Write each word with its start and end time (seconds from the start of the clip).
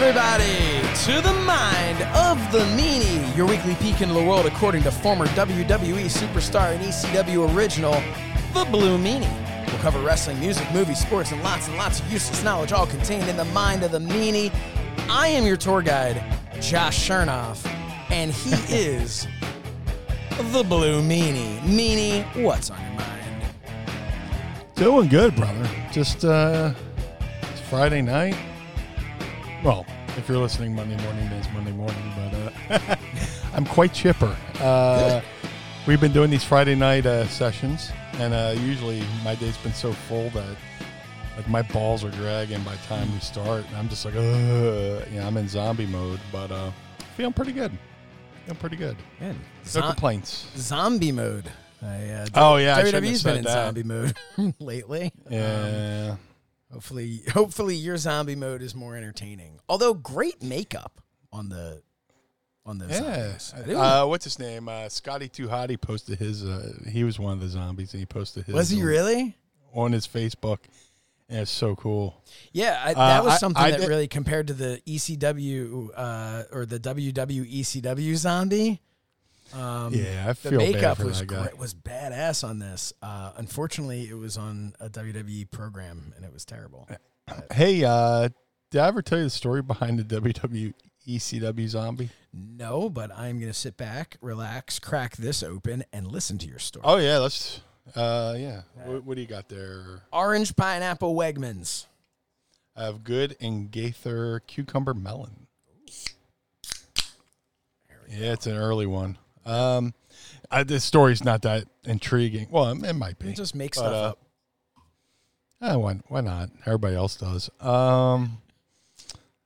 Everybody, 0.00 0.80
to 1.06 1.20
the 1.20 1.34
Mind 1.40 2.00
of 2.14 2.52
the 2.52 2.60
Meanie, 2.76 3.36
your 3.36 3.48
weekly 3.48 3.74
peek 3.74 4.00
into 4.00 4.14
the 4.14 4.22
world 4.22 4.46
according 4.46 4.84
to 4.84 4.92
former 4.92 5.26
WWE 5.26 6.04
superstar 6.04 6.72
and 6.72 6.84
ECW 6.84 7.52
original, 7.52 8.00
the 8.54 8.64
Blue 8.70 8.96
Meanie. 8.96 9.66
We'll 9.66 9.78
cover 9.78 9.98
wrestling, 9.98 10.38
music, 10.38 10.72
movies, 10.72 11.00
sports, 11.00 11.32
and 11.32 11.42
lots 11.42 11.66
and 11.66 11.76
lots 11.76 11.98
of 11.98 12.12
useless 12.12 12.44
knowledge, 12.44 12.70
all 12.70 12.86
contained 12.86 13.28
in 13.28 13.36
the 13.36 13.44
Mind 13.46 13.82
of 13.82 13.90
the 13.90 13.98
Meanie. 13.98 14.54
I 15.10 15.26
am 15.26 15.44
your 15.44 15.56
tour 15.56 15.82
guide, 15.82 16.22
Josh 16.60 17.08
Shernoff, 17.08 17.66
and 18.08 18.30
he 18.30 18.52
is 18.72 19.26
the 20.52 20.62
Blue 20.62 21.02
Meanie. 21.02 21.58
Meanie, 21.62 22.22
what's 22.44 22.70
on 22.70 22.80
your 22.80 23.00
mind? 23.00 23.52
Doing 24.76 25.08
good, 25.08 25.34
brother. 25.34 25.68
Just 25.90 26.24
uh 26.24 26.72
it's 27.42 27.60
Friday 27.62 28.00
night. 28.00 28.36
Well, 29.64 29.84
if 30.16 30.28
you're 30.28 30.38
listening 30.38 30.74
Monday 30.74 30.96
morning, 31.02 31.24
it's 31.32 31.48
Monday 31.52 31.72
morning, 31.72 32.12
but 32.68 32.78
uh 32.80 32.96
I'm 33.54 33.64
quite 33.64 33.92
chipper. 33.92 34.36
Uh 34.60 35.20
we've 35.86 36.00
been 36.00 36.12
doing 36.12 36.30
these 36.30 36.44
Friday 36.44 36.74
night 36.74 37.06
uh 37.06 37.26
sessions 37.26 37.90
and 38.14 38.32
uh 38.34 38.54
usually 38.60 39.02
my 39.24 39.34
day's 39.34 39.56
been 39.58 39.72
so 39.74 39.92
full 39.92 40.30
that 40.30 40.56
like 41.36 41.48
my 41.48 41.62
balls 41.62 42.04
are 42.04 42.10
dragging 42.10 42.62
by 42.62 42.72
the 42.72 42.82
time 42.86 43.12
we 43.12 43.18
start. 43.20 43.64
And 43.68 43.76
I'm 43.76 43.88
just 43.88 44.04
like, 44.04 44.14
you 44.14 44.20
know, 44.20 45.02
I'm 45.22 45.36
in 45.36 45.48
zombie 45.48 45.86
mode, 45.86 46.20
but 46.32 46.50
uh 46.52 46.70
feeling 47.16 47.32
pretty 47.32 47.52
good. 47.52 47.72
Feeling 48.44 48.58
pretty 48.60 48.76
good. 48.76 48.96
Man, 49.20 49.34
No 49.34 49.38
zo- 49.64 49.82
complaints. 49.82 50.46
zombie 50.56 51.12
mode. 51.12 51.50
I, 51.80 52.08
uh, 52.08 52.26
Oh, 52.34 52.56
yeah, 52.56 52.74
I 52.76 52.82
shouldn't 52.84 53.04
have 53.04 53.12
WWE's 53.14 53.22
been 53.22 53.36
in 53.36 53.44
that. 53.44 53.52
zombie 53.52 53.82
mode 53.84 54.16
lately. 54.58 55.12
Um, 55.26 55.32
Yeah. 55.32 56.16
Hopefully, 56.72 57.22
hopefully 57.32 57.74
your 57.76 57.96
zombie 57.96 58.34
mode 58.36 58.62
is 58.62 58.74
more 58.74 58.96
entertaining. 58.96 59.60
Although 59.68 59.94
great 59.94 60.42
makeup 60.42 61.00
on 61.32 61.48
the 61.48 61.82
on 62.66 62.78
the 62.78 62.86
Yeah. 62.86 63.38
zombies. 63.38 63.74
Uh, 63.76 64.04
what's 64.06 64.24
his 64.24 64.38
name? 64.38 64.68
Uh, 64.68 64.88
Scotty 64.90 65.28
Too 65.28 65.48
Hottie 65.48 65.80
posted 65.80 66.18
his. 66.18 66.44
Uh, 66.44 66.72
he 66.88 67.02
was 67.04 67.18
one 67.18 67.32
of 67.32 67.40
the 67.40 67.48
zombies, 67.48 67.92
and 67.94 68.00
he 68.00 68.06
posted 68.06 68.44
his. 68.44 68.54
was 68.54 68.68
he 68.68 68.80
on- 68.80 68.86
really? 68.86 69.36
on 69.74 69.92
his 69.92 70.06
Facebook? 70.06 70.58
And 71.30 71.40
it's 71.40 71.50
so 71.50 71.76
cool. 71.76 72.22
Yeah, 72.52 72.80
I, 72.82 72.92
Uh, 72.92 72.94
that 72.94 73.24
was 73.24 73.38
something 73.38 73.62
I 73.62 73.70
that 73.72 73.80
did- 73.80 73.88
really 73.88 74.08
compared 74.08 74.46
to 74.48 74.54
the 74.54 74.80
ECW 74.86 75.90
uh, 75.94 76.44
or 76.50 76.64
the 76.66 76.78
WW 76.80 77.44
ECW 77.60 78.16
zombie. 78.16 78.80
Um, 79.54 79.94
Yeah, 79.94 80.24
I 80.24 80.28
the 80.28 80.34
feel 80.34 80.58
bad 80.58 80.72
makeup 80.72 80.98
was 81.00 81.22
great, 81.22 81.58
was 81.58 81.74
badass 81.74 82.46
on 82.46 82.58
this. 82.58 82.92
Uh, 83.02 83.32
unfortunately, 83.36 84.08
it 84.08 84.16
was 84.16 84.36
on 84.36 84.74
a 84.80 84.88
WWE 84.88 85.50
program 85.50 86.12
and 86.16 86.24
it 86.24 86.32
was 86.32 86.44
terrible. 86.44 86.88
Hey, 87.52 87.84
uh, 87.84 88.28
did 88.70 88.80
I 88.80 88.88
ever 88.88 89.02
tell 89.02 89.18
you 89.18 89.24
the 89.24 89.30
story 89.30 89.62
behind 89.62 89.98
the 89.98 90.20
WWE 90.20 90.74
ECW 91.06 91.68
zombie? 91.68 92.10
No, 92.32 92.90
but 92.90 93.10
I'm 93.16 93.38
going 93.38 93.50
to 93.50 93.58
sit 93.58 93.76
back, 93.76 94.18
relax, 94.20 94.78
crack 94.78 95.16
this 95.16 95.42
open, 95.42 95.84
and 95.92 96.06
listen 96.06 96.36
to 96.38 96.46
your 96.46 96.58
story. 96.58 96.84
Oh 96.86 96.96
yeah, 96.96 97.18
let's. 97.18 97.60
Uh, 97.96 98.34
yeah. 98.36 98.62
What, 98.84 99.04
what 99.04 99.14
do 99.14 99.22
you 99.22 99.26
got 99.26 99.48
there? 99.48 100.02
Orange 100.12 100.54
pineapple 100.54 101.14
Wegmans. 101.14 101.86
I 102.76 102.84
have 102.84 103.02
good 103.02 103.36
and 103.40 103.70
Gaither 103.70 104.40
cucumber 104.46 104.94
melon. 104.94 105.46
Yeah, 108.10 108.32
it's 108.32 108.46
an 108.46 108.56
early 108.56 108.86
one. 108.86 109.18
Um, 109.46 109.94
I, 110.50 110.62
this 110.62 110.84
story's 110.84 111.24
not 111.24 111.42
that 111.42 111.64
intriguing. 111.84 112.48
Well, 112.50 112.70
it, 112.70 112.84
it 112.84 112.94
might 112.94 113.18
be. 113.18 113.28
You 113.28 113.34
just 113.34 113.54
make 113.54 113.74
But, 113.74 113.80
stuff 113.80 113.92
uh, 113.92 114.08
up. 114.10 114.18
Eh, 115.60 115.74
why, 115.74 116.00
why 116.08 116.20
not? 116.20 116.50
Everybody 116.66 116.94
else 116.94 117.16
does. 117.16 117.50
Um, 117.60 118.38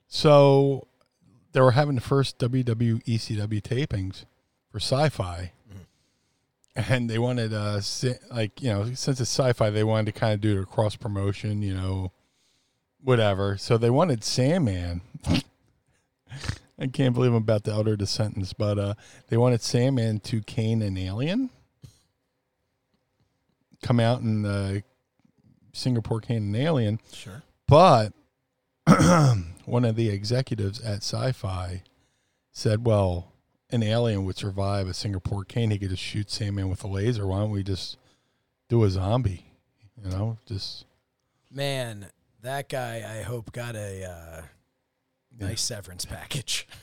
so 0.08 0.86
they 1.53 1.60
were 1.60 1.70
having 1.72 1.94
the 1.94 2.00
first 2.03 2.38
WWE 2.38 3.03
ECW 3.04 3.62
tapings 3.62 4.25
for 4.70 4.78
sci-fi, 4.78 5.53
and 6.76 7.09
they 7.09 7.19
wanted 7.19 7.53
uh 7.53 7.80
like 8.30 8.62
you 8.62 8.70
know 8.70 8.84
since 8.94 9.20
it's 9.20 9.30
sci-fi, 9.30 9.70
they 9.70 9.84
wanted 9.84 10.12
to 10.12 10.19
kind 10.19 10.34
of 10.34 10.41
do 10.41 10.60
a 10.60 10.66
cross 10.66 10.97
promotion, 10.97 11.62
you 11.62 11.74
know, 11.74 12.12
whatever. 13.03 13.56
So 13.56 13.78
they 13.78 13.91
wanted 13.91 14.24
Sandman. 14.24 15.00
I 16.82 16.88
can't 16.88 17.15
believe 17.15 17.31
I'm 17.31 17.37
about 17.37 17.65
to 17.65 17.75
utter 17.75 17.97
the 17.97 18.06
sentence, 18.09 18.53
but 18.53 18.78
uh, 18.78 18.94
they 19.28 19.37
wanted 19.37 19.62
Sandman 19.62 20.19
to 20.20 20.41
cane 20.43 20.82
an 20.82 20.98
alien, 20.98 21.48
come 23.82 24.00
out 24.00 24.20
and 24.20 24.44
uh, 24.47 24.72
Singapore 25.72 26.21
cane 26.21 26.42
an 26.54 26.56
alien, 26.56 27.00
Sure. 27.12 27.42
but 27.69 28.12
one 29.65 29.84
of 29.84 29.97
the 29.97 30.09
executives 30.10 30.81
at 30.81 30.98
Sci-Fi 30.98 31.82
said, 32.50 32.84
"Well, 32.84 33.32
an 33.71 33.82
alien 33.82 34.25
would 34.25 34.37
survive 34.37 34.88
a 34.88 34.94
Singapore 34.94 35.44
cane. 35.44 35.71
He 35.71 35.78
could 35.78 35.91
just 35.91 36.03
shoot 36.03 36.31
Sandman 36.31 36.69
with 36.69 36.82
a 36.84 36.88
laser. 36.88 37.26
Why 37.26 37.38
don't 37.41 37.50
we 37.50 37.62
just 37.62 37.97
do 38.69 38.82
a 38.84 38.91
zombie? 38.91 39.47
You 40.03 40.10
know, 40.10 40.38
just 40.47 40.84
Man, 41.50 42.06
that 42.42 42.69
guy, 42.69 43.04
I 43.19 43.22
hope, 43.22 43.53
got 43.53 43.76
a 43.76 44.04
uh, 44.04 44.42
nice 45.38 45.60
severance 45.60 46.04
package. 46.04 46.66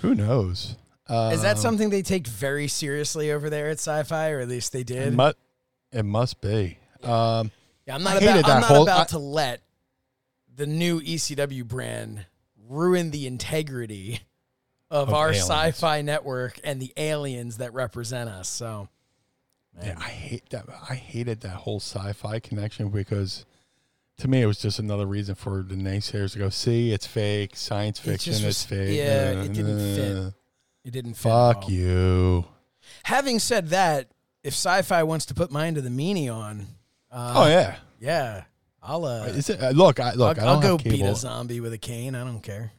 who 0.00 0.14
knows? 0.14 0.76
Uh, 1.08 1.30
Is 1.34 1.42
that 1.42 1.58
something 1.58 1.90
they 1.90 2.02
take 2.02 2.26
very 2.26 2.68
seriously 2.68 3.32
over 3.32 3.50
there 3.50 3.68
at 3.68 3.78
Sci 3.78 4.02
Fi, 4.04 4.30
or 4.30 4.40
at 4.40 4.48
least 4.48 4.72
they 4.72 4.80
It, 4.80 4.86
did? 4.86 5.14
mu- 5.14 5.32
it 5.92 6.04
must 6.04 6.40
be. 6.40 6.78
Um, 7.02 7.50
Yeah, 7.86 7.96
I'm 7.96 8.02
not 8.02 8.22
about. 8.22 8.36
I'm 8.44 8.60
not 8.60 8.64
whole- 8.64 8.82
about 8.84 9.00
I- 9.08 9.10
to 9.12 9.18
let 9.18 9.62
the 10.54 10.66
new 10.66 11.00
ECW 11.00 11.64
brand 11.64 12.26
ruin 12.68 13.10
the 13.10 13.26
integrity 13.26 14.20
of, 14.90 15.08
Of 15.08 15.14
our 15.14 15.28
aliens. 15.30 15.46
sci-fi 15.48 16.02
network 16.02 16.60
and 16.62 16.80
the 16.80 16.92
aliens 16.96 17.56
that 17.58 17.72
represent 17.74 18.30
us. 18.30 18.48
So, 18.48 18.88
Yeah, 19.82 19.94
I 19.98 20.08
hate 20.10 20.48
that. 20.50 20.66
I 20.88 20.94
hated 20.94 21.40
that 21.40 21.56
whole 21.56 21.80
sci-fi 21.80 22.38
connection 22.40 22.90
because, 22.90 23.44
to 24.18 24.28
me, 24.28 24.42
it 24.42 24.46
was 24.46 24.58
just 24.58 24.78
another 24.78 25.06
reason 25.06 25.34
for 25.34 25.62
the 25.62 25.74
naysayers 25.74 26.32
to 26.32 26.38
go, 26.38 26.48
"See, 26.48 26.92
it's 26.92 27.06
fake. 27.06 27.56
Science 27.56 27.98
fiction. 27.98 28.34
It's 28.34 28.64
fake." 28.64 28.96
yeah, 28.96 29.42
it 29.42 29.52
didn't 29.52 29.78
fit. 29.96 30.16
Uh, 30.16 30.30
it 30.84 30.90
didn't 30.92 31.14
fit. 31.14 31.22
Fuck 31.22 31.68
you. 31.68 32.44
Having 33.04 33.38
said 33.38 33.68
that, 33.68 34.10
if 34.42 34.54
sci-fi 34.54 35.02
wants 35.02 35.26
to 35.26 35.34
put 35.34 35.50
mine 35.50 35.74
to 35.74 35.80
the 35.80 35.88
meanie 35.88 36.32
on, 36.32 36.66
uh, 37.10 37.34
oh 37.36 37.48
yeah. 37.48 37.76
yeah, 38.00 38.44
I'll 38.82 39.04
uh, 39.04 39.26
Is 39.26 39.48
it, 39.50 39.60
uh, 39.62 39.70
look, 39.70 40.00
I 40.00 40.14
look. 40.14 40.38
I'll, 40.38 40.48
I 40.48 40.52
I'll 40.52 40.60
go 40.60 40.78
beat 40.78 41.02
a 41.02 41.14
zombie 41.14 41.60
with 41.60 41.72
a 41.72 41.78
cane. 41.78 42.14
I 42.14 42.24
don't 42.24 42.42
care. 42.42 42.72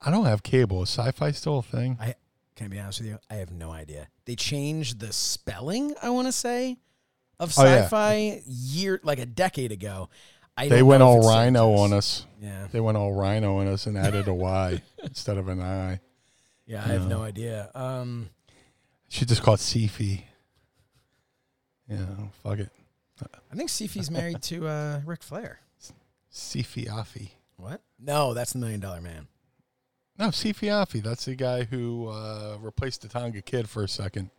I 0.00 0.10
don't 0.10 0.24
have 0.24 0.42
cable. 0.42 0.82
Is 0.82 0.90
sci-fi 0.90 1.30
still 1.32 1.58
a 1.58 1.62
thing? 1.62 1.96
I 2.00 2.14
can 2.54 2.66
I 2.66 2.68
be 2.68 2.78
honest 2.78 3.00
with 3.00 3.08
you? 3.08 3.18
I 3.30 3.34
have 3.34 3.50
no 3.50 3.70
idea. 3.70 4.08
They 4.24 4.34
changed 4.34 5.00
the 5.00 5.12
spelling. 5.12 5.94
I 6.02 6.10
want 6.10 6.28
to 6.28 6.32
say 6.32 6.78
of 7.38 7.52
Oh, 7.58 7.64
yeah. 7.64 7.82
sci-fi 7.82 8.42
year 8.46 9.00
like 9.02 9.18
a 9.18 9.26
decade 9.26 9.72
ago. 9.72 10.08
I 10.56 10.68
they 10.68 10.82
went 10.82 11.02
all 11.02 11.20
rhino 11.26 11.72
on 11.74 11.92
us. 11.92 12.24
Yeah, 12.40 12.66
They 12.72 12.80
went 12.80 12.96
all 12.96 13.12
rhino 13.12 13.58
on 13.58 13.66
us 13.66 13.86
and 13.86 13.96
added 13.98 14.26
a 14.28 14.34
Y 14.34 14.80
instead 15.02 15.36
of 15.36 15.48
an 15.48 15.60
I. 15.60 16.00
yeah. 16.66 16.82
I 16.84 16.88
have 16.88 17.08
No. 17.08 17.18
no 17.18 17.22
idea. 17.22 17.70
Um, 17.74 18.30
Should 19.08 19.28
just 19.28 19.42
call 19.42 19.54
it 19.54 19.60
Sifi. 19.60 20.22
Yeah, 21.88 21.98
fuck 22.42 22.58
it. 22.58 22.70
I 23.50 23.54
think 23.56 23.70
Sifi's 23.70 24.10
married 24.10 24.42
to 24.42 24.66
uh, 24.66 25.00
Ric 25.06 25.22
Flair. 25.22 25.60
Sifi 26.32 26.86
Afi. 26.86 27.30
What? 27.56 27.80
No, 27.98 28.34
that's 28.34 28.52
the 28.52 28.58
Million 28.58 28.80
Dollar 28.80 29.00
Man. 29.00 29.28
No, 30.18 30.28
Sifi 30.28 30.68
Sifiafi. 30.68 31.02
That's 31.02 31.24
the 31.26 31.34
guy 31.34 31.64
who 31.64 32.08
uh, 32.08 32.56
replaced 32.60 33.02
the 33.02 33.08
Tonga 33.08 33.40
Kid 33.42 33.68
for 33.68 33.84
a 33.84 33.88
second. 33.88 34.30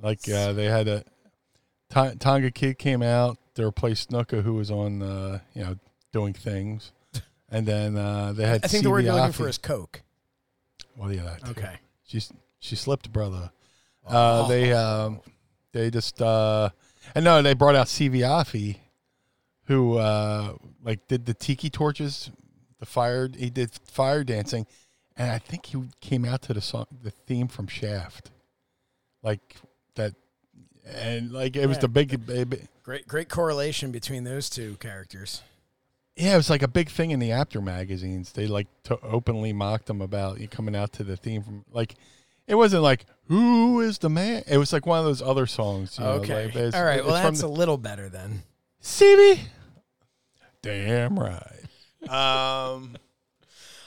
Like 0.00 0.20
uh, 0.28 0.52
they 0.52 0.66
had 0.66 0.88
a 0.88 1.04
Tonga 1.90 2.50
Kid 2.50 2.78
came 2.78 3.02
out. 3.02 3.38
They 3.54 3.64
replaced 3.64 4.10
Snuka, 4.10 4.42
who 4.42 4.54
was 4.54 4.70
on, 4.70 5.02
uh, 5.02 5.40
you 5.54 5.62
know, 5.64 5.76
doing 6.12 6.32
things, 6.32 6.92
and 7.50 7.66
then 7.66 7.96
uh, 7.96 8.32
they 8.32 8.46
had. 8.46 8.64
I 8.64 8.68
think 8.68 8.84
the 8.84 8.90
word 8.90 9.04
you're 9.04 9.14
looking 9.14 9.32
for 9.32 9.48
is 9.48 9.58
Coke. 9.58 10.02
Well, 10.96 11.12
yeah, 11.12 11.22
that. 11.22 11.50
Okay. 11.50 11.74
She's 12.04 12.32
she 12.58 12.76
slipped, 12.76 13.12
brother. 13.12 13.50
Uh, 14.06 14.48
they 14.48 14.72
um, 14.72 15.20
they 15.72 15.90
just 15.90 16.20
uh, 16.20 16.70
and 17.14 17.24
no, 17.24 17.42
they 17.42 17.54
brought 17.54 17.74
out 17.74 17.88
Siva 17.88 18.16
Afi, 18.18 18.76
who 19.64 19.98
uh, 19.98 20.54
like 20.82 21.06
did 21.08 21.26
the 21.26 21.34
tiki 21.34 21.70
torches, 21.70 22.30
the 22.78 22.86
fire. 22.86 23.28
He 23.36 23.50
did 23.50 23.70
fire 23.84 24.24
dancing, 24.24 24.66
and 25.16 25.30
I 25.30 25.38
think 25.38 25.66
he 25.66 25.82
came 26.00 26.24
out 26.24 26.42
to 26.42 26.54
the 26.54 26.60
song, 26.60 26.86
the 27.02 27.10
theme 27.10 27.46
from 27.48 27.66
Shaft, 27.66 28.30
like 29.22 29.56
that, 29.94 30.14
and 30.84 31.30
like 31.30 31.56
it 31.56 31.66
was 31.66 31.76
Yeah. 31.76 31.80
the 31.82 31.88
big, 31.88 32.26
big. 32.26 32.68
Great, 32.90 33.06
great 33.06 33.28
correlation 33.28 33.92
between 33.92 34.24
those 34.24 34.50
two 34.50 34.74
characters. 34.80 35.42
Yeah, 36.16 36.34
it 36.34 36.38
was 36.38 36.50
like 36.50 36.62
a 36.62 36.66
big 36.66 36.88
thing 36.88 37.12
in 37.12 37.20
the 37.20 37.30
Apter 37.30 37.60
magazines. 37.60 38.32
They 38.32 38.48
like 38.48 38.66
to 38.82 38.98
openly 39.00 39.52
mocked 39.52 39.88
him 39.88 40.00
about 40.00 40.40
you 40.40 40.48
coming 40.48 40.74
out 40.74 40.92
to 40.94 41.04
the 41.04 41.16
theme 41.16 41.44
from 41.44 41.64
like. 41.70 41.94
It 42.48 42.56
wasn't 42.56 42.82
like 42.82 43.06
who 43.28 43.78
is 43.80 43.98
the 43.98 44.10
man. 44.10 44.42
It 44.48 44.56
was 44.58 44.72
like 44.72 44.86
one 44.86 44.98
of 44.98 45.04
those 45.04 45.22
other 45.22 45.46
songs. 45.46 45.98
You 46.00 46.04
know, 46.04 46.10
Okay. 46.14 46.46
like, 46.52 46.74
All 46.74 46.82
right. 46.82 47.04
Well, 47.04 47.14
it's 47.14 47.22
that's 47.22 47.40
the- 47.42 47.46
a 47.46 47.48
little 47.48 47.78
better 47.78 48.08
then. 48.08 48.42
CB. 48.82 49.38
Damn 50.60 51.16
right. 51.16 51.62
Um, 52.08 52.96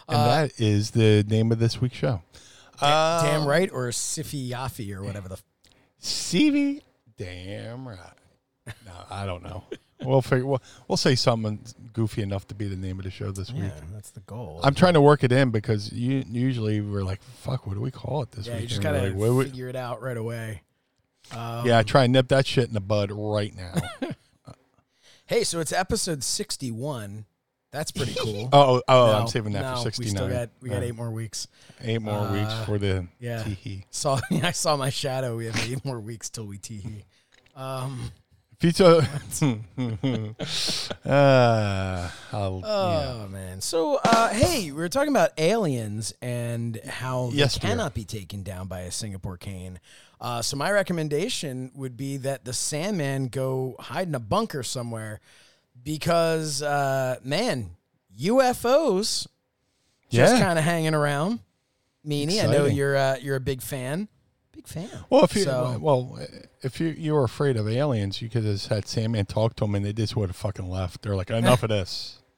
and 0.08 0.16
Uh, 0.18 0.28
that 0.46 0.62
is 0.62 0.92
the 0.92 1.26
name 1.28 1.52
of 1.52 1.60
this 1.60 1.82
week's 1.82 1.98
show. 1.98 2.22
Da- 2.80 3.22
damn 3.24 3.42
Um, 3.42 3.48
right, 3.50 3.70
or 3.70 3.90
Siffy 3.90 4.50
Yaffe, 4.50 4.96
or 4.96 5.04
whatever 5.04 5.28
the. 5.28 5.34
F- 5.36 5.44
CV. 6.02 6.84
Damn 7.18 7.86
right. 7.86 8.00
No, 8.86 8.94
I 9.10 9.26
don't 9.26 9.44
know. 9.44 9.64
We'll 10.02 10.22
figure. 10.22 10.46
We'll, 10.46 10.62
we'll 10.88 10.98
say 10.98 11.16
something 11.16 11.60
goofy 11.94 12.22
enough 12.22 12.48
to 12.48 12.56
be 12.56 12.68
the 12.68 12.76
name 12.76 13.00
of 13.00 13.06
the 13.06 13.12
show 13.12 13.32
this 13.32 13.52
week. 13.52 13.64
yeah, 13.64 13.82
that's 13.94 14.12
the 14.12 14.20
goal. 14.22 14.60
I'm 14.64 14.74
trying 14.76 14.94
to 14.96 15.02
work 15.02 15.24
it 15.24 15.32
in 15.32 15.50
because 15.52 15.92
you 15.94 16.24
usually 16.30 16.82
we're 16.82 17.04
like, 17.04 17.22
"Fuck, 17.22 17.68
what 17.68 17.74
do 17.76 17.82
we 17.82 17.92
call 17.92 18.22
it 18.22 18.32
this 18.32 18.48
yeah, 18.48 18.54
week?" 18.54 18.62
you 18.64 18.68
just 18.68 18.82
gotta 18.82 19.10
like, 19.14 19.46
figure 19.48 19.70
it 19.70 19.76
out 19.76 20.02
right 20.02 20.18
away. 20.18 20.62
Um, 21.32 21.66
yeah, 21.66 21.78
I 21.80 21.84
try 21.84 22.04
and 22.04 22.14
nip 22.14 22.28
that 22.30 22.46
shit 22.46 22.68
in 22.68 22.74
the 22.74 22.82
bud 22.82 23.12
right 23.12 23.54
now. 23.56 23.74
Hey, 25.26 25.46
so 25.46 25.62
it's 25.62 25.72
episode 25.72 26.22
61. 26.24 27.26
That's 27.72 27.92
pretty 27.92 28.14
cool. 28.20 28.50
oh, 28.54 28.82
oh, 28.88 29.06
No, 29.08 29.14
I'm 29.14 29.28
saving 29.28 29.54
that 29.54 29.62
no, 29.62 29.76
for 29.78 29.84
69. 29.84 30.06
We 30.06 30.10
still 30.18 30.30
got 30.30 30.50
we 30.62 30.70
got 30.70 30.84
eight 30.84 30.96
more 30.96 31.12
weeks. 31.12 31.48
eight 31.82 32.02
more 32.02 32.30
weeks 32.30 32.52
Uh, 32.52 32.66
for 32.66 32.78
the 32.78 33.08
yeah. 33.20 33.42
tee 33.44 33.86
Saw 33.90 34.20
I 34.32 34.52
saw 34.52 34.76
my 34.76 34.90
shadow. 34.90 35.38
We 35.38 35.46
have 35.46 35.58
eight 35.72 35.84
more 35.86 36.00
weeks 36.00 36.30
till 36.30 36.46
we 36.46 36.58
tee. 36.58 37.06
Um, 37.56 38.12
If 38.66 38.80
uh, 41.06 42.10
oh 42.34 42.62
yeah. 42.64 43.28
man. 43.28 43.62
So 43.62 44.00
uh, 44.04 44.30
hey, 44.30 44.66
we 44.66 44.78
were 44.78 44.90
talking 44.90 45.10
about 45.12 45.32
aliens 45.38 46.14
and 46.22 46.80
how 46.88 47.30
Yes, 47.34 47.56
they 47.56 47.60
dear. 47.62 47.70
cannot 47.72 47.94
be 47.94 48.06
taken 48.06 48.44
down 48.44 48.68
by 48.68 48.82
a 48.82 48.92
Singapore 48.92 49.38
cane. 49.38 49.80
Uh, 50.22 50.42
so 50.42 50.56
my 50.56 50.72
recommendation 50.72 51.72
would 51.76 51.98
be 51.98 52.18
that 52.18 52.46
the 52.46 52.54
Sandman 52.54 53.28
go 53.28 53.76
hide 53.80 54.08
in 54.08 54.16
a 54.16 54.20
bunker 54.20 54.64
somewhere 54.64 55.20
because 55.84 56.62
uh, 56.62 57.18
man, 57.24 57.72
UFOs 58.20 59.28
just 60.10 60.34
Yeah. 60.36 60.40
kind 60.40 60.58
of 60.58 60.64
hanging 60.66 60.94
around. 60.94 61.40
Meanie, 62.06 62.44
I 62.44 62.48
know 62.48 62.66
you're 62.66 62.96
uh, 62.98 63.18
you're 63.22 63.36
a 63.38 63.42
big 63.42 63.62
fan. 63.62 64.08
Big 64.54 64.68
fan. 64.68 64.90
Well, 65.10 65.24
if 65.24 65.36
you 65.36 65.44
So- 65.44 65.78
well, 65.82 66.20
if 66.62 66.80
you 66.80 66.88
you 66.90 67.14
were 67.14 67.24
afraid 67.24 67.58
of 67.58 67.68
aliens, 67.68 68.22
you 68.22 68.30
could 68.30 68.44
have 68.44 68.54
just 68.54 68.68
had 68.68 68.88
Sandman 68.88 69.26
talk 69.26 69.56
to 69.58 69.64
them, 69.66 69.76
and 69.76 69.86
they 69.86 69.94
just 69.94 70.16
would 70.16 70.30
have 70.30 70.36
fucking 70.36 70.70
left. 70.70 71.02
They're 71.02 71.16
like, 71.16 71.30
enough 71.30 71.64
of 71.64 71.70
this. 71.70 72.20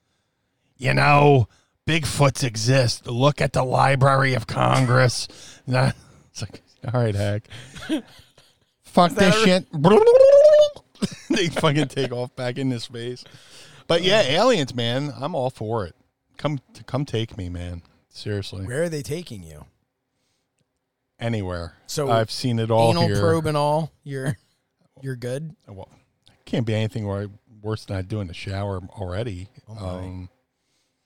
You 0.78 0.94
know, 0.94 1.48
Bigfoots 1.88 2.44
exist. 2.44 3.08
Look 3.08 3.40
at 3.40 3.54
the 3.54 3.64
Library 3.64 4.34
of 4.34 4.46
Congress. 4.48 5.28
Nah, 5.68 5.92
it's 6.30 6.42
like, 6.42 6.62
all 6.94 7.00
right, 7.02 7.16
hack. 7.16 7.48
Fuck 8.84 9.14
this 9.14 9.36
shit. 9.44 9.66
they 11.30 11.48
fucking 11.48 11.88
take 11.88 12.12
off 12.12 12.36
back 12.36 12.58
into 12.58 12.80
space. 12.80 13.24
But 13.88 14.04
yeah, 14.04 14.22
aliens, 14.22 14.76
man, 14.76 15.14
I'm 15.18 15.34
all 15.34 15.50
for 15.50 15.86
it. 15.86 15.96
Come, 16.38 16.60
come 16.86 17.06
take 17.06 17.38
me, 17.38 17.50
man. 17.50 17.82
Seriously, 18.10 18.66
Where 18.66 18.84
are 18.84 18.90
they 18.90 19.02
taking 19.02 19.44
you? 19.44 19.66
Anywhere. 21.20 21.74
So 21.88 22.10
I've 22.12 22.32
seen 22.32 22.60
it 22.60 22.72
all 22.72 22.92
Anal 22.92 23.08
here. 23.08 23.20
probe 23.20 23.46
and 23.48 23.58
all. 23.58 23.92
You're 24.04 24.38
you're 25.02 25.16
good. 25.16 25.56
well, 25.68 25.90
can't 26.46 26.66
be 26.66 26.74
anything 26.74 27.06
worse 27.62 27.86
than 27.86 27.98
I 27.98 28.02
do 28.02 28.22
in 28.22 28.28
the 28.28 28.34
shower 28.34 28.80
already. 28.98 29.50
Oh, 29.68 29.98
um, 29.98 30.30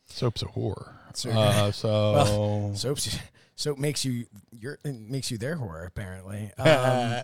soap's 0.05 0.41
a 0.41 0.45
whore. 0.45 0.93
So- 1.13 1.31
Uh, 1.31 1.71
so 1.71 2.71
Soap's 2.75 3.17
soap 3.55 3.77
makes 3.79 4.05
you 4.05 4.25
your 4.51 4.77
makes 4.85 5.31
you 5.31 5.37
their 5.39 5.57
whore 5.57 5.85
apparently. 5.87 6.51
Um, 6.59 7.23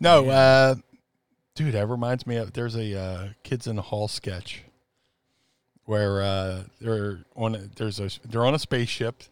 no, 0.00 0.28
uh, 0.30 0.74
dude, 1.54 1.74
that 1.74 1.86
reminds 1.88 2.26
me 2.26 2.36
of 2.36 2.54
there's 2.54 2.76
a 2.76 2.98
uh, 2.98 3.28
kids 3.42 3.66
in 3.66 3.76
the 3.76 3.82
hall 3.82 4.08
sketch 4.08 4.62
where 5.84 6.22
uh, 6.22 6.62
they're 6.80 7.20
on 7.36 7.54
a, 7.54 7.58
there's 7.76 8.00
a 8.00 8.08
they're 8.24 8.46
on 8.46 8.54
a 8.54 8.58
spaceship, 8.58 9.22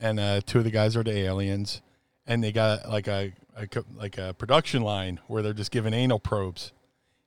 and 0.00 0.18
uh, 0.18 0.40
two 0.44 0.58
of 0.58 0.64
the 0.64 0.70
guys 0.70 0.96
are 0.96 1.04
the 1.04 1.16
aliens, 1.16 1.80
and 2.26 2.42
they 2.42 2.52
got 2.52 2.88
like 2.88 3.06
a, 3.08 3.32
a 3.56 3.66
like 3.94 4.18
a 4.18 4.34
production 4.34 4.82
line 4.82 5.20
where 5.26 5.42
they're 5.42 5.52
just 5.52 5.70
giving 5.70 5.94
anal 5.94 6.18
probes. 6.18 6.72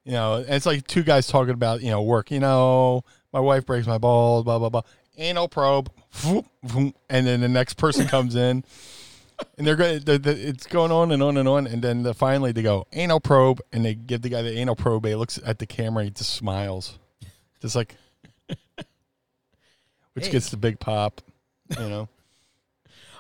You 0.06 0.14
know, 0.14 0.36
and 0.36 0.50
it's 0.50 0.66
like 0.66 0.88
two 0.88 1.04
guys 1.04 1.28
talking 1.28 1.54
about 1.54 1.82
you 1.82 1.90
know 1.92 2.02
work. 2.02 2.32
You 2.32 2.40
know, 2.40 3.04
my 3.34 3.40
wife 3.40 3.66
breaks 3.66 3.86
my 3.88 3.98
balls, 3.98 4.44
blah 4.44 4.58
blah 4.60 4.70
blah. 4.70 4.82
Anal 5.18 5.50
probe, 5.50 5.92
and 6.24 6.94
then 7.10 7.42
the 7.42 7.50
next 7.50 7.74
person 7.76 8.08
comes 8.10 8.36
in, 8.36 8.64
and 9.58 9.68
they're 9.68 9.76
going. 9.76 10.02
It's 10.08 10.66
going 10.66 10.92
on 10.92 11.12
and 11.12 11.22
on 11.22 11.36
and 11.38 11.48
on, 11.48 11.68
and 11.68 11.82
then 11.82 12.04
the, 12.04 12.14
finally 12.14 12.52
they 12.54 12.62
go 12.62 12.88
anal 12.94 13.20
probe, 13.20 13.60
and 13.74 13.84
they 13.84 13.96
give 13.96 14.22
the 14.22 14.30
guy 14.30 14.42
the 14.42 14.58
anal 14.58 14.76
probe. 14.78 15.06
He 15.06 15.16
looks 15.16 15.38
at 15.46 15.60
the 15.60 15.66
camera, 15.68 16.06
he 16.06 16.10
just 16.10 16.34
smiles, 16.34 16.98
just 17.62 17.76
like, 17.76 17.96
which 20.14 20.26
Hey. 20.28 20.32
gets 20.32 20.50
the 20.50 20.58
big 20.58 20.80
pop. 20.80 21.22
You 21.78 21.90
know, 21.90 22.10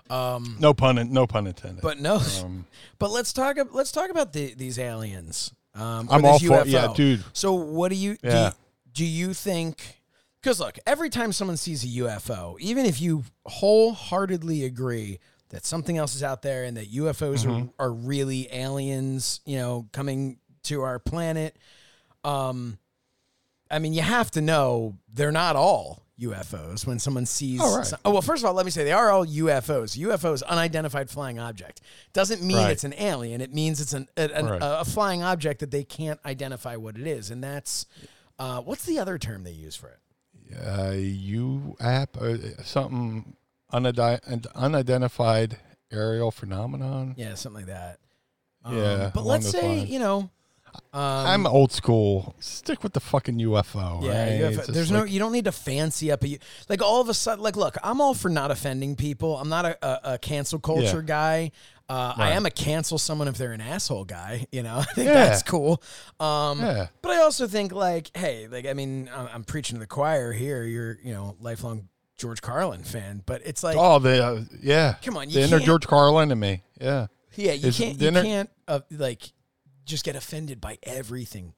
um, 0.10 0.58
no 0.60 0.74
pun, 0.74 1.12
no 1.12 1.28
pun 1.28 1.48
intended. 1.48 1.82
but 1.82 2.00
no. 2.00 2.22
um, 2.44 2.66
But 3.00 3.12
let's 3.12 3.32
talk. 3.34 3.58
Let's 3.72 3.92
talk 3.92 4.10
about 4.10 4.34
the, 4.34 4.54
these 4.56 4.78
aliens. 4.80 5.54
Um, 5.76 6.08
I'm 6.12 6.26
all 6.26 6.40
for 6.40 6.66
yeah, 6.66 6.92
dude. 6.96 7.24
So 7.34 7.54
what 7.54 7.90
do 7.90 7.96
you 7.96 8.18
do? 8.18 8.28
You, 8.30 8.50
do 8.94 9.06
you 9.06 9.34
think? 9.34 10.02
Because 10.42 10.60
look, 10.60 10.80
every 10.88 11.10
time 11.10 11.32
someone 11.32 11.58
sees 11.58 11.84
a 11.84 12.00
UFO, 12.02 12.58
even 12.60 12.86
if 12.86 13.00
you 13.02 13.24
wholeheartedly 13.46 14.64
agree 14.64 15.20
that 15.50 15.66
something 15.66 15.98
else 15.98 16.16
is 16.16 16.24
out 16.24 16.42
there 16.42 16.64
and 16.64 16.78
that 16.78 16.92
UFOs 16.94 17.46
Mm-hmm. 17.46 17.70
are, 17.80 17.88
are 17.88 17.92
really 17.94 18.48
aliens, 18.54 19.42
you 19.46 19.58
know, 19.58 19.88
coming 19.92 20.38
to 20.64 20.82
our 20.82 21.00
planet, 21.00 21.56
um, 22.24 22.78
I 23.72 23.80
mean, 23.80 23.94
you 23.94 24.02
have 24.02 24.32
to 24.32 24.42
know 24.42 24.98
they're 25.14 25.32
not 25.32 25.56
all 25.56 26.04
UFOs 26.22 26.86
when 26.86 27.00
someone 27.00 27.26
sees. 27.26 27.60
Oh, 27.64 27.78
right. 27.78 27.86
some- 27.86 28.00
oh 28.06 28.12
well, 28.12 28.22
first 28.22 28.44
of 28.44 28.48
all, 28.48 28.54
let 28.54 28.66
me 28.66 28.72
say 28.72 28.84
they 28.84 28.92
are 28.92 29.10
all 29.10 29.26
UFOs. 29.26 29.98
UFOs, 29.98 30.44
unidentified 30.46 31.10
flying 31.10 31.40
object, 31.40 31.82
doesn't 32.14 32.42
mean 32.42 32.58
Right. 32.58 32.72
it's 32.72 32.84
an 32.84 32.94
alien. 32.98 33.42
It 33.42 33.54
means 33.54 33.80
it's 33.82 33.94
an, 33.94 34.08
an, 34.18 34.32
an- 34.32 34.46
Right. 34.48 34.60
a 34.62 34.84
flying 34.86 35.24
object 35.24 35.60
that 35.62 35.72
they 35.72 35.84
can't 35.84 36.20
identify 36.26 36.76
what 36.76 36.98
it 36.98 37.08
is, 37.08 37.30
and 37.32 37.44
that's 37.44 37.86
uh, 38.38 38.62
what's 38.62 38.86
the 38.86 39.00
other 39.00 39.18
term 39.18 39.44
they 39.44 39.52
use 39.52 39.76
for 39.76 39.88
it? 39.90 40.00
Uh, 40.58 40.94
you 40.96 41.76
app 41.80 42.18
uh, 42.18 42.38
something 42.64 43.36
unidi- 43.72 44.46
unidentified 44.56 45.58
aerial 45.92 46.32
phenomenon. 46.32 47.14
Yeah, 47.18 47.36
something 47.36 47.62
like 47.62 47.68
that. 47.68 48.00
Um, 48.66 48.78
Yeah, 48.78 49.12
but 49.14 49.26
let's 49.26 49.50
say 49.50 49.80
lines. 49.80 49.90
you 49.90 50.00
know. 50.00 50.30
Um, 50.94 51.02
I'm 51.02 51.48
old 51.48 51.72
school. 51.72 52.36
Stick 52.40 52.84
with 52.84 52.94
the 52.94 53.00
fucking 53.00 53.38
UFO. 53.40 54.04
Yeah, 54.04 54.10
right? 54.44 54.54
It's 54.54 54.68
there's 54.68 54.92
no. 54.92 55.02
like- 55.02 55.12
You 55.12 55.20
don't 55.20 55.32
need 55.32 55.46
to 55.46 55.52
fancy 55.52 56.12
up 56.12 56.24
a 56.26 56.40
like 56.68 56.82
all 56.82 57.02
of 57.02 57.10
a 57.10 57.14
sudden. 57.14 57.44
Like, 57.44 57.56
look, 57.56 57.76
I'm 57.84 58.02
all 58.02 58.14
for 58.14 58.30
not 58.30 58.52
offending 58.52 58.96
people. 58.96 59.38
I'm 59.38 59.50
not 59.50 59.66
a, 59.66 59.78
a, 59.86 60.14
a 60.14 60.18
cancel 60.18 60.60
culture 60.60 61.00
Yeah. 61.02 61.06
guy. 61.06 61.52
Uh, 61.88 62.14
I 62.18 62.32
am 62.34 62.46
a 62.46 62.52
cancel 62.52 63.00
someone 63.00 63.28
if 63.28 63.36
they're 63.40 63.52
an 63.52 63.62
asshole 63.62 64.06
guy. 64.06 64.46
You 64.52 64.62
know, 64.64 64.78
I 64.78 64.84
think 64.94 65.08
Yeah. 65.08 65.14
that's 65.26 65.42
cool. 65.44 65.82
Um, 66.20 66.60
Yeah. 66.60 66.88
But 67.02 67.12
I 67.12 67.22
also 67.22 67.48
think 67.48 67.72
like, 67.72 68.12
hey, 68.16 68.48
like 68.48 68.66
I 68.68 68.74
mean, 68.74 69.10
I'm, 69.16 69.28
I'm 69.34 69.44
preaching 69.44 69.76
to 69.76 69.80
the 69.80 69.88
choir 69.88 70.32
here. 70.32 70.64
You're 70.64 70.98
you 71.04 71.14
know 71.14 71.36
lifelong 71.40 71.88
George 72.18 72.42
Carlin 72.42 72.84
fan, 72.84 73.24
but 73.26 73.42
it's 73.46 73.64
like, 73.64 73.78
Oh, 73.80 73.98
the 74.00 74.24
uh, 74.24 74.42
yeah. 74.62 74.96
Come 75.04 75.18
on, 75.18 75.30
you 75.30 75.36
the 75.36 75.42
inner 75.42 75.60
George 75.60 75.88
Carlin 75.88 76.32
in 76.32 76.40
me. 76.40 76.62
Yeah. 76.80 77.08
yeah, 77.36 77.54
you 77.54 77.72
can't 77.72 78.00
you 78.02 78.08
inner- 78.10 78.24
can't 78.24 78.50
uh, 78.68 78.82
like 78.92 79.32
just 79.90 80.06
get 80.06 80.16
offended 80.16 80.62
by 80.62 80.78
everything. 80.84 81.54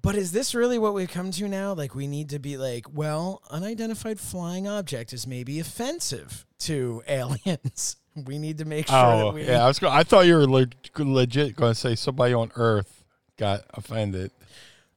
But 0.00 0.14
is 0.14 0.32
this 0.32 0.54
really 0.54 0.78
what 0.78 0.94
we've 0.94 1.10
come 1.10 1.30
to 1.32 1.48
now? 1.48 1.72
Like, 1.72 1.94
we 1.94 2.06
need 2.06 2.28
to 2.30 2.38
be 2.38 2.56
like, 2.56 2.86
well, 2.92 3.42
unidentified 3.50 4.20
flying 4.20 4.68
object 4.68 5.12
is 5.12 5.26
maybe 5.26 5.58
offensive 5.58 6.46
to 6.60 7.02
aliens. 7.08 7.96
we 8.26 8.38
need 8.38 8.58
to 8.58 8.64
make 8.64 8.86
sure 8.86 8.96
Oh, 8.96 9.18
that 9.26 9.34
we. 9.34 9.46
yeah. 9.46 9.64
I 9.64 9.66
was. 9.66 9.78
Go- 9.78 9.88
I 9.90 10.04
thought 10.04 10.26
you 10.26 10.34
were 10.36 10.46
le- 10.46 10.68
legit 10.98 11.56
going 11.56 11.72
to 11.72 11.78
say 11.78 11.94
somebody 11.96 12.32
on 12.32 12.52
Earth 12.54 13.04
got 13.36 13.62
offended, 13.74 14.30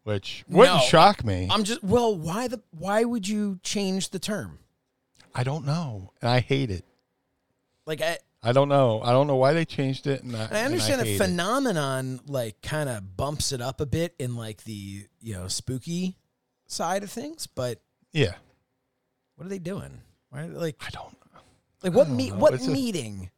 which 0.04 0.44
wouldn't 0.48 0.78
No. 0.78 0.84
shock 0.84 1.26
me. 1.26 1.48
I'm 1.50 1.64
just 1.64 1.84
well. 1.84 2.16
Why 2.16 2.48
the? 2.48 2.62
Why 2.78 3.04
would 3.04 3.28
you 3.28 3.60
change 3.64 4.10
the 4.10 4.20
term? 4.20 4.60
I 5.34 5.44
don't 5.44 5.66
know, 5.66 6.12
and 6.22 6.30
I 6.30 6.42
hate 6.42 6.70
it. 6.70 6.86
Like 7.88 8.02
I, 8.02 8.18
I 8.44 8.54
don't 8.54 8.70
know. 8.70 9.02
I 9.04 9.12
don't 9.12 9.28
know 9.28 9.36
why 9.36 9.54
they 9.54 9.66
changed 9.66 10.08
it. 10.08 10.24
And 10.24 10.36
I, 10.36 10.48
I 10.52 10.64
understand 10.66 11.02
and 11.02 11.02
I 11.02 11.04
the 11.06 11.14
it. 11.16 11.18
phenomenon 11.18 12.20
like 12.26 12.62
kind 12.62 12.90
of 12.90 13.16
bumps 13.16 13.52
it 13.52 13.62
up 13.62 13.80
a 13.82 13.86
bit 13.86 14.16
in 14.18 14.36
like 14.36 14.64
the 14.64 15.06
you 15.22 15.34
know 15.36 15.48
spooky 15.48 16.18
side 16.68 17.04
of 17.04 17.12
things, 17.12 17.46
but 17.48 17.82
Yeah, 18.14 18.34
what 19.36 19.46
are 19.46 19.50
they 19.50 19.60
doing? 19.60 20.02
Why 20.30 20.42
are 20.44 20.48
they, 20.48 20.58
like 20.58 20.82
I 20.86 20.90
don't. 20.90 21.16
like 21.84 21.94
what 21.94 22.08
don't 22.08 22.40
what 22.40 22.54
It's 22.56 22.66
a- 22.68 22.72
meeting 22.72 23.30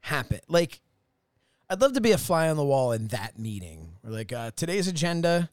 happened? 0.00 0.42
Like 0.48 0.80
I'd 1.70 1.80
love 1.80 1.94
to 1.94 2.00
be 2.00 2.12
a 2.12 2.18
fly 2.18 2.48
on 2.50 2.56
the 2.56 2.64
wall 2.64 2.92
in 2.92 3.08
that 3.08 3.38
meeting. 3.38 3.92
Or 4.04 4.10
like 4.10 4.32
uh, 4.32 4.50
today's 4.56 4.88
agenda, 4.88 5.48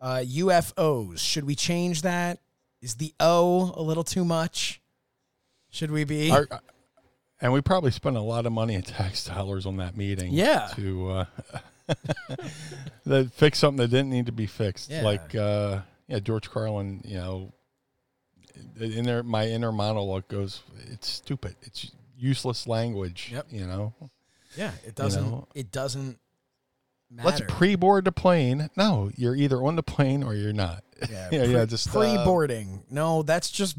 uh, 0.00 0.22
UFOs. 0.26 1.18
Should 1.18 1.44
we 1.44 1.54
change 1.54 2.02
that? 2.02 2.38
Is 2.82 2.94
the 2.96 3.14
O 3.20 3.72
a 3.76 3.82
little 3.82 4.04
too 4.04 4.24
much? 4.24 4.80
Should 5.70 5.90
we 5.90 6.04
be? 6.04 6.30
Our- 6.30 6.48
and 7.40 7.52
we 7.52 7.60
probably 7.60 7.90
spent 7.90 8.16
a 8.16 8.20
lot 8.20 8.46
of 8.46 8.52
money 8.52 8.74
in 8.74 8.82
tax 8.82 9.24
dollars 9.24 9.66
on 9.66 9.76
that 9.78 9.96
meeting. 9.96 10.32
Yeah. 10.32 10.70
To 10.76 11.10
uh, 11.10 11.24
that 13.06 13.32
fix 13.32 13.58
something 13.58 13.78
that 13.78 13.88
didn't 13.88 14.10
need 14.10 14.26
to 14.26 14.32
be 14.32 14.46
fixed. 14.46 14.90
Yeah. 14.90 15.02
Like 15.02 15.34
uh, 15.34 15.80
yeah, 16.08 16.20
George 16.20 16.50
Carlin. 16.50 17.02
You 17.04 17.16
know, 17.16 17.52
in 18.80 19.04
there, 19.04 19.22
my 19.22 19.48
inner 19.48 19.72
monologue 19.72 20.28
goes, 20.28 20.62
"It's 20.90 21.08
stupid. 21.08 21.56
It's 21.62 21.90
useless 22.16 22.66
language." 22.66 23.30
Yep. 23.32 23.46
You 23.50 23.66
know. 23.66 23.94
yeah, 24.56 24.72
it 24.86 24.94
doesn't. 24.94 25.24
know? 25.24 25.48
It 25.54 25.70
doesn't 25.72 26.18
matter. 27.10 27.28
Let's 27.28 27.40
pre-board 27.48 28.04
the 28.04 28.12
plane. 28.12 28.70
No, 28.76 29.10
you're 29.16 29.36
either 29.36 29.62
on 29.62 29.76
the 29.76 29.82
plane 29.82 30.22
or 30.22 30.34
you're 30.34 30.52
not. 30.52 30.84
Yeah, 31.10 31.28
yeah, 31.32 31.44
pre- 31.44 31.52
yeah, 31.52 31.64
just, 31.66 31.88
uh, 31.88 31.92
pre-boarding. 31.92 32.84
no, 32.90 33.22
that's 33.22 33.50
just 33.50 33.76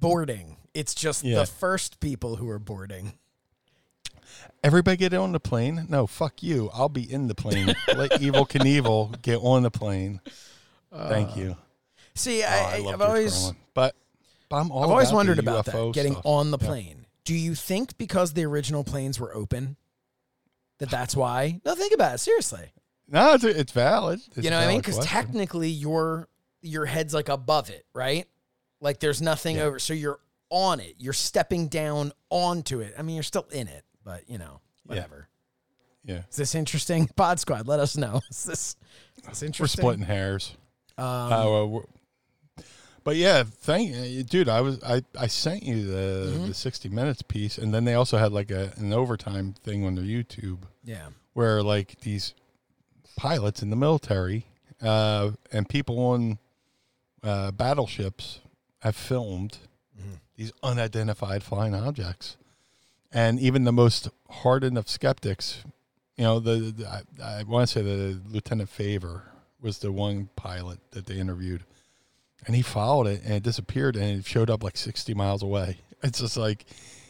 boarding. 0.00 0.56
It's 0.74 0.94
just 0.94 1.22
Yeah. 1.24 1.40
the 1.40 1.46
first 1.46 2.00
people 2.00 2.36
who 2.36 2.48
are 2.48 2.58
boarding. 2.58 3.14
Everybody 4.64 4.96
get 4.96 5.12
on 5.14 5.32
the 5.32 5.40
plane. 5.40 5.86
No, 5.88 6.06
fuck 6.06 6.42
you. 6.42 6.70
I'll 6.72 6.88
be 6.88 7.10
in 7.10 7.26
the 7.26 7.34
plane. 7.34 7.66
Let 7.94 8.12
Evel 8.12 8.48
Knievel 8.48 9.20
get 9.22 9.36
on 9.38 9.62
the 9.64 9.70
plane. 9.70 10.20
Thank 10.94 11.36
you. 11.36 11.56
See, 12.14 12.42
Oh, 12.42 12.46
I, 12.46 12.80
have 12.90 13.00
always, 13.00 13.52
but 13.74 13.94
but 14.48 14.56
I'm 14.56 14.70
all 14.70 14.84
I've 14.84 14.90
always 14.90 15.08
about 15.08 15.16
wondered 15.16 15.38
about 15.38 15.64
that. 15.66 15.92
Getting 15.94 16.12
stuff. 16.12 16.26
on 16.26 16.50
the 16.50 16.58
Yeah. 16.60 16.66
plane. 16.66 17.06
Do 17.24 17.34
you 17.34 17.54
think 17.54 17.96
because 17.98 18.32
the 18.34 18.44
original 18.44 18.84
planes 18.84 19.18
were 19.18 19.34
open, 19.34 19.76
that 20.78 20.90
that's 20.90 21.16
why? 21.16 21.60
No, 21.64 21.74
think 21.74 21.94
about 21.94 22.14
it 22.16 22.18
seriously. 22.18 22.72
No, 23.08 23.34
it's, 23.34 23.44
it's 23.44 23.72
valid. 23.72 24.20
It's 24.36 24.44
you 24.44 24.50
know 24.50 24.58
what 24.58 24.64
I 24.66 24.68
mean? 24.68 24.80
Because 24.80 24.98
technically, 24.98 25.68
your 25.70 26.28
your 26.60 26.84
head's 26.86 27.14
like 27.14 27.28
above 27.28 27.70
it, 27.70 27.86
right? 27.94 28.26
Like 28.80 29.00
there's 29.00 29.22
nothing 29.22 29.56
Yeah. 29.56 29.62
over, 29.62 29.78
so 29.78 29.94
you're 29.94 30.20
on 30.52 30.78
it. 30.80 30.94
You're 30.98 31.14
stepping 31.14 31.66
down 31.68 32.12
onto 32.30 32.80
it. 32.80 32.94
I 32.98 33.02
mean, 33.02 33.16
you're 33.16 33.22
still 33.22 33.46
in 33.50 33.66
it, 33.66 33.84
but 34.04 34.28
you 34.28 34.36
know, 34.38 34.60
whatever. 34.84 35.28
yeah, 36.04 36.22
Is 36.30 36.36
this 36.36 36.54
interesting? 36.54 37.06
Pod 37.16 37.40
Squad, 37.40 37.66
let 37.66 37.80
us 37.80 37.96
know. 37.96 38.20
Is 38.30 38.44
this, 38.44 38.76
is 39.30 39.40
this 39.40 39.58
we're 39.58 39.66
splitting 39.66 40.04
hairs. 40.04 40.54
Um, 40.98 41.06
Uh, 41.06 41.66
well, 41.66 41.88
but 43.02 43.16
yeah, 43.16 43.42
thank 43.42 43.96
uh, 43.96 44.22
dude. 44.28 44.48
I 44.48 44.60
was 44.60 44.82
I, 44.84 45.02
I 45.18 45.26
sent 45.26 45.62
you 45.62 45.86
the 45.86 46.32
Mm-hmm. 46.32 46.46
the 46.48 46.54
sixty 46.54 46.88
minutes 46.88 47.22
piece, 47.22 47.58
and 47.58 47.72
then 47.74 47.84
they 47.84 47.94
also 47.94 48.18
had 48.18 48.30
like 48.30 48.50
a 48.50 48.72
an 48.76 48.92
overtime 48.92 49.54
thing 49.64 49.84
on 49.84 49.94
their 49.96 50.04
YouTube 50.04 50.58
yeah. 50.84 51.08
where 51.32 51.62
like 51.62 52.00
these 52.02 52.34
pilots 53.16 53.62
in 53.62 53.70
the 53.70 53.76
military 53.76 54.46
uh, 54.82 55.30
and 55.50 55.68
people 55.68 55.98
on 55.98 56.38
uh, 57.24 57.50
battleships 57.52 58.40
have 58.80 58.94
filmed 58.96 59.58
Mm-hmm. 59.98 60.14
these 60.36 60.52
unidentified 60.62 61.42
flying 61.42 61.74
objects, 61.74 62.36
and 63.12 63.38
even 63.38 63.64
the 63.64 63.72
most 63.72 64.08
hardened 64.30 64.78
of 64.78 64.88
skeptics, 64.88 65.64
you 66.16 66.24
know, 66.24 66.40
the, 66.40 66.72
the 66.76 66.88
I, 67.22 67.40
I 67.40 67.42
want 67.42 67.68
to 67.68 67.72
say 67.72 67.82
the 67.82 68.12
uh, 68.12 68.32
Lieutenant 68.32 68.70
Fravor 68.70 69.22
was 69.60 69.78
the 69.78 69.92
one 69.92 70.30
pilot 70.34 70.78
that 70.92 71.06
they 71.06 71.18
interviewed, 71.18 71.64
and 72.46 72.56
he 72.56 72.62
followed 72.62 73.06
it 73.06 73.22
and 73.22 73.34
it 73.34 73.42
disappeared 73.42 73.96
and 73.96 74.20
it 74.20 74.26
showed 74.26 74.50
up 74.50 74.62
like 74.62 74.76
sixty 74.76 75.14
miles 75.14 75.42
away. 75.42 75.78
It's 76.04 76.18
just 76.18 76.36
like 76.36 76.64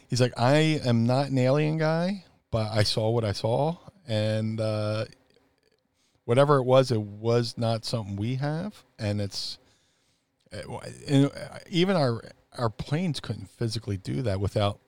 he's 0.08 0.20
like, 0.20 0.34
I 0.36 0.80
am 0.84 1.06
not 1.06 1.28
an 1.30 1.38
alien 1.38 1.78
guy, 1.78 2.24
but 2.50 2.70
I 2.70 2.82
saw 2.82 3.08
what 3.08 3.24
I 3.24 3.32
saw, 3.32 3.78
and 4.06 4.60
uh, 4.60 5.06
whatever 6.24 6.58
it 6.58 6.64
was, 6.64 6.90
it 6.90 7.00
was 7.00 7.56
not 7.56 7.84
something 7.86 8.16
we 8.16 8.34
have, 8.34 8.84
and 8.98 9.20
it's 9.20 9.58
eh, 10.52 10.60
and 11.08 11.26
uh, 11.26 11.58
even 11.70 11.96
our 11.96 12.22
our 12.58 12.70
planes 12.70 13.20
couldn't 13.20 13.48
physically 13.50 13.96
do 13.96 14.22
that 14.22 14.40
without 14.40 14.78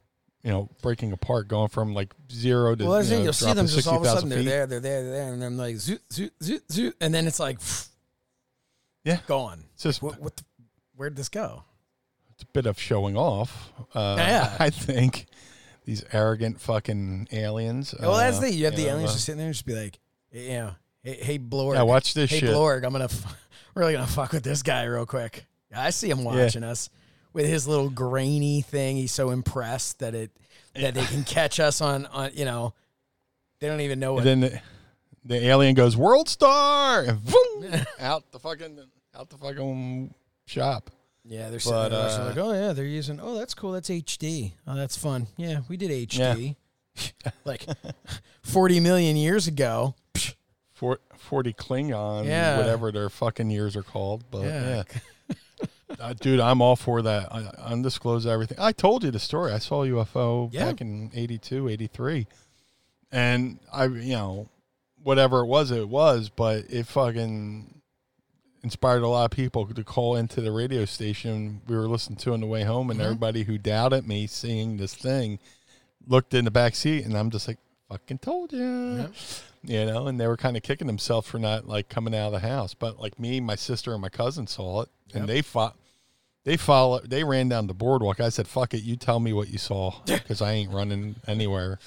you 0.42 0.50
know 0.50 0.68
breaking 0.82 1.12
apart, 1.12 1.48
going 1.48 1.68
from 1.68 1.94
like 1.94 2.14
zero 2.30 2.74
to 2.74 2.84
Well, 2.84 2.94
that's 2.94 3.10
you 3.10 3.18
know, 3.18 3.24
You'll 3.24 3.32
see 3.32 3.52
them 3.52 3.66
just 3.66 3.88
all 3.88 3.96
of 3.96 4.02
a 4.02 4.06
sudden 4.06 4.28
they're 4.28 4.42
there, 4.42 4.66
they're 4.66 4.80
there, 4.80 5.02
they're 5.02 5.12
there, 5.12 5.32
and 5.32 5.42
then 5.42 5.56
like 5.56 5.76
zoot, 5.76 6.00
zoot, 6.10 6.30
zoot, 6.40 6.60
zoot, 6.68 6.92
and 7.00 7.14
then 7.14 7.26
it's 7.26 7.40
like, 7.40 7.58
Yeah. 9.04 9.18
gone. 9.26 9.64
It's 9.74 9.82
just 9.82 10.02
What? 10.02 10.20
what 10.20 10.36
the, 10.36 10.44
where'd 10.96 11.16
this 11.16 11.28
go? 11.28 11.64
it's 12.32 12.42
a 12.42 12.46
bit 12.46 12.66
of 12.66 12.80
showing 12.80 13.16
off. 13.16 13.72
Uh, 13.94 14.16
Yeah. 14.18 14.56
I 14.60 14.70
think 14.70 15.26
these 15.84 16.04
arrogant 16.12 16.60
fucking 16.60 17.28
aliens. 17.32 17.94
well, 17.98 18.16
that's 18.16 18.38
uh, 18.38 18.42
the. 18.42 18.52
You 18.52 18.64
have 18.66 18.76
the 18.76 18.86
know, 18.86 18.90
aliens 18.94 19.10
uh, 19.10 19.14
just 19.14 19.24
sitting 19.26 19.38
there 19.38 19.46
and 19.46 19.54
just 19.54 19.66
be 19.66 19.74
like, 19.74 19.98
you 20.32 20.48
know, 20.48 20.74
hey, 21.02 21.14
hey 21.14 21.38
Blorg. 21.38 21.74
Yeah, 21.74 21.82
watch 21.82 22.12
this 22.14 22.30
hey, 22.30 22.40
shit. 22.40 22.50
Blorg, 22.50 22.84
I'm 22.84 22.92
gonna 22.92 23.04
f- 23.04 23.36
really 23.74 23.92
gonna 23.92 24.06
fuck 24.06 24.32
with 24.32 24.42
this 24.42 24.62
guy 24.62 24.84
real 24.84 25.06
quick. 25.06 25.46
I 25.74 25.90
see 25.90 26.10
him 26.10 26.24
watching 26.24 26.62
us 26.62 26.88
with 27.34 27.44
his 27.46 27.68
little 27.68 27.90
grainy 27.90 28.62
thing. 28.62 28.96
He's 28.96 29.12
so 29.12 29.28
impressed 29.30 29.98
that 29.98 30.14
it 30.14 30.30
that 30.74 30.94
they 30.94 31.04
can 31.04 31.24
catch 31.24 31.60
us 31.60 31.82
on 31.82 32.06
on 32.06 32.30
you 32.32 32.46
know. 32.46 32.72
They 33.60 33.68
don't 33.68 33.82
even 33.82 33.98
know 34.00 34.14
what. 34.14 34.26
And 34.26 34.42
then 34.42 34.50
the, 34.50 34.60
the 35.36 35.46
alien 35.46 35.74
goes 35.74 35.96
world 35.96 36.28
star 36.28 37.02
and 37.02 37.20
boom, 37.24 37.70
out 38.00 38.30
the 38.32 38.38
fucking 38.38 38.78
out 39.14 39.28
the 39.30 39.38
fucking 39.38 40.14
shop. 40.46 40.90
yeah, 41.24 41.50
they're 41.50 41.60
sitting 41.60 41.78
but, 41.78 41.88
there 41.90 42.20
uh, 42.20 42.26
like, 42.26 42.36
oh 42.38 42.52
yeah, 42.52 42.72
they're 42.72 42.84
using. 42.84 43.20
Oh, 43.20 43.34
that's 43.36 43.54
cool. 43.54 43.72
That's 43.72 43.88
HD. 43.88 44.52
Oh, 44.66 44.74
that's 44.74 44.96
fun. 44.96 45.26
Yeah, 45.36 45.60
we 45.68 45.76
did 45.76 45.90
HD. 46.08 46.56
like 47.44 47.64
forty 48.42 48.80
million 48.80 49.16
years 49.16 49.46
ago. 49.46 49.94
For, 50.72 50.98
Forty 51.16 51.52
Klingon, 51.52 52.26
Yeah. 52.26 52.58
whatever 52.58 52.90
their 52.90 53.08
fucking 53.08 53.48
years 53.48 53.76
are 53.76 53.84
called. 53.84 54.24
But 54.30 54.42
Yeah. 54.42 54.68
yeah, 54.68 54.82
Uh, 56.00 56.12
dude, 56.14 56.40
I'm 56.40 56.60
all 56.60 56.76
for 56.76 57.02
that. 57.02 57.32
I, 57.32 57.42
undisclosed 57.58 58.26
everything. 58.26 58.58
I 58.60 58.72
told 58.72 59.04
you 59.04 59.10
the 59.10 59.18
story. 59.18 59.52
I 59.52 59.58
saw 59.58 59.82
a 59.84 59.88
UFO 59.88 60.50
Yeah. 60.52 60.66
back 60.66 60.80
in 60.80 61.10
82, 61.14 61.68
83. 61.68 62.26
And 63.12 63.58
I, 63.72 63.84
you 63.86 64.14
know, 64.14 64.48
whatever 65.02 65.40
it 65.40 65.46
was, 65.46 65.70
it 65.70 65.88
was, 65.88 66.28
but 66.30 66.64
it 66.70 66.86
fucking 66.86 67.80
inspired 68.62 69.02
a 69.02 69.08
lot 69.08 69.26
of 69.26 69.30
people 69.30 69.66
to 69.66 69.84
call 69.84 70.16
into 70.16 70.40
the 70.40 70.50
radio 70.50 70.84
station 70.86 71.60
we 71.68 71.76
were 71.76 71.86
listening 71.88 72.16
to 72.16 72.32
on 72.32 72.40
the 72.40 72.46
way 72.46 72.62
home. 72.64 72.90
And 72.90 72.98
Mm-hmm. 72.98 73.04
everybody 73.06 73.42
who 73.44 73.58
doubted 73.58 74.08
me 74.08 74.26
seeing 74.26 74.78
this 74.78 74.94
thing 74.94 75.38
looked 76.06 76.34
in 76.34 76.44
the 76.44 76.50
back 76.50 76.74
seat, 76.74 77.04
and 77.04 77.16
I'm 77.16 77.30
just 77.30 77.46
like, 77.46 77.58
fucking 77.88 78.18
told 78.18 78.52
you. 78.52 78.96
Yep. 78.96 79.12
You 79.66 79.86
know, 79.86 80.06
and 80.08 80.20
they 80.20 80.26
were 80.26 80.36
kind 80.36 80.56
of 80.56 80.62
kicking 80.62 80.86
themselves 80.86 81.26
for 81.28 81.38
not 81.38 81.66
like 81.68 81.88
coming 81.88 82.14
out 82.14 82.26
of 82.26 82.32
the 82.32 82.46
house. 82.46 82.74
But 82.74 82.98
like 83.00 83.18
me, 83.18 83.40
my 83.40 83.54
sister, 83.54 83.92
and 83.92 84.02
my 84.02 84.08
cousin 84.10 84.46
saw 84.46 84.82
it, 84.82 84.88
and 85.12 85.22
Yep. 85.22 85.26
they 85.28 85.42
fought. 85.42 85.76
They 86.44 86.56
followed. 86.56 87.08
They 87.10 87.24
ran 87.24 87.48
down 87.48 87.66
the 87.66 87.74
boardwalk. 87.74 88.20
I 88.20 88.28
said, 88.28 88.46
"Fuck 88.46 88.74
it, 88.74 88.82
you 88.82 88.96
tell 88.96 89.18
me 89.18 89.32
what 89.32 89.48
you 89.48 89.58
saw, 89.58 89.94
because 90.06 90.42
I 90.42 90.52
ain't 90.52 90.72
running 90.72 91.16
anywhere." 91.26 91.78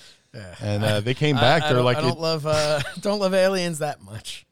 And 0.62 0.84
uh, 0.84 1.00
they 1.00 1.14
came 1.16 1.36
back. 1.36 1.64
I, 1.64 1.70
I 1.70 1.74
They're 1.74 1.82
like, 1.82 1.98
I 1.98 2.02
don't 2.02 2.12
it- 2.12 2.20
love 2.20 2.46
uh, 2.46 2.82
don't 3.02 3.20
love 3.20 3.34
aliens 3.34 3.80
that 3.80 4.02
much. 4.02 4.46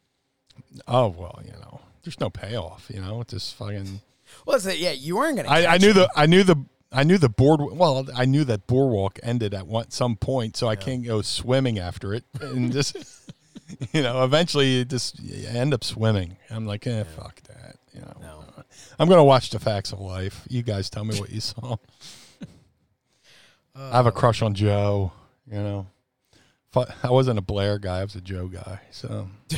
"Oh 0.88 1.08
well, 1.10 1.40
you 1.46 1.52
know, 1.54 1.80
there's 2.04 2.20
no 2.20 2.30
payoff. 2.30 2.90
You 2.94 3.02
know, 3.02 3.22
it's 3.22 3.34
just 3.34 3.56
fucking." 3.56 4.02
Well, 4.46 4.58
it's 4.58 4.78
yeah, 4.78 4.92
you 4.92 5.16
weren't 5.18 5.38
gonna. 5.38 5.50
I, 5.50 5.76
I 5.76 5.78
knew 5.78 5.90
it. 5.92 5.94
the. 5.94 6.10
I 6.16 6.26
knew 6.28 6.44
the. 6.44 6.56
I 6.92 7.04
knew 7.04 7.18
the 7.18 7.30
board. 7.30 7.60
Well, 7.62 8.08
I 8.16 8.26
knew 8.26 8.44
that 8.46 8.68
boardwalk 8.68 9.20
ended 9.24 9.54
at 9.54 9.68
one 9.68 9.90
some 9.92 10.16
point, 10.16 10.56
so 10.56 10.68
I 10.68 10.76
can't 10.76 11.04
go 11.04 11.22
swimming 11.22 11.78
after 11.80 12.14
it, 12.14 12.24
and 12.40 12.72
just, 12.72 12.96
you 13.92 14.02
know, 14.02 14.24
eventually 14.24 14.68
you 14.78 14.86
just 14.86 15.20
you 15.20 15.48
end 15.48 15.74
up 15.74 15.84
swimming. 15.84 16.38
I'm 16.50 16.66
like, 16.66 16.88
eh, 16.88 17.04
fuck 17.04 17.42
that. 17.44 17.78
You 17.94 18.02
know, 18.02 18.14
No. 18.22 18.44
I'm 19.00 19.08
gonna 19.10 19.24
watch 19.24 19.50
the 19.50 19.60
facts 19.60 19.92
of 19.92 20.00
life. 20.00 20.46
You 20.50 20.64
guys 20.64 20.90
tell 20.90 21.04
me 21.06 21.20
what 21.20 21.30
you 21.32 21.42
saw. 21.42 21.78
I 23.76 23.98
have 23.98 24.06
a 24.06 24.12
crush 24.12 24.42
on 24.42 24.54
Joe. 24.54 25.12
You 25.52 25.58
know, 25.60 25.88
I 27.04 27.10
wasn't 27.12 27.40
a 27.40 27.42
Blair 27.42 27.78
guy. 27.80 28.00
I 28.00 28.04
was 28.04 28.16
a 28.16 28.22
Joe 28.22 28.48
guy. 28.48 28.80
So 28.92 29.28
You 29.52 29.58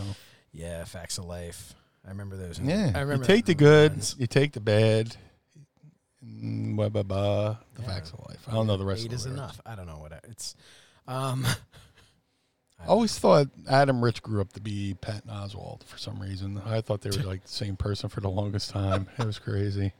know? 0.00 0.04
Yeah, 0.52 0.84
facts 0.84 1.18
of 1.18 1.24
life. 1.24 1.74
I 2.04 2.10
remember 2.10 2.36
those. 2.36 2.58
Yeah, 2.60 2.92
I 2.94 3.00
remember 3.00 3.22
you 3.24 3.24
take 3.36 3.46
the 3.46 3.54
good, 3.54 3.92
you 4.18 4.26
take 4.26 4.52
the 4.52 4.60
bad. 4.60 5.16
Blah, 6.26 6.88
blah, 6.88 7.02
blah, 7.02 7.56
the 7.74 7.82
Yeah. 7.82 7.88
facts 7.88 8.10
of 8.10 8.20
life. 8.28 8.40
I 8.48 8.52
don't 8.54 8.66
know 8.66 8.76
the 8.76 8.84
rest 8.84 9.02
Eight 9.02 9.06
of 9.06 9.10
the 9.10 9.16
is 9.16 9.24
lyrics. 9.26 9.38
enough. 9.40 9.60
I 9.66 9.74
don't 9.74 9.86
know 9.86 9.98
what 9.98 10.12
I- 10.14 10.20
it's. 10.24 10.56
Um, 11.06 11.46
I 12.84 12.88
always 12.88 13.18
thought 13.18 13.48
Adam 13.68 14.02
Rich 14.04 14.22
grew 14.22 14.40
up 14.40 14.52
to 14.54 14.60
be 14.60 14.94
Patton 15.00 15.30
Oswalt 15.30 15.82
for 15.84 15.98
some 15.98 16.20
reason. 16.20 16.60
I 16.64 16.80
thought 16.80 17.00
they 17.00 17.10
were 17.16 17.24
like 17.28 17.42
the 17.42 17.48
same 17.48 17.76
person 17.76 18.08
for 18.08 18.20
the 18.20 18.28
longest 18.30 18.70
time. 18.70 19.08
It 19.18 19.24
was 19.24 19.38
crazy. 19.38 19.92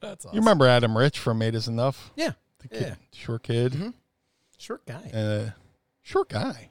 that's 0.00 0.24
awesome. 0.24 0.34
You 0.36 0.40
remember 0.40 0.66
Adam 0.66 0.96
Rich 0.96 1.18
from 1.18 1.42
Eight 1.42 1.54
Is 1.54 1.68
Enough? 1.68 2.10
Yeah, 2.16 2.32
The 2.60 2.68
kid, 2.68 2.82
Yeah. 2.82 2.94
short 3.12 3.42
kid, 3.42 3.72
Mhm. 3.72 3.94
short 4.58 4.84
guy. 4.86 5.10
uh, 5.12 5.50
short 6.02 6.28
guy. 6.30 6.70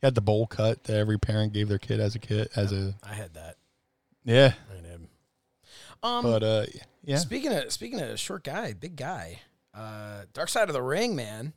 He 0.00 0.06
had 0.06 0.14
the 0.14 0.20
bowl 0.22 0.46
cut 0.46 0.84
that 0.84 0.96
every 0.96 1.18
parent 1.18 1.52
gave 1.52 1.68
their 1.68 1.78
kid 1.78 2.00
as 2.00 2.14
a 2.14 2.18
kid, 2.18 2.48
as 2.56 2.72
a 2.72 2.94
I 3.02 3.12
had 3.14 3.34
that. 3.34 3.56
yeah. 4.24 4.54
I 4.76 4.80
did. 4.80 5.08
Um, 6.02 6.22
But 6.22 6.42
uh, 6.42 6.66
yeah, 7.04 7.18
Speaking 7.18 7.52
of 7.52 7.70
speaking 7.70 8.00
of 8.00 8.18
short 8.18 8.44
guy, 8.44 8.72
big 8.72 8.96
guy, 8.96 9.40
uh, 9.74 10.22
Dark 10.32 10.48
Side 10.48 10.68
of 10.68 10.72
the 10.72 10.82
Ring, 10.82 11.14
man. 11.14 11.52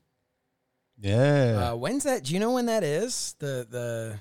Yeah. 1.00 1.72
Uh, 1.72 1.76
when's 1.76 2.04
that? 2.04 2.24
Do 2.24 2.34
you 2.34 2.40
know 2.40 2.52
when 2.52 2.66
that 2.68 2.84
is? 2.84 3.36
The 3.40 3.68
the 3.70 4.20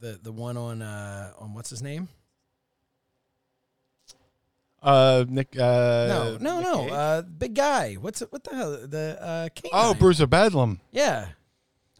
the 0.00 0.18
the 0.22 0.32
one 0.32 0.56
on 0.56 0.82
uh 0.82 1.32
on 1.38 1.54
what's 1.54 1.70
his 1.70 1.82
name? 1.82 2.08
Uh, 4.82 5.24
Nick. 5.28 5.56
Uh, 5.56 5.58
no, 6.08 6.38
no, 6.40 6.56
Nick 6.58 6.64
no. 6.64 6.78
Cage? 6.82 6.92
Uh, 6.92 7.22
big 7.22 7.54
guy. 7.54 7.94
What's 7.94 8.20
it? 8.20 8.32
What 8.32 8.42
the 8.42 8.54
hell? 8.54 8.70
The 8.86 9.16
uh, 9.20 9.48
oh, 9.66 9.70
canine. 9.70 9.98
Bruiser 9.98 10.26
Bedlam. 10.26 10.80
Yeah. 10.90 11.28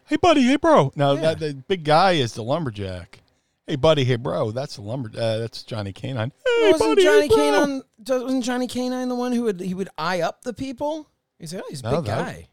Hey, 0.07 0.17
buddy. 0.17 0.43
Hey, 0.43 0.57
bro. 0.57 0.93
No, 0.97 1.15
Yeah. 1.15 1.21
that 1.21 1.39
the 1.39 1.55
big 1.69 1.85
guy 1.85 2.12
is 2.12 2.35
the 2.35 2.43
lumberjack. 2.43 3.21
Hey, 3.69 3.77
buddy. 3.77 4.03
Hey, 4.05 4.17
bro. 4.17 4.51
That's 4.51 4.75
the 4.77 4.83
lumber. 4.83 5.11
Uh, 5.17 5.39
that's 5.39 5.62
Johnny 5.62 5.93
Canine. 5.93 6.33
Hey, 6.45 6.73
wasn't 6.73 6.91
buddy. 6.91 7.03
Johnny 7.05 7.29
hey. 7.29 7.29
Canine? 7.29 7.83
Wasn't 8.09 8.45
Johnny 8.45 8.67
Canine 8.67 9.09
the 9.09 9.15
one 9.15 9.33
who 9.33 9.45
would 9.45 9.61
he 9.61 9.75
would 9.75 9.89
eye 9.97 10.21
up 10.23 10.43
the 10.43 10.53
people? 10.53 11.07
Oh, 11.09 11.15
he's 11.39 11.53
a 11.53 11.57
No, 11.85 11.97
big 11.97 12.07
that- 12.07 12.27
guy. 12.27 12.49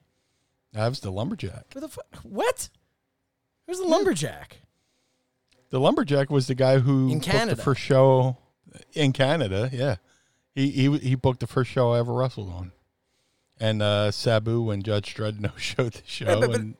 That 0.73 0.87
was 0.89 0.99
the 0.99 1.11
lumberjack. 1.11 1.65
Who 1.73 1.79
the 1.79 1.87
fuck? 1.89 2.05
What? 2.23 2.69
Who's 3.67 3.79
the 3.79 3.87
lumberjack? 3.87 4.61
The 5.71 5.79
lumberjack 5.79 6.29
was 6.29 6.47
the 6.47 6.55
guy 6.55 6.79
who 6.79 7.09
In 7.11 7.19
booked 7.19 7.25
Canada. 7.31 7.55
the 7.55 7.61
first 7.61 7.81
show 7.81 8.37
in 8.93 9.13
Canada. 9.13 9.69
Yeah, 9.71 9.97
he 10.55 10.69
he 10.71 10.97
he 10.99 11.15
booked 11.15 11.39
the 11.41 11.47
first 11.47 11.69
show 11.71 11.91
I 11.93 11.99
ever 11.99 12.13
wrestled 12.13 12.49
on, 12.51 12.71
and 13.59 13.81
uh, 13.81 14.11
Sabu 14.11 14.69
and 14.71 14.83
Judge 14.83 15.13
Dredd 15.15 15.39
no 15.41 15.51
showed 15.57 15.93
the 15.93 16.01
show. 16.05 16.39
but- 16.39 16.51
but- 16.51 16.59
and 16.59 16.75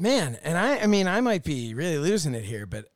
Man, 0.00 0.38
and 0.44 0.56
I 0.56 0.78
I 0.78 0.86
mean 0.86 1.08
I 1.08 1.20
might 1.20 1.42
be 1.42 1.74
really 1.74 1.98
losing 1.98 2.34
it 2.34 2.44
here, 2.44 2.66
but 2.66 2.86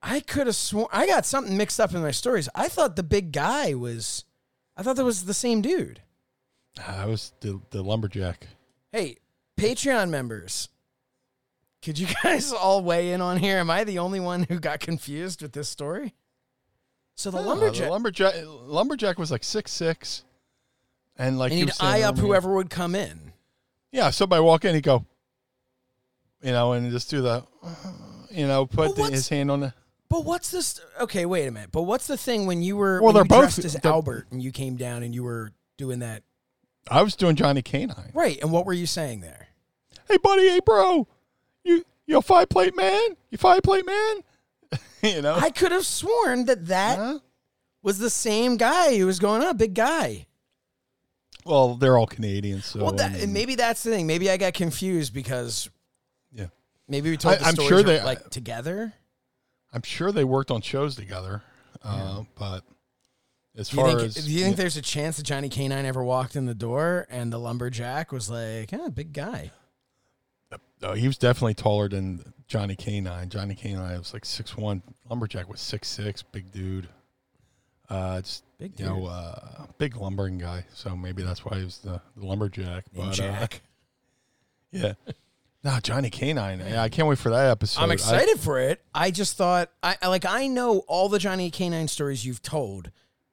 I 0.00 0.20
could 0.20 0.46
have 0.46 0.54
sworn 0.56 0.86
I 0.92 1.06
got 1.08 1.26
something 1.26 1.56
mixed 1.56 1.80
up 1.80 1.92
in 1.94 2.00
my 2.02 2.12
stories. 2.12 2.48
I 2.54 2.68
thought 2.68 2.94
the 2.94 3.02
big 3.02 3.32
guy 3.32 3.74
was 3.74 4.24
I 4.76 4.82
thought 4.84 4.94
that 4.96 5.04
was 5.04 5.24
the 5.24 5.34
same 5.34 5.62
dude. 5.62 6.00
I 6.86 7.06
was 7.06 7.32
the 7.40 7.60
the 7.70 7.82
lumberjack. 7.82 8.46
Hey, 8.92 9.16
Patreon 9.58 10.10
members, 10.10 10.68
could 11.82 11.98
you 11.98 12.06
guys 12.22 12.52
all 12.52 12.82
weigh 12.84 13.12
in 13.12 13.20
on 13.20 13.38
here? 13.38 13.58
Am 13.58 13.70
I 13.70 13.84
the 13.84 13.98
only 13.98 14.20
one 14.20 14.44
who 14.44 14.60
got 14.60 14.80
confused 14.80 15.42
with 15.42 15.52
this 15.52 15.68
story? 15.68 16.14
So 17.16 17.30
the 17.30 17.40
No, 17.42 17.48
lumberjack 17.48 17.82
uh, 17.82 17.84
the 17.86 17.90
lumberjack 17.90 18.34
lumberjack 18.46 19.18
was 19.18 19.30
like 19.30 19.44
six 19.44 19.70
six, 19.70 20.24
and 21.16 21.38
like 21.38 21.50
and 21.50 21.54
he 21.58 21.60
he'd 21.60 21.66
was 21.70 21.80
eye 21.80 22.02
up 22.02 22.18
whoever 22.18 22.54
would 22.54 22.70
come 22.70 22.94
in. 22.94 23.32
Yeah, 23.92 24.10
somebody 24.10 24.42
walk 24.42 24.64
in, 24.64 24.74
he 24.74 24.80
go, 24.80 25.04
you 26.42 26.52
know, 26.52 26.72
and 26.72 26.90
just 26.90 27.10
do 27.10 27.20
the, 27.20 27.44
you 28.30 28.46
know, 28.46 28.64
put 28.64 28.96
the, 28.96 29.04
his 29.04 29.28
hand 29.28 29.50
on 29.50 29.60
the. 29.60 29.74
But 30.08 30.24
what's 30.24 30.50
this? 30.50 30.80
Okay, 31.00 31.26
wait 31.26 31.46
a 31.46 31.50
minute. 31.50 31.70
But 31.72 31.82
what's 31.82 32.06
the 32.06 32.16
thing 32.16 32.46
when 32.46 32.62
you 32.62 32.76
were 32.76 33.02
Well, 33.02 33.12
they're 33.12 33.22
you 33.24 33.28
both- 33.28 33.40
dressed 33.40 33.64
as 33.66 33.74
they're- 33.74 33.92
Albert 33.92 34.28
and 34.30 34.42
you 34.42 34.50
came 34.52 34.76
down 34.76 35.02
and 35.02 35.14
you 35.14 35.22
were 35.22 35.52
doing 35.76 35.98
that 35.98 36.22
I 36.90 37.02
was 37.02 37.14
doing 37.16 37.36
Johnny 37.36 37.62
Canine. 37.62 38.10
right? 38.14 38.38
And 38.42 38.50
what 38.52 38.66
were 38.66 38.72
you 38.72 38.86
saying 38.86 39.20
there? 39.20 39.48
hey 40.08 40.16
buddy, 40.22 40.48
hey 40.48 40.60
bro, 40.64 41.06
you 41.64 41.84
you 42.06 42.18
a 42.18 42.22
five 42.22 42.48
plate 42.48 42.76
man? 42.76 43.16
You 43.30 43.38
five 43.38 43.62
plate 43.62 43.86
man? 43.86 44.16
you 45.02 45.22
know? 45.22 45.34
I 45.34 45.50
could 45.50 45.72
have 45.72 45.86
sworn 45.86 46.44
that 46.46 46.66
that 46.66 46.98
Huh? 46.98 47.18
was 47.82 47.98
the 47.98 48.10
same 48.10 48.56
guy 48.56 48.98
who 48.98 49.06
was 49.06 49.18
going 49.18 49.42
on, 49.42 49.56
big 49.56 49.74
guy. 49.74 50.26
Well, 51.44 51.74
they're 51.74 51.96
all 51.98 52.06
Canadians, 52.06 52.66
so 52.66 52.82
well, 52.84 52.92
that, 52.92 53.14
um, 53.16 53.20
and 53.20 53.32
maybe 53.32 53.56
that's 53.56 53.82
the 53.82 53.90
thing. 53.90 54.06
Maybe 54.06 54.30
I 54.30 54.36
got 54.36 54.54
confused 54.54 55.12
because 55.12 55.68
yeah, 56.32 56.46
maybe 56.88 57.10
we 57.10 57.16
told 57.16 57.34
I- 57.36 57.38
the 57.38 57.44
I'm 57.46 57.54
sure 57.56 57.82
they- 57.82 58.02
like 58.02 58.30
together. 58.30 58.92
I'm 59.72 59.82
sure 59.82 60.12
they 60.12 60.24
worked 60.24 60.50
on 60.50 60.60
shows 60.60 60.94
together, 60.96 61.42
uh, 61.82 62.22
but 62.38 62.62
as 63.56 63.68
Do 63.68 63.76
you 63.76 63.82
far 63.82 63.88
think, 63.90 64.02
as 64.02 64.14
do 64.24 64.30
you 64.30 64.44
think 64.44 64.56
there's 64.56 64.76
a 64.76 64.82
chance 64.82 65.16
that 65.18 65.24
Johnny 65.24 65.48
Canine 65.48 65.84
ever 65.84 66.02
walked 66.02 66.36
in 66.36 66.46
the 66.46 66.54
door 66.54 67.06
and 67.10 67.32
the 67.32 67.38
lumberjack 67.38 68.10
was 68.12 68.30
like, 68.30 68.70
"Ah, 68.72 68.88
big 68.88 69.12
guy"? 69.12 69.50
oh, 70.82 70.94
he 70.94 71.06
was 71.06 71.16
definitely 71.18 71.54
taller 71.54 71.88
than 71.88 72.32
Johnny 72.48 72.76
Canine. 72.76 73.28
Johnny 73.28 73.54
Canine 73.54 73.98
was 73.98 74.12
like 74.12 74.24
six 74.24 74.56
one. 74.56 74.82
Lumberjack 75.08 75.48
was 75.48 75.60
six 75.60 75.88
six, 75.88 76.22
big 76.22 76.50
dude. 76.50 76.88
Uh, 77.88 78.20
just 78.22 78.44
Big 78.58 78.78
you 78.78 78.86
know, 78.86 79.06
uh, 79.06 79.66
big 79.76 79.96
lumbering 79.96 80.38
guy. 80.38 80.64
So 80.72 80.96
maybe 80.96 81.22
that's 81.22 81.44
why 81.44 81.58
he 81.58 81.64
was 81.64 81.78
the, 81.78 82.00
the 82.16 82.24
lumberjack. 82.24 82.84
But 82.94 83.18
uh, 83.20 83.46
yeah, 84.70 84.92
no, 85.64 85.78
Johnny 85.82 86.08
Canine. 86.08 86.60
Yeah, 86.60 86.82
I 86.82 86.88
can't 86.88 87.08
wait 87.08 87.18
for 87.18 87.30
that 87.30 87.50
episode. 87.50 87.82
I'm 87.82 87.90
I- 87.90 87.94
excited 87.94 88.38
for 88.38 88.60
it. 88.60 88.80
I 88.94 89.10
just 89.10 89.36
thought, 89.36 89.70
I 89.82 89.96
I- 90.00 90.08
like, 90.08 90.24
I 90.24 90.46
know 90.46 90.78
all 90.86 91.08
the 91.08 91.18
Johnny 91.18 91.50
Canine 91.50 91.88
stories 91.88 92.24
you've 92.24 92.40
told. 92.40 92.90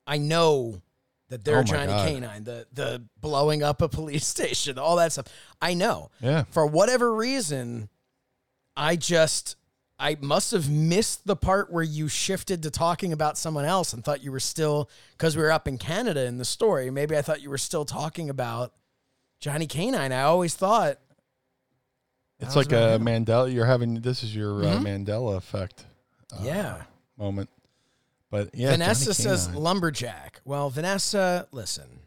I 0.09 0.17
know 0.17 0.81
that 1.29 1.43
they're 1.45 1.59
Oh 1.59 1.63
Johnny 1.63 1.87
God. 1.87 2.07
Canine, 2.07 2.43
the 2.43 2.65
the 2.73 3.03
blowing 3.21 3.61
up 3.63 3.81
a 3.81 3.87
police 3.89 4.25
station, 4.35 4.79
all 4.79 4.95
that 4.95 5.11
stuff. 5.11 5.27
I 5.61 5.73
know. 5.75 6.09
yeah, 6.21 6.43
For 6.51 6.65
whatever 6.65 7.13
reason, 7.15 7.89
I 8.75 8.95
just 8.95 9.55
I 9.99 10.17
must 10.21 10.51
have 10.53 10.69
missed 10.69 11.27
the 11.27 11.35
part 11.35 11.71
where 11.71 11.83
you 11.83 12.07
shifted 12.07 12.63
to 12.63 12.71
talking 12.71 13.13
about 13.13 13.37
someone 13.37 13.65
else 13.65 13.93
and 13.93 14.03
thought 14.03 14.23
you 14.23 14.31
were 14.31 14.39
still 14.39 14.89
because 15.11 15.35
we 15.37 15.43
were 15.43 15.51
up 15.51 15.67
in 15.67 15.77
Canada 15.77 16.25
in 16.25 16.37
the 16.37 16.45
story. 16.45 16.89
Maybe 16.89 17.15
I 17.17 17.21
thought 17.21 17.41
you 17.41 17.49
were 17.49 17.57
still 17.59 17.85
talking 17.85 18.29
about 18.29 18.73
Johnny 19.39 19.67
Canine. 19.67 20.11
I 20.11 20.21
always 20.23 20.55
thought 20.55 20.97
it's 22.39 22.55
like 22.55 22.71
a. 22.71 22.97
Mandela. 22.99 23.53
You're 23.53 23.65
having 23.65 23.95
this 24.01 24.23
is 24.23 24.33
your 24.35 24.63
uh, 24.63 24.77
Mhm. 24.77 25.05
Mandela 25.05 25.35
effect. 25.35 25.85
uh, 26.33 26.37
yeah. 26.43 26.83
moment. 27.17 27.49
But 28.31 28.53
yeah, 28.53 28.71
Vanessa 28.71 29.13
says 29.13 29.49
lumberjack. 29.53 30.41
Well, 30.45 30.69
Vanessa, 30.69 31.47
listen. 31.51 32.01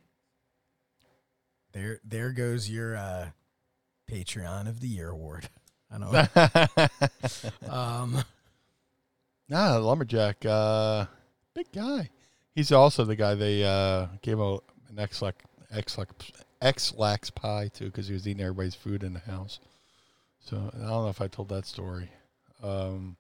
There 1.73 2.01
there 2.05 2.33
goes 2.33 2.71
your 2.71 2.97
uh 2.97 3.31
Patreon 4.11 4.69
of 4.69 4.81
the 4.81 4.89
Year 4.89 5.11
award. 5.11 5.49
I 5.91 5.99
don't 5.99 7.63
know. 7.67 7.73
um 7.73 8.25
Nah, 9.49 9.77
lumberjack, 9.77 10.47
uh, 10.47 11.05
big 11.55 11.71
guy. 11.73 12.09
He's 12.55 12.73
also 12.73 13.05
the 13.05 13.17
guy 13.17 13.35
they 13.35 13.63
uh, 13.63 14.07
gave 14.23 14.41
a, 14.41 14.55
an 14.89 14.99
Ex-Lax, 14.99 15.37
Ex-Lax, 15.71 16.13
Ex-Lax 16.63 17.29
pie 17.31 17.69
to 17.75 17.85
because 17.85 18.07
he 18.09 18.15
was 18.15 18.27
eating 18.27 18.43
everybody's 18.43 18.75
food 18.75 19.03
in 19.03 19.13
the 19.13 19.21
house. 19.21 19.61
So 20.41 20.57
I 20.75 20.79
don't 20.79 20.89
know 20.89 21.09
if 21.09 21.21
I 21.21 21.29
told 21.29 21.51
that 21.51 21.67
story. 21.67 22.11
Um, 22.63 23.17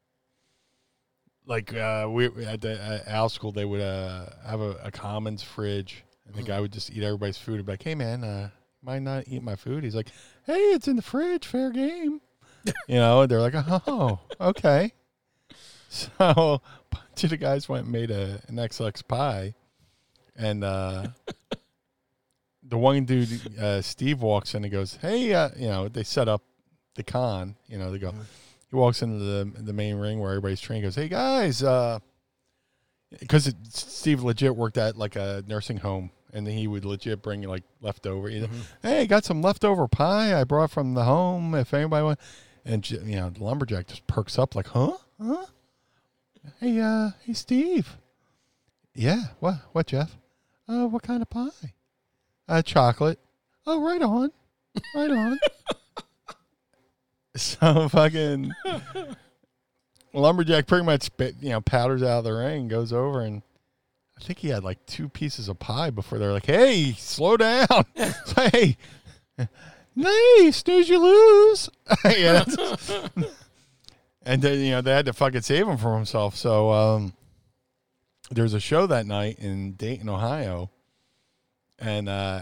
like 1.46 1.74
uh, 1.74 2.06
we 2.10 2.26
at, 2.46 2.60
the, 2.60 2.80
at 2.80 3.08
our 3.08 3.28
school, 3.28 3.52
they 3.52 3.64
would 3.64 3.80
uh, 3.80 4.26
have 4.46 4.60
a, 4.60 4.76
a 4.84 4.90
commons 4.90 5.42
fridge, 5.42 6.04
and 6.26 6.34
the 6.34 6.42
guy 6.42 6.60
would 6.60 6.72
just 6.72 6.90
eat 6.90 7.02
everybody's 7.02 7.38
food. 7.38 7.56
And 7.56 7.66
be 7.66 7.72
like, 7.72 7.82
"Hey 7.82 7.94
man, 7.94 8.24
uh, 8.24 8.50
mind 8.82 9.04
not 9.04 9.24
eat 9.26 9.42
my 9.42 9.56
food?" 9.56 9.84
He's 9.84 9.94
like, 9.94 10.08
"Hey, 10.46 10.58
it's 10.58 10.88
in 10.88 10.96
the 10.96 11.02
fridge, 11.02 11.46
fair 11.46 11.70
game." 11.70 12.20
you 12.88 12.96
know, 12.96 13.22
and 13.22 13.30
they're 13.30 13.40
like, 13.40 13.54
"Oh, 13.54 14.20
okay." 14.40 14.92
So 15.92 16.08
a 16.18 16.60
bunch 16.90 17.24
of 17.24 17.28
the 17.28 17.36
guys 17.36 17.68
went 17.68 17.84
and 17.84 17.92
made 17.92 18.10
a, 18.10 18.40
an 18.48 18.56
XX 18.56 19.06
pie, 19.06 19.52
and 20.34 20.64
uh, 20.64 21.08
the 22.62 22.78
one 22.78 23.04
dude, 23.04 23.58
uh, 23.58 23.82
Steve, 23.82 24.22
walks 24.22 24.54
in 24.54 24.64
and 24.64 24.72
goes, 24.72 24.96
"Hey, 25.02 25.34
uh, 25.34 25.50
you 25.54 25.68
know," 25.68 25.88
they 25.88 26.02
set 26.02 26.28
up 26.28 26.42
the 26.94 27.02
con. 27.02 27.56
You 27.68 27.76
know, 27.76 27.92
they 27.92 27.98
go. 27.98 28.14
He 28.72 28.76
walks 28.76 29.02
into 29.02 29.22
the 29.22 29.52
the 29.60 29.74
main 29.74 29.96
ring 29.96 30.18
where 30.18 30.30
everybody's 30.30 30.60
training. 30.60 30.84
Goes, 30.84 30.94
"Hey 30.96 31.08
guys," 31.08 31.62
uh 31.62 31.98
because 33.20 33.54
Steve 33.68 34.22
legit 34.22 34.56
worked 34.56 34.78
at 34.78 34.96
like 34.96 35.14
a 35.14 35.44
nursing 35.46 35.76
home, 35.76 36.10
and 36.32 36.46
then 36.46 36.56
he 36.56 36.66
would 36.66 36.86
legit 36.86 37.22
bring 37.22 37.42
like 37.42 37.64
leftover. 37.82 38.30
You 38.30 38.42
know, 38.42 38.48
Hey, 38.82 39.06
got 39.06 39.24
some 39.26 39.42
leftover 39.42 39.86
pie 39.88 40.40
I 40.40 40.44
brought 40.44 40.70
from 40.70 40.94
the 40.94 41.04
home. 41.04 41.54
If 41.54 41.74
anybody 41.74 42.02
want, 42.02 42.20
and 42.64 42.90
you 42.90 43.16
know, 43.16 43.28
the 43.28 43.44
lumberjack 43.44 43.88
just 43.88 44.06
perks 44.06 44.38
up 44.38 44.54
like, 44.54 44.68
"Huh, 44.68 44.96
huh." 45.20 45.44
Hey, 46.58 46.80
uh, 46.80 47.10
hey, 47.24 47.34
Steve. 47.34 47.98
Yeah, 48.94 49.22
what, 49.38 49.56
what, 49.72 49.86
Jeff? 49.86 50.16
Uh, 50.68 50.86
what 50.86 51.02
kind 51.02 51.22
of 51.22 51.30
pie? 51.30 51.74
Uh, 52.48 52.62
chocolate. 52.62 53.18
Oh, 53.66 53.80
right 53.82 54.02
on, 54.02 54.32
right 54.94 55.10
on. 55.10 55.38
So 57.36 57.88
fucking 57.88 58.52
lumberjack 60.12 60.66
pretty 60.66 60.84
much 60.84 61.08
you 61.18 61.48
know 61.48 61.62
powders 61.62 62.02
out 62.02 62.18
of 62.18 62.24
the 62.24 62.32
ring, 62.34 62.68
goes 62.68 62.92
over 62.92 63.22
and 63.22 63.42
I 64.22 64.24
think 64.24 64.38
he 64.38 64.48
had 64.48 64.62
like 64.62 64.84
two 64.86 65.08
pieces 65.08 65.48
of 65.48 65.58
pie 65.58 65.90
before 65.90 66.18
they're 66.18 66.32
like, 66.32 66.46
"Hey, 66.46 66.92
slow 66.92 67.36
down, 67.36 67.66
hey, 68.36 68.76
hey, 69.96 70.50
snooze 70.52 70.88
you 70.88 70.98
lose." 71.00 71.68
yeah, 72.04 72.44
and 74.22 74.40
then 74.42 74.60
you 74.60 74.70
know 74.70 74.80
they 74.80 74.92
had 74.92 75.06
to 75.06 75.12
fucking 75.12 75.40
save 75.42 75.66
him 75.66 75.76
from 75.76 75.96
himself. 75.96 76.36
So 76.36 76.70
um, 76.70 77.14
there's 78.30 78.54
a 78.54 78.60
show 78.60 78.86
that 78.86 79.06
night 79.06 79.40
in 79.40 79.72
Dayton, 79.72 80.08
Ohio, 80.08 80.70
and 81.82 82.08
uh, 82.08 82.40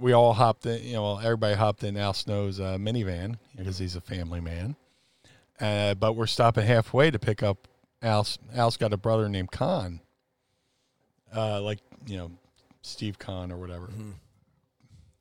we 0.00 0.12
all 0.12 0.32
hopped 0.32 0.66
in. 0.66 0.82
You 0.82 0.94
know, 0.94 1.02
well, 1.02 1.18
everybody 1.20 1.54
hopped 1.54 1.84
in 1.84 1.96
Al 1.96 2.14
Snow's 2.14 2.58
uh, 2.58 2.78
minivan 2.78 3.36
because 3.56 3.78
he's 3.78 3.94
a 3.94 4.00
family 4.00 4.40
man. 4.40 4.74
Uh, 5.60 5.94
but 5.94 6.14
we're 6.14 6.26
stopping 6.26 6.66
halfway 6.66 7.10
to 7.10 7.18
pick 7.18 7.42
up 7.42 7.68
Al's. 8.02 8.38
Al's 8.54 8.76
got 8.76 8.92
a 8.92 8.96
brother 8.96 9.28
named 9.28 9.50
Con, 9.50 10.00
uh, 11.36 11.60
like 11.60 11.80
you 12.06 12.16
know 12.16 12.30
Steve 12.82 13.18
Con 13.18 13.52
or 13.52 13.58
whatever. 13.58 13.90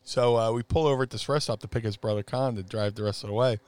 So 0.03 0.37
uh, 0.37 0.51
we 0.53 0.63
pull 0.63 0.87
over 0.87 1.03
at 1.03 1.09
this 1.09 1.27
rest 1.27 1.45
stop 1.47 1.59
to 1.59 1.67
pick 1.67 1.83
his 1.83 1.97
brother 1.97 2.23
Con 2.23 2.55
to 2.55 2.63
drive 2.63 2.95
the 2.95 3.03
rest 3.03 3.23
of 3.23 3.27
the 3.27 3.33
way. 3.33 3.59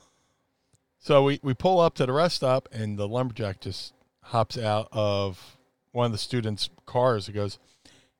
So 0.97 1.23
we, 1.23 1.39
we 1.43 1.53
pull 1.53 1.79
up 1.79 1.95
to 1.95 2.05
the 2.05 2.13
rest 2.13 2.37
stop, 2.37 2.69
and 2.71 2.97
the 2.97 3.07
lumberjack 3.07 3.61
just 3.61 3.93
hops 4.21 4.57
out 4.57 4.87
of 4.91 5.57
one 5.91 6.05
of 6.07 6.11
the 6.11 6.17
students' 6.17 6.69
cars. 6.85 7.27
He 7.27 7.33
goes, 7.33 7.57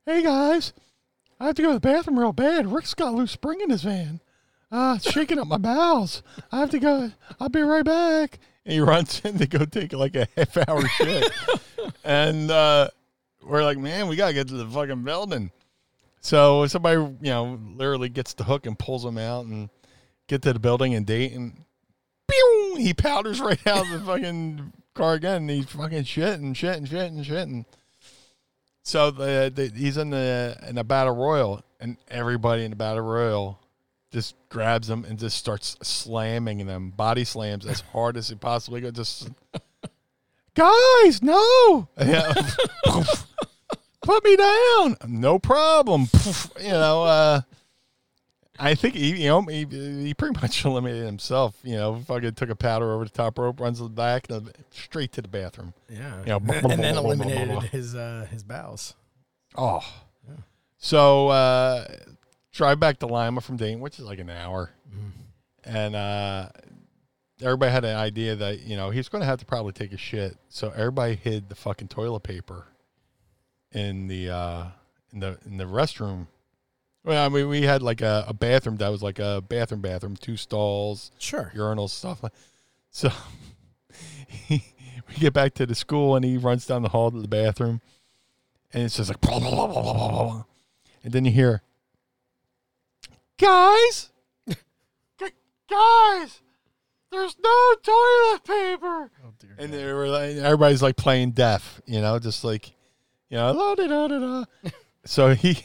"Hey 0.06 0.24
guys, 0.24 0.74
I 1.40 1.46
have 1.46 1.56
to 1.56 1.62
go 1.62 1.70
to 1.70 1.74
the 1.76 1.80
bathroom 1.80 2.20
real 2.20 2.34
bad. 2.34 2.72
Rick's 2.72 2.94
got 2.94 3.14
loose 3.14 3.32
spring 3.32 3.62
in 3.62 3.70
his 3.70 3.84
van. 3.84 4.20
Uh, 4.72 4.96
it's 4.98 5.12
shaking 5.12 5.40
up 5.40 5.48
my 5.48 5.58
bowels. 5.58 6.22
I 6.52 6.60
have 6.60 6.70
to 6.72 6.80
go. 6.80 7.12
I'll 7.40 7.50
be 7.50 7.62
right 7.62 7.86
back." 7.86 8.40
And 8.66 8.74
he 8.74 8.80
runs 8.82 9.22
in 9.24 9.38
to 9.40 9.48
go 9.48 9.66
take 9.66 9.94
like 9.94 10.16
a 10.16 10.28
half 10.36 10.58
hour 10.68 10.86
shit, 10.88 11.32
and 12.04 12.52
uh, 12.52 12.90
we're 13.42 13.64
like, 13.64 13.78
"Man, 13.78 14.08
we 14.08 14.16
gotta 14.16 14.34
get 14.34 14.48
to 14.50 14.56
the 14.56 14.68
fucking 14.68 15.04
building." 15.04 15.52
So 16.22 16.68
somebody, 16.68 16.98
you 16.98 17.32
know, 17.32 17.60
literally 17.76 18.10
gets 18.10 18.34
the 18.34 18.44
hook 18.44 18.66
and 18.66 18.78
pulls 18.78 19.06
him 19.06 19.18
out 19.18 19.46
and 19.46 19.70
get 20.28 20.42
to 20.44 20.54
the 20.54 20.60
building 20.60 20.94
and 20.94 21.06
date 21.06 21.32
and 21.32 21.64
pew, 22.30 22.76
he 22.78 22.94
powders 22.94 23.40
right 23.40 23.66
out 23.66 23.86
of 23.86 23.92
the 23.92 24.00
fucking 24.06 24.74
car 24.94 25.14
again. 25.14 25.44
And 25.44 25.50
he's 25.50 25.66
fucking 25.66 26.04
shit 26.04 26.40
and 26.40 26.56
shit 26.56 26.76
and 26.76 26.88
shit 26.88 27.12
and 27.12 27.26
shit 27.26 27.48
and 27.48 27.66
so 28.90 29.12
the, 29.12 29.52
the 29.54 29.72
he's 29.78 29.98
in 29.98 30.10
the 30.10 30.58
in 30.68 30.78
a 30.80 30.84
battle 30.84 31.16
royal 31.16 31.64
and 31.80 31.96
everybody 32.10 32.66
in 32.66 32.72
the 32.72 32.76
battle 32.76 33.04
royal 33.04 33.60
just 34.12 34.36
grabs 34.50 34.90
him 34.90 35.06
and 35.06 35.20
just 35.20 35.38
starts 35.38 35.78
slamming 35.84 36.66
them, 36.66 36.90
body 36.90 37.24
slams 37.24 37.68
as 37.68 37.82
hard 37.82 38.18
as 38.18 38.30
he 38.30 38.36
possibly 38.36 38.82
could. 38.82 38.96
Just 38.96 39.30
guys, 40.56 41.22
no, 41.22 41.88
yeah. 42.00 42.34
put 44.02 44.24
me 44.24 44.36
down. 44.36 44.98
No 45.08 45.38
problem. 45.38 46.08
You 46.60 46.70
know, 46.70 47.04
uh, 47.04 47.42
I 48.60 48.76
think 48.76 48.96
he, 48.96 49.24
you 49.24 49.28
know, 49.30 49.42
he, 49.42 49.66
he 49.66 50.14
pretty 50.14 50.40
much 50.40 50.66
eliminated 50.66 51.06
himself. 51.06 51.56
You 51.64 51.78
know, 51.78 51.96
fucking 52.06 52.34
took 52.34 52.50
a 52.50 52.56
powder 52.56 52.92
over 52.92 53.06
the 53.06 53.10
top 53.10 53.38
rope, 53.40 53.60
runs 53.60 53.78
to 53.78 53.84
the 53.84 53.90
back, 53.90 54.30
and 54.30 54.52
straight 54.72 55.12
to 55.14 55.22
the 55.22 55.28
bathroom. 55.28 55.74
Yeah. 55.90 56.24
Yeah. 56.26 56.36
and 56.36 56.84
then 56.84 56.98
eliminated 56.98 57.64
his 57.64 57.96
uh, 57.96 58.28
his 58.30 58.44
bowels. 58.44 58.96
Oh, 59.56 59.84
so 60.78 61.28
uh, 61.30 61.88
drive 62.54 62.80
back 62.80 63.00
to 63.00 63.08
Lima 63.08 63.42
from 63.42 63.58
Dayton, 63.58 63.80
which 63.82 64.00
is 64.00 64.06
like 64.06 64.20
an 64.20 64.30
hour, 64.30 64.72
and 65.64 65.96
uh, 65.96 66.50
everybody 67.42 67.72
had 67.72 67.86
an 67.86 67.96
idea 67.98 68.36
that 68.36 68.62
you 68.62 68.78
know 68.78 68.90
he's 68.90 69.10
going 69.10 69.22
to 69.22 69.26
have 69.26 69.40
to 69.40 69.46
probably 69.46 69.74
take 69.74 69.92
a 69.92 69.98
shit, 69.98 70.38
so 70.48 70.72
everybody 70.76 71.16
hid 71.16 71.50
the 71.50 71.56
fucking 71.56 71.90
toilet 71.90 72.22
paper 72.22 72.66
in 73.72 74.08
the 74.08 74.30
uh, 74.30 74.66
in 75.12 75.20
the 75.20 75.38
in 75.46 75.58
the 75.58 75.66
restroom. 75.66 76.28
Well, 77.04 77.26
I 77.26 77.30
mean, 77.30 77.48
we 77.48 77.62
had 77.64 77.82
like 77.82 78.02
a, 78.02 78.26
a 78.28 78.34
bathroom 78.34 78.76
that 78.78 78.90
was 78.90 79.02
like 79.02 79.20
a 79.20 79.42
bathroom, 79.42 79.82
bathroom, 79.82 80.16
two 80.18 80.36
stalls, 80.38 81.12
Sure. 81.18 81.52
urinals, 81.56 81.90
stuff 81.92 82.22
like. 82.24 82.34
So 82.92 83.10
we 84.50 84.62
get 85.20 85.32
back 85.34 85.54
to 85.56 85.66
the 85.66 85.76
school, 85.76 86.16
and 86.16 86.26
he 86.26 86.38
runs 86.38 86.66
down 86.66 86.82
the 86.82 86.90
hall 86.90 87.12
to 87.12 87.22
the 87.22 87.28
bathroom, 87.28 87.82
and 88.74 88.84
it's 88.84 88.98
just 88.98 89.10
like, 89.10 89.22
blah, 89.22 89.40
blah, 89.40 89.50
blah, 89.52 89.68
blah, 89.68 89.82
blah, 89.82 89.94
blah, 89.94 90.24
blah. 90.24 90.44
and 91.04 91.14
then 91.14 91.24
you 91.24 91.32
hear, 91.32 91.62
guys, 93.38 94.10
Gu- 94.48 95.30
guys, 95.70 96.42
there's 97.12 97.36
no 97.44 97.74
toilet 97.84 98.44
paper, 98.44 99.12
Oh 99.26 99.34
dear. 99.40 99.56
and 99.58 99.72
they 99.74 99.92
were 99.94 100.08
like, 100.08 100.36
everybody's 100.38 100.82
like 100.82 100.96
playing 100.96 101.32
deaf, 101.32 101.82
you 101.86 102.02
know, 102.02 102.18
just 102.20 102.44
like, 102.44 102.70
you 103.30 103.38
know, 103.38 103.52
la 103.52 103.76
da 103.76 103.88
da 103.88 104.08
da 104.08 104.20
da. 104.20 104.44
So 105.06 105.34
he 105.34 105.60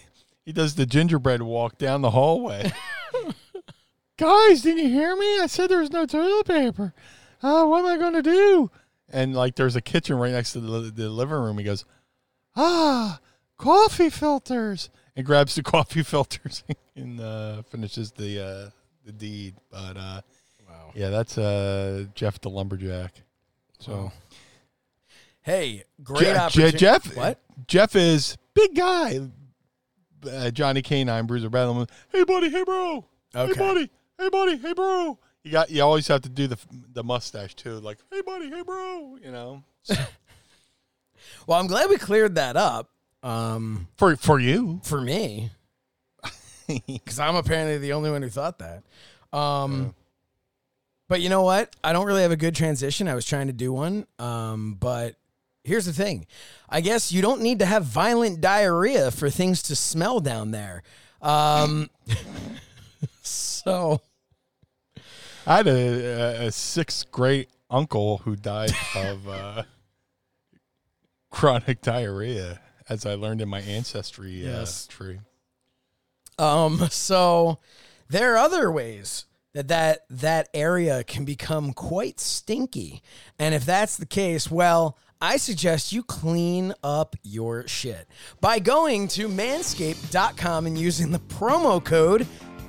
he 0.45 0.53
does 0.53 0.75
the 0.75 0.87
gingerbread 0.87 1.43
walk 1.43 1.79
down 1.79 2.03
the 2.03 2.11
hallway. 2.11 2.71
Guys, 4.17 4.63
didn't 4.63 4.85
you 4.85 4.91
hear 4.91 5.17
me? 5.17 5.41
I 5.41 5.47
said 5.47 5.71
there 5.71 5.81
was 5.81 5.91
no 5.91 6.07
toilet 6.07 6.47
paper. 6.47 6.95
Uh, 7.43 7.65
what 7.67 7.81
am 7.81 7.87
I 7.87 7.97
going 7.97 8.13
to 8.15 8.23
do? 8.23 8.71
And 9.11 9.35
like, 9.35 9.57
there's 9.57 9.77
a 9.77 9.81
kitchen 9.81 10.17
right 10.17 10.33
next 10.33 10.53
to 10.53 10.61
the, 10.61 10.91
the 10.91 11.09
living 11.09 11.35
room. 11.37 11.59
He 11.59 11.65
goes, 11.65 11.85
ah, 12.57 13.19
coffee 13.59 14.11
filters, 14.11 14.89
and 15.17 15.27
grabs 15.27 15.55
the 15.57 15.63
coffee 15.65 16.03
filters 16.05 16.63
and 16.97 17.21
uh, 17.21 17.63
finishes 17.63 18.13
the 18.13 18.41
uh, 18.41 18.71
the 19.05 19.13
deed. 19.13 19.55
But 19.71 19.97
uh, 19.97 20.21
Wow. 20.69 20.93
yeah, 20.95 21.11
that's 21.11 21.37
uh, 21.37 22.07
Jeff 22.15 22.41
the 22.41 22.51
lumberjack. 22.51 23.13
So. 23.79 23.93
Wow. 23.93 24.13
Hey, 25.43 25.85
great 26.03 26.21
Je- 26.21 26.25
Je- 26.33 26.37
opportunity. 26.39 26.79
Jeff, 26.79 27.17
What? 27.17 27.39
Jeff 27.67 27.95
is 27.97 28.39
big 28.55 28.75
guy. 28.75 29.21
Uh, 30.27 30.51
Johnny 30.51 30.83
Canine, 30.83 31.27
Bruiser 31.27 31.51
Bedlam. 31.51 31.87
Hey 32.11 32.25
buddy, 32.25 32.51
hey 32.51 32.65
bro. 32.65 33.05
Okay. 33.35 33.53
Hey 33.53 33.59
buddy, 33.59 33.91
hey 34.19 34.29
buddy, 34.29 34.57
hey 34.59 34.73
bro. 34.73 35.19
You 35.43 35.53
got. 35.53 35.71
You 35.71 35.83
always 35.83 36.09
have 36.09 36.23
to 36.23 36.29
do 36.29 36.47
the 36.47 36.59
the 36.93 37.05
mustache 37.05 37.55
too. 37.55 37.79
Like, 37.81 37.99
hey 38.13 38.23
buddy, 38.23 38.49
hey 38.51 38.63
bro. 38.63 39.17
You 39.23 39.31
know, 39.33 39.63
Well, 41.47 41.59
I'm 41.61 41.67
glad 41.67 41.91
we 41.91 41.97
cleared 41.99 42.37
that 42.37 42.57
up. 42.57 42.91
Um, 43.23 43.89
for 43.97 44.17
for 44.17 44.39
you. 44.39 44.81
for 44.85 45.01
me, 45.01 45.51
because 46.87 47.19
I'm 47.19 47.37
apparently 47.37 47.79
the 47.79 47.95
only 47.95 48.11
one 48.11 48.23
who 48.23 48.29
thought 48.29 48.59
that. 48.59 48.83
Um, 49.37 49.95
but 51.09 51.21
you 51.21 51.29
know 51.29 51.43
what? 51.43 51.75
I 51.83 51.93
don't 51.93 52.07
really 52.07 52.23
have 52.23 52.33
a 52.33 52.37
good 52.37 52.55
transition. 52.55 53.09
I 53.09 53.15
was 53.15 53.25
trying 53.25 53.47
to 53.47 53.53
do 53.53 53.73
one, 53.73 54.07
um, 54.19 54.77
but 54.79 55.17
here's 55.65 55.87
the 55.87 55.93
thing. 55.93 56.27
I 56.69 56.81
guess 56.81 57.11
you 57.11 57.23
don't 57.23 57.41
need 57.41 57.59
to 57.59 57.67
have 57.67 57.85
violent 57.85 58.41
diarrhea 58.41 59.11
for 59.11 59.31
things 59.31 59.63
to 59.65 59.75
smell 59.77 60.21
down 60.21 60.51
there. 60.51 60.83
Um, 61.21 61.89
so 63.23 64.01
I 65.47 65.57
had 65.59 65.67
a, 65.69 66.47
a 66.47 66.53
sixth 66.53 67.11
great 67.11 67.49
uncle 67.71 68.19
who 68.19 68.37
died 68.37 68.73
of 68.95 69.27
uh, 69.29 69.63
chronic 71.31 71.81
diarrhea, 71.83 72.61
as 72.89 73.07
I 73.07 73.15
learned 73.15 73.41
in 73.41 73.49
my 73.49 73.61
ancestry 73.61 74.45
Yes. 74.45 74.87
uh, 74.89 74.93
tree. 74.93 75.21
Um, 76.39 76.89
so 76.91 77.59
there 78.09 78.35
are 78.35 78.39
other 78.39 78.71
ways 78.71 79.25
that 79.55 79.69
that 79.69 80.01
that 80.11 80.49
area 80.53 81.05
can 81.05 81.25
become 81.25 81.73
quite 81.73 82.19
stinky. 82.21 83.03
And 83.39 83.55
if 83.55 83.65
that's 83.65 83.97
the 83.97 84.07
case, 84.07 84.51
well, 84.51 84.99
I 85.25 85.39
suggest 85.39 85.91
you 85.91 86.03
clean 86.03 86.75
up 86.83 87.17
your 87.23 87.67
shit 87.67 88.07
by 88.43 88.59
going 88.59 89.09
to 89.09 89.27
manscaped.com 89.27 90.67
and 90.67 90.77
using 90.77 91.13
the 91.13 91.19
promo 91.19 91.83
code 91.83 92.27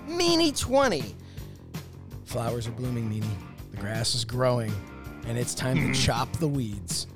meanie20. 0.08 1.16
Flowers 2.24 2.66
are 2.66 2.72
blooming, 2.72 3.10
meanie. 3.10 3.28
The 3.72 3.78
grass 3.78 4.16
is 4.16 4.24
growing, 4.24 4.74
and 5.28 5.38
it's 5.38 5.54
time 5.54 5.76
to 5.76 5.88
hmm. 5.88 5.92
chop 5.92 6.32
the 6.38 6.48
weeds. 6.48 7.08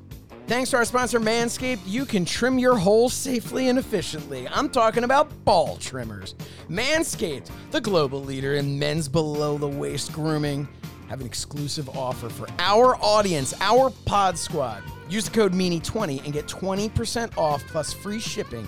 Thanks 0.48 0.72
to 0.72 0.78
our 0.78 0.84
sponsor, 0.84 1.22
Manscaped, 1.22 1.80
you 1.86 2.06
can 2.06 2.26
trim 2.26 2.60
your 2.60 2.76
holes 2.76 3.14
safely 3.14 3.70
and 3.70 3.80
efficiently. 3.80 4.46
I'm 4.50 4.68
talking 4.68 5.06
about 5.06 5.32
ball 5.46 5.78
trimmers. 5.78 6.36
Manscaped, 6.70 7.50
the 7.72 7.80
global 7.80 8.22
leader 8.22 8.56
in 8.56 8.78
men's 8.78 9.08
below 9.08 9.58
the 9.58 9.70
waist 9.70 10.12
grooming, 10.12 10.68
have 11.08 11.22
an 11.22 11.26
exclusive 11.26 11.88
offer 11.96 12.28
for 12.28 12.46
our 12.60 12.98
audience, 12.98 13.54
our 13.62 13.90
pod 14.06 14.38
squad. 14.38 14.84
Use 15.10 15.26
the 15.26 15.32
code 15.32 15.54
MEANIE20 15.54 16.24
and 16.24 16.34
get 16.34 16.46
20% 16.46 17.38
off 17.38 17.66
plus 17.68 17.94
free 17.94 18.20
shipping 18.20 18.68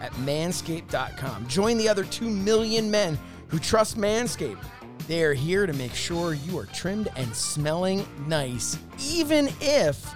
at 0.00 0.12
manscaped.com. 0.14 1.46
Join 1.46 1.76
the 1.76 1.88
other 1.88 2.04
2 2.04 2.28
million 2.28 2.90
men 2.90 3.18
who 3.48 3.58
trust 3.58 3.98
Manscaped. 3.98 4.62
They 5.06 5.22
are 5.22 5.34
here 5.34 5.66
to 5.66 5.72
make 5.74 5.94
sure 5.94 6.32
you 6.32 6.58
are 6.58 6.66
trimmed 6.66 7.08
and 7.16 7.34
smelling 7.34 8.06
nice, 8.26 8.78
even 9.10 9.50
if 9.60 10.14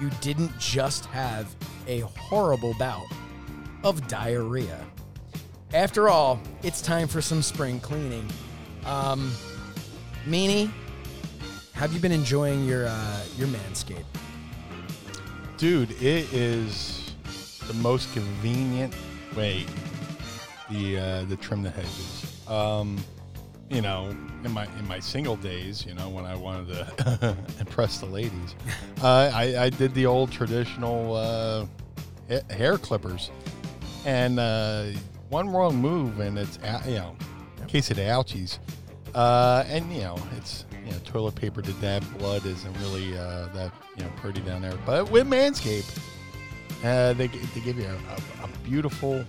you 0.00 0.10
didn't 0.20 0.56
just 0.58 1.04
have 1.06 1.54
a 1.86 2.00
horrible 2.00 2.74
bout 2.78 3.06
of 3.84 4.06
diarrhea. 4.08 4.84
After 5.72 6.08
all, 6.08 6.40
it's 6.62 6.82
time 6.82 7.06
for 7.06 7.20
some 7.20 7.42
spring 7.42 7.78
cleaning. 7.78 8.28
Um, 8.84 9.30
Meanie, 10.26 10.70
Have 11.74 11.92
you 11.92 12.00
been 12.00 12.12
enjoying 12.12 12.64
your 12.64 12.86
uh, 12.88 13.20
your 13.36 13.46
Manscaped? 13.48 14.04
Dude, 15.58 15.90
it 16.00 16.32
is 16.32 17.12
the 17.66 17.74
most 17.74 18.12
convenient 18.12 18.94
way 19.36 19.66
the 20.70 20.98
uh, 20.98 21.24
the 21.24 21.36
trim 21.36 21.64
the 21.64 21.70
hedges. 21.70 22.44
Um, 22.46 22.96
you 23.68 23.82
know, 23.82 24.16
in 24.44 24.52
my 24.52 24.66
in 24.78 24.86
my 24.86 25.00
single 25.00 25.34
days, 25.34 25.84
you 25.84 25.94
know, 25.94 26.10
when 26.10 26.24
I 26.24 26.36
wanted 26.36 26.68
to 26.68 27.36
impress 27.58 27.98
the 27.98 28.06
ladies, 28.06 28.54
uh, 29.02 29.32
I, 29.34 29.64
I 29.64 29.70
did 29.70 29.94
the 29.94 30.06
old 30.06 30.30
traditional 30.30 31.16
uh, 31.16 31.66
ha- 32.30 32.54
hair 32.54 32.78
clippers, 32.78 33.32
and 34.04 34.38
uh, 34.38 34.84
one 35.28 35.48
wrong 35.48 35.74
move, 35.74 36.20
and 36.20 36.38
it's 36.38 36.56
you 36.86 36.94
know, 36.94 37.16
case 37.66 37.90
of 37.90 37.96
the 37.96 38.02
ouchies, 38.02 38.60
uh, 39.12 39.64
and 39.66 39.92
you 39.92 40.02
know, 40.02 40.18
it's 40.36 40.66
you 40.88 40.94
know, 40.94 41.00
toilet 41.04 41.34
paper 41.34 41.62
to 41.62 41.72
dab 41.74 42.02
blood 42.18 42.44
isn't 42.46 42.76
really 42.78 43.16
uh, 43.16 43.46
that 43.54 43.72
you 43.96 44.02
know 44.04 44.10
pretty 44.16 44.40
down 44.40 44.62
there, 44.62 44.74
but 44.86 45.10
with 45.10 45.26
Manscaped, 45.26 45.98
uh, 46.84 47.12
they 47.12 47.26
they 47.28 47.60
give 47.60 47.78
you 47.78 47.84
a, 47.86 48.42
a, 48.42 48.44
a 48.44 48.48
beautiful 48.64 49.24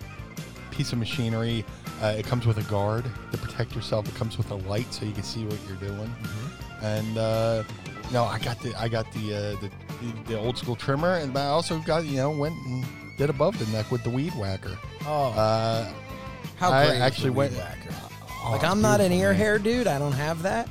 piece 0.72 0.92
of 0.94 0.98
machinery. 1.00 1.64
Uh, 2.02 2.16
it 2.18 2.26
comes 2.26 2.48
with 2.48 2.58
a 2.58 2.64
guard 2.72 3.04
to 3.32 3.38
protect 3.38 3.76
yourself. 3.76 4.08
It 4.08 4.16
comes 4.16 4.38
with 4.38 4.50
a 4.52 4.56
light 4.56 4.94
so 4.94 5.04
you 5.06 5.12
can 5.12 5.24
see 5.24 5.44
what 5.46 5.58
you're 5.68 5.78
doing. 5.90 6.10
And 6.82 7.18
uh, 7.18 7.64
no, 8.14 8.24
I 8.24 8.40
got 8.40 8.60
the 8.62 8.74
I 8.80 8.88
got 8.88 9.12
the, 9.12 9.34
uh, 9.36 9.40
the 9.60 9.70
the 10.28 10.40
old 10.40 10.58
school 10.58 10.78
trimmer, 10.78 11.16
and 11.16 11.38
I 11.38 11.48
also 11.48 11.80
got 11.80 12.06
you 12.06 12.16
know 12.18 12.32
went 12.32 12.56
and 12.66 12.86
did 13.18 13.30
above 13.30 13.60
the 13.60 13.66
neck 13.76 13.92
with 13.92 14.04
the 14.04 14.10
weed 14.10 14.34
whacker. 14.36 14.78
Oh, 15.06 15.32
Uh, 15.34 15.92
how 16.58 16.72
I 16.72 16.86
great! 16.86 16.96
is 16.96 17.02
actually 17.02 17.30
went- 17.32 17.52
Weed 17.52 17.60
Whacker? 17.60 17.90
oh, 18.46 18.52
like 18.54 18.64
I'm 18.64 18.82
not 18.82 19.02
an 19.02 19.12
ear 19.12 19.34
hair 19.34 19.60
dude. 19.60 19.88
I 19.88 20.00
don't 20.00 20.14
have 20.14 20.42
that. 20.44 20.70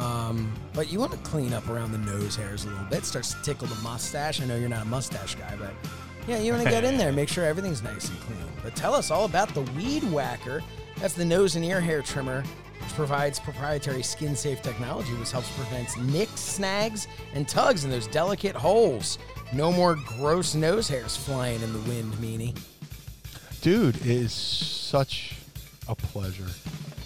Um, 0.00 0.52
but 0.72 0.90
you 0.90 0.98
want 0.98 1.12
to 1.12 1.18
clean 1.18 1.52
up 1.52 1.68
around 1.68 1.92
the 1.92 1.98
nose 1.98 2.34
hairs 2.34 2.64
a 2.64 2.68
little 2.68 2.84
bit. 2.86 3.04
Starts 3.04 3.34
to 3.34 3.42
tickle 3.42 3.66
the 3.66 3.80
mustache. 3.82 4.40
I 4.40 4.46
know 4.46 4.56
you're 4.56 4.68
not 4.68 4.82
a 4.82 4.88
mustache 4.88 5.34
guy, 5.34 5.54
but 5.58 5.74
yeah, 6.26 6.38
you 6.38 6.52
want 6.52 6.64
to 6.64 6.70
get 6.70 6.84
in 6.84 6.96
there, 6.96 7.12
make 7.12 7.28
sure 7.28 7.44
everything's 7.44 7.82
nice 7.82 8.08
and 8.08 8.18
clean. 8.20 8.38
But 8.62 8.74
tell 8.74 8.94
us 8.94 9.10
all 9.10 9.26
about 9.26 9.52
the 9.54 9.62
Weed 9.76 10.02
Whacker. 10.04 10.62
That's 10.98 11.14
the 11.14 11.24
nose 11.24 11.56
and 11.56 11.64
ear 11.64 11.80
hair 11.80 12.02
trimmer, 12.02 12.42
which 12.80 12.94
provides 12.94 13.38
proprietary 13.38 14.02
skin-safe 14.02 14.62
technology, 14.62 15.12
which 15.14 15.32
helps 15.32 15.50
prevent 15.52 15.98
nicks, 16.12 16.40
snags, 16.40 17.06
and 17.34 17.48
tugs 17.48 17.84
in 17.84 17.90
those 17.90 18.06
delicate 18.06 18.56
holes. 18.56 19.18
No 19.52 19.72
more 19.72 19.96
gross 19.96 20.54
nose 20.54 20.88
hairs 20.88 21.16
flying 21.16 21.60
in 21.62 21.72
the 21.72 21.80
wind, 21.80 22.12
meanie. 22.14 22.58
dude 23.60 23.96
it 23.96 24.06
is 24.06 24.32
such 24.32 25.36
a 25.88 25.94
pleasure 25.94 26.46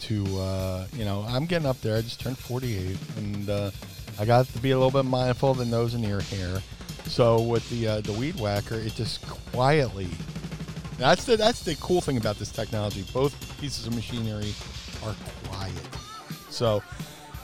to 0.09 0.25
uh, 0.39 0.87
you 0.93 1.05
know 1.05 1.25
i'm 1.29 1.47
getting 1.47 1.67
up 1.67 1.81
there. 1.81 1.97
I 1.97 2.03
just 2.03 2.21
turned 2.21 2.39
48 2.39 2.97
and 3.19 3.51
uh, 3.51 3.71
i 4.19 4.25
got 4.25 4.47
to 4.47 4.59
be 4.59 4.71
a 4.71 4.79
little 4.79 4.91
bit 4.91 5.09
mindful 5.09 5.53
of 5.53 5.59
the 5.59 5.65
nose 5.65 5.95
and 5.95 6.05
ear 6.05 6.21
hair. 6.21 6.61
So 7.07 7.41
with 7.41 7.69
the 7.71 7.89
uh, 7.89 8.01
the 8.01 8.13
weed 8.13 8.39
whacker 8.41 8.77
it 8.77 8.95
just 8.95 9.27
quietly 9.53 10.09
that's 10.99 11.25
the 11.25 11.37
that's 11.37 11.63
the 11.63 11.75
cool 11.77 12.01
thing 12.01 12.17
about 12.17 12.37
this 12.37 12.51
technology. 12.51 13.05
Both 13.13 13.61
pieces 13.61 13.87
of 13.87 13.95
machinery 13.95 14.55
are 15.05 15.15
quiet. 15.45 15.73
So 16.51 16.83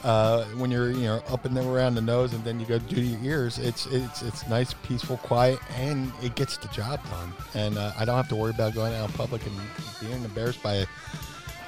uh, 0.05 0.45
when 0.57 0.71
you're 0.71 0.93
you 0.93 1.05
know 1.05 1.23
up 1.29 1.45
and 1.45 1.57
then 1.57 1.67
around 1.67 1.95
the 1.95 2.01
nose 2.01 2.33
and 2.33 2.45
then 2.45 2.61
you 2.61 2.67
go 2.67 2.79
do 2.79 3.01
your 3.01 3.21
ears, 3.23 3.59
it's 3.59 3.87
it's 3.87 4.23
it's 4.23 4.49
nice, 4.49 4.75
peaceful, 4.83 5.17
quiet, 5.19 5.59
and 5.77 6.13
it 6.23 6.37
gets 6.37 6.57
the 6.59 6.69
job 6.69 7.01
done. 7.11 7.33
And 7.55 7.77
uh, 7.77 7.93
I 7.99 8.05
don't 8.05 8.17
have 8.17 8.29
to 8.29 8.37
worry 8.37 8.51
about 8.51 8.75
going 8.75 8.95
out 8.95 9.11
in 9.11 9.17
public 9.17 9.45
and 9.47 9.57
being 10.01 10.23
embarrassed 10.25 10.63
by 10.63 10.87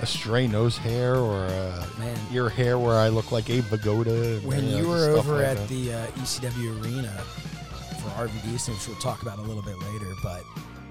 a, 0.00 0.02
a 0.02 0.06
stray 0.06 0.46
nose 0.46 0.76
hair 0.76 1.16
or 1.16 1.44
a 1.46 1.86
Man. 1.98 2.16
ear 2.32 2.48
hair 2.48 2.78
where 2.78 2.96
I 2.96 3.08
look 3.08 3.32
like 3.32 3.48
Abe 3.50 3.64
Vigoda. 3.64 4.38
and, 4.38 4.46
When 4.46 4.68
you 4.68 4.88
were 4.88 5.10
over 5.10 5.36
like 5.36 5.44
at 5.46 5.56
that. 5.58 5.68
the 5.68 5.92
uh, 5.94 6.06
ECW 6.18 6.82
arena 6.82 7.08
for 8.00 8.08
RVD, 8.26 8.68
which 8.68 8.88
we'll 8.88 8.96
talk 8.98 9.22
about 9.22 9.38
a 9.38 9.42
little 9.42 9.62
bit 9.62 9.78
later, 9.78 10.12
but 10.22 10.42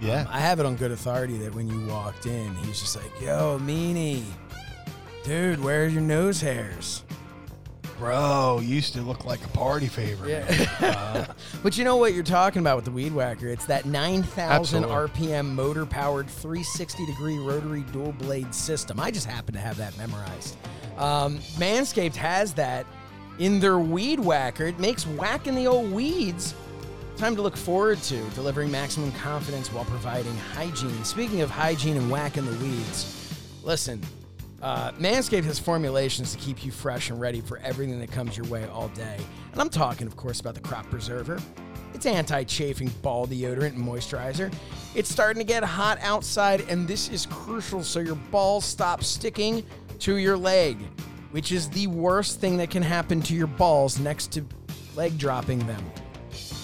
yeah, 0.02 0.22
um, 0.22 0.28
I 0.32 0.40
have 0.40 0.60
it 0.60 0.66
on 0.66 0.76
good 0.78 0.92
authority 0.92 1.38
that 1.40 1.54
when 1.54 1.68
you 1.70 1.86
walked 1.88 2.26
in, 2.26 2.56
he 2.56 2.68
was 2.70 2.80
just 2.80 2.96
like, 2.96 3.12
"Yo, 3.22 3.60
meanie, 3.60 4.24
dude, 5.24 5.62
where 5.64 5.84
are 5.84 5.88
your 5.88 6.02
nose 6.02 6.42
hairs?" 6.42 7.04
Bro, 8.02 8.60
used 8.64 8.94
to 8.94 9.02
look 9.02 9.26
like 9.26 9.46
a 9.46 9.48
party 9.50 9.86
favorite. 9.86 10.44
Uh, 10.82 11.26
But 11.64 11.78
you 11.78 11.84
know 11.84 11.98
what 11.98 12.16
you're 12.16 12.24
talking 12.24 12.60
about 12.60 12.76
with 12.76 12.86
the 12.86 12.92
Weed 12.92 13.14
Whacker? 13.14 13.48
It's 13.48 13.68
that 13.68 13.86
9,000 13.86 14.84
RPM 14.86 15.50
motor 15.50 15.86
powered 15.86 16.28
360 16.28 17.06
degree 17.06 17.38
rotary 17.38 17.84
dual 17.92 18.14
blade 18.14 18.56
system. 18.56 19.00
I 19.00 19.12
just 19.12 19.28
happen 19.28 19.54
to 19.54 19.60
have 19.60 19.78
that 19.78 19.96
memorized. 20.00 20.58
Um, 20.98 21.38
Manscaped 21.60 22.16
has 22.16 22.54
that 22.56 22.88
in 23.38 23.60
their 23.60 23.78
Weed 23.78 24.20
Whacker. 24.20 24.66
It 24.66 24.80
makes 24.80 25.06
whacking 25.06 25.54
the 25.54 25.68
old 25.68 25.92
weeds 25.92 26.56
time 27.18 27.36
to 27.36 27.44
look 27.44 27.56
forward 27.56 28.02
to, 28.04 28.20
delivering 28.32 28.72
maximum 28.72 29.12
confidence 29.12 29.72
while 29.72 29.86
providing 29.86 30.36
hygiene. 30.56 31.04
Speaking 31.04 31.42
of 31.42 31.52
hygiene 31.52 31.98
and 31.98 32.10
whacking 32.10 32.46
the 32.46 32.66
weeds, 32.66 33.32
listen, 33.64 34.02
uh, 34.62 34.92
Manscaped 34.94 35.44
has 35.46 35.60
formulations 35.60 36.34
to 36.34 36.38
keep 36.38 36.64
you 36.64 36.72
fresh 36.72 37.10
and 37.10 37.20
ready 37.20 37.42
for 37.42 37.58
everything 37.60 38.00
that 38.00 38.12
comes 38.12 38.38
your 38.38 38.46
way 38.48 38.66
all 38.68 38.90
day. 38.90 39.18
And 39.52 39.60
I'm 39.60 39.70
talking, 39.70 40.08
of 40.08 40.16
course, 40.16 40.40
about 40.40 40.54
the 40.54 40.62
Crop 40.62 40.90
Preserver. 40.90 41.40
It's 41.94 42.06
anti 42.06 42.44
chafing 42.44 42.90
ball 43.02 43.28
deodorant 43.28 43.76
and 43.76 43.86
moisturizer. 43.86 44.54
It's 44.96 45.10
starting 45.10 45.40
to 45.40 45.48
get 45.48 45.64
hot 45.64 45.98
outside, 46.02 46.62
and 46.70 46.88
this 46.88 47.10
is 47.10 47.26
crucial 47.26 47.84
so 47.84 48.00
your 48.00 48.16
balls 48.16 48.66
stop 48.66 49.04
sticking 49.04 49.64
to 50.00 50.18
your 50.18 50.38
leg, 50.38 50.78
which 51.32 51.52
is 51.52 51.70
the 51.70 51.88
worst 51.88 52.40
thing 52.40 52.58
that 52.58 52.70
can 52.70 52.84
happen 52.84 53.22
to 53.24 53.34
your 53.34 53.48
balls 53.48 54.00
next 54.00 54.32
to 54.34 54.46
leg 54.96 55.18
dropping 55.18 55.60
them. 55.68 55.84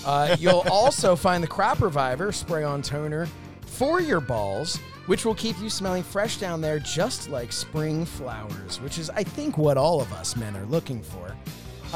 Uh, 0.05 0.35
you'll 0.39 0.65
also 0.71 1.15
find 1.15 1.43
the 1.43 1.47
Crop 1.47 1.81
Reviver 1.81 2.31
spray 2.31 2.63
on 2.63 2.81
toner 2.81 3.27
for 3.61 4.01
your 4.01 4.21
balls, 4.21 4.79
which 5.07 5.25
will 5.25 5.35
keep 5.35 5.59
you 5.59 5.69
smelling 5.69 6.03
fresh 6.03 6.37
down 6.37 6.61
there 6.61 6.79
just 6.79 7.29
like 7.29 7.51
spring 7.51 8.05
flowers, 8.05 8.79
which 8.79 8.99
is, 8.99 9.09
I 9.09 9.23
think, 9.23 9.57
what 9.57 9.77
all 9.77 9.99
of 9.99 10.13
us 10.13 10.35
men 10.35 10.55
are 10.55 10.65
looking 10.65 11.01
for. 11.01 11.35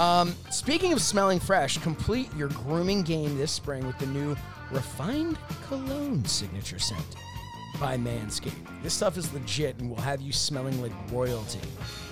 Um, 0.02 0.34
speaking 0.50 0.94
of 0.94 1.02
smelling 1.02 1.40
fresh, 1.40 1.78
complete 1.78 2.34
your 2.36 2.48
grooming 2.50 3.04
game 3.04 3.38
this 3.38 3.52
spring 3.52 3.86
with 3.86 3.98
the 4.00 4.08
new 4.08 4.36
Refined 4.72 5.38
Cologne 5.68 6.24
Signature 6.26 6.80
Scent 6.80 7.16
by 7.80 7.98
Manscaped. 7.98 8.54
This 8.84 8.94
stuff 8.94 9.18
is 9.18 9.34
legit 9.34 9.78
and 9.80 9.90
will 9.90 9.98
have 9.98 10.22
you 10.22 10.32
smelling 10.32 10.82
like 10.82 10.94
royalty. 11.12 11.60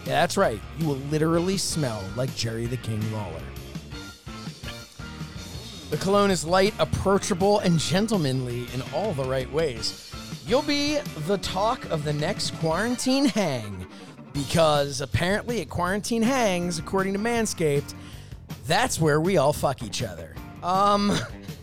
Yeah, 0.05 0.21
that's 0.21 0.35
right. 0.35 0.59
You 0.77 0.87
will 0.87 0.97
literally 1.09 1.57
smell 1.57 2.03
like 2.17 2.35
Jerry 2.35 2.65
the 2.65 2.77
King 2.77 3.01
Lawler. 3.13 3.41
The 5.89 5.97
cologne 5.97 6.31
is 6.31 6.45
light, 6.45 6.73
approachable, 6.79 7.59
and 7.59 7.79
gentlemanly 7.79 8.67
in 8.73 8.83
all 8.93 9.13
the 9.13 9.23
right 9.23 9.51
ways. 9.51 10.08
You'll 10.49 10.63
be 10.63 10.97
the 11.27 11.37
talk 11.37 11.85
of 11.91 12.03
the 12.03 12.11
next 12.11 12.55
quarantine 12.55 13.25
hang 13.25 13.85
because 14.33 14.99
apparently 14.99 15.61
at 15.61 15.69
quarantine 15.69 16.23
hangs, 16.23 16.79
according 16.79 17.13
to 17.13 17.19
Manscaped, 17.19 17.93
that's 18.65 18.99
where 18.99 19.21
we 19.21 19.37
all 19.37 19.53
fuck 19.53 19.83
each 19.83 20.01
other. 20.01 20.33
Um, 20.63 21.15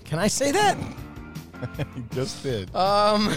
can 0.05 0.21
I 0.21 0.29
say 0.29 0.53
that? 0.53 0.79
you 1.97 2.05
just 2.13 2.45
did. 2.45 2.73
Um, 2.77 3.35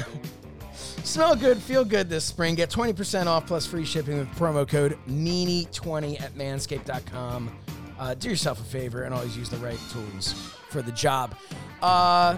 smell 0.71 1.35
good, 1.35 1.57
feel 1.57 1.83
good 1.83 2.09
this 2.09 2.25
spring. 2.25 2.53
Get 2.53 2.69
20% 2.69 3.25
off 3.25 3.47
plus 3.47 3.65
free 3.65 3.85
shipping 3.85 4.19
with 4.19 4.29
promo 4.35 4.67
code 4.67 4.99
MEANIE20 5.07 6.21
at 6.21 6.35
manscaped.com. 6.35 7.57
Uh, 7.97 8.13
do 8.13 8.29
yourself 8.29 8.61
a 8.61 8.65
favor 8.65 9.01
and 9.01 9.15
always 9.15 9.35
use 9.35 9.49
the 9.49 9.57
right 9.57 9.79
tools 9.91 10.31
for 10.69 10.83
the 10.83 10.91
job. 10.91 11.33
Uh, 11.81 12.37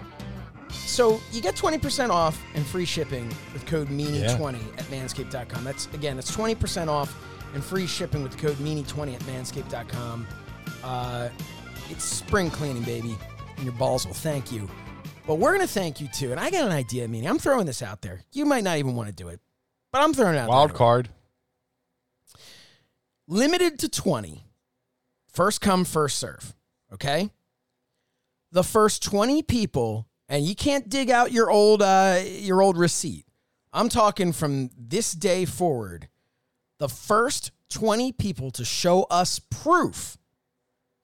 so 0.72 1.22
you 1.32 1.42
get 1.42 1.56
20% 1.56 2.10
off 2.10 2.42
and 2.56 2.66
free 2.66 2.86
shipping 2.86 3.28
with 3.54 3.66
code 3.66 3.90
MEANIE20 3.90 4.78
at 4.78 4.86
manscaped.com. 4.86 5.64
That's 5.64 5.88
again, 5.94 6.18
it's 6.18 6.36
20% 6.36 6.88
off 6.88 7.16
and 7.54 7.64
free 7.64 7.88
shipping 7.88 8.24
with 8.24 8.34
the 8.34 8.38
code 8.40 8.58
MEANIE20 8.58 9.16
at 9.16 9.22
manscaped.com. 9.22 10.28
Uh, 10.84 11.30
it's 11.90 12.04
spring 12.04 12.50
cleaning, 12.50 12.84
baby, 12.84 13.18
and 13.56 13.66
your 13.66 13.74
balls 13.74 14.06
will 14.06 14.14
thank 14.14 14.52
you. 14.52 14.70
But 15.28 15.36
we're 15.36 15.54
going 15.54 15.68
to 15.68 15.74
thank 15.74 16.02
you 16.02 16.08
too. 16.08 16.32
And 16.32 16.40
I 16.40 16.50
got 16.50 16.66
an 16.66 16.72
idea, 16.72 17.08
Meanie. 17.08 17.30
I'm 17.30 17.40
throwing 17.40 17.66
this 17.66 17.82
out 17.82 18.02
there. 18.02 18.22
You 18.32 18.46
might 18.46 18.64
not 18.64 18.78
even 18.78 18.96
want 18.96 19.10
to 19.10 19.16
do 19.16 19.28
it, 19.28 19.40
but 19.92 20.02
I'm 20.02 20.14
throwing 20.14 20.36
it 20.36 20.40
out 20.40 20.48
there. 20.48 20.56
Wild 20.56 20.74
card. 20.74 21.10
Limited 23.28 23.80
to 23.80 23.90
20. 23.90 24.44
First 25.32 25.62
come, 25.62 25.86
first 25.86 26.18
serve. 26.18 26.54
Okay? 26.94 27.32
The 28.52 28.64
first 28.64 29.04
20 29.04 29.44
people, 29.44 30.08
and 30.32 30.46
you 30.46 30.56
can't 30.56 30.88
dig 30.88 31.12
out 31.12 31.34
your 31.34 31.52
old 31.52 31.82
uh, 31.82 32.22
your 32.26 32.62
old 32.62 32.78
receipt. 32.78 33.26
I'm 33.74 33.90
talking 33.90 34.32
from 34.32 34.72
this 34.78 35.12
day 35.12 35.46
forward. 35.46 36.08
The 36.80 36.88
first 36.88 37.52
20 37.70 38.14
people 38.14 38.50
to 38.52 38.66
show 38.66 39.04
us 39.12 39.40
proof, 39.40 40.18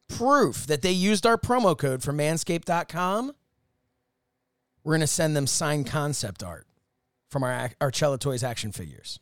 proof 0.08 0.66
that 0.68 0.82
they 0.82 0.92
used 0.92 1.26
our 1.26 1.38
promo 1.38 1.78
code 1.78 2.02
for 2.02 2.14
manscaped.com, 2.14 3.34
we're 4.84 4.94
going 4.94 5.02
to 5.02 5.08
send 5.08 5.36
them 5.36 5.46
signed 5.46 5.88
concept 5.88 6.42
art 6.42 6.66
from 7.30 7.44
our, 7.44 7.72
our 7.80 7.92
Cello 7.92 8.18
Toys 8.18 8.44
action 8.44 8.72
figures. 8.72 9.20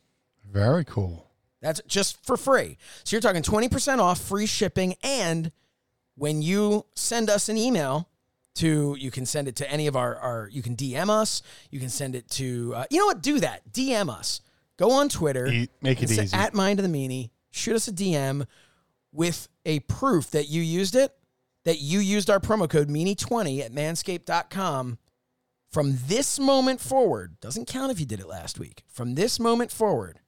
Very 0.48 0.84
cool. 0.84 1.26
That's 1.60 1.80
just 1.86 2.24
for 2.24 2.36
free. 2.36 2.78
So 3.04 3.16
you're 3.16 3.20
talking 3.20 3.42
20% 3.42 3.98
off, 3.98 4.20
free 4.20 4.46
shipping, 4.46 4.94
and 5.02 5.50
when 6.14 6.42
you 6.42 6.86
send 6.94 7.28
us 7.28 7.48
an 7.48 7.58
email 7.58 8.08
to 8.56 8.96
you 8.98 9.10
can 9.10 9.24
send 9.26 9.48
it 9.48 9.56
to 9.56 9.70
any 9.70 9.86
of 9.86 9.96
our, 9.96 10.16
our 10.16 10.48
you 10.52 10.62
can 10.62 10.74
dm 10.76 11.08
us 11.10 11.42
you 11.70 11.78
can 11.80 11.88
send 11.88 12.14
it 12.14 12.28
to 12.30 12.72
uh, 12.74 12.84
you 12.90 12.98
know 12.98 13.06
what 13.06 13.22
do 13.22 13.40
that 13.40 13.62
dm 13.72 14.08
us. 14.10 14.40
Go 14.76 14.90
on 14.90 15.08
twitter 15.08 15.46
E- 15.46 15.68
make 15.80 16.02
it 16.02 16.10
easy. 16.10 16.36
at 16.36 16.52
mind 16.54 16.78
of 16.78 16.90
the 16.90 16.92
meanie. 16.92 17.30
Shoot 17.50 17.76
us 17.76 17.88
a 17.88 17.92
dm 17.92 18.46
with 19.12 19.48
a 19.64 19.80
proof 19.80 20.30
that 20.30 20.48
you 20.48 20.60
used 20.62 20.94
it 20.94 21.12
that 21.64 21.78
you 21.80 21.98
used 21.98 22.30
our 22.30 22.38
promo 22.40 22.68
code 22.68 22.88
meanie20 22.88 23.60
at 23.60 23.72
manscaped.com 23.72 24.98
from 25.70 25.98
this 26.06 26.38
moment 26.38 26.80
forward 26.80 27.38
doesn't 27.40 27.66
count 27.66 27.90
if 27.92 28.00
you 28.00 28.06
did 28.06 28.20
it 28.20 28.28
last 28.28 28.58
week. 28.58 28.84
From 28.88 29.14
this 29.14 29.38
moment 29.40 29.70
forward 29.70 30.20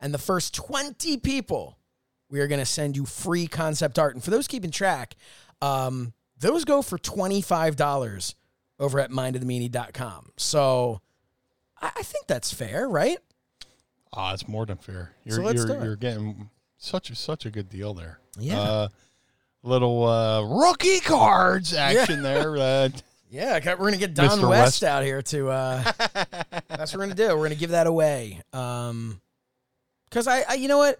and 0.00 0.12
the 0.14 0.18
first 0.18 0.54
20 0.54 1.16
people 1.18 1.78
we 2.30 2.40
are 2.40 2.46
going 2.46 2.60
to 2.60 2.66
send 2.66 2.96
you 2.96 3.06
free 3.06 3.46
concept 3.46 3.98
art. 3.98 4.14
And 4.14 4.22
for 4.22 4.30
those 4.30 4.46
keeping 4.46 4.70
track 4.70 5.16
um, 5.62 6.12
those 6.40 6.64
go 6.64 6.82
for 6.82 6.98
$25 6.98 8.34
over 8.78 9.00
at 9.00 9.10
mindofthemeanie.com 9.10 10.32
so 10.36 11.00
I, 11.80 11.90
I 11.96 12.02
think 12.02 12.26
that's 12.26 12.52
fair 12.52 12.88
right 12.88 13.18
Ah, 14.10 14.32
it's 14.32 14.48
more 14.48 14.64
than 14.64 14.78
fair. 14.78 15.12
You're 15.24 15.36
So 15.36 15.42
let's 15.42 15.58
you're, 15.58 15.66
do 15.66 15.72
it. 15.74 15.84
you're 15.84 15.96
getting 15.96 16.48
such 16.78 17.10
a 17.10 17.14
such 17.14 17.44
a 17.44 17.50
good 17.50 17.68
deal 17.68 17.92
there. 17.92 18.20
Yeah. 18.38 18.58
Uh, 18.58 18.88
little 19.62 20.02
uh, 20.06 20.42
rookie 20.44 21.00
cards 21.00 21.74
action 21.74 22.22
there. 22.22 22.56
Uh, 22.58 22.88
Yeah, 23.30 23.58
we're 23.74 23.76
gonna 23.76 23.98
get 23.98 24.14
Don 24.14 24.40
West, 24.40 24.42
West. 24.48 24.84
out 24.84 25.04
here 25.04 25.20
to. 25.20 25.50
Uh, 25.50 25.92
that's 26.70 26.94
what 26.94 26.94
we're 26.94 27.04
gonna 27.04 27.14
do. 27.16 27.36
We're 27.36 27.42
gonna 27.44 27.54
give 27.56 27.70
that 27.72 27.86
away. 27.86 28.40
Um, 28.54 29.20
because 30.08 30.26
I, 30.26 30.40
I, 30.48 30.54
you 30.54 30.68
know 30.68 30.78
what? 30.78 30.98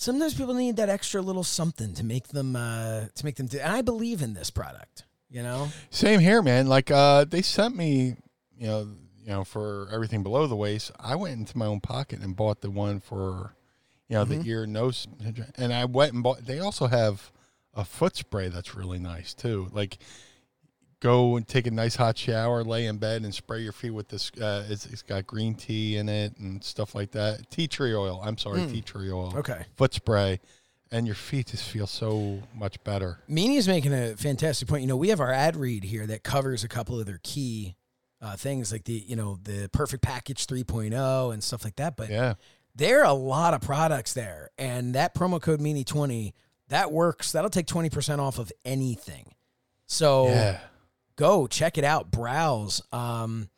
Sometimes 0.00 0.32
people 0.32 0.54
need 0.54 0.76
that 0.76 0.88
extra 0.88 1.20
little 1.20 1.42
something 1.44 1.92
to 1.94 2.04
make 2.04 2.28
them, 2.28 2.54
uh, 2.54 3.06
to 3.14 3.24
make 3.24 3.34
them. 3.36 3.46
Do, 3.46 3.58
and 3.58 3.72
I 3.72 3.82
believe 3.82 4.22
in 4.22 4.32
this 4.32 4.48
product. 4.48 5.04
You 5.28 5.42
know. 5.42 5.68
Same 5.90 6.20
here, 6.20 6.40
man. 6.40 6.68
Like 6.68 6.90
uh, 6.90 7.24
they 7.24 7.42
sent 7.42 7.76
me, 7.76 8.14
you 8.56 8.66
know, 8.66 8.88
you 9.22 9.28
know, 9.28 9.44
for 9.44 9.88
everything 9.92 10.22
below 10.22 10.46
the 10.46 10.56
waist. 10.56 10.90
I 10.98 11.16
went 11.16 11.34
into 11.34 11.58
my 11.58 11.66
own 11.66 11.80
pocket 11.80 12.20
and 12.20 12.34
bought 12.34 12.62
the 12.62 12.70
one 12.70 13.00
for, 13.00 13.54
you 14.08 14.16
know, 14.16 14.24
Mm-hmm. 14.24 14.40
the 14.42 14.48
ear 14.48 14.66
nose, 14.66 15.06
and 15.56 15.74
I 15.74 15.84
went 15.84 16.14
and 16.14 16.22
bought. 16.22 16.46
They 16.46 16.60
also 16.60 16.86
have 16.86 17.30
a 17.74 17.84
foot 17.84 18.16
spray 18.16 18.48
that's 18.48 18.74
really 18.74 18.98
nice 18.98 19.34
too. 19.34 19.68
Like, 19.72 19.98
go 21.00 21.36
and 21.36 21.46
take 21.46 21.66
a 21.66 21.70
nice 21.70 21.94
hot 21.96 22.18
shower, 22.18 22.64
lay 22.64 22.86
in 22.86 22.98
bed, 22.98 23.22
and 23.22 23.34
spray 23.34 23.60
your 23.60 23.72
feet 23.72 23.90
with 23.90 24.08
this. 24.08 24.30
Uh, 24.40 24.66
it's, 24.68 24.86
it's 24.86 25.02
got 25.02 25.26
green 25.26 25.54
tea 25.54 25.96
in 25.96 26.08
it 26.08 26.36
and 26.38 26.62
stuff 26.62 26.94
like 26.94 27.12
that. 27.12 27.50
Tea 27.50 27.68
tree 27.68 27.94
oil. 27.94 28.20
I'm 28.24 28.36
sorry, 28.38 28.66
tea 28.66 28.80
tree 28.80 29.10
oil. 29.12 29.32
Okay. 29.36 29.64
Foot 29.76 29.94
spray, 29.94 30.40
and 30.90 31.06
your 31.06 31.14
feet 31.14 31.48
just 31.48 31.68
feel 31.68 31.86
so 31.86 32.40
much 32.54 32.82
better. 32.84 33.18
Meanie's 33.30 33.68
making 33.68 33.92
a 33.92 34.16
fantastic 34.16 34.66
point. 34.68 34.82
You 34.82 34.88
know, 34.88 34.96
we 34.96 35.08
have 35.10 35.20
our 35.20 35.32
ad 35.32 35.54
read 35.56 35.84
here 35.84 36.06
that 36.06 36.22
covers 36.24 36.64
a 36.64 36.68
couple 36.68 36.98
of 36.98 37.06
their 37.06 37.20
key 37.22 37.76
uh, 38.20 38.34
things, 38.36 38.72
like 38.72 38.82
the, 38.84 38.94
you 39.06 39.14
know, 39.14 39.38
the 39.44 39.70
Perfect 39.72 40.02
Package 40.02 40.46
3.0 40.46 41.32
and 41.32 41.44
stuff 41.44 41.62
like 41.62 41.76
that. 41.76 41.96
But 41.96 42.10
Yeah. 42.10 42.34
there 42.74 43.02
are 43.02 43.04
a 43.06 43.12
lot 43.12 43.54
of 43.54 43.60
products 43.60 44.12
there, 44.14 44.50
and 44.58 44.94
that 44.96 45.14
promo 45.14 45.40
code 45.40 45.60
Meanie 45.60 45.86
twenty 45.86 46.34
that 46.68 46.90
works. 46.90 47.30
That'll 47.32 47.48
take 47.48 47.66
twenty 47.66 47.88
percent 47.90 48.20
off 48.20 48.38
of 48.38 48.50
anything. 48.64 49.34
So 49.86 50.26
Yeah. 50.26 50.58
Go 51.18 51.46
check 51.48 51.76
it 51.76 51.84
out, 51.84 52.10
browse. 52.10 52.80
Um, 52.92 53.50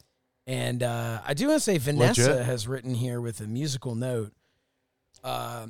and 0.47 0.83
uh, 0.83 1.21
I 1.25 1.35
do 1.35 1.49
want 1.49 1.59
to 1.59 1.65
say 1.65 1.79
Vanessa 1.79 2.23
Legit. 2.23 2.47
has 2.47 2.67
written 2.67 2.95
here 2.95 3.21
with 3.21 3.41
a 3.41 3.47
musical 3.47 3.95
note. 3.95 4.33
Uh, 5.23 5.67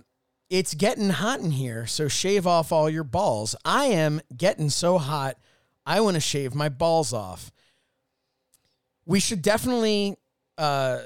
it's 0.49 0.73
getting 0.73 1.11
hot 1.11 1.41
in 1.41 1.51
here, 1.51 1.87
so 1.87 2.09
shave 2.09 2.47
off 2.47 2.73
all 2.73 2.89
your 2.89 3.05
balls. 3.05 3.55
I 3.65 3.87
am 3.87 4.21
getting 4.35 4.71
so 4.71 4.99
hot, 4.99 5.37
I 5.85 6.01
want 6.01 6.15
to 6.15 6.21
shave 6.21 6.55
my 6.55 6.69
balls 6.69 7.13
off. 7.13 7.51
We 9.05 9.19
should 9.21 9.43
definitely 9.43 10.17
uh, 10.57 11.01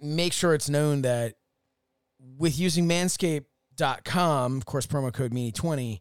make 0.00 0.32
sure 0.32 0.54
it's 0.54 0.68
known 0.68 1.02
that 1.02 1.34
with 2.36 2.58
using 2.58 2.88
manscaped.com, 2.88 4.56
of 4.56 4.66
course, 4.66 4.86
promo 4.86 5.12
code 5.12 5.32
Meanie20, 5.32 6.00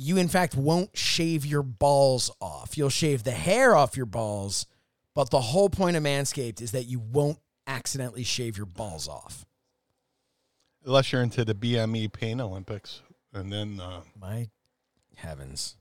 you 0.00 0.16
in 0.16 0.28
fact 0.28 0.54
won't 0.54 0.96
shave 0.96 1.44
your 1.44 1.62
balls 1.62 2.30
off. 2.40 2.78
You'll 2.78 2.88
shave 2.88 3.24
the 3.24 3.32
hair 3.32 3.74
off 3.76 3.96
your 3.96 4.06
balls, 4.06 4.66
but 5.14 5.30
the 5.30 5.40
whole 5.40 5.68
point 5.68 5.96
of 5.96 6.02
Manscaped 6.02 6.60
is 6.62 6.70
that 6.72 6.84
you 6.84 7.00
won't 7.00 7.38
accidentally 7.66 8.22
shave 8.22 8.56
your 8.56 8.66
balls 8.66 9.08
off. 9.08 9.44
Unless 10.84 11.12
you're 11.12 11.22
into 11.22 11.44
the 11.44 11.54
BME 11.54 12.12
Pain 12.12 12.40
Olympics, 12.40 13.02
and 13.34 13.52
then 13.52 13.80
uh, 13.80 14.02
My 14.18 14.48
heavens. 15.16 15.76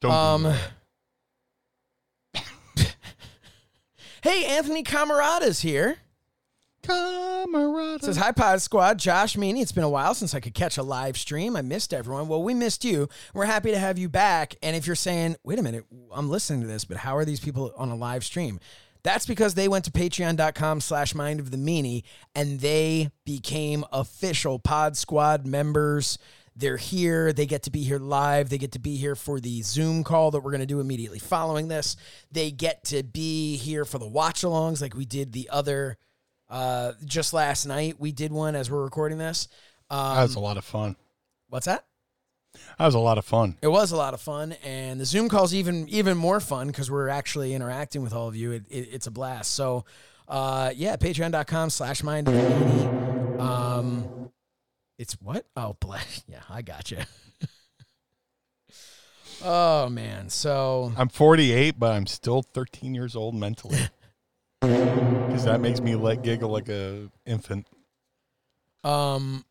don't. 0.00 0.12
Um 0.12 0.54
Hey, 4.22 4.44
Anthony 4.46 4.82
Camarada's 4.82 5.60
here. 5.60 5.98
Camarada. 6.86 8.02
Says, 8.02 8.16
Hi, 8.16 8.32
Pod 8.32 8.62
Squad. 8.62 8.98
Josh 8.98 9.36
Meanie. 9.36 9.62
It's 9.62 9.72
been 9.72 9.84
a 9.84 9.88
while 9.88 10.14
since 10.14 10.34
I 10.34 10.40
could 10.40 10.54
catch 10.54 10.78
a 10.78 10.82
live 10.82 11.16
stream. 11.16 11.56
I 11.56 11.62
missed 11.62 11.92
everyone. 11.92 12.28
Well, 12.28 12.42
we 12.42 12.54
missed 12.54 12.84
you. 12.84 13.08
We're 13.34 13.46
happy 13.46 13.70
to 13.70 13.78
have 13.78 13.98
you 13.98 14.08
back. 14.08 14.56
And 14.62 14.76
if 14.76 14.86
you're 14.86 14.96
saying, 14.96 15.36
wait 15.44 15.58
a 15.58 15.62
minute, 15.62 15.84
I'm 16.12 16.30
listening 16.30 16.60
to 16.62 16.66
this, 16.66 16.84
but 16.84 16.98
how 16.98 17.16
are 17.16 17.24
these 17.24 17.40
people 17.40 17.72
on 17.76 17.90
a 17.90 17.96
live 17.96 18.24
stream? 18.24 18.60
That's 19.02 19.26
because 19.26 19.54
they 19.54 19.68
went 19.68 19.84
to 19.84 19.92
patreon.com 19.92 20.80
slash 20.80 21.14
mind 21.14 21.38
of 21.38 21.52
the 21.52 21.56
meanie 21.56 22.02
and 22.34 22.58
they 22.58 23.10
became 23.24 23.84
official 23.92 24.58
Pod 24.58 24.96
Squad 24.96 25.46
members. 25.46 26.18
They're 26.56 26.76
here. 26.78 27.32
They 27.32 27.46
get 27.46 27.64
to 27.64 27.70
be 27.70 27.82
here 27.82 27.98
live. 27.98 28.48
They 28.48 28.58
get 28.58 28.72
to 28.72 28.78
be 28.78 28.96
here 28.96 29.14
for 29.14 29.38
the 29.38 29.62
Zoom 29.62 30.02
call 30.02 30.30
that 30.30 30.40
we're 30.40 30.50
going 30.50 30.60
to 30.60 30.66
do 30.66 30.80
immediately 30.80 31.18
following 31.18 31.68
this. 31.68 31.96
They 32.32 32.50
get 32.50 32.82
to 32.86 33.02
be 33.02 33.56
here 33.56 33.84
for 33.84 33.98
the 33.98 34.08
watch 34.08 34.40
alongs 34.40 34.80
like 34.80 34.96
we 34.96 35.04
did 35.04 35.32
the 35.32 35.50
other 35.52 35.98
uh, 36.48 36.92
just 37.04 37.32
last 37.32 37.66
night. 37.66 37.96
We 37.98 38.12
did 38.12 38.32
one 38.32 38.54
as 38.54 38.70
we're 38.70 38.82
recording 38.82 39.18
this. 39.18 39.48
Um, 39.90 40.16
that 40.16 40.22
was 40.22 40.34
a 40.34 40.40
lot 40.40 40.56
of 40.56 40.64
fun. 40.64 40.96
what's 41.48 41.66
that? 41.66 41.84
That 42.78 42.86
was 42.86 42.94
a 42.94 42.98
lot 42.98 43.18
of 43.18 43.24
fun. 43.24 43.56
It 43.62 43.68
was 43.68 43.92
a 43.92 43.96
lot 43.96 44.14
of 44.14 44.20
fun, 44.20 44.52
and 44.64 44.98
the 44.98 45.04
Zoom 45.04 45.28
call's 45.28 45.54
even 45.54 45.88
even 45.88 46.16
more 46.16 46.40
fun 46.40 46.68
because 46.68 46.90
we're 46.90 47.08
actually 47.08 47.54
interacting 47.54 48.02
with 48.02 48.14
all 48.14 48.28
of 48.28 48.36
you. 48.36 48.52
It, 48.52 48.64
it, 48.70 48.88
it's 48.92 49.06
a 49.06 49.10
blast. 49.10 49.52
So, 49.52 49.84
uh, 50.26 50.72
yeah, 50.74 50.96
patreon.com 50.96 51.70
slash 51.70 52.02
mind. 52.02 52.28
of 52.28 52.34
the 52.34 52.40
meanie. 52.40 53.40
Um, 53.40 54.30
it's 54.98 55.14
what? 55.20 55.46
Oh, 55.56 55.76
bless. 55.80 56.22
Yeah, 56.28 56.40
I 56.48 56.62
got 56.62 56.90
you. 56.90 56.98
oh 59.44 59.88
man, 59.88 60.30
so 60.30 60.92
I'm 60.96 61.08
48, 61.08 61.78
but 61.78 61.92
I'm 61.92 62.06
still 62.06 62.42
13 62.42 62.94
years 62.94 63.14
old 63.14 63.34
mentally. 63.34 63.78
Because 64.60 65.44
that 65.44 65.60
makes 65.60 65.80
me 65.80 65.94
let 65.96 66.22
giggle 66.22 66.50
like 66.50 66.68
a 66.68 67.08
infant. 67.26 67.66
um, 68.84 69.44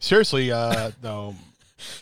Seriously, 0.00 0.50
uh, 0.52 0.90
though, 1.00 1.34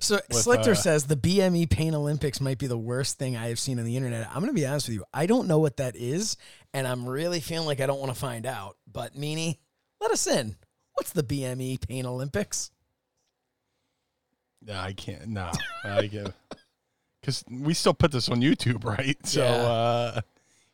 So 0.01 0.17
with, 0.31 0.45
Slichter 0.47 0.69
uh, 0.71 0.75
says 0.75 1.05
the 1.07 1.17
BME 1.17 1.69
Pain 1.71 1.95
Olympics 1.95 2.41
might 2.41 2.59
be 2.59 2.67
the 2.67 2.79
worst 2.79 3.19
thing 3.19 3.37
I 3.37 3.49
have 3.49 3.59
seen 3.59 3.79
on 3.79 3.85
the 3.85 3.97
internet. 3.97 4.27
I'm 4.29 4.37
going 4.41 4.47
to 4.49 4.53
be 4.55 4.67
honest 4.67 4.89
with 4.89 4.95
you. 4.97 5.05
I 5.13 5.27
don't 5.27 5.47
know 5.47 5.59
what 5.59 5.77
that 5.77 5.95
is, 5.95 6.37
and 6.73 6.87
I'm 6.87 7.07
really 7.07 7.41
feeling 7.41 7.67
like 7.67 7.81
I 7.81 7.87
don't 7.87 8.01
want 8.01 8.13
to 8.13 8.19
find 8.19 8.47
out. 8.47 8.77
But 8.91 9.15
Meanie, 9.15 9.59
let 10.01 10.11
us 10.11 10.27
in. 10.27 10.57
What's 10.95 11.13
the 11.13 11.23
BME 11.23 11.87
Pain 11.87 12.07
Olympics? 12.07 12.71
yeah, 14.65 14.83
I 14.83 14.95
can't. 14.95 15.29
No, 15.29 15.53
I 15.85 16.07
get 16.07 16.33
because 17.21 17.45
we 17.51 17.75
still 17.75 17.95
put 17.95 18.11
this 18.11 18.29
on 18.31 18.41
YouTube, 18.41 18.85
right? 18.85 19.17
So, 19.27 19.43
Yeah. 19.43 19.53
uh, 19.53 20.21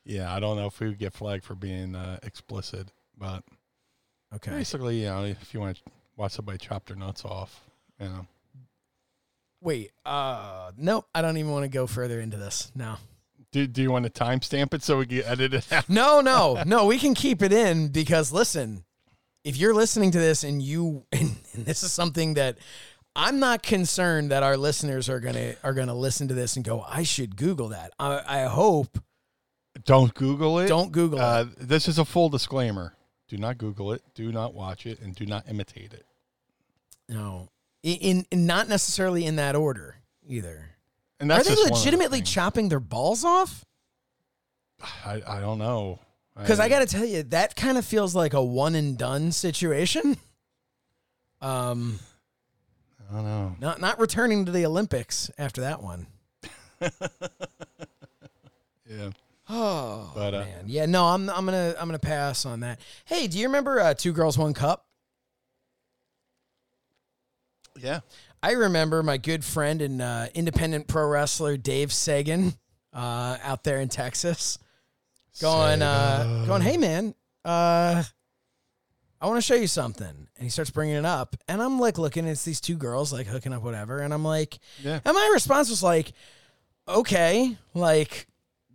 yeah, 0.04 0.34
I 0.34 0.40
don't 0.40 0.56
know 0.56 0.66
if 0.66 0.78
we 0.80 0.88
would 0.88 0.98
get 0.98 1.12
flagged 1.12 1.44
for 1.44 1.54
being 1.54 1.94
uh, 1.94 2.18
explicit, 2.22 2.88
but 3.16 3.42
Okay. 4.34 4.50
basically, 4.50 5.00
you 5.00 5.06
know, 5.06 5.24
if 5.24 5.52
you 5.52 5.60
want 5.60 5.76
to 5.76 5.82
watch 6.16 6.32
somebody 6.32 6.58
chop 6.58 6.86
their 6.86 6.96
nuts 6.96 7.24
off, 7.24 7.60
you 8.00 8.06
know, 8.08 8.26
Wait. 9.60 9.92
Uh, 10.04 10.72
nope. 10.76 11.06
I 11.14 11.22
don't 11.22 11.36
even 11.36 11.52
want 11.52 11.62
to 11.64 11.68
go 11.68 11.86
further 11.86 12.20
into 12.20 12.36
this. 12.36 12.72
No. 12.74 12.96
do, 13.52 13.66
do 13.66 13.80
you 13.82 13.92
want 13.92 14.04
to 14.04 14.10
timestamp 14.10 14.74
it 14.74 14.82
so 14.82 14.98
we 14.98 15.06
can 15.06 15.22
edit 15.22 15.54
it 15.54 15.72
out? 15.72 15.88
No, 15.88 16.20
no, 16.20 16.62
no. 16.66 16.86
We 16.86 16.98
can 16.98 17.14
keep 17.14 17.42
it 17.42 17.52
in 17.52 17.88
because 17.88 18.32
listen, 18.32 18.84
if 19.44 19.56
you're 19.56 19.74
listening 19.74 20.10
to 20.12 20.18
this 20.18 20.42
and 20.42 20.60
you 20.60 21.04
and, 21.12 21.36
this 21.54 21.82
is 21.84 21.92
something 21.92 22.34
that 22.34 22.58
I'm 23.14 23.38
not 23.38 23.62
concerned 23.62 24.30
that 24.32 24.42
our 24.42 24.56
listeners 24.56 25.08
are 25.08 25.20
gonna 25.20 25.54
are 25.62 25.74
gonna 25.74 25.94
listen 25.94 26.26
to 26.28 26.34
this 26.34 26.56
and 26.56 26.64
go, 26.64 26.80
I 26.88 27.04
should 27.04 27.36
Google 27.36 27.68
that. 27.68 27.92
I, 28.00 28.22
I 28.26 28.42
hope 28.44 28.98
Don't 29.84 30.12
Google 30.14 30.58
it. 30.60 30.68
don't 30.68 30.92
Google 30.92 31.20
Uh, 31.20 31.42
it. 31.42 31.68
this 31.68 31.88
is 31.88 31.98
a 31.98 32.04
full 32.04 32.28
disclaimer. 32.28 32.94
Do 33.28 33.36
not 33.38 33.56
Google 33.58 33.92
it. 33.92 34.02
Do 34.14 34.30
not 34.30 34.52
watch 34.54 34.84
it, 34.86 35.00
and 35.00 35.14
do 35.14 35.24
not 35.26 35.48
imitate 35.48 35.92
it. 35.94 36.04
No, 37.08 37.48
in, 37.82 38.24
in, 38.30 38.46
not 38.46 38.68
necessarily 38.68 39.24
in 39.24 39.36
that 39.36 39.56
order 39.56 39.96
either. 40.26 40.70
And 41.18 41.30
Are 41.32 41.42
they 41.42 41.52
of 41.52 41.56
the 41.58 41.72
legitimately 41.72 42.22
chopping 42.22 42.68
their 42.68 42.80
balls 42.80 43.24
off? 43.24 43.64
I, 45.04 45.22
I 45.26 45.40
don't 45.40 45.58
know. 45.58 45.98
Because 46.36 46.58
I 46.60 46.68
got 46.68 46.80
to 46.80 46.86
tell 46.86 47.04
you, 47.04 47.22
that 47.24 47.56
kind 47.56 47.76
of 47.78 47.84
feels 47.84 48.14
like 48.14 48.32
a 48.34 48.42
one 48.42 48.74
and 48.74 48.96
done 48.98 49.32
situation. 49.32 50.16
Um, 51.40 51.98
I 53.10 53.14
don't 53.16 53.24
know. 53.24 53.56
not 53.60 53.80
not 53.80 53.98
returning 53.98 54.44
to 54.44 54.52
the 54.52 54.64
Olympics 54.64 55.28
after 55.36 55.62
that 55.62 55.82
one. 55.82 56.06
Yeah. 58.88 59.10
Oh 59.54 60.10
But, 60.14 60.32
uh, 60.34 60.40
man, 60.40 60.64
yeah, 60.66 60.86
no, 60.86 61.04
I'm 61.04 61.28
I'm 61.28 61.44
gonna 61.44 61.74
I'm 61.78 61.86
gonna 61.86 61.98
pass 61.98 62.46
on 62.46 62.60
that. 62.60 62.80
Hey, 63.04 63.26
do 63.26 63.38
you 63.38 63.46
remember 63.48 63.80
uh, 63.80 63.92
Two 63.94 64.12
Girls 64.12 64.38
One 64.38 64.54
Cup? 64.54 64.86
Yeah. 67.78 68.00
I 68.42 68.52
remember 68.52 69.02
my 69.02 69.18
good 69.18 69.44
friend 69.44 69.80
and 69.82 70.02
uh, 70.02 70.26
independent 70.34 70.88
pro 70.88 71.06
wrestler 71.06 71.56
Dave 71.56 71.92
Sagan 71.92 72.54
uh, 72.92 73.36
out 73.42 73.62
there 73.64 73.80
in 73.80 73.88
Texas 73.88 74.58
going, 75.40 75.80
uh, 75.80 76.44
going, 76.46 76.60
hey 76.62 76.76
man, 76.76 77.14
uh, 77.44 78.02
I 79.20 79.26
want 79.26 79.36
to 79.38 79.42
show 79.42 79.54
you 79.54 79.68
something. 79.68 80.06
And 80.08 80.42
he 80.44 80.48
starts 80.48 80.70
bringing 80.70 80.96
it 80.96 81.04
up, 81.04 81.36
and 81.46 81.62
I'm 81.62 81.78
like 81.78 81.98
looking. 81.98 82.26
It's 82.26 82.44
these 82.44 82.60
two 82.60 82.76
girls 82.76 83.12
like 83.12 83.26
hooking 83.26 83.52
up, 83.52 83.62
whatever. 83.62 84.00
And 84.00 84.12
I'm 84.12 84.24
like, 84.24 84.58
Yeah. 84.82 84.98
and 85.04 85.14
my 85.14 85.30
response 85.32 85.70
was 85.70 85.82
like, 85.82 86.12
okay, 86.88 87.56
like 87.74 88.26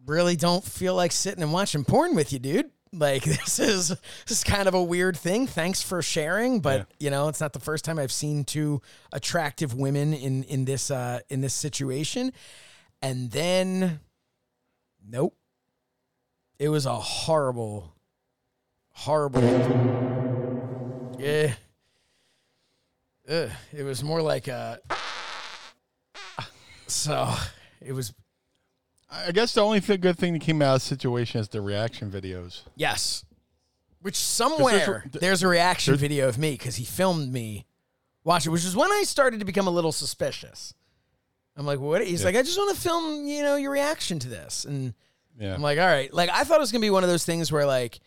really 0.08 0.36
don't 0.36 0.64
feel 0.64 0.96
like 0.96 1.12
sitting 1.12 1.44
and 1.44 1.54
watching 1.54 1.84
porn 1.84 2.16
with 2.16 2.34
you, 2.34 2.40
dude. 2.40 2.72
Like 2.94 3.24
this 3.26 3.60
is 3.60 3.90
this 3.90 4.38
is 4.40 4.44
kind 4.44 4.68
of 4.68 4.74
a 4.74 4.82
weird 4.84 5.16
thing. 5.18 5.46
Thanks 5.46 5.82
for 5.84 6.02
sharing, 6.02 6.62
but 6.62 6.80
Yeah. 6.80 6.86
you 7.06 7.10
know 7.12 7.28
it's 7.28 7.42
not 7.42 7.54
the 7.54 7.60
first 7.60 7.84
time 7.86 8.00
I've 8.00 8.12
seen 8.12 8.44
two 8.46 8.82
attractive 9.12 9.74
women 9.74 10.14
in 10.14 10.44
in 10.46 10.66
this 10.66 10.90
uh 10.90 11.20
in 11.30 11.42
this 11.42 11.54
situation. 11.54 12.32
And 13.02 13.30
then, 13.30 14.00
nope, 15.08 15.36
it 16.58 16.70
was 16.70 16.88
a 16.88 16.96
horrible, 16.96 17.94
horrible. 18.94 19.42
Yeah, 21.20 21.54
Ugh, 23.30 23.50
it 23.76 23.84
was 23.84 24.04
more 24.04 24.22
like 24.22 24.48
a. 24.48 24.80
So 26.88 27.34
it 27.82 27.92
was 27.92 28.14
I 29.10 29.32
guess 29.32 29.54
the 29.54 29.62
only 29.62 29.80
th- 29.80 30.02
good 30.02 30.18
thing 30.18 30.34
that 30.34 30.42
came 30.42 30.62
out 30.62 30.76
of 30.76 30.82
the 30.82 30.86
situation 30.86 31.40
is 31.40 31.48
the 31.50 31.62
reaction 31.62 32.12
videos. 32.12 32.62
Yes. 32.76 33.24
Which 34.02 34.16
somewhere 34.16 35.04
th- 35.12 35.22
there's 35.22 35.44
a 35.44 35.48
reaction 35.48 35.92
there's- 35.94 36.02
video 36.02 36.28
of 36.28 36.38
me 36.38 36.52
because 36.52 36.76
he 36.76 36.84
filmed 36.86 37.32
me 37.32 37.66
watch 38.24 38.46
it, 38.46 38.50
which 38.50 38.66
is 38.66 38.76
when 38.76 38.92
I 38.92 39.04
started 39.04 39.40
to 39.40 39.46
become 39.46 39.68
a 39.68 39.72
little 39.72 39.92
suspicious. 39.94 40.74
I'm 41.56 41.66
like, 41.66 41.80
what? 41.80 42.06
He's 42.06 42.24
like, 42.24 42.36
I 42.36 42.44
just 42.44 42.58
want 42.58 42.76
to 42.76 42.82
film, 42.82 43.26
you 43.26 43.42
know, 43.42 43.56
your 43.56 43.72
reaction 43.72 44.20
to 44.20 44.28
this. 44.30 44.66
And 44.66 44.94
Yeah. 45.40 45.54
I'm 45.56 45.62
like, 45.62 45.80
all 45.80 45.88
right. 45.88 46.14
Like, 46.14 46.30
I 46.30 46.44
thought 46.44 46.58
it 46.58 46.60
was 46.62 46.72
going 46.72 46.82
to 46.82 46.86
be 46.86 46.92
one 46.92 47.04
of 47.04 47.10
those 47.10 47.26
things 47.26 47.52
where, 47.52 47.66
like, 47.66 48.00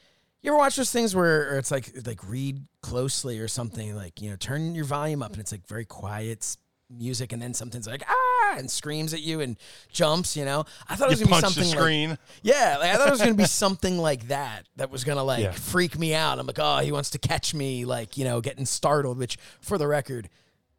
you 0.42 0.50
ever 0.50 0.58
watch 0.58 0.76
those 0.76 0.92
things 0.92 1.16
where 1.16 1.58
it's 1.58 1.70
like, 1.70 1.90
like 2.06 2.22
read 2.28 2.62
closely 2.82 3.40
or 3.40 3.48
something, 3.48 3.96
like, 3.96 4.20
you 4.22 4.30
know, 4.30 4.36
turn 4.36 4.74
your 4.74 4.84
volume 4.84 5.22
up 5.22 5.32
and 5.32 5.40
it's 5.40 5.50
like 5.52 5.66
very 5.66 5.84
quiet 5.84 6.56
music 6.90 7.32
and 7.32 7.40
then 7.40 7.54
something's 7.54 7.86
like, 7.86 8.02
ah, 8.08 8.56
and 8.58 8.70
screams 8.70 9.14
at 9.14 9.20
you 9.22 9.40
and 9.40 9.56
jumps, 9.92 10.36
you 10.36 10.44
know? 10.44 10.64
I 10.88 10.96
thought 10.96 11.08
it 11.08 11.10
was 11.12 11.20
you 11.20 11.26
going 11.26 11.40
to 11.40 11.46
be 11.46 11.52
something 11.52 11.70
like, 11.70 11.78
screen. 11.78 12.18
yeah, 12.42 12.76
like 12.78 12.90
I 12.92 12.96
thought 12.96 13.08
it 13.08 13.12
was 13.12 13.20
gonna 13.20 13.34
be 13.34 13.44
something 13.46 13.98
like 13.98 14.28
that 14.28 14.66
that 14.76 14.90
was 14.90 15.04
gonna 15.04 15.22
like 15.24 15.44
Yeah. 15.44 15.52
freak 15.52 15.98
me 15.98 16.14
out. 16.14 16.38
I'm 16.38 16.46
like, 16.46 16.58
oh, 16.58 16.78
he 16.78 16.90
wants 16.92 17.10
to 17.10 17.18
catch 17.18 17.54
me, 17.54 17.84
like 17.84 18.16
you 18.16 18.24
know, 18.24 18.40
getting 18.40 18.66
startled. 18.66 19.18
Which, 19.18 19.38
for 19.60 19.78
the 19.78 19.86
record, 19.86 20.28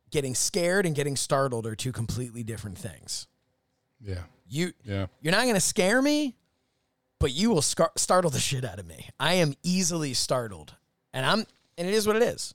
getting 0.09 0.35
scared 0.35 0.85
and 0.85 0.93
getting 0.95 1.15
startled 1.15 1.65
are 1.65 1.75
two 1.75 1.91
completely 1.93 2.43
different 2.43 2.77
things. 2.77 3.27
yeah. 4.05 4.23
You 4.49 4.73
Yeah. 4.83 5.05
you're 5.21 5.31
not 5.31 5.45
gonna 5.45 5.61
scare 5.61 6.01
me, 6.01 6.35
but 7.19 7.31
you 7.31 7.49
will 7.51 7.61
scar- 7.61 7.93
startle 7.95 8.29
the 8.29 8.39
shit 8.39 8.65
out 8.65 8.79
of 8.79 8.85
me. 8.85 9.07
I 9.17 9.35
am 9.35 9.53
easily 9.63 10.13
startled, 10.13 10.75
and 11.13 11.25
I'm 11.25 11.45
and 11.77 11.87
it 11.87 11.93
is 11.93 12.05
what 12.05 12.17
it 12.17 12.23
is. 12.23 12.53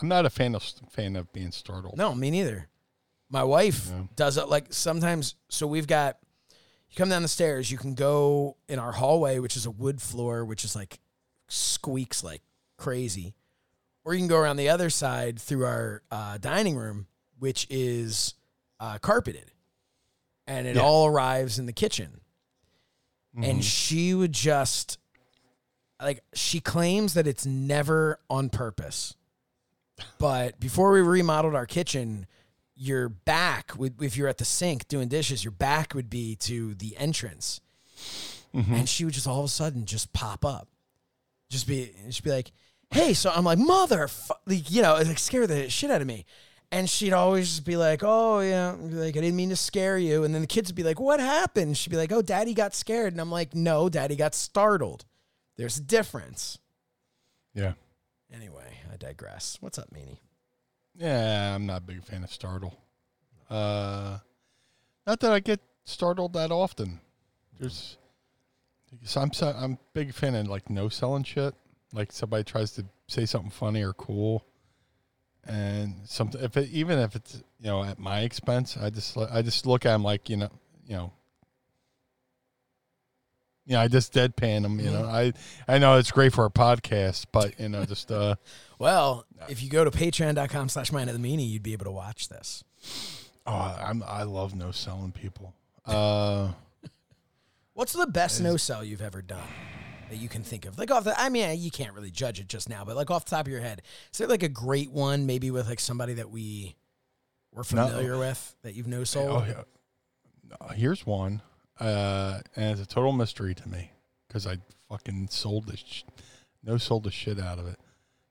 I'm 0.00 0.08
not 0.08 0.26
a 0.26 0.30
fan 0.30 0.54
of 0.54 0.62
fan 0.90 1.16
of 1.16 1.32
being 1.32 1.52
startled. 1.52 1.96
No, 1.96 2.14
me 2.14 2.30
neither. 2.30 2.68
My 3.28 3.44
wife 3.44 3.88
Yeah. 3.88 4.04
does 4.16 4.36
it 4.36 4.48
like 4.48 4.72
sometimes. 4.72 5.34
So 5.48 5.66
we've 5.66 5.86
got, 5.86 6.18
you 6.88 6.96
come 6.96 7.08
down 7.08 7.22
the 7.22 7.28
stairs, 7.28 7.70
you 7.70 7.78
can 7.78 7.94
go 7.94 8.56
in 8.68 8.78
our 8.78 8.92
hallway, 8.92 9.38
which 9.38 9.56
is 9.56 9.66
a 9.66 9.70
wood 9.70 10.00
floor, 10.02 10.44
which 10.44 10.64
is 10.64 10.74
like 10.74 10.98
squeaks 11.48 12.24
like 12.24 12.42
crazy. 12.76 13.34
Or 14.04 14.14
you 14.14 14.20
can 14.20 14.28
go 14.28 14.38
around 14.38 14.56
the 14.56 14.70
other 14.70 14.90
side 14.90 15.38
through 15.38 15.64
our 15.66 16.02
uh, 16.10 16.38
dining 16.38 16.76
room, 16.76 17.06
which 17.38 17.66
is 17.70 18.34
uh, 18.80 18.98
carpeted. 18.98 19.52
And 20.46 20.66
it 20.66 20.76
Yeah. 20.76 20.82
all 20.82 21.06
arrives 21.06 21.58
in 21.58 21.66
the 21.66 21.72
kitchen. 21.72 22.22
Mm-hmm. 23.36 23.44
And 23.44 23.64
she 23.64 24.12
would 24.14 24.32
just, 24.32 24.98
like, 26.02 26.24
she 26.34 26.58
claims 26.60 27.14
that 27.14 27.26
it's 27.28 27.46
never 27.46 28.18
on 28.28 28.48
purpose. 28.48 29.14
But 30.18 30.60
before 30.60 30.92
we 30.92 31.00
remodeled 31.00 31.54
our 31.54 31.66
kitchen, 31.66 32.26
your 32.80 33.08
back 33.10 33.72
would 33.76 34.02
if 34.02 34.16
you're 34.16 34.28
at 34.28 34.38
the 34.38 34.44
sink 34.44 34.88
doing 34.88 35.08
dishes, 35.08 35.44
your 35.44 35.50
back 35.52 35.94
would 35.94 36.08
be 36.08 36.36
to 36.36 36.74
the 36.74 36.96
entrance. 36.96 37.60
Mm-hmm. 38.54 38.74
And 38.74 38.88
she 38.88 39.04
would 39.04 39.14
just 39.14 39.26
all 39.26 39.40
of 39.40 39.44
a 39.44 39.48
sudden 39.48 39.84
just 39.84 40.12
pop 40.12 40.44
up. 40.44 40.68
Just 41.50 41.66
be 41.66 41.92
she'd 42.10 42.24
be 42.24 42.30
like, 42.30 42.52
Hey, 42.90 43.12
so 43.14 43.30
I'm 43.30 43.44
like, 43.44 43.58
mother 43.58 44.08
like, 44.46 44.70
you 44.70 44.82
know, 44.82 44.96
it 44.96 45.06
like 45.06 45.18
scare 45.18 45.46
the 45.46 45.68
shit 45.68 45.90
out 45.90 46.00
of 46.00 46.06
me. 46.06 46.24
And 46.72 46.88
she'd 46.88 47.12
always 47.12 47.48
just 47.48 47.64
be 47.64 47.76
like, 47.76 48.02
Oh, 48.02 48.40
yeah, 48.40 48.76
like, 48.78 49.16
I 49.16 49.20
didn't 49.20 49.36
mean 49.36 49.50
to 49.50 49.56
scare 49.56 49.98
you. 49.98 50.24
And 50.24 50.34
then 50.34 50.40
the 50.40 50.46
kids 50.46 50.70
would 50.70 50.76
be 50.76 50.82
like, 50.82 51.00
What 51.00 51.20
happened? 51.20 51.76
She'd 51.76 51.90
be 51.90 51.96
like, 51.96 52.12
Oh, 52.12 52.22
daddy 52.22 52.54
got 52.54 52.74
scared. 52.74 53.12
And 53.12 53.20
I'm 53.20 53.30
like, 53.30 53.54
No, 53.54 53.88
daddy 53.88 54.16
got 54.16 54.34
startled. 54.34 55.04
There's 55.56 55.76
a 55.76 55.82
difference. 55.82 56.58
Yeah. 57.54 57.72
Anyway, 58.32 58.78
I 58.92 58.96
digress. 58.96 59.58
What's 59.60 59.78
up, 59.78 59.90
Meanie? 59.92 60.18
Yeah, 60.96 61.54
I'm 61.54 61.66
not 61.66 61.78
a 61.78 61.84
big 61.84 62.04
fan 62.04 62.22
of 62.22 62.32
startle. 62.32 62.78
Uh, 63.48 64.18
not 65.06 65.18
that 65.20 65.32
I 65.32 65.40
get 65.40 65.60
startled 65.84 66.34
that 66.34 66.52
often. 66.52 67.00
There's, 67.58 67.98
I'm 69.16 69.30
I'm 69.42 69.78
big 69.92 70.14
fan 70.14 70.34
of 70.34 70.46
like 70.46 70.70
no 70.70 70.88
selling 70.88 71.24
shit. 71.24 71.54
Like 71.92 72.12
somebody 72.12 72.44
tries 72.44 72.72
to 72.72 72.84
say 73.08 73.26
something 73.26 73.50
funny 73.50 73.82
or 73.82 73.92
cool, 73.92 74.44
and 75.44 75.96
something 76.04 76.40
if 76.40 76.56
it, 76.56 76.70
even 76.70 76.98
if 77.00 77.16
it's 77.16 77.42
you 77.58 77.66
know 77.66 77.82
at 77.82 77.98
my 77.98 78.20
expense, 78.20 78.76
I 78.76 78.90
just 78.90 79.16
I 79.16 79.42
just 79.42 79.66
look 79.66 79.84
at 79.84 79.92
them 79.92 80.04
like 80.04 80.30
you 80.30 80.36
know 80.36 80.50
you 80.86 80.96
know. 80.96 81.12
Yeah, 83.66 83.80
I 83.80 83.88
just 83.88 84.12
deadpan 84.12 84.62
them. 84.62 84.80
You 84.80 84.90
know, 84.90 85.04
I 85.04 85.32
I 85.68 85.78
know 85.78 85.98
it's 85.98 86.10
great 86.10 86.32
for 86.32 86.44
a 86.44 86.50
podcast, 86.50 87.26
but 87.32 87.58
you 87.60 87.68
know, 87.68 87.84
just 87.84 88.10
uh, 88.10 88.34
Well, 88.78 89.26
if 89.48 89.62
you 89.62 89.68
go 89.68 89.84
to 89.84 89.90
patreon.com 89.90 90.70
slash 90.70 90.90
mind 90.90 91.10
of 91.10 91.20
the 91.20 91.22
meanie, 91.22 91.48
you'd 91.48 91.62
be 91.62 91.74
able 91.74 91.84
to 91.84 91.90
watch 91.90 92.28
this. 92.28 92.64
Oh, 93.46 93.76
I'm 93.78 94.02
I 94.06 94.22
love 94.22 94.54
no 94.54 94.70
selling 94.70 95.12
people. 95.12 95.54
Uh, 95.84 96.52
What's 97.74 97.92
the 97.92 98.06
best 98.06 98.40
no 98.40 98.56
sell 98.56 98.84
you've 98.84 99.02
ever 99.02 99.22
done 99.22 99.46
that 100.10 100.16
you 100.16 100.28
can 100.28 100.42
think 100.42 100.66
of? 100.66 100.78
Like 100.78 100.90
off 100.90 101.04
the, 101.04 101.18
I 101.18 101.28
mean, 101.28 101.58
you 101.58 101.70
can't 101.70 101.94
really 101.94 102.10
judge 102.10 102.40
it 102.40 102.48
just 102.48 102.68
now, 102.68 102.84
but 102.84 102.96
like 102.96 103.10
off 103.10 103.24
the 103.24 103.30
top 103.30 103.46
of 103.46 103.52
your 103.52 103.60
head, 103.60 103.82
is 104.12 104.18
there 104.18 104.28
like 104.28 104.42
a 104.42 104.48
great 104.48 104.90
one, 104.90 105.26
maybe 105.26 105.50
with 105.50 105.68
like 105.68 105.80
somebody 105.80 106.14
that 106.14 106.30
we 106.30 106.76
were 107.52 107.64
familiar 107.64 108.18
with 108.18 108.56
that 108.62 108.74
you've 108.74 108.86
no 108.86 109.04
sold? 109.04 109.42
oh, 109.42 109.46
yeah. 109.46 109.62
No, 110.60 110.74
here's 110.74 111.06
one, 111.06 111.42
uh, 111.80 112.40
and 112.56 112.72
it's 112.72 112.80
a 112.80 112.86
total 112.86 113.12
mystery 113.12 113.54
to 113.54 113.68
me 113.68 113.90
because 114.28 114.46
I 114.46 114.58
fucking 114.88 115.28
sold 115.30 115.66
this, 115.66 115.80
sh- 115.86 116.02
no 116.62 116.76
sold 116.76 117.04
the 117.04 117.10
shit 117.10 117.38
out 117.40 117.58
of 117.58 117.66
it. 117.66 117.78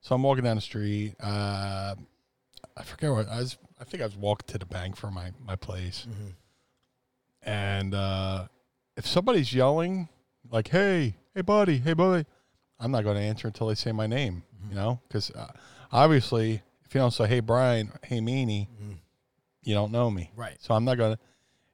So 0.02 0.16
I'm 0.16 0.24
walking 0.24 0.44
down 0.44 0.56
the 0.56 0.62
street. 0.62 1.16
Uh, 1.22 1.96
I 2.78 2.84
forget 2.84 3.12
what 3.12 3.28
I 3.28 3.40
was. 3.40 3.58
I 3.80 3.84
think 3.84 4.02
I 4.02 4.06
was 4.06 4.16
walking 4.16 4.48
to 4.48 4.58
the 4.58 4.66
bank 4.66 4.96
for 4.96 5.12
my 5.12 5.32
my 5.46 5.56
place, 5.56 6.08
and 7.44 7.94
uh, 7.94 8.48
if 8.96 9.06
somebody's 9.06 9.54
yelling 9.54 10.10
like, 10.52 10.68
"Hey, 10.70 11.16
hey, 11.36 11.42
buddy, 11.42 11.78
hey, 11.80 11.94
buddy," 11.94 12.26
I'm 12.80 12.92
not 12.92 13.04
going 13.04 13.16
to 13.18 13.22
answer 13.24 13.48
until 13.48 13.68
they 13.68 13.76
say 13.76 13.92
my 13.92 14.08
name. 14.08 14.44
You 14.70 14.76
know, 14.76 15.00
because 15.08 15.32
uh, 15.32 15.48
obviously, 15.92 16.62
if 16.86 16.94
you 16.94 17.00
don't 17.02 17.12
say, 17.12 17.28
"Hey, 17.28 17.40
Brian," 17.40 17.92
"Hey, 18.04 18.20
Meanie," 18.20 18.68
you 19.64 19.74
don't 19.74 19.92
know 19.92 20.10
me, 20.12 20.32
Right. 20.36 20.58
So 20.60 20.74
I'm 20.74 20.86
not 20.86 20.98
going 20.98 21.16
to. 21.16 21.20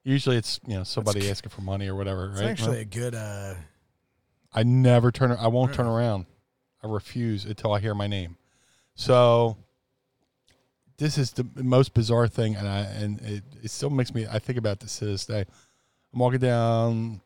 Usually, 0.05 0.37
it's 0.37 0.59
you 0.67 0.75
know 0.75 0.83
somebody 0.83 1.29
asking 1.29 1.49
for 1.49 1.61
money 1.61 1.87
or 1.87 1.95
whatever, 1.95 2.29
It's 2.29 2.39
right? 2.39 2.49
actually 2.51 2.79
a 2.81 2.85
good, 2.85 3.15
uh, 3.15 3.55
I 4.53 4.61
never 4.63 5.11
turn. 5.11 5.31
I 5.31 5.47
won't 5.47 5.73
turn 5.73 5.87
around. 5.87 6.27
I 6.83 6.87
refuse 6.87 7.43
until 7.43 7.73
I 7.73 7.79
hear 7.79 7.95
my 7.95 8.05
name. 8.05 8.37
So 8.93 9.57
this 10.97 11.17
is 11.17 11.31
the 11.31 11.45
most 11.55 11.95
bizarre 11.95 12.27
thing, 12.27 12.55
and 12.55 12.67
I 12.67 12.81
and 12.81 13.19
it, 13.21 13.43
it 13.63 13.71
still 13.71 13.89
makes 13.89 14.13
me. 14.13 14.27
I 14.31 14.37
think 14.37 14.59
about 14.59 14.79
this 14.79 14.99
to 14.99 15.05
this 15.05 15.25
day. 15.25 15.41
I'm 16.13 16.19
walking 16.19 16.39
down 16.39 17.21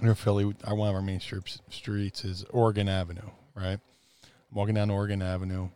near 0.00 0.14
Philly. 0.14 0.44
One 0.44 0.88
of 0.88 0.94
our 0.94 1.02
main 1.02 1.18
streets 1.18 1.58
streets 1.70 2.24
is 2.24 2.44
Oregon 2.50 2.88
Avenue, 2.88 3.30
right? 3.56 3.80
I'm 4.22 4.54
walking 4.54 4.76
down 4.76 4.90
Oregon 4.90 5.20
Avenue. 5.22 5.70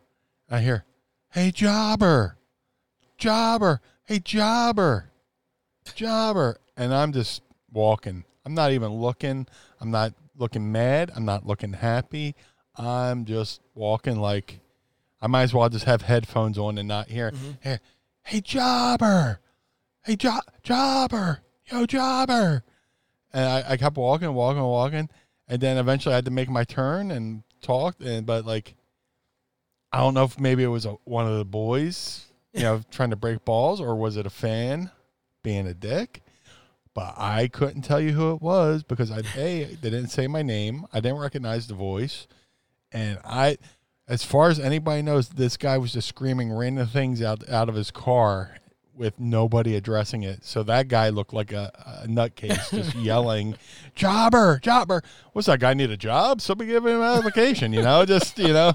I 0.49 0.61
hear, 0.61 0.85
"Hey, 1.31 1.51
jobber, 1.51 2.37
jobber, 3.17 3.81
hey, 4.05 4.19
jobber, 4.19 5.10
jobber," 5.95 6.57
and 6.77 6.93
I'm 6.93 7.11
just 7.11 7.41
walking. 7.71 8.23
I'm 8.45 8.53
not 8.53 8.71
even 8.71 8.91
looking. 8.93 9.47
I'm 9.79 9.91
not 9.91 10.13
looking 10.35 10.71
mad. 10.71 11.11
I'm 11.15 11.25
not 11.25 11.45
looking 11.45 11.73
happy. 11.73 12.35
I'm 12.75 13.25
just 13.25 13.61
walking 13.75 14.19
like 14.19 14.59
I 15.21 15.27
might 15.27 15.43
as 15.43 15.53
well 15.53 15.69
just 15.69 15.85
have 15.85 16.01
headphones 16.01 16.57
on 16.57 16.77
and 16.77 16.87
not 16.87 17.09
hear. 17.09 17.31
Mm-hmm. 17.31 17.51
Hey, 17.59 17.79
hey, 18.23 18.41
jobber. 18.41 19.39
Hey, 20.03 20.15
jo- 20.15 20.39
jobber. 20.63 21.41
Yo, 21.71 21.85
jobber. 21.85 22.63
And 23.31 23.45
I, 23.45 23.63
I 23.73 23.77
kept 23.77 23.97
walking, 23.97 24.33
walking, 24.33 24.63
walking, 24.63 25.09
and 25.47 25.61
then 25.61 25.77
eventually 25.77 26.13
I 26.13 26.17
had 26.17 26.25
to 26.25 26.31
make 26.31 26.49
my 26.49 26.63
turn 26.63 27.11
and 27.11 27.43
talk. 27.61 27.95
And 28.03 28.25
but 28.25 28.45
like, 28.45 28.73
I 29.91 29.99
don't 29.99 30.15
know 30.15 30.23
if 30.23 30.39
maybe 30.39 30.63
it 30.63 30.67
was 30.67 30.85
a, 30.85 30.93
one 31.03 31.27
of 31.27 31.37
the 31.37 31.45
boys, 31.45 32.25
you 32.53 32.63
know, 32.63 32.81
trying 32.89 33.11
to 33.11 33.15
break 33.15 33.45
balls, 33.45 33.79
or 33.79 33.95
was 33.95 34.17
it 34.17 34.25
a 34.25 34.31
fan 34.31 34.89
being 35.43 35.67
a 35.67 35.73
dick? 35.73 36.21
But 36.93 37.13
I 37.17 37.47
couldn't 37.47 37.83
tell 37.83 38.01
you 38.01 38.11
who 38.11 38.33
it 38.33 38.41
was 38.41 38.83
because 38.83 39.11
I 39.11 39.19
a 39.37 39.63
they 39.63 39.89
didn't 39.89 40.09
say 40.09 40.27
my 40.27 40.41
name. 40.41 40.85
I 40.91 40.99
didn't 40.99 41.19
recognize 41.19 41.67
the 41.67 41.73
voice, 41.73 42.27
and 42.91 43.17
I, 43.23 43.57
as 44.09 44.23
far 44.25 44.49
as 44.49 44.59
anybody 44.59 45.01
knows, 45.01 45.29
this 45.29 45.55
guy 45.55 45.77
was 45.77 45.93
just 45.93 46.09
screaming 46.09 46.51
random 46.51 46.87
things 46.87 47.21
out 47.21 47.47
out 47.49 47.69
of 47.69 47.75
his 47.75 47.91
car 47.91 48.57
with 48.93 49.19
nobody 49.19 49.75
addressing 49.75 50.23
it. 50.23 50.43
So 50.43 50.63
that 50.63 50.89
guy 50.89 51.09
looked 51.09 51.33
like 51.33 51.53
a, 51.53 51.71
a 52.03 52.07
nutcase, 52.07 52.69
just 52.71 52.95
yelling, 52.97 53.55
"Jobber, 53.95 54.59
jobber! 54.61 55.01
What's 55.31 55.47
that 55.47 55.61
guy 55.61 55.73
need 55.73 55.91
a 55.91 55.97
job? 55.97 56.41
Somebody 56.41 56.71
give 56.71 56.85
him 56.85 57.01
an 57.01 57.17
application." 57.17 57.71
You 57.71 57.83
know, 57.83 58.05
just 58.05 58.37
you 58.37 58.51
know, 58.53 58.73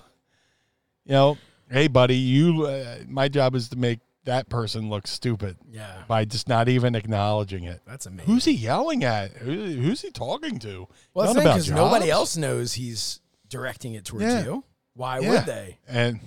you 1.05 1.13
know, 1.13 1.39
hey 1.71 1.89
buddy, 1.89 2.17
you. 2.17 2.65
Uh, 2.65 2.99
my 3.07 3.29
job 3.29 3.55
is 3.55 3.69
to 3.69 3.77
make 3.77 4.01
that 4.27 4.49
person 4.49 4.91
looks 4.91 5.11
stupid. 5.11 5.57
Yeah. 5.71 6.03
By 6.07 6.25
just 6.25 6.49
not 6.49 6.69
even 6.69 6.95
acknowledging 6.95 7.65
it. 7.65 7.81
That's 7.87 8.07
amazing. 8.07 8.33
Who's 8.33 8.45
he 8.45 8.53
yelling 8.53 9.03
at? 9.03 9.33
Who, 9.33 9.53
who's 9.53 10.03
he 10.03 10.11
talking 10.11 10.59
to? 10.61 10.87
Well, 11.15 11.33
that's 11.33 11.45
because 11.45 11.71
nobody 11.71 12.11
else 12.11 12.37
knows 12.37 12.75
he's 12.75 13.21
directing 13.49 13.95
it 13.95 14.05
towards 14.05 14.27
yeah. 14.27 14.45
you. 14.45 14.65
Why 14.95 15.21
yeah. 15.21 15.31
would 15.31 15.47
they? 15.47 15.79
And 15.89 16.21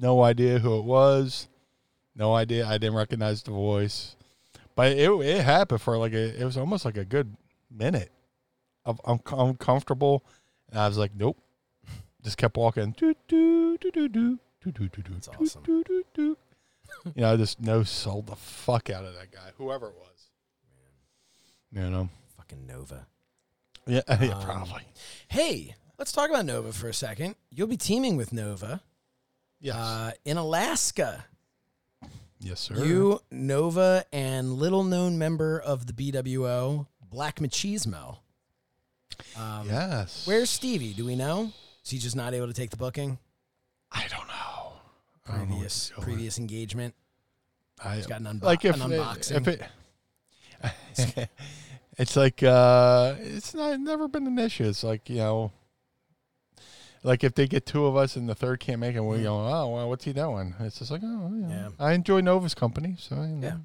no 0.00 0.22
idea 0.22 0.58
who 0.58 0.78
it 0.78 0.84
was. 0.84 1.48
No 2.14 2.34
idea. 2.34 2.66
I 2.66 2.78
didn't 2.78 2.96
recognize 2.96 3.42
the 3.42 3.50
voice. 3.50 4.14
But 4.74 4.92
it, 4.92 5.10
it 5.10 5.42
happened 5.42 5.80
for 5.80 5.98
like 5.98 6.12
a, 6.12 6.40
it 6.40 6.44
was 6.44 6.56
almost 6.56 6.84
like 6.84 6.96
a 6.96 7.04
good 7.04 7.36
minute 7.70 8.12
of 8.84 9.00
uncomfortable. 9.06 10.24
And 10.70 10.78
I 10.78 10.86
was 10.88 10.98
like, 10.98 11.12
nope. 11.14 11.38
Just 12.22 12.36
kept 12.36 12.56
walking. 12.56 12.94
Do, 12.98 13.14
do, 13.28 13.78
do, 13.78 13.90
do, 13.90 14.08
do. 14.08 14.38
Do, 14.64 14.72
do, 14.72 14.88
do, 14.88 15.02
do, 15.02 15.12
That's 15.14 15.28
awesome. 15.28 15.62
Do, 15.62 15.84
do, 15.84 16.04
do, 16.14 16.14
do 16.14 16.36
you 17.04 17.12
know, 17.22 17.32
I 17.32 17.36
just 17.36 17.60
no 17.60 17.82
sold 17.82 18.26
the 18.26 18.36
fuck 18.36 18.90
out 18.90 19.04
of 19.04 19.14
that 19.14 19.30
guy, 19.32 19.50
whoever 19.56 19.88
it 19.88 19.94
was. 19.96 20.04
You 21.72 21.88
know. 21.90 22.08
Fucking 22.36 22.66
Nova. 22.66 23.06
Yeah, 23.86 24.00
yeah 24.20 24.34
Um, 24.36 24.42
probably. 24.42 24.82
Hey, 25.28 25.74
let's 25.98 26.12
talk 26.12 26.30
about 26.30 26.44
Nova 26.46 26.72
for 26.72 26.88
a 26.88 26.94
second. 26.94 27.34
You'll 27.50 27.66
be 27.68 27.76
teaming 27.76 28.16
with 28.16 28.32
Nova 28.32 28.80
Yes. 29.60 29.74
uh, 29.76 30.12
in 30.24 30.36
Alaska. 30.36 31.24
yes, 32.40 32.60
sir. 32.60 32.76
You, 32.84 33.20
Nova, 33.30 34.04
and 34.12 34.54
little 34.54 34.84
known 34.84 35.18
member 35.18 35.58
of 35.58 35.86
the 35.86 35.92
BWO, 35.92 36.86
Black 37.10 37.36
Machismo. 37.40 38.18
Um, 39.36 39.66
yes. 39.68 40.26
Where's 40.26 40.48
Stevie? 40.50 40.92
Do 40.94 41.04
we 41.04 41.16
know? 41.16 41.52
Is 41.84 41.90
he 41.90 41.98
just 41.98 42.14
not 42.16 42.34
able 42.34 42.46
to 42.46 42.52
take 42.52 42.70
the 42.70 42.76
booking? 42.76 43.18
I 43.90 44.06
don't 44.08 44.26
know. 44.28 44.34
I 44.34 44.34
don't 44.34 44.34
know 44.34 44.72
what 45.14 45.17
Previous 45.28 45.92
previous 46.00 46.38
engagement. 46.38 46.94
I, 47.84 47.96
He's 47.96 48.06
got 48.06 48.20
an, 48.20 48.26
unbo- 48.26 48.42
like 48.42 48.64
if 48.64 48.74
an 48.82 48.92
it, 48.92 49.00
unboxing. 49.00 49.36
if 49.36 49.48
it 51.08 51.28
it's 51.98 52.16
like 52.16 52.42
uh 52.42 53.14
it's 53.20 53.54
not 53.54 53.78
never 53.78 54.08
been 54.08 54.26
an 54.26 54.38
issue 54.38 54.64
it's 54.64 54.82
like 54.82 55.08
you 55.08 55.18
know 55.18 55.52
like 57.04 57.22
if 57.22 57.34
they 57.34 57.46
get 57.46 57.64
two 57.66 57.86
of 57.86 57.96
us 57.96 58.16
and 58.16 58.28
the 58.28 58.34
third 58.34 58.58
can't 58.58 58.80
make 58.80 58.96
it 58.96 59.00
we 59.00 59.22
go 59.22 59.36
oh 59.36 59.68
well 59.68 59.88
what's 59.88 60.04
he 60.04 60.12
doing 60.12 60.54
it's 60.58 60.80
just 60.80 60.90
like 60.90 61.02
oh 61.04 61.32
yeah. 61.40 61.48
Yeah. 61.48 61.68
i 61.78 61.92
enjoy 61.92 62.20
nova's 62.20 62.54
company 62.54 62.96
so 62.98 63.14
you 63.16 63.36
know. 63.36 63.46
Yeah. 63.46 63.56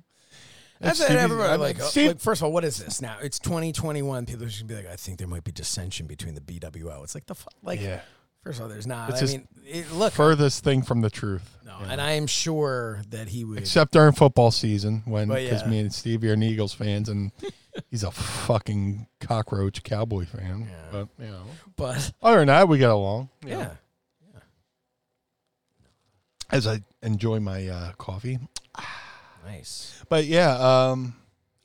That's 0.79 0.99
it. 0.99 1.11
Everybody 1.11 1.57
like, 1.57 1.79
uh, 1.79 1.89
like, 1.95 2.19
first 2.19 2.41
of 2.41 2.45
all, 2.45 2.51
what 2.51 2.65
is 2.65 2.75
this 2.75 3.01
now? 3.01 3.15
It's 3.21 3.39
2021. 3.39 4.25
People 4.25 4.43
are 4.43 4.47
just 4.47 4.67
gonna 4.67 4.81
be 4.81 4.85
like, 4.85 4.91
I 4.91 4.97
think 4.97 5.17
there 5.17 5.29
might 5.29 5.45
be 5.45 5.53
dissension 5.53 6.07
between 6.07 6.35
the 6.35 6.41
BWO. 6.41 7.01
It's 7.05 7.15
like 7.15 7.25
the 7.25 7.35
like. 7.61 7.79
yeah 7.79 8.01
First 8.43 8.59
of 8.59 8.63
all, 8.63 8.69
there's 8.69 8.87
not. 8.87 9.09
It's 9.11 9.21
I 9.21 9.25
mean, 9.37 9.47
it, 9.65 9.91
look, 9.91 10.13
furthest 10.13 10.63
thing 10.63 10.81
from 10.81 11.01
the 11.01 11.09
truth 11.09 11.57
no, 11.65 11.77
Yeah. 11.81 11.91
and 11.93 12.01
I 12.01 12.11
am 12.11 12.27
sure 12.27 13.01
that 13.09 13.29
he 13.29 13.43
would. 13.45 13.59
except 13.59 13.93
during 13.93 14.11
football 14.13 14.51
season 14.51 15.03
when 15.05 15.29
because 15.29 15.61
yeah. 15.63 15.67
me 15.69 15.79
and 15.79 15.93
stevie 15.93 16.29
are 16.29 16.35
eagles 16.35 16.73
fans 16.73 17.07
and 17.09 17.31
he's 17.89 18.03
a 18.03 18.11
fucking 18.11 19.07
cockroach 19.21 19.83
cowboy 19.83 20.25
fan 20.25 20.67
Yeah. 20.69 20.75
but 20.91 21.07
you 21.23 21.31
know 21.31 21.43
but 21.77 22.11
other 22.21 22.39
than 22.39 22.47
that 22.47 22.67
we 22.67 22.77
get 22.77 22.89
along 22.89 23.29
you 23.43 23.51
know. 23.51 23.59
yeah, 23.59 24.39
as 26.51 26.67
I 26.67 26.81
enjoy 27.01 27.39
my 27.39 27.67
uh, 27.67 27.93
coffee. 27.93 28.37
nice. 29.45 30.03
But 30.07 30.25
yeah, 30.25 30.51
um, 30.91 31.15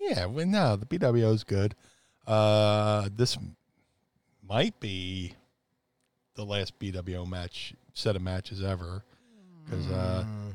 yeah, 0.01 0.25
well, 0.27 0.47
no, 0.47 0.77
the 0.77 0.87
BWO 0.87 1.35
is 1.35 1.45
good. 1.45 1.75
Uh, 2.27 3.09
this 3.15 3.37
might 4.49 4.79
be 4.81 5.35
the 6.39 6.45
last 6.47 6.79
BWO 6.79 7.29
match 7.29 7.75
set 7.95 8.15
of 8.17 8.23
matches 8.23 8.63
ever 8.63 9.03
because 9.65 9.87
uh, 9.91 10.25
Mm. 10.25 10.55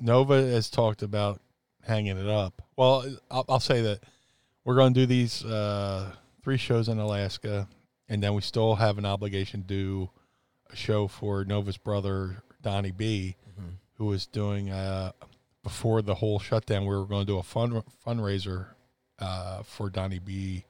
Nova 0.00 0.34
has 0.42 0.68
talked 0.68 1.02
about 1.02 1.40
hanging 1.86 2.18
it 2.18 2.28
up. 2.28 2.60
Well, 2.76 3.06
I'll, 3.30 3.44
I'll 3.48 3.60
say 3.60 3.80
that 3.82 4.00
we're 4.64 4.74
going 4.74 4.92
to 4.94 5.00
do 5.00 5.06
these 5.06 5.44
uh, 5.44 6.10
three 6.42 6.56
shows 6.58 6.88
in 6.88 6.98
Alaska, 6.98 7.68
and 8.08 8.20
then 8.22 8.34
we 8.34 8.42
still 8.42 8.74
have 8.74 8.98
an 8.98 9.06
obligation 9.06 9.62
to 9.62 9.66
do 9.66 10.10
a 10.70 10.76
show 10.76 11.06
for 11.06 11.44
Nova's 11.44 11.76
brother 11.78 12.42
Donnie 12.62 12.90
B, 12.90 13.36
Mhm. 13.58 13.74
who 13.94 14.06
was 14.06 14.26
doing 14.26 14.70
uh, 14.70 15.12
before 15.62 16.02
the 16.02 16.16
whole 16.16 16.38
shutdown. 16.40 16.82
We 16.84 16.94
were 16.96 17.06
going 17.06 17.24
to 17.24 17.32
do 17.32 17.38
a 17.38 17.42
fund 17.44 17.80
fundraiser 18.04 18.66
uh, 19.20 19.62
for 19.62 19.88
Donnie 19.88 20.18
B. 20.18 20.64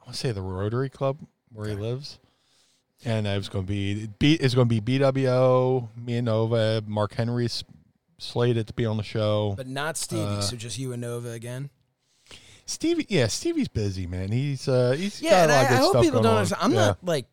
I 0.00 0.04
want 0.04 0.14
to 0.14 0.18
say 0.20 0.30
the 0.32 0.40
Rotary 0.40 0.88
Club 0.88 1.18
where 1.52 1.68
he 1.68 1.74
lives. 1.74 2.18
And 3.04 3.26
it 3.26 3.36
was 3.36 3.48
going 3.48 3.66
to 3.66 3.68
be. 4.18 4.34
It's 4.34 4.54
going 4.54 4.68
to 4.68 4.80
be 4.80 4.98
BWO, 4.98 5.88
me 5.96 6.16
and 6.16 6.24
Nova, 6.26 6.82
Mark 6.86 7.14
Henry's 7.14 7.62
slated 8.18 8.66
to 8.68 8.72
be 8.72 8.86
on 8.86 8.96
the 8.96 9.02
show. 9.02 9.54
But 9.56 9.66
not 9.68 9.96
Stevie. 9.96 10.22
Uh, 10.22 10.40
so 10.40 10.56
just 10.56 10.78
you 10.78 10.92
and 10.92 11.02
Nova 11.02 11.30
again. 11.30 11.70
Stevie, 12.64 13.06
yeah, 13.08 13.28
Stevie's 13.28 13.68
busy, 13.68 14.06
man. 14.06 14.32
He's 14.32 14.66
uh, 14.66 14.96
he's 14.98 15.22
Yeah, 15.22 15.30
got 15.30 15.42
and 15.42 15.52
a 15.52 15.54
lot 15.54 15.70
I, 15.70 15.74
I 15.74 15.76
hope 15.78 16.02
people 16.02 16.22
don't 16.22 16.34
understand. 16.36 16.62
I'm 16.62 16.72
Yeah. 16.72 16.86
not 16.86 17.04
like 17.04 17.26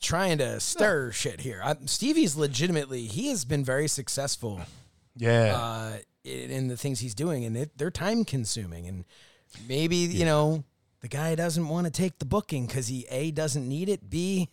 trying 0.00 0.38
to 0.38 0.58
stir 0.58 1.12
shit 1.12 1.40
here. 1.40 1.60
I, 1.62 1.76
Stevie's 1.84 2.34
legitimately 2.34 3.02
he 3.06 3.28
has 3.28 3.44
been 3.44 3.64
very 3.64 3.86
successful 3.86 4.60
Yeah, 5.16 5.54
uh, 5.56 5.98
in, 6.24 6.50
in 6.50 6.68
the 6.68 6.76
things 6.76 6.98
he's 7.00 7.14
doing, 7.14 7.44
and 7.44 7.56
it, 7.56 7.70
they're 7.78 7.90
time 7.92 8.24
consuming. 8.24 8.88
And 8.88 9.04
maybe 9.68 9.96
you 9.96 10.24
know 10.24 10.64
the 11.02 11.08
guy 11.08 11.36
doesn't 11.36 11.68
want 11.68 11.86
to 11.86 11.92
take 11.92 12.18
the 12.18 12.24
booking 12.24 12.66
because 12.66 12.88
he 12.88 13.06
a 13.10 13.30
doesn't 13.30 13.68
need 13.68 13.88
it, 13.88 14.10
b 14.10 14.48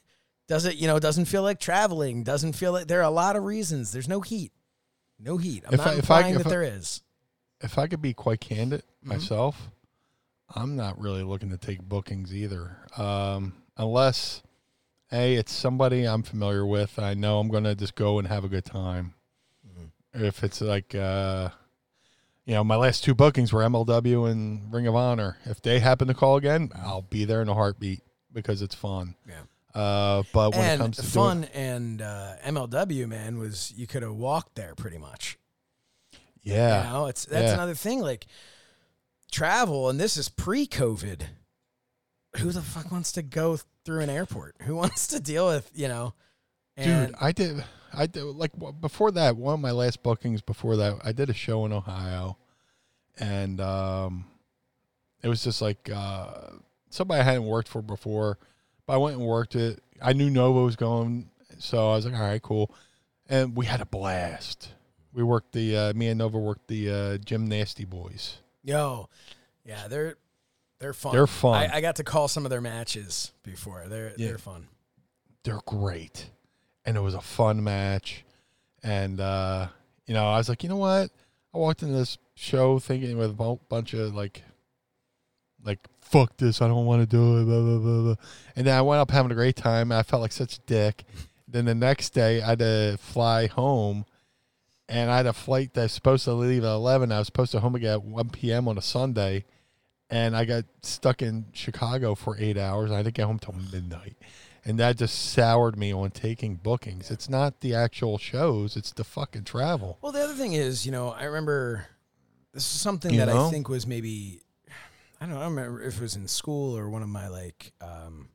does 0.48 0.66
it 0.66 0.76
you 0.78 0.88
know 0.88 1.00
doesn't 1.00 1.26
feel 1.26 1.44
like 1.44 1.60
traveling, 1.60 2.24
doesn't 2.24 2.54
feel 2.54 2.72
like 2.72 2.88
there 2.88 3.00
are 3.00 3.04
a 3.04 3.10
lot 3.10 3.36
of 3.36 3.44
reasons. 3.44 3.92
There's 3.92 4.08
no 4.08 4.22
heat, 4.22 4.52
no 5.20 5.38
heat. 5.38 5.64
I'm 5.68 5.74
If 5.74 5.78
not 5.80 5.88
I- 5.88 5.94
if 5.98 6.12
I- 6.12 6.32
that 6.34 6.46
I- 6.46 6.50
there 6.50 6.64
is. 6.64 7.02
if 7.62 7.78
I 7.78 7.88
could 7.88 8.02
be 8.02 8.14
quite 8.14 8.40
candid 8.42 8.82
Mm-hmm. 9.04 9.10
myself, 9.10 9.70
I'm 10.56 10.76
not 10.76 11.00
really 11.00 11.24
looking 11.24 11.50
to 11.52 11.58
take 11.58 11.82
bookings 11.82 12.34
either, 12.34 12.78
um, 12.98 13.54
unless 13.78 14.42
a 15.12 15.36
it's 15.36 15.52
somebody 15.54 16.06
I'm 16.06 16.24
familiar 16.24 16.66
with. 16.66 17.00
I 17.00 17.14
know 17.14 17.40
I'm 17.40 17.48
going 17.50 17.64
to 17.64 17.76
just 17.76 17.96
go 17.96 18.20
and 18.20 18.28
have 18.28 18.44
a 18.44 18.50
good 18.50 18.66
time. 18.66 19.14
Mm-hmm. 19.68 20.24
If 20.26 20.44
it's 20.44 20.60
like, 20.62 20.94
uh, 20.96 21.50
you 22.46 22.54
know, 22.54 22.64
my 22.64 22.76
last 22.76 23.04
two 23.04 23.14
bookings 23.16 23.52
were 23.54 23.62
MLW 23.64 24.30
and 24.32 24.74
Ring 24.74 24.88
of 24.88 24.96
Honor. 24.96 25.38
If 25.46 25.62
they 25.62 25.80
happen 25.80 26.08
to 26.10 26.14
call 26.14 26.36
again, 26.38 26.72
I'll 26.76 27.02
be 27.02 27.24
there 27.26 27.42
in 27.42 27.50
a 27.50 27.54
heartbeat 27.54 28.02
because 28.34 28.62
it's 28.62 28.76
fun. 28.76 29.16
Yeah. 29.28 29.42
Uh, 29.78 30.24
but 30.34 30.56
when 30.56 30.62
it 30.66 30.72
and 30.74 30.82
comes 30.82 30.98
to 30.98 31.04
fun 31.04 31.42
doing, 31.42 31.54
and 31.54 32.02
uh, 32.02 32.34
MLW 32.46 33.08
man 33.08 33.38
was 33.38 33.72
you 33.76 33.86
could 33.86 34.02
have 34.02 34.16
walked 34.16 34.56
there 34.56 34.74
pretty 34.76 34.98
much. 34.98 35.38
yeah, 36.42 36.88
You 36.88 36.94
know, 36.94 37.06
it's 37.06 37.26
that's 37.26 37.44
Yeah. 37.50 37.54
another 37.54 37.76
thing. 37.76 38.02
Like 38.02 38.26
travel, 39.32 39.90
and 39.90 40.00
this 40.00 40.18
is 40.18 40.30
pre-COVID. 40.30 41.22
Who 42.38 42.52
the 42.52 42.62
fuck 42.62 42.92
wants 42.92 43.12
to 43.14 43.22
go 43.22 43.60
through 43.86 44.02
an 44.02 44.10
airport? 44.10 44.56
Who 44.64 44.76
wants 44.84 45.08
to 45.08 45.20
deal 45.20 45.48
with 45.48 45.70
you 45.76 45.88
know? 45.88 46.14
And 46.76 47.08
Dude, 47.08 47.16
I 47.22 47.32
did. 47.32 47.64
I 47.94 48.06
did 48.08 48.24
like 48.24 48.52
before 48.82 49.12
that. 49.12 49.38
One 49.38 49.54
of 49.56 49.60
my 49.60 49.72
last 49.72 50.02
bookings 50.04 50.42
before 50.42 50.76
that, 50.78 51.00
I 51.04 51.12
did 51.12 51.30
a 51.30 51.34
show 51.34 51.66
in 51.66 51.74
Ohio, 51.74 52.38
and 53.20 53.60
um, 53.62 54.26
it 55.24 55.28
was 55.28 55.44
just 55.44 55.62
like 55.62 55.90
uh, 55.94 56.52
somebody 56.90 57.22
I 57.22 57.24
hadn't 57.24 57.46
worked 57.46 57.68
for 57.68 57.82
before. 57.82 58.38
But 58.88 58.94
I 58.94 58.98
went 58.98 59.18
and 59.18 59.26
worked 59.26 59.56
it. 59.56 59.84
I 60.02 60.14
knew 60.14 60.30
Nova 60.32 60.62
was 60.64 60.76
going, 60.76 61.30
so 61.60 61.92
I 61.92 61.96
was 61.96 62.06
like, 62.06 62.16
all 62.16 62.22
right, 62.22 62.42
cool. 62.42 62.74
And 63.30 63.56
we 63.56 63.66
had 63.68 63.82
a 63.82 63.86
blast. 63.86 64.70
We 65.14 65.22
worked 65.24 65.52
the 65.52 65.78
uh, 65.78 65.94
me 65.94 66.08
and 66.08 66.18
Nova 66.18 66.40
worked 66.40 66.68
the 66.68 66.90
uh, 66.92 67.18
Gym 67.18 67.48
Nasty 67.48 67.86
Boys. 67.86 68.38
yo, 68.64 69.10
yeah, 69.66 69.88
they're 69.88 70.16
They're 70.80 70.94
fun. 70.94 71.12
They're 71.14 71.28
fun. 71.28 71.70
I, 71.70 71.78
I 71.78 71.82
got 71.82 71.98
to 71.98 72.04
call 72.04 72.28
some 72.28 72.46
of 72.46 72.50
their 72.50 72.62
matches 72.62 73.34
before. 73.44 73.86
They're 73.88 74.14
Yeah. 74.18 74.28
they're 74.30 74.38
fun. 74.38 74.68
they're 75.44 75.60
great. 75.66 76.30
And 76.86 76.96
it 76.96 77.02
was 77.02 77.14
a 77.16 77.22
fun 77.22 77.64
match. 77.64 78.24
And, 78.84 79.20
uh, 79.20 79.68
you 80.06 80.14
know, 80.14 80.26
I 80.26 80.38
was 80.38 80.48
like, 80.48 80.64
you 80.64 80.70
know 80.70 80.78
what? 80.78 81.10
I 81.54 81.58
walked 81.58 81.82
into 81.82 81.96
this 81.96 82.18
show 82.36 82.80
thinking 82.80 83.18
with 83.18 83.32
a 83.38 83.58
bunch 83.70 83.94
of 83.94 84.14
like, 84.16 84.44
like, 85.64 85.80
fuck 86.08 86.38
this. 86.38 86.62
I 86.62 86.68
don't 86.68 86.86
want 86.86 87.02
to 87.02 87.06
do 87.06 87.40
it. 87.40 87.46
Blah, 87.46 87.62
blah, 87.62 87.78
blah, 87.80 88.02
blah. 88.04 88.16
And 88.56 88.68
then 88.68 88.78
I 88.78 88.82
went 88.82 89.00
up 89.00 89.12
having 89.12 89.32
a 89.32 89.36
great 89.36 89.56
time. 89.56 89.92
I 89.92 90.04
felt 90.04 90.22
like 90.22 90.32
such 90.32 90.58
a 90.58 90.62
dick. 90.62 91.04
Then 91.48 91.66
the 91.66 91.76
next 91.76 92.12
day 92.12 92.42
I 92.42 92.50
had 92.50 92.60
to 92.60 92.98
fly 93.00 93.48
home 93.48 94.06
and 94.90 95.12
I 95.12 95.18
had 95.18 95.26
a 95.26 95.34
flight 95.34 95.74
that's 95.74 95.94
supposed 95.94 96.24
to 96.26 96.34
leave 96.34 96.64
at 96.64 96.74
11. 96.74 97.12
I 97.12 97.20
was 97.20 97.28
supposed 97.28 97.52
to 97.52 97.60
home 97.60 97.76
again 97.76 97.94
at 97.94 98.04
1 98.04 98.30
p.m. 98.30 98.68
on 98.68 98.78
a 98.78 98.82
Sunday. 98.82 99.46
And 100.10 100.38
I 100.38 100.46
got 100.46 100.64
stuck 100.82 101.22
in 101.22 101.48
Chicago 101.52 102.16
for 102.16 102.38
eight 102.40 102.58
hours. 102.58 102.92
I 102.92 103.04
didn't 103.04 103.16
get 103.16 103.26
home 103.26 103.40
till 103.40 103.56
midnight 103.72 104.16
and 104.68 104.78
that 104.80 104.98
just 104.98 105.32
soured 105.32 105.78
me 105.78 105.94
on 105.94 106.12
taking 106.12 106.56
bookings. 106.56 107.10
It's 107.10 107.30
not 107.30 107.62
the 107.62 107.74
actual 107.74 108.18
shows; 108.18 108.76
it's 108.76 108.92
the 108.92 109.06
fucking 109.06 109.46
travel. 109.46 109.98
Well, 110.02 110.12
the 110.12 110.22
other 110.22 110.34
thing 110.34 110.54
is, 110.54 110.86
you 110.86 110.92
know, 110.92 111.12
I 111.12 111.24
remember 111.24 111.88
this 112.54 112.64
is 112.64 112.82
something 112.82 113.14
You 113.14 113.20
that 113.20 113.30
I 113.30 113.50
think 113.50 113.70
was 113.70 113.88
maybe 113.88 114.42
I 115.20 115.26
don't 115.26 115.34
know, 115.36 115.40
I 115.42 115.44
don't 115.46 115.56
remember 115.56 115.82
if 115.82 115.98
it 115.98 116.02
was 116.02 116.16
in 116.16 116.28
school 116.28 116.78
or 116.78 116.90
one 116.90 117.02
of 117.02 117.10
my 117.10 117.28
like 117.28 117.74
um 117.82 118.30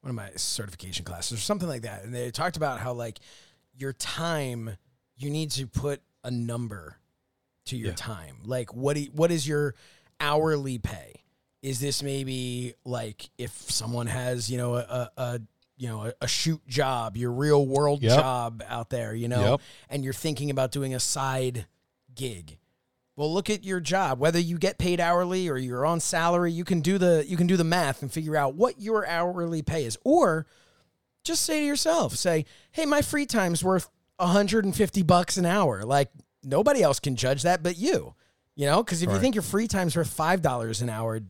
one 0.00 0.10
of 0.10 0.14
my 0.14 0.30
certification 0.36 1.04
classes 1.04 1.38
or 1.38 1.42
something 1.42 1.68
like 1.68 1.82
that. 1.82 2.04
And 2.04 2.14
they 2.14 2.30
talked 2.30 2.56
about 2.56 2.78
how 2.78 2.92
like 2.92 3.18
your 3.76 3.92
time 3.92 4.76
you 5.16 5.30
need 5.30 5.50
to 5.52 5.66
put 5.66 6.00
a 6.22 6.30
number 6.30 6.98
to 7.66 7.76
your 7.76 7.88
Yeah. 7.90 7.94
time. 7.96 8.36
Like 8.44 8.72
what 8.74 8.96
you- 8.96 9.10
what 9.12 9.32
is 9.32 9.46
your 9.48 9.74
hourly 10.20 10.78
pay? 10.78 11.22
Is 11.62 11.80
this 11.80 12.02
maybe 12.02 12.74
like 12.84 13.28
if 13.38 13.50
someone 13.70 14.06
has, 14.06 14.48
you 14.48 14.56
know, 14.58 14.76
a, 14.76 14.80
a, 14.80 15.10
a 15.16 15.40
you 15.78 15.88
know, 15.88 16.06
a, 16.06 16.12
a 16.22 16.28
shoot 16.28 16.64
job, 16.66 17.16
your 17.16 17.32
real 17.32 17.66
world 17.66 18.02
Yep. 18.02 18.18
job 18.18 18.62
out 18.68 18.88
there, 18.90 19.14
you 19.14 19.28
know, 19.28 19.50
Yep. 19.52 19.60
and 19.90 20.04
you're 20.04 20.12
thinking 20.14 20.48
about 20.50 20.70
doing 20.70 20.94
a 20.94 21.00
side 21.00 21.66
gig. 22.14 22.58
Well, 23.16 23.32
look 23.32 23.48
at 23.48 23.64
your 23.64 23.80
job. 23.80 24.18
Whether 24.18 24.38
you 24.38 24.58
get 24.58 24.76
paid 24.78 25.00
hourly 25.00 25.48
or 25.48 25.56
you're 25.56 25.86
on 25.86 26.00
salary, 26.00 26.52
you 26.52 26.64
can 26.64 26.80
do 26.82 26.98
the 26.98 27.24
you 27.26 27.36
can 27.36 27.46
do 27.46 27.56
the 27.56 27.64
math 27.64 28.02
and 28.02 28.12
figure 28.12 28.36
out 28.36 28.54
what 28.54 28.78
your 28.80 29.06
hourly 29.06 29.62
pay 29.62 29.86
is. 29.86 29.98
Or 30.04 30.46
just 31.24 31.42
say 31.42 31.60
to 31.60 31.66
yourself, 31.66 32.14
say, 32.14 32.44
"Hey, 32.72 32.84
my 32.84 33.00
free 33.00 33.24
time's 33.24 33.64
worth 33.64 33.88
150 34.18 35.02
bucks 35.02 35.38
an 35.38 35.46
hour." 35.46 35.82
Like 35.82 36.10
nobody 36.44 36.82
else 36.82 37.00
can 37.00 37.16
judge 37.16 37.42
that 37.42 37.62
but 37.62 37.78
you. 37.78 38.14
You 38.54 38.66
know, 38.66 38.82
because 38.82 39.02
if 39.02 39.10
you 39.10 39.18
think 39.18 39.34
your 39.34 39.42
free 39.42 39.66
time's 39.68 39.96
worth 39.96 40.08
five 40.10 40.42
dollars 40.42 40.82
an 40.82 40.88
hour, 40.90 41.20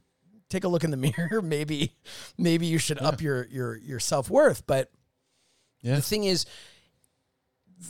take 0.51 0.65
a 0.65 0.69
look 0.69 0.85
in 0.85 0.91
the 0.91 0.97
mirror. 1.17 1.41
Maybe, 1.41 1.93
maybe 2.37 2.67
you 2.67 2.79
should 2.79 3.01
up 3.01 3.21
your 3.21 3.47
your 3.47 3.77
your 3.77 4.01
self 4.01 4.29
worth. 4.29 4.67
But 4.67 4.91
Yeah, 5.83 5.97
the 5.97 6.03
thing 6.03 6.25
is, 6.25 6.47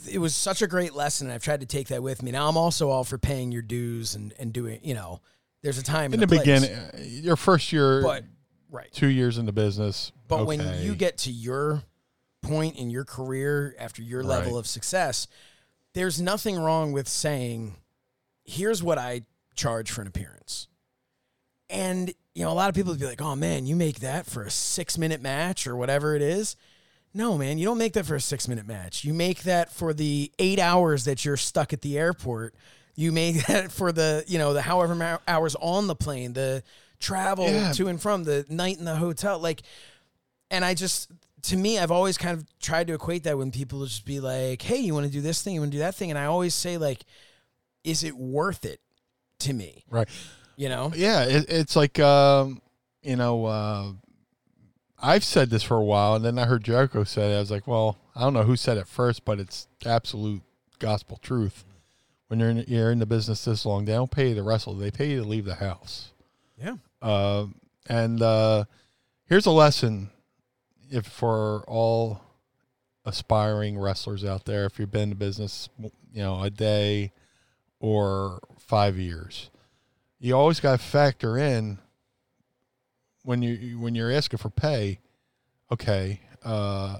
it 0.09 0.19
was 0.19 0.35
such 0.35 0.61
a 0.61 0.67
great 0.67 0.93
lesson. 0.93 1.27
And 1.27 1.33
I've 1.33 1.43
tried 1.43 1.61
to 1.61 1.65
take 1.65 1.87
that 1.89 2.03
with 2.03 2.23
me. 2.23 2.31
Now 2.31 2.47
I'm 2.49 2.57
also 2.57 2.89
all 2.89 3.03
for 3.03 3.17
paying 3.17 3.51
your 3.51 3.61
dues 3.61 4.15
and 4.15 4.33
and 4.39 4.51
doing. 4.53 4.79
You 4.83 4.93
know, 4.93 5.21
there's 5.63 5.77
a 5.77 5.83
time 5.83 6.13
in 6.13 6.19
the 6.19 6.27
place. 6.27 6.41
beginning, 6.41 6.77
your 7.23 7.35
first 7.35 7.71
year, 7.71 8.01
but 8.01 8.23
right. 8.69 8.91
two 8.91 9.07
years 9.07 9.37
in 9.37 9.45
the 9.45 9.51
business. 9.51 10.11
But 10.27 10.45
when 10.45 10.81
you 10.81 10.95
get 10.95 11.19
to 11.19 11.31
your 11.31 11.83
point 12.41 12.77
in 12.77 12.89
your 12.89 13.05
career 13.05 13.75
after 13.79 14.01
your 14.01 14.23
level 14.23 14.53
Right. 14.53 14.59
of 14.59 14.67
success, 14.67 15.27
there's 15.93 16.21
nothing 16.21 16.57
wrong 16.57 16.91
with 16.91 17.07
saying, 17.07 17.75
here's 18.45 18.83
what 18.83 18.97
I 18.97 19.21
charge 19.55 19.91
for 19.91 20.01
an 20.01 20.07
appearance. 20.07 20.67
And, 21.69 22.13
you 22.33 22.43
know, 22.43 22.51
a 22.51 22.53
lot 22.53 22.69
of 22.69 22.75
people 22.75 22.93
would 22.93 22.99
be 22.99 23.05
like, 23.05 23.21
oh 23.21 23.35
man, 23.35 23.65
you 23.65 23.75
make 23.75 23.99
that 23.99 24.25
for 24.25 24.43
a 24.43 24.51
six 24.51 24.97
minute 24.97 25.21
match 25.21 25.67
or 25.67 25.75
whatever 25.75 26.15
it 26.15 26.21
is. 26.21 26.55
No, 27.17 27.35
man, 27.35 27.57
you 27.57 27.65
don't 27.65 27.79
make 27.79 27.93
that 27.93 28.05
for 28.05 28.13
a 28.15 28.21
six 28.21 28.47
minute 28.47 28.67
match. 28.67 29.03
You 29.03 29.11
make 29.13 29.41
that 29.43 29.71
for 29.73 29.91
the 29.93 30.31
eight 30.37 30.59
hours 30.59 31.05
that 31.05 31.25
you're 31.25 31.35
stuck 31.35 31.73
at 31.73 31.81
the 31.81 31.97
airport. 31.97 32.53
You 32.95 33.11
make 33.11 33.45
that 33.47 33.71
for 33.71 33.91
the, 33.91 34.23
you 34.27 34.37
know, 34.37 34.53
the 34.53 34.61
however 34.61 35.19
hours 35.27 35.55
on 35.59 35.87
the 35.87 35.95
plane, 35.95 36.33
the 36.33 36.61
travel 36.99 37.47
Yeah. 37.49 37.71
to 37.73 37.87
and 37.87 37.99
from, 37.99 38.23
the 38.23 38.45
night 38.49 38.77
in 38.77 38.85
the 38.85 38.95
hotel. 38.95 39.39
Like, 39.39 39.63
and 40.51 40.63
I 40.63 40.75
just, 40.75 41.09
to 41.43 41.57
me, 41.57 41.79
I've 41.79 41.89
always 41.91 42.17
kind 42.19 42.37
of 42.37 42.45
tried 42.59 42.85
to 42.87 42.93
equate 42.93 43.23
that 43.23 43.37
when 43.37 43.49
people 43.51 43.83
just 43.85 44.05
be 44.05 44.19
like, 44.19 44.61
hey, 44.61 44.77
you 44.77 44.93
want 44.93 45.07
to 45.07 45.11
do 45.11 45.21
this 45.21 45.41
thing? 45.41 45.55
You 45.55 45.61
want 45.61 45.71
to 45.71 45.77
do 45.77 45.81
that 45.83 45.95
thing? 45.95 46.11
And 46.11 46.19
I 46.19 46.25
always 46.25 46.53
say, 46.53 46.77
like, 46.77 47.03
is 47.83 48.03
it 48.03 48.15
worth 48.15 48.63
it 48.63 48.79
to 49.39 49.53
me? 49.53 49.83
right, 49.89 50.07
You 50.55 50.69
know? 50.69 50.91
yeah, 50.95 51.23
it, 51.23 51.45
it's 51.49 51.75
like 51.75 51.99
um, 51.99 52.61
you 53.01 53.15
know, 53.15 53.45
uh, 53.45 53.91
I've 54.99 55.23
said 55.23 55.49
this 55.49 55.63
for 55.63 55.77
a 55.77 55.83
while, 55.83 56.15
and 56.15 56.25
then 56.25 56.39
I 56.39 56.45
heard 56.45 56.63
Jericho 56.63 57.03
say 57.03 57.31
it. 57.33 57.37
I 57.37 57.39
was 57.39 57.51
like, 57.51 57.67
well, 57.67 57.97
I 58.15 58.21
don't 58.21 58.33
know 58.33 58.43
who 58.43 58.55
said 58.55 58.77
it 58.77 58.87
first, 58.87 59.25
but 59.25 59.39
it's 59.39 59.67
absolute 59.85 60.41
gospel 60.79 61.17
truth. 61.21 61.63
When 62.27 62.39
you're 62.39 62.49
in, 62.49 62.65
you're 62.67 62.91
in 62.91 62.99
the 62.99 63.05
business 63.05 63.45
this 63.45 63.65
long, 63.65 63.85
they 63.85 63.93
don't 63.93 64.11
pay 64.11 64.29
you 64.29 64.35
to 64.35 64.43
wrestle; 64.43 64.73
they 64.73 64.91
pay 64.91 65.11
you 65.11 65.21
to 65.21 65.27
leave 65.27 65.45
the 65.45 65.55
house. 65.55 66.11
Yeah. 66.57 66.77
Uh, 67.01 67.45
and 67.87 68.21
uh, 68.21 68.65
here's 69.25 69.45
a 69.45 69.51
lesson 69.51 70.09
if 70.89 71.05
for 71.05 71.63
all 71.67 72.21
aspiring 73.05 73.77
wrestlers 73.77 74.25
out 74.25 74.45
there 74.45 74.65
if 74.65 74.77
you've 74.77 74.91
been 74.91 75.03
in 75.03 75.09
the 75.09 75.15
business 75.15 75.69
you 75.79 76.21
know 76.21 76.41
a 76.41 76.49
day 76.49 77.11
or 77.79 78.39
five 78.59 78.97
years 78.97 79.49
you 80.19 80.35
always 80.35 80.59
got 80.59 80.77
to 80.77 80.85
factor 80.85 81.37
in 81.37 81.79
when 83.27 83.41
you 83.41 83.77
when 83.77 83.93
you're 83.93 84.11
asking 84.11 84.37
for 84.37 84.49
pay 84.49 84.99
okay 85.69 86.21
uh 86.45 86.99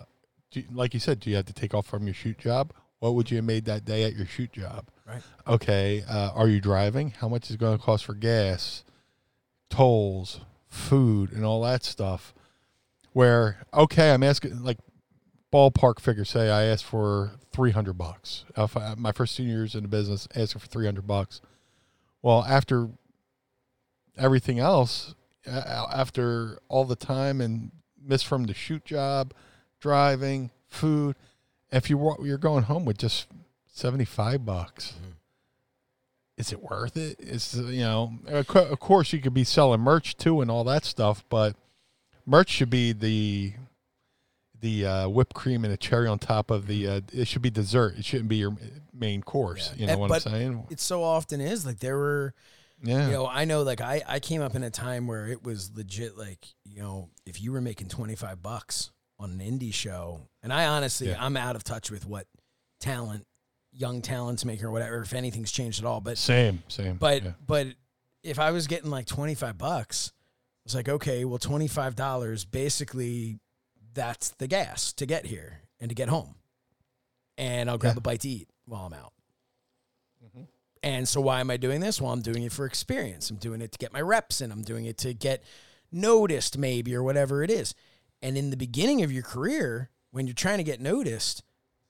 do, 0.52 0.62
like 0.74 0.94
you 0.94 1.00
said 1.00 1.22
do 1.22 1.30
you 1.30 1.38
have 1.38 1.46
to 1.46 1.54
take 1.54 1.74
off 1.74 1.88
from 1.88 2.06
your 2.06 2.14
shoot 2.14 2.38
job? 2.38 2.74
What 3.00 3.16
would 3.16 3.32
you 3.32 3.38
have 3.38 3.46
made 3.46 3.64
that 3.66 3.86
day 3.86 4.04
at 4.04 4.14
your 4.14 4.26
shoot 4.26 4.52
job? 4.52 4.90
Right. 5.08 5.22
okay 5.48 6.04
uh, 6.10 6.32
are 6.36 6.50
you 6.50 6.60
driving? 6.60 7.12
How 7.12 7.30
much 7.30 7.46
is 7.46 7.52
it 7.56 7.60
going 7.62 7.78
to 7.78 7.84
cost 7.84 8.04
for 8.04 8.14
gas 8.14 8.84
tolls 9.70 10.42
food 10.68 11.32
and 11.32 11.46
all 11.46 11.62
that 11.62 11.86
stuff? 11.86 12.34
Where 13.14 13.66
okay 13.74 14.12
i'm 14.12 14.22
asking 14.22 14.62
like 14.64 14.80
ballpark 15.54 16.02
figure 16.02 16.26
say 16.26 16.50
i 16.50 16.64
asked 16.66 16.84
for 16.84 17.32
300 17.54 17.98
bucks. 17.98 18.44
If 18.58 18.76
I, 18.76 18.96
my 18.98 19.14
first 19.14 19.38
two 19.38 19.44
years 19.44 19.76
in 19.76 19.84
the 19.84 19.88
business 19.88 20.28
asking 20.36 20.60
for 20.60 20.68
300 20.68 21.08
bucks. 21.08 21.40
Well 22.22 22.44
after 22.44 22.90
everything 24.18 24.60
else 24.60 25.16
after 25.48 26.60
all 26.68 26.86
the 26.86 26.96
time 26.96 27.42
and 27.42 27.72
miss 28.04 28.24
from 28.24 28.44
the 28.46 28.54
shoot 28.54 28.86
job 28.86 29.34
driving 29.80 30.52
food. 30.68 31.16
If 31.72 31.90
you 31.90 32.16
you're 32.24 32.38
going 32.38 32.64
home 32.64 32.86
with 32.86 32.98
just 32.98 33.28
75 33.74 34.46
bucks 34.46 34.94
is 36.38 36.52
it 36.52 36.62
worth 36.62 36.96
it? 36.96 37.16
It's 37.20 37.58
uh, 37.58 37.64
you 37.64 37.82
know 37.82 38.14
of 38.28 38.50
of 38.56 38.80
course 38.80 39.12
you 39.12 39.20
could 39.20 39.34
be 39.34 39.44
selling 39.44 39.82
merch 39.82 40.16
too 40.18 40.40
and 40.42 40.50
all 40.52 40.64
that 40.66 40.86
stuff 40.86 41.24
but 41.30 41.56
merch 42.26 42.50
should 42.50 42.70
be 42.70 42.94
the 42.94 43.54
the 44.60 44.86
uh, 44.86 45.08
whipped 45.10 45.34
cream 45.36 45.64
and 45.64 45.74
a 45.74 45.78
cherry 45.78 46.08
on 46.08 46.18
top 46.20 46.50
of 46.50 46.66
the 46.68 46.88
uh, 46.88 47.02
it 47.14 47.28
should 47.28 47.42
be 47.44 47.50
dessert. 47.52 47.96
It 47.98 48.06
shouldn't 48.06 48.30
be 48.30 48.38
your 48.38 48.56
main 48.94 49.22
course. 49.22 49.72
Yeah. 49.76 49.82
you 49.82 49.86
know 49.88 49.92
And- 49.94 50.02
what 50.02 50.12
i'm 50.26 50.32
saying? 50.34 50.64
It 50.72 50.80
so 50.80 51.04
often 51.04 51.42
is 51.42 51.64
like 51.66 51.78
there 51.80 51.98
were, 51.98 52.34
yeah 52.84 53.08
you 53.08 53.12
know, 53.14 53.28
I 53.28 53.46
know 53.46 53.64
like 53.64 53.82
I, 53.82 54.02
I 54.08 54.20
came 54.20 54.42
up 54.42 54.56
in 54.56 54.64
a 54.64 54.70
time 54.70 55.08
where 55.08 55.28
it 55.28 55.44
was 55.44 55.72
legit 55.76 56.18
like, 56.18 56.46
you 56.64 56.80
know, 56.80 57.10
if 57.26 57.42
you 57.42 57.52
were 57.52 57.62
making 57.62 57.88
25 57.90 58.42
bucks 58.42 58.92
on 59.20 59.32
an 59.32 59.40
indie 59.40 59.74
show, 59.74 60.22
and 60.44 60.54
I 60.54 60.66
honestly, 60.68 61.10
Yeah. 61.10 61.18
I'm 61.24 61.36
out 61.38 61.56
of 61.56 61.64
touch 61.64 61.90
with 61.90 62.06
what 62.06 62.28
talent, 62.80 63.26
young 63.72 64.02
talents 64.02 64.46
make 64.46 64.64
or 64.64 64.70
whatever, 64.72 65.02
if 65.02 65.14
anything's 65.14 65.52
changed 65.52 65.80
at 65.80 65.86
all. 65.86 66.02
But 66.02 66.18
same 66.20 66.62
same 66.68 66.98
But 66.98 67.24
yeah. 67.24 67.32
but 67.46 67.68
if 68.24 68.38
I 68.40 68.52
was 68.52 68.68
getting 68.68 68.90
like 68.92 69.06
twenty 69.08 69.34
five 69.36 69.58
bucks, 69.58 70.12
it's 70.66 70.76
like 70.76 70.88
okay, 70.90 71.26
well 71.26 71.40
twenty 71.40 71.68
five 71.68 71.96
dollars 71.96 72.46
basically 72.46 73.40
that's 73.94 74.30
the 74.38 74.46
gas 74.48 74.94
to 74.94 75.06
get 75.08 75.26
here 75.26 75.62
and 75.80 75.90
to 75.90 75.96
get 75.96 76.10
home, 76.10 76.36
and 77.40 77.70
I'll 77.70 77.78
grab 77.80 77.96
Yeah. 77.96 78.00
a 78.00 78.02
bite 78.02 78.22
to 78.22 78.30
eat 78.30 78.48
while 78.66 78.86
I'm 78.86 78.94
out. 78.94 79.14
Mm-hmm. 80.24 80.44
And 80.88 81.06
so 81.06 81.20
why 81.20 81.42
am 81.42 81.52
I 81.52 81.58
doing 81.58 81.82
this? 81.82 82.00
Well, 82.00 82.14
I'm 82.14 82.22
doing 82.22 82.44
it 82.44 82.54
for 82.54 82.66
experience. 82.66 83.30
I'm 83.30 83.36
doing 83.36 83.60
it 83.60 83.74
to 83.74 83.78
get 83.78 83.92
my 83.92 84.00
reps 84.00 84.40
in. 84.40 84.54
I'm 84.54 84.62
doing 84.62 84.86
it 84.86 84.98
to 85.00 85.14
get 85.14 85.44
noticed, 85.92 86.58
maybe 86.58 86.96
or 86.96 87.04
whatever 87.04 87.44
it 87.44 87.52
is. 87.52 87.76
And 88.22 88.38
in 88.38 88.52
the 88.52 88.58
beginning 88.58 89.04
of 89.04 89.12
your 89.12 89.24
career, 89.24 89.90
when 90.12 90.28
you're 90.28 90.34
trying 90.34 90.60
to 90.60 90.64
get 90.64 90.80
noticed, 90.80 91.44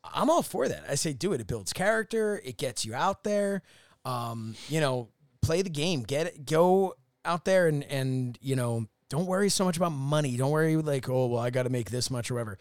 I'm 0.03 0.31
all 0.31 0.41
for 0.41 0.67
that. 0.67 0.85
I 0.89 0.95
say 0.95 1.13
do 1.13 1.31
it. 1.33 1.41
It 1.41 1.45
builds 1.45 1.73
character. 1.73 2.41
It 2.43 2.57
gets 2.57 2.85
you 2.85 2.95
out 2.95 3.23
there. 3.23 3.61
Um, 4.03 4.55
you 4.67 4.81
know, 4.81 5.09
play 5.43 5.61
the 5.61 5.69
game. 5.69 6.01
Get 6.01 6.25
it. 6.25 6.47
Go 6.47 6.95
out 7.23 7.45
there 7.45 7.67
and 7.67 7.83
and 7.83 8.35
you 8.41 8.55
know, 8.55 8.87
don't 9.11 9.27
worry 9.27 9.49
so 9.49 9.63
much 9.63 9.77
about 9.77 9.91
money. 9.91 10.37
Don't 10.37 10.49
worry 10.49 10.75
like, 10.75 11.07
oh 11.07 11.27
well, 11.27 11.41
I 11.41 11.51
got 11.51 11.63
to 11.63 11.69
make 11.69 11.91
this 11.91 12.09
much 12.09 12.31
or 12.31 12.33
whatever. 12.33 12.57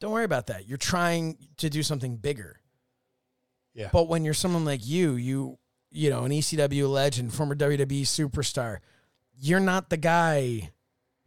Don't 0.00 0.12
worry 0.12 0.24
about 0.24 0.46
that. 0.46 0.66
You're 0.66 0.78
trying 0.78 1.36
to 1.58 1.68
do 1.68 1.82
something 1.82 2.16
bigger. 2.16 2.58
Yeah. 3.74 3.90
But 3.92 4.08
when 4.08 4.24
you're 4.24 4.32
someone 4.32 4.64
like 4.64 4.86
you, 4.86 5.16
you 5.16 5.58
you 5.94 6.10
know, 6.10 6.24
an 6.24 6.32
ECW 6.32 6.90
legend, 6.90 7.32
former 7.32 7.54
WWE 7.54 8.02
superstar, 8.02 8.78
you're 9.38 9.60
not 9.60 9.90
the 9.90 9.96
guy 9.96 10.70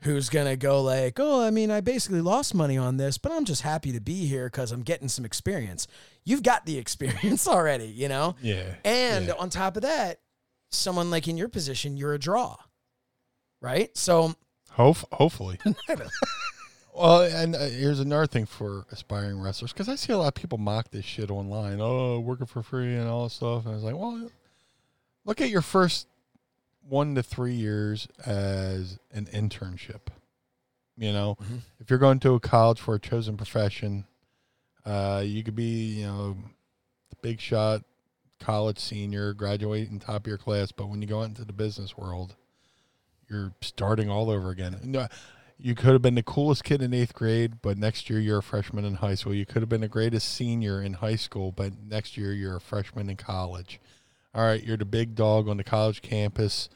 who's 0.01 0.29
gonna 0.29 0.55
go 0.55 0.81
like, 0.81 1.19
oh, 1.19 1.41
I 1.41 1.49
mean, 1.49 1.71
I 1.71 1.81
basically 1.81 2.21
lost 2.21 2.53
money 2.53 2.77
on 2.77 2.97
this, 2.97 3.17
but 3.17 3.31
I'm 3.31 3.45
just 3.45 3.63
happy 3.63 3.91
to 3.93 3.99
be 4.01 4.27
here 4.27 4.45
because 4.45 4.71
I'm 4.71 4.83
getting 4.83 5.07
some 5.07 5.25
experience. 5.25 5.87
You've 6.23 6.43
got 6.43 6.65
the 6.65 6.77
experience 6.83 7.47
already, 7.47 7.87
you 7.87 8.09
know. 8.09 8.35
Yeah. 8.41 8.75
And 8.85 9.27
yeah. 9.27 9.33
on 9.39 9.49
top 9.49 9.77
of 9.77 9.83
that, 9.83 10.19
someone 10.69 11.09
like 11.09 11.27
in 11.27 11.37
your 11.37 11.49
position, 11.49 11.97
you're 11.97 12.13
a 12.13 12.19
draw, 12.19 12.57
right? 13.61 13.95
So 13.97 14.35
Hope, 14.71 14.97
hopefully. 15.11 15.57
well, 16.93 17.21
and 17.21 17.55
uh, 17.55 17.65
here's 17.65 17.99
another 17.99 18.27
thing 18.27 18.45
for 18.45 18.85
aspiring 18.91 19.41
wrestlers 19.41 19.73
because 19.73 19.89
I 19.89 19.95
see 19.95 20.13
a 20.13 20.17
lot 20.17 20.27
of 20.27 20.35
people 20.35 20.59
mock 20.59 20.91
this 20.91 21.05
shit 21.05 21.31
online. 21.31 21.79
Oh, 21.81 22.19
working 22.19 22.45
for 22.45 22.61
free 22.61 22.95
and 22.95 23.07
all 23.07 23.23
this 23.23 23.33
stuff. 23.33 23.65
And 23.65 23.71
I 23.71 23.75
was 23.75 23.83
like, 23.83 23.95
well, 23.95 24.29
look 25.27 25.41
at 25.41 25.49
your 25.49 25.61
first 25.61 26.07
one 26.81 27.13
to 27.15 27.21
three 27.21 27.53
years 27.53 28.07
as 28.25 28.97
an 29.11 29.25
internship. 29.27 30.07
You 30.97 31.13
know, 31.13 31.35
Mhm. 31.35 31.61
if 31.79 31.89
you're 31.91 31.99
going 31.99 32.19
to 32.21 32.33
a 32.33 32.39
college 32.39 32.79
for 32.79 32.95
a 32.95 32.99
chosen 32.99 33.37
profession, 33.37 34.05
uh, 34.85 35.21
you 35.23 35.43
could 35.43 35.55
be, 35.55 35.99
you 35.99 36.07
know, 36.07 36.37
the 37.09 37.15
big 37.21 37.39
shot 37.39 37.83
college 38.39 38.79
senior, 38.79 39.33
graduating 39.33 39.99
top 39.99 40.21
of 40.21 40.27
your 40.27 40.37
class. 40.37 40.71
But 40.71 40.87
when 40.87 41.01
you 41.01 41.07
go 41.07 41.19
out 41.21 41.25
into 41.29 41.43
the 41.45 41.53
business 41.53 41.97
world, 41.97 42.35
you're 43.29 43.53
starting 43.61 44.09
all 44.09 44.29
over 44.29 44.49
again. 44.49 44.79
No, 44.83 45.07
you 45.57 45.75
could 45.75 45.91
have 45.91 46.01
been 46.01 46.15
the 46.15 46.23
coolest 46.23 46.63
kid 46.63 46.81
in 46.81 46.93
eighth 46.93 47.13
grade, 47.13 47.61
but 47.61 47.77
next 47.77 48.09
year 48.09 48.19
you're 48.19 48.37
a 48.39 48.43
freshman 48.43 48.85
in 48.85 48.95
high 48.95 49.15
school. 49.15 49.33
You 49.33 49.45
could 49.45 49.61
have 49.61 49.69
been 49.69 49.81
the 49.81 49.87
greatest 49.87 50.29
senior 50.29 50.81
in 50.81 50.93
high 50.93 51.15
school, 51.15 51.51
but 51.51 51.73
next 51.77 52.15
year 52.15 52.31
you're 52.31 52.55
a 52.55 52.61
freshman 52.61 53.09
in 53.09 53.17
college. 53.17 53.79
All 54.33 54.43
right, 54.43 54.63
you're 54.63 54.77
the 54.77 54.85
big 54.85 55.15
dog 55.15 55.47
on 55.47 55.57
the 55.57 55.63
college 55.63 56.01
campus, 56.01 56.69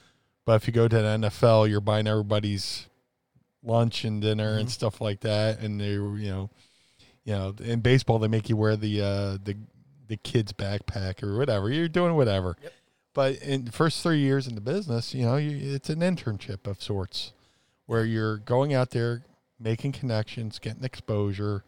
but 0.45 0.55
if 0.55 0.67
you 0.67 0.73
go 0.73 0.87
to 0.87 0.95
the 0.95 1.01
NFL, 1.01 1.69
you're 1.69 1.81
buying 1.81 2.07
everybody's 2.07 2.87
lunch 3.63 4.03
and 4.03 4.21
dinner 4.21 4.57
and 4.57 4.69
stuff 4.69 4.99
like 4.99 5.19
that, 5.21 5.59
and 5.59 5.79
they, 5.79 5.91
you 5.91 6.31
know, 6.31 6.49
you 7.23 7.33
know, 7.33 7.53
in 7.59 7.81
baseball 7.81 8.19
they 8.19 8.27
make 8.27 8.49
you 8.49 8.57
wear 8.57 8.75
the 8.75 9.01
uh, 9.01 9.37
the 9.43 9.55
the 10.07 10.17
kid's 10.17 10.53
backpack 10.53 11.23
or 11.23 11.37
whatever. 11.37 11.69
You're 11.69 11.87
doing 11.87 12.15
whatever. 12.15 12.57
But 13.13 13.41
in 13.41 13.65
the 13.65 13.71
first 13.71 14.01
three 14.01 14.19
years 14.19 14.47
in 14.47 14.55
the 14.55 14.61
business, 14.61 15.13
you 15.13 15.25
know, 15.25 15.35
you, 15.37 15.75
it's 15.75 15.89
an 15.89 15.99
internship 15.99 16.65
of 16.65 16.81
sorts 16.81 17.33
where 17.85 18.05
you're 18.05 18.37
going 18.37 18.73
out 18.73 18.91
there, 18.91 19.23
making 19.59 19.91
connections, 19.91 20.59
getting 20.59 20.83
exposure, 20.83 21.63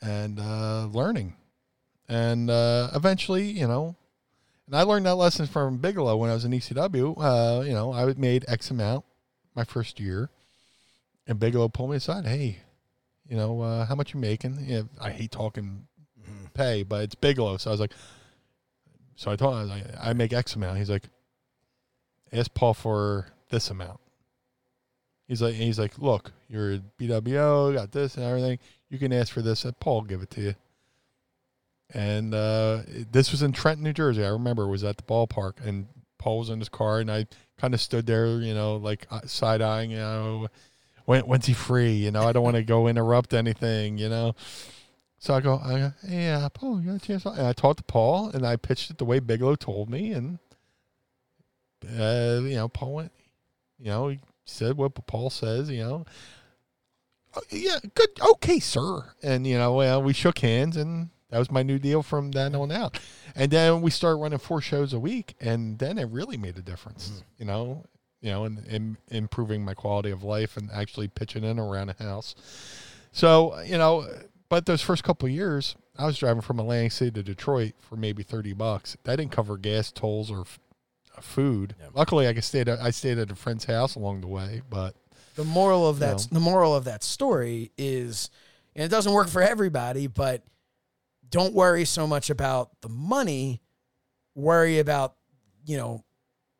and 0.00 0.38
uh, 0.38 0.86
learning. 0.86 1.34
And 2.08 2.50
uh, 2.50 2.90
eventually, 2.94 3.50
you 3.50 3.66
know, 3.66 3.96
and 4.66 4.76
I 4.76 4.82
learned 4.82 5.06
that 5.06 5.16
lesson 5.16 5.46
from 5.46 5.78
Bigelow 5.78 6.16
when 6.16 6.30
I 6.30 6.34
was 6.34 6.44
in 6.44 6.52
ECW. 6.52 7.14
Uh, 7.18 7.62
you 7.62 7.72
know, 7.72 7.92
I 7.92 8.12
made 8.14 8.44
X 8.48 8.70
amount 8.70 9.04
my 9.54 9.64
first 9.64 10.00
year, 10.00 10.30
and 11.26 11.38
Bigelow 11.38 11.68
pulled 11.68 11.90
me 11.90 11.96
aside. 11.96 12.26
Hey, 12.26 12.58
you 13.28 13.36
know, 13.36 13.60
uh, 13.60 13.86
how 13.86 13.94
much 13.94 14.14
you 14.14 14.20
making? 14.20 14.64
Yeah, 14.66 14.82
I 15.00 15.10
hate 15.10 15.30
talking 15.30 15.86
pay, 16.54 16.82
but 16.82 17.02
it's 17.02 17.14
Bigelow, 17.14 17.58
so 17.58 17.70
I 17.70 17.72
was 17.72 17.80
like, 17.80 17.92
so 19.16 19.30
I 19.30 19.36
told 19.36 19.54
him 19.54 19.58
I 19.58 19.62
was 19.62 19.70
like, 19.70 19.84
I 20.00 20.12
make 20.12 20.32
X 20.32 20.56
amount. 20.56 20.78
He's 20.78 20.90
like, 20.90 21.08
ask 22.32 22.52
Paul 22.54 22.74
for 22.74 23.26
this 23.50 23.70
amount. 23.70 24.00
He's 25.28 25.42
like, 25.42 25.54
he's 25.54 25.78
like, 25.78 25.98
look, 25.98 26.32
you're 26.48 26.74
a 26.74 26.80
BWO, 26.98 27.74
got 27.74 27.92
this 27.92 28.16
and 28.16 28.24
everything. 28.24 28.58
You 28.90 28.98
can 28.98 29.12
ask 29.12 29.32
for 29.32 29.42
this, 29.42 29.64
and 29.64 29.78
Paul 29.80 30.02
give 30.02 30.22
it 30.22 30.30
to 30.30 30.40
you. 30.40 30.54
And 31.94 32.34
uh, 32.34 32.82
this 33.12 33.30
was 33.30 33.42
in 33.42 33.52
Trenton, 33.52 33.84
New 33.84 33.92
Jersey. 33.92 34.24
I 34.24 34.28
remember 34.30 34.64
it 34.64 34.68
was 34.68 34.82
at 34.82 34.96
the 34.96 35.04
ballpark, 35.04 35.64
and 35.64 35.86
Paul 36.18 36.40
was 36.40 36.50
in 36.50 36.58
his 36.58 36.68
car, 36.68 36.98
and 36.98 37.10
I 37.10 37.26
kind 37.56 37.72
of 37.72 37.80
stood 37.80 38.06
there, 38.06 38.40
you 38.40 38.52
know, 38.52 38.76
like 38.76 39.06
side 39.26 39.62
eyeing, 39.62 39.92
you 39.92 39.98
know, 39.98 40.48
when 41.04 41.22
when's 41.22 41.46
he 41.46 41.52
free? 41.52 41.92
You 41.92 42.10
know, 42.10 42.24
I 42.24 42.32
don't 42.32 42.42
want 42.42 42.56
to 42.56 42.64
go 42.64 42.88
interrupt 42.88 43.32
anything, 43.32 43.96
you 43.96 44.08
know. 44.08 44.34
So 45.18 45.34
I 45.34 45.40
go, 45.40 45.60
I 45.64 45.78
go, 45.78 45.92
hey, 46.06 46.30
uh, 46.32 46.48
Paul, 46.48 46.80
you 46.80 46.88
got 46.88 46.96
a 46.96 47.06
chance? 47.06 47.24
And 47.24 47.46
I 47.46 47.52
talked 47.52 47.78
to 47.78 47.84
Paul, 47.84 48.30
and 48.30 48.44
I 48.44 48.56
pitched 48.56 48.90
it 48.90 48.98
the 48.98 49.04
way 49.04 49.20
Bigelow 49.20 49.54
told 49.54 49.88
me, 49.88 50.12
and 50.12 50.38
uh, 51.98 52.40
you 52.42 52.56
know, 52.56 52.68
Paul 52.68 52.94
went, 52.94 53.12
you 53.78 53.86
know, 53.86 54.08
he 54.08 54.18
said 54.44 54.76
what 54.76 54.94
Paul 55.06 55.30
says, 55.30 55.70
you 55.70 55.84
know. 55.84 56.04
"Oh, 57.36 57.42
Yeah, 57.50 57.78
good, 57.94 58.10
okay, 58.32 58.58
sir. 58.58 59.12
And 59.22 59.46
you 59.46 59.58
know, 59.58 59.74
well, 59.74 60.02
we 60.02 60.12
shook 60.12 60.40
hands, 60.40 60.76
and 60.76 61.10
that 61.34 61.40
was 61.40 61.50
my 61.50 61.64
new 61.64 61.80
deal 61.80 62.04
from 62.04 62.30
then 62.30 62.54
on 62.54 62.70
out. 62.70 63.00
And 63.34 63.50
then 63.50 63.82
we 63.82 63.90
started 63.90 64.18
running 64.18 64.38
four 64.38 64.60
shows 64.60 64.92
a 64.92 65.00
week, 65.00 65.34
and 65.40 65.80
then 65.80 65.98
it 65.98 66.08
really 66.10 66.36
made 66.36 66.56
a 66.56 66.62
difference, 66.62 67.08
mm-hmm. 67.08 67.22
you 67.38 67.44
know. 67.46 67.84
You 68.20 68.30
know, 68.30 68.44
and, 68.44 68.58
and 68.68 68.96
improving 69.10 69.66
my 69.66 69.74
quality 69.74 70.10
of 70.10 70.22
life 70.22 70.56
and 70.56 70.70
actually 70.72 71.08
pitching 71.08 71.44
in 71.44 71.58
around 71.58 71.88
the 71.88 72.02
house. 72.02 72.34
So, 73.12 73.60
you 73.60 73.76
know, 73.76 74.08
but 74.48 74.64
those 74.64 74.80
first 74.80 75.04
couple 75.04 75.26
of 75.26 75.32
years, 75.32 75.76
I 75.98 76.06
was 76.06 76.16
driving 76.16 76.40
from 76.40 76.58
Atlantic 76.58 76.92
City 76.92 77.10
to 77.10 77.22
Detroit 77.22 77.74
for 77.80 77.96
maybe 77.96 78.22
30 78.22 78.54
bucks. 78.54 78.96
That 79.04 79.16
didn't 79.16 79.32
cover 79.32 79.58
gas 79.58 79.90
tolls 79.92 80.30
or 80.30 80.40
f- 80.40 80.58
uh, 81.14 81.20
food. 81.20 81.74
Luckily, 81.92 82.26
I 82.26 82.32
could 82.32 82.44
stay 82.44 82.60
at, 82.60 82.68
I 82.68 82.88
stayed 82.88 83.18
at 83.18 83.30
a 83.30 83.34
friend's 83.34 83.66
house 83.66 83.94
along 83.94 84.22
the 84.22 84.28
way, 84.28 84.62
but 84.70 84.94
the 85.34 85.44
moral 85.44 85.86
of 85.86 85.98
that 85.98 86.26
No. 86.30 86.38
the 86.38 86.40
moral 86.40 86.74
of 86.74 86.84
that 86.84 87.02
story 87.02 87.72
is 87.76 88.30
and 88.74 88.84
it 88.84 88.88
doesn't 88.88 89.12
work 89.12 89.28
for 89.28 89.42
everybody 89.42 90.06
but 90.06 90.42
don't 91.30 91.54
worry 91.54 91.84
so 91.84 92.06
much 92.06 92.30
about 92.30 92.70
the 92.80 92.88
money 92.88 93.60
worry 94.34 94.78
about 94.78 95.14
you 95.64 95.76
know 95.76 96.02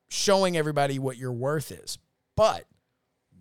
showing 0.09 0.57
everybody 0.57 0.99
what 0.99 1.17
your 1.17 1.33
worth 1.33 1.73
is 1.73 1.99
but 2.37 2.65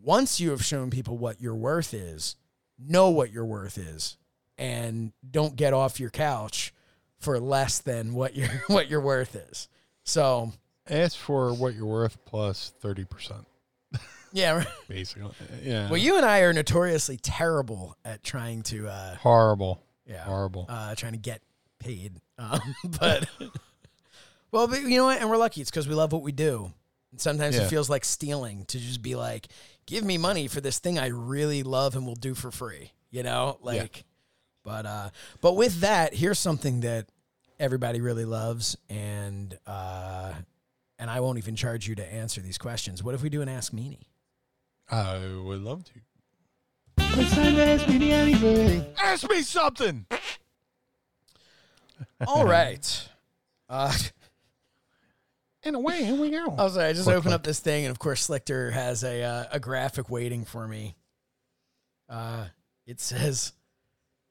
once 0.01 0.39
you 0.39 0.49
have 0.51 0.63
shown 0.63 0.89
people 0.89 1.17
what 1.17 1.39
your 1.39 1.55
worth 1.55 1.93
is 1.93 2.35
know 2.79 3.09
what 3.09 3.31
your 3.31 3.45
worth 3.45 3.77
is 3.77 4.17
and 4.57 5.13
don't 5.29 5.55
get 5.55 5.73
off 5.73 5.99
your 5.99 6.09
couch 6.09 6.73
for 7.19 7.39
less 7.39 7.79
than 7.79 8.13
what 8.13 8.35
your 8.35 8.47
what 8.67 8.89
your 8.89 9.01
worth 9.01 9.35
is 9.35 9.67
so 10.03 10.51
ask 10.89 11.17
for 11.17 11.53
what 11.53 11.75
you're 11.75 11.85
worth 11.85 12.17
plus 12.25 12.73
30%, 12.83 13.45
yeah 14.33 14.63
basically. 14.89 15.31
Yeah. 15.63 15.89
well 15.89 15.97
you 15.97 16.17
and 16.17 16.25
i 16.25 16.39
are 16.39 16.51
notoriously 16.53 17.17
terrible 17.17 17.95
at 18.03 18.23
trying 18.23 18.63
to 18.63 18.87
uh 18.87 19.15
Horrible. 19.15 19.81
Yeah. 20.05 20.23
Horrible. 20.23 20.65
Uh, 20.69 20.95
trying 20.95 21.13
to 21.13 21.17
get 21.19 21.41
paid. 21.79 22.19
Um, 22.37 22.59
but, 22.99 23.27
well, 24.51 24.67
but 24.67 24.81
you 24.81 24.97
know 24.97 25.05
what? 25.05 25.19
And 25.21 25.29
we're 25.29 25.37
lucky. 25.37 25.61
It's 25.61 25.69
because 25.69 25.87
we 25.87 25.95
love 25.95 26.11
what 26.11 26.21
we 26.21 26.31
do. 26.31 26.71
And 27.11 27.21
sometimes 27.21 27.55
Yeah. 27.55 27.63
it 27.63 27.69
feels 27.69 27.89
like 27.89 28.03
stealing 28.05 28.65
to 28.65 28.79
just 28.79 29.01
be 29.01 29.15
like, 29.15 29.47
give 29.85 30.03
me 30.03 30.17
money 30.17 30.47
for 30.47 30.61
this 30.61 30.79
thing 30.79 30.97
I 30.99 31.07
really 31.07 31.63
love 31.63 31.95
and 31.95 32.05
will 32.05 32.15
do 32.15 32.33
for 32.33 32.51
free. 32.51 32.91
You 33.11 33.21
know, 33.23 33.59
like, 33.61 34.05
but, 34.63 34.85
uh, 34.87 35.09
but 35.41 35.55
with 35.55 35.81
that, 35.81 36.15
here's 36.15 36.39
something 36.39 36.79
that 36.81 37.05
everybody 37.59 38.01
really 38.01 38.25
loves. 38.25 38.75
And, 38.89 39.55
uh, 39.67 40.33
and 40.97 41.09
I 41.11 41.19
won't 41.19 41.37
even 41.37 41.55
charge 41.55 41.87
you 41.87 41.93
to 41.95 42.05
answer 42.13 42.41
these 42.41 42.57
questions. 42.57 43.03
What 43.03 43.13
if 43.13 43.21
we 43.21 43.29
do 43.29 43.41
an 43.43 43.49
Ask 43.49 43.71
Meanie? 43.71 44.07
I 44.89 45.19
would 45.43 45.61
love 45.61 45.83
to. 45.85 45.91
It's 47.15 47.35
time 47.35 47.55
to 47.55 47.65
ask 47.65 47.87
me 47.87 48.11
anything. 48.11 48.85
Ask 48.97 49.29
me 49.29 49.41
something. 49.43 50.05
All 52.27 52.45
right. 52.45 53.09
Uh, 53.69 53.93
And 55.65 55.75
away, 55.77 56.03
here 56.03 56.19
we 56.19 56.29
go. 56.29 56.53
Oh, 56.57 56.67
sorry. 56.67 56.87
I 56.87 56.93
just 56.93 57.05
Click, 57.05 57.21
click. 57.21 57.33
up 57.33 57.43
this 57.43 57.59
thing, 57.59 57.85
and 57.85 57.91
of 57.91 57.97
course, 57.99 58.27
Slichter 58.27 58.71
has 58.73 59.03
a 59.03 59.23
uh, 59.23 59.45
a 59.51 59.59
graphic 59.61 60.09
waiting 60.09 60.43
for 60.43 60.67
me. 60.67 60.95
Uh, 62.09 62.47
it 62.85 62.99
says 62.99 63.53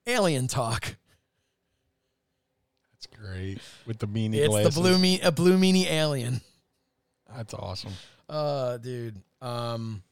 "Alien 0.07 0.47
Talk." 0.49 0.97
That's 2.93 3.07
great. 3.19 3.59
With 3.87 3.99
the 3.99 4.07
meanie 4.07 4.35
It's 4.35 4.49
glasses. 4.49 4.75
the 4.75 4.81
blue 4.83 4.99
me 4.99 5.21
a 5.23 5.33
blue 5.33 5.57
meanie 5.57 5.87
alien. 5.91 6.43
That's 7.35 7.55
awesome. 7.55 7.93
Uh, 8.29 8.77
dude. 8.77 9.17
Um, 9.41 10.03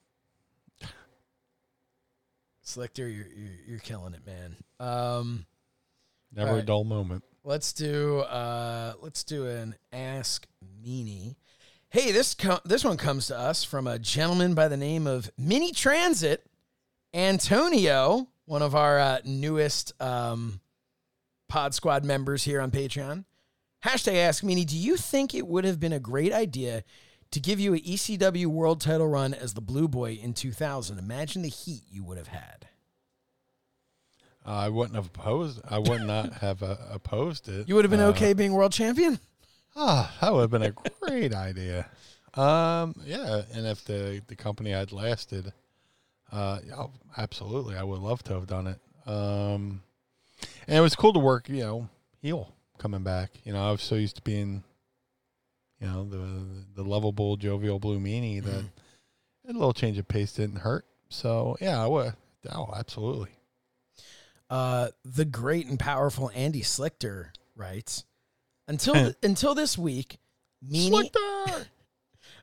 Slichter, 2.76 2.98
you're, 2.98 3.26
you're 3.26 3.58
you're 3.66 3.78
killing 3.78 4.14
it, 4.14 4.20
man. 4.26 4.56
Um, 4.78 5.46
Never 6.34 6.58
a 6.58 6.62
dull 6.62 6.84
moment. 6.84 7.24
let's 7.44 7.72
do 7.72 8.20
uh 8.20 8.94
let's 9.02 9.24
do 9.24 9.46
an 9.46 9.74
ask 9.92 10.46
meanie. 10.84 11.36
Hey, 11.90 12.12
this 12.12 12.34
co- 12.34 12.60
this 12.64 12.84
one 12.84 12.96
comes 12.96 13.26
to 13.28 13.38
us 13.38 13.64
from 13.64 13.86
a 13.86 13.98
gentleman 13.98 14.54
by 14.54 14.68
the 14.68 14.76
name 14.76 15.06
of 15.06 15.30
Mini 15.36 15.72
Transit 15.72 16.46
Antonio, 17.12 18.28
one 18.46 18.62
of 18.62 18.74
our 18.74 18.98
uh, 18.98 19.18
newest 19.24 19.92
um, 20.00 20.60
Pod 21.48 21.74
Squad 21.74 22.04
members 22.04 22.44
here 22.44 22.60
on 22.60 22.70
Patreon. 22.70 23.24
Hashtag 23.84 24.14
Ask 24.16 24.44
Meanie. 24.44 24.66
Do 24.66 24.76
you 24.76 24.96
think 24.96 25.34
it 25.34 25.46
would 25.46 25.64
have 25.64 25.80
been 25.80 25.92
a 25.92 25.98
great 25.98 26.32
idea 26.32 26.84
to 27.32 27.40
give 27.40 27.60
you 27.60 27.74
an 27.74 27.80
ECW 27.80 28.46
World 28.46 28.80
Title 28.80 29.08
run 29.08 29.34
as 29.34 29.54
the 29.54 29.60
Blue 29.60 29.88
Boy 29.88 30.18
in 30.20 30.34
2000? 30.34 30.98
Imagine 30.98 31.42
the 31.42 31.48
heat 31.48 31.82
you 31.90 32.02
would 32.04 32.18
have 32.18 32.28
had. 32.28 32.66
Uh, 34.44 34.50
I 34.50 34.68
wouldn't 34.68 34.96
have 34.96 35.06
opposed. 35.06 35.60
I 35.68 35.78
would 35.78 36.02
not 36.02 36.32
have 36.40 36.62
uh, 36.62 36.76
opposed 36.90 37.48
it. 37.48 37.68
You 37.68 37.74
would 37.74 37.84
have 37.84 37.90
been 37.90 38.00
Uh, 38.00 38.08
okay 38.08 38.32
being 38.32 38.52
World 38.52 38.72
Champion. 38.72 39.18
Ah, 39.76 40.14
that 40.20 40.32
would 40.32 40.40
have 40.42 40.50
been 40.50 40.62
a 40.62 40.72
great 40.72 41.34
idea. 41.34 41.86
Um, 42.34 42.94
yeah, 43.04 43.42
and 43.52 43.66
if 43.66 43.84
the 43.84 44.22
the 44.28 44.36
company 44.36 44.70
had 44.70 44.92
lasted, 44.92 45.52
uh, 46.32 46.58
yeah, 46.66 46.86
absolutely, 47.16 47.76
I 47.76 47.82
would 47.82 48.00
love 48.00 48.22
to 48.24 48.34
have 48.34 48.46
done 48.46 48.66
it. 48.68 48.78
Um, 49.08 49.82
and 50.66 50.78
it 50.78 50.80
was 50.80 50.94
cool 50.96 51.12
to 51.12 51.18
work, 51.18 51.48
you 51.48 51.60
know, 51.60 51.88
heel 52.20 52.52
coming 52.78 53.02
back. 53.02 53.30
You 53.44 53.52
know, 53.52 53.68
I 53.68 53.72
was 53.72 53.82
so 53.82 53.94
used 53.96 54.16
to 54.16 54.22
being, 54.22 54.62
you 55.80 55.86
know, 55.86 56.04
the 56.04 56.64
the 56.74 56.84
lovable, 56.84 57.36
jovial 57.36 57.78
blue 57.78 57.98
meanie 57.98 58.42
that 58.42 58.64
a 59.48 59.52
little 59.52 59.72
change 59.72 59.98
of 59.98 60.06
pace 60.06 60.32
didn't 60.32 60.58
hurt. 60.58 60.84
So 61.08 61.56
yeah, 61.60 61.82
I 61.82 61.86
would. 61.86 62.14
Oh, 62.50 62.70
absolutely. 62.76 63.30
Uh, 64.48 64.88
the 65.04 65.24
great 65.24 65.66
and 65.66 65.78
powerful 65.78 66.30
Andy 66.34 66.62
Slichter 66.62 67.28
writes, 67.54 68.04
until 68.68 68.94
th- 69.04 69.16
until 69.22 69.54
this 69.54 69.78
week, 69.78 70.18
Meanie. 70.66 71.10
Slichter! 71.10 71.66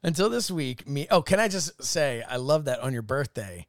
Until 0.03 0.29
this 0.29 0.51
week, 0.51 0.87
me. 0.87 1.07
Oh, 1.09 1.23
can 1.23 1.39
I 1.39 1.47
just 1.47 1.83
say 1.83 2.23
I 2.29 2.35
love 2.35 2.65
that 2.65 2.81
on 2.81 2.93
your 2.93 3.01
birthday, 3.01 3.65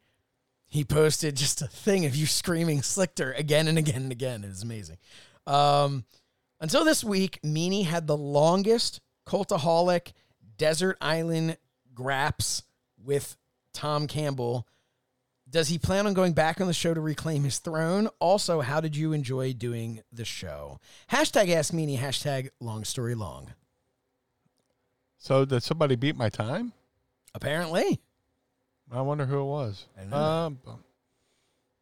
he 0.67 0.85
posted 0.85 1.37
just 1.37 1.63
a 1.63 1.67
thing 1.67 2.05
of 2.05 2.15
you 2.15 2.27
screaming 2.27 2.81
Slichter 2.81 3.37
again 3.37 3.67
and 3.67 3.79
again 3.79 4.03
and 4.03 4.13
again. 4.13 4.45
It 4.45 4.49
was 4.49 4.63
amazing. 4.63 4.99
Um, 5.47 6.05
until 6.61 6.85
this 6.85 7.03
week, 7.03 7.41
Meanie 7.43 7.87
had 7.87 8.07
the 8.07 8.17
longest 8.17 9.01
cultaholic 9.29 10.13
desert 10.57 10.97
island 11.01 11.59
graps 11.95 12.63
with 13.03 13.37
Tom 13.73 14.07
Campbell. 14.07 14.67
Does 15.51 15.69
he 15.69 15.79
plan 15.79 16.07
on 16.07 16.15
going 16.15 16.33
back 16.33 16.61
on 16.61 16.67
the 16.67 16.75
show 16.75 16.93
to 16.93 17.01
reclaim 17.01 17.45
his 17.45 17.59
throne? 17.59 18.09
Also, 18.19 18.61
how 18.61 18.81
did 18.81 18.97
you 18.97 19.13
enjoy 19.13 19.53
doing 19.53 20.03
the 20.13 20.25
show? 20.25 20.79
Hashtag 21.11 21.49
ask 21.51 21.73
Me 21.73 21.87
Meanie, 21.87 21.99
hashtag 21.99 22.49
long 22.61 22.85
story 22.85 23.15
long. 23.15 23.53
So 25.19 25.45
did 25.45 25.63
somebody 25.63 25.97
beat 25.97 26.17
my 26.17 26.29
time? 26.29 26.73
Apparently. 27.35 28.01
I 28.91 29.01
wonder 29.03 29.27
who 29.27 29.41
it 29.41 29.45
was. 29.45 29.87
Um, 30.13 30.59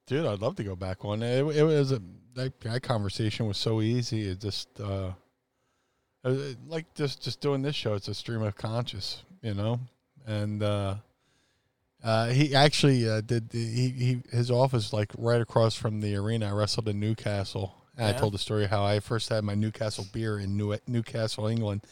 dude, 0.07 0.27
I'd 0.27 0.41
love 0.41 0.57
to 0.57 0.65
go 0.65 0.75
back 0.75 1.05
one. 1.05 1.23
It, 1.23 1.45
it 1.57 1.63
was 1.63 1.93
a 1.93 2.03
that, 2.35 2.61
that 2.61 2.83
conversation 2.83 3.47
was 3.47 3.57
so 3.57 3.81
easy. 3.81 4.29
It 4.29 4.41
just 4.41 4.69
uh, 4.81 5.13
was, 6.29 6.57
like 6.69 6.93
just 6.95 7.23
just 7.23 7.41
doing 7.41 7.63
this 7.63 7.77
show. 7.77 7.95
It's 7.95 8.09
a 8.09 8.15
stream 8.15 8.43
of 8.43 8.57
conscious, 8.57 9.23
you 9.43 9.55
know. 9.55 9.81
And 10.27 10.63
uh, 10.63 10.97
uh, 12.03 12.29
he 12.29 12.55
actually 12.55 13.09
uh, 13.09 13.21
did. 13.21 13.49
He, 13.53 13.89
he 13.91 14.23
his 14.31 14.51
office 14.51 14.93
like 14.93 15.13
right 15.17 15.41
across 15.41 15.75
from 15.75 16.01
the 16.01 16.17
arena. 16.17 16.49
I 16.49 16.53
wrestled 16.53 16.89
in 16.89 17.01
Newcastle. 17.01 17.75
And 17.97 18.09
Yeah. 18.09 18.15
I 18.15 18.19
told 18.19 18.35
the 18.35 18.39
story 18.39 18.67
how 18.67 18.85
I 18.85 19.01
first 19.01 19.31
had 19.31 19.43
my 19.43 19.55
Newcastle 19.55 20.07
beer 20.13 20.39
in 20.39 20.57
New, 20.57 20.77
Newcastle, 20.87 21.47
England. 21.47 21.83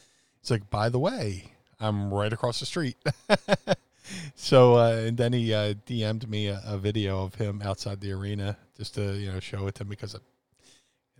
It's 0.41 0.51
like, 0.51 0.69
by 0.69 0.91
the 0.91 0.99
way, 0.99 1.53
I'm 1.81 2.13
right 2.13 2.33
across 2.33 2.61
the 2.61 2.67
street. 2.67 2.99
so, 4.35 4.75
uh, 4.77 4.91
and 5.07 5.17
then 5.17 5.33
he 5.33 5.55
uh, 5.55 5.75
DM'd 5.87 6.29
me 6.29 6.49
a, 6.49 6.61
a 6.67 6.77
video 6.77 7.25
of 7.25 7.37
him 7.37 7.63
outside 7.65 8.01
the 8.01 8.13
arena 8.13 8.59
just 8.77 8.95
to, 8.97 9.15
you 9.15 9.33
know, 9.33 9.41
show 9.41 9.67
it 9.67 9.77
to 9.77 9.83
him 9.83 9.89
because 9.89 10.15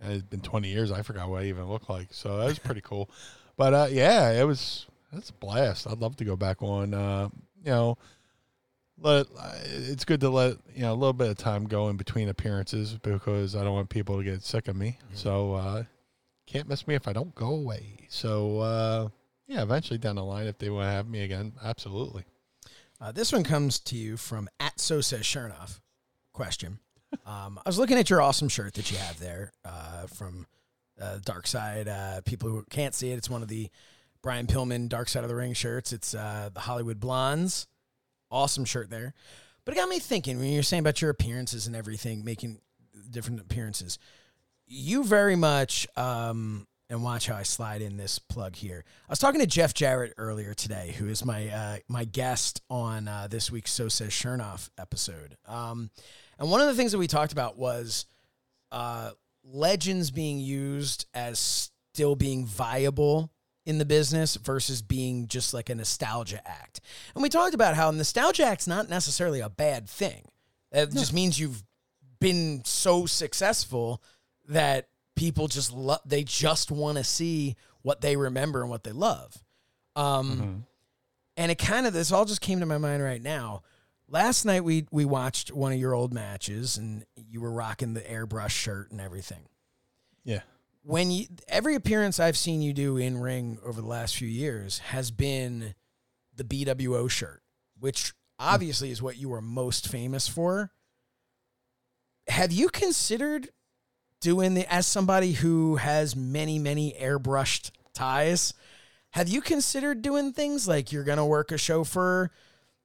it's 0.01 0.23
been 0.23 0.41
20 0.41 0.67
years. 0.69 0.91
I 0.91 1.01
forgot 1.01 1.29
what 1.29 1.43
I 1.43 1.45
even 1.45 1.65
looked 1.65 1.89
like. 1.89 2.07
So 2.11 2.37
that 2.37 2.45
was 2.45 2.59
pretty 2.59 2.81
cool. 2.81 3.09
But 3.57 3.73
uh, 3.73 3.87
yeah, 3.89 4.31
it 4.31 4.43
was, 4.43 4.85
it's 5.13 5.29
a 5.29 5.33
blast. 5.33 5.87
I'd 5.87 5.99
love 5.99 6.15
to 6.17 6.25
go 6.25 6.35
back 6.35 6.61
on, 6.61 6.93
uh, 6.93 7.29
you 7.63 7.71
know, 7.71 7.97
let 9.01 9.27
it's 9.65 10.05
good 10.05 10.21
to 10.21 10.29
let 10.29 10.57
you 10.73 10.83
know 10.83 10.93
a 10.93 10.95
little 10.95 11.13
bit 11.13 11.29
of 11.29 11.37
time 11.37 11.65
go 11.65 11.89
in 11.89 11.97
between 11.97 12.29
appearances 12.29 12.93
because 12.93 13.55
I 13.55 13.63
don't 13.63 13.73
want 13.73 13.89
people 13.89 14.17
to 14.17 14.23
get 14.23 14.41
sick 14.41 14.67
of 14.67 14.75
me. 14.75 14.99
So 15.13 15.53
uh, 15.53 15.83
can't 16.45 16.69
miss 16.69 16.87
me 16.87 16.95
if 16.95 17.07
I 17.07 17.13
don't 17.13 17.35
go 17.35 17.47
away. 17.47 18.07
So 18.09 18.59
uh, 18.59 19.07
yeah, 19.47 19.63
eventually 19.63 19.97
down 19.97 20.15
the 20.15 20.23
line, 20.23 20.47
if 20.47 20.57
they 20.57 20.69
want 20.69 20.87
to 20.87 20.91
have 20.91 21.09
me 21.09 21.23
again, 21.23 21.53
absolutely. 21.63 22.23
Uh, 23.01 23.11
this 23.11 23.33
one 23.33 23.43
comes 23.43 23.79
to 23.79 23.95
you 23.95 24.15
from 24.15 24.49
at 24.59 24.79
So 24.79 25.01
Says 25.01 25.21
Shernoff. 25.21 25.81
Question. 26.31 26.79
Um, 27.25 27.59
I 27.65 27.67
was 27.67 27.79
looking 27.79 27.97
at 27.97 28.09
your 28.09 28.21
awesome 28.21 28.49
shirt 28.49 28.75
that 28.75 28.91
you 28.91 28.97
have 28.97 29.19
there 29.19 29.51
uh, 29.63 30.07
from 30.07 30.45
uh, 31.01 31.17
Dark 31.25 31.47
Side. 31.47 31.87
Uh, 31.87 32.21
people 32.21 32.49
who 32.49 32.63
can't 32.69 32.93
see 32.93 33.11
it, 33.11 33.17
it's 33.17 33.29
one 33.29 33.41
of 33.41 33.47
the 33.47 33.69
Brian 34.21 34.47
Pillman 34.47 34.89
Dark 34.89 35.09
Side 35.09 35.23
of 35.23 35.29
the 35.29 35.35
Ring 35.35 35.53
shirts. 35.53 35.91
It's 35.91 36.13
uh, 36.13 36.49
the 36.53 36.61
Hollywood 36.61 36.99
Blondes. 36.99 37.67
Awesome 38.29 38.65
shirt 38.65 38.89
there. 38.89 39.13
But 39.65 39.73
it 39.73 39.77
got 39.77 39.89
me 39.89 39.99
thinking 39.99 40.37
when 40.37 40.51
you're 40.51 40.63
saying 40.63 40.81
about 40.81 41.01
your 41.01 41.09
appearances 41.09 41.65
and 41.67 41.75
everything, 41.75 42.23
making 42.23 42.59
different 43.09 43.39
appearances. 43.39 43.97
You 44.67 45.03
very 45.03 45.35
much, 45.35 45.87
um, 45.95 46.67
and 46.89 47.03
watch 47.03 47.27
how 47.27 47.35
I 47.35 47.43
slide 47.43 47.81
in 47.81 47.97
this 47.97 48.19
plug 48.19 48.55
here. 48.55 48.83
I 49.07 49.11
was 49.11 49.19
talking 49.19 49.41
to 49.41 49.47
Jeff 49.47 49.73
Jarrett 49.73 50.13
earlier 50.17 50.53
today, 50.53 50.93
who 50.97 51.07
is 51.07 51.25
my 51.25 51.49
uh, 51.49 51.77
my 51.87 52.05
guest 52.05 52.61
on 52.69 53.07
uh, 53.07 53.27
this 53.29 53.51
week's 53.51 53.71
So 53.71 53.87
Says 53.87 54.09
Shernoff 54.09 54.69
episode. 54.77 55.37
Um, 55.47 55.89
and 56.39 56.49
one 56.49 56.61
of 56.61 56.67
the 56.67 56.73
things 56.75 56.91
that 56.91 56.97
we 56.97 57.07
talked 57.07 57.31
about 57.31 57.57
was 57.57 58.05
uh, 58.71 59.11
legends 59.43 60.11
being 60.11 60.39
used 60.39 61.05
as 61.13 61.71
still 61.93 62.15
being 62.15 62.45
viable 62.45 63.31
in 63.65 63.77
the 63.77 63.85
business 63.85 64.35
versus 64.35 64.81
being 64.81 65.27
just 65.27 65.53
like 65.53 65.69
a 65.69 65.75
nostalgia 65.75 66.41
act. 66.47 66.81
And 67.15 67.23
we 67.23 67.29
talked 67.29 67.55
about 67.55 67.75
how 67.75 67.89
nostalgia 67.91 68.43
act's 68.43 68.67
not 68.67 68.89
necessarily 68.89 69.39
a 69.39 69.49
bad 69.49 69.89
thing. 69.89 70.27
It 70.71 70.91
just 70.91 71.13
means 71.13 71.39
you've 71.39 71.63
been 72.19 72.61
so 72.65 73.05
successful 73.05 74.03
that 74.47 74.89
people 75.15 75.47
just 75.47 75.71
love 75.71 76.01
they 76.05 76.23
just 76.23 76.69
want 76.69 76.97
to 76.97 77.03
see 77.03 77.55
what 77.81 78.01
they 78.01 78.17
remember 78.17 78.61
and 78.61 78.69
what 78.69 78.83
they 78.83 78.91
love. 78.91 79.41
Um 79.95 80.65
and 81.37 81.51
it 81.51 81.57
kind 81.57 81.87
of 81.87 81.93
this 81.93 82.11
all 82.11 82.25
just 82.25 82.41
came 82.41 82.59
to 82.59 82.65
my 82.65 82.77
mind 82.77 83.01
right 83.01 83.21
now. 83.21 83.63
Last 84.07 84.45
night 84.45 84.63
we 84.63 84.85
we 84.91 85.05
watched 85.05 85.51
one 85.51 85.71
of 85.71 85.79
your 85.79 85.93
old 85.93 86.13
matches 86.13 86.77
and 86.77 87.05
you 87.15 87.41
were 87.41 87.51
rocking 87.51 87.93
the 87.93 88.01
airbrush 88.01 88.51
shirt 88.51 88.91
and 88.91 89.01
everything 89.01 89.49
Yeah. 90.23 90.41
when 90.83 91.09
you 91.09 91.25
every 91.47 91.75
appearance 91.75 92.19
I've 92.19 92.37
seen 92.37 92.61
you 92.61 92.71
do 92.73 92.97
in 92.97 93.17
ring 93.17 93.57
over 93.65 93.81
the 93.81 93.87
last 93.87 94.15
few 94.15 94.27
years 94.27 94.79
has 94.79 95.09
been 95.09 95.73
the 96.35 96.43
BWO 96.43 97.09
shirt, 97.09 97.41
which 97.79 98.13
hmm. 98.39 98.47
obviously 98.47 98.91
is 98.91 99.01
what 99.01 99.17
you 99.17 99.33
are 99.33 99.41
most 99.41 99.87
famous 99.87 100.27
for. 100.27 100.71
Have 102.27 102.51
you 102.51 102.69
considered 102.69 103.49
doing 104.21 104.53
the 104.53 104.71
as 104.71 104.85
somebody 104.85 105.33
who 105.33 105.77
has 105.77 106.15
many 106.15 106.59
many 106.59 106.95
airbrushed 106.99 107.71
ties? 107.93 108.53
Have 109.11 109.29
you 109.29 109.41
considered 109.41 110.01
doing 110.01 110.31
things 110.33 110.67
like 110.67 110.91
you're 110.91 111.03
going 111.05 111.17
to 111.17 111.25
work 111.25 111.51
a 111.51 111.57
show 111.57 111.83
for 111.85 112.31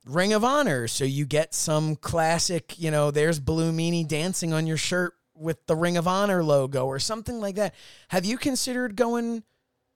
Ring 0.06 0.32
of 0.32 0.44
Honor 0.44 0.88
so 0.88 1.04
you 1.04 1.26
get 1.26 1.54
some 1.54 1.96
classic, 1.96 2.78
you 2.78 2.90
know, 2.90 3.10
there's 3.10 3.38
Blue 3.38 3.72
Meanie 3.72 4.06
dancing 4.06 4.52
on 4.52 4.66
your 4.66 4.76
shirt 4.76 5.14
with 5.34 5.66
the 5.66 5.76
Ring 5.76 5.96
of 5.96 6.06
Honor 6.08 6.42
logo 6.42 6.86
or 6.86 6.98
something 6.98 7.40
like 7.40 7.56
that. 7.56 7.74
Have 8.08 8.24
you 8.24 8.38
considered 8.38 8.96
going 8.96 9.42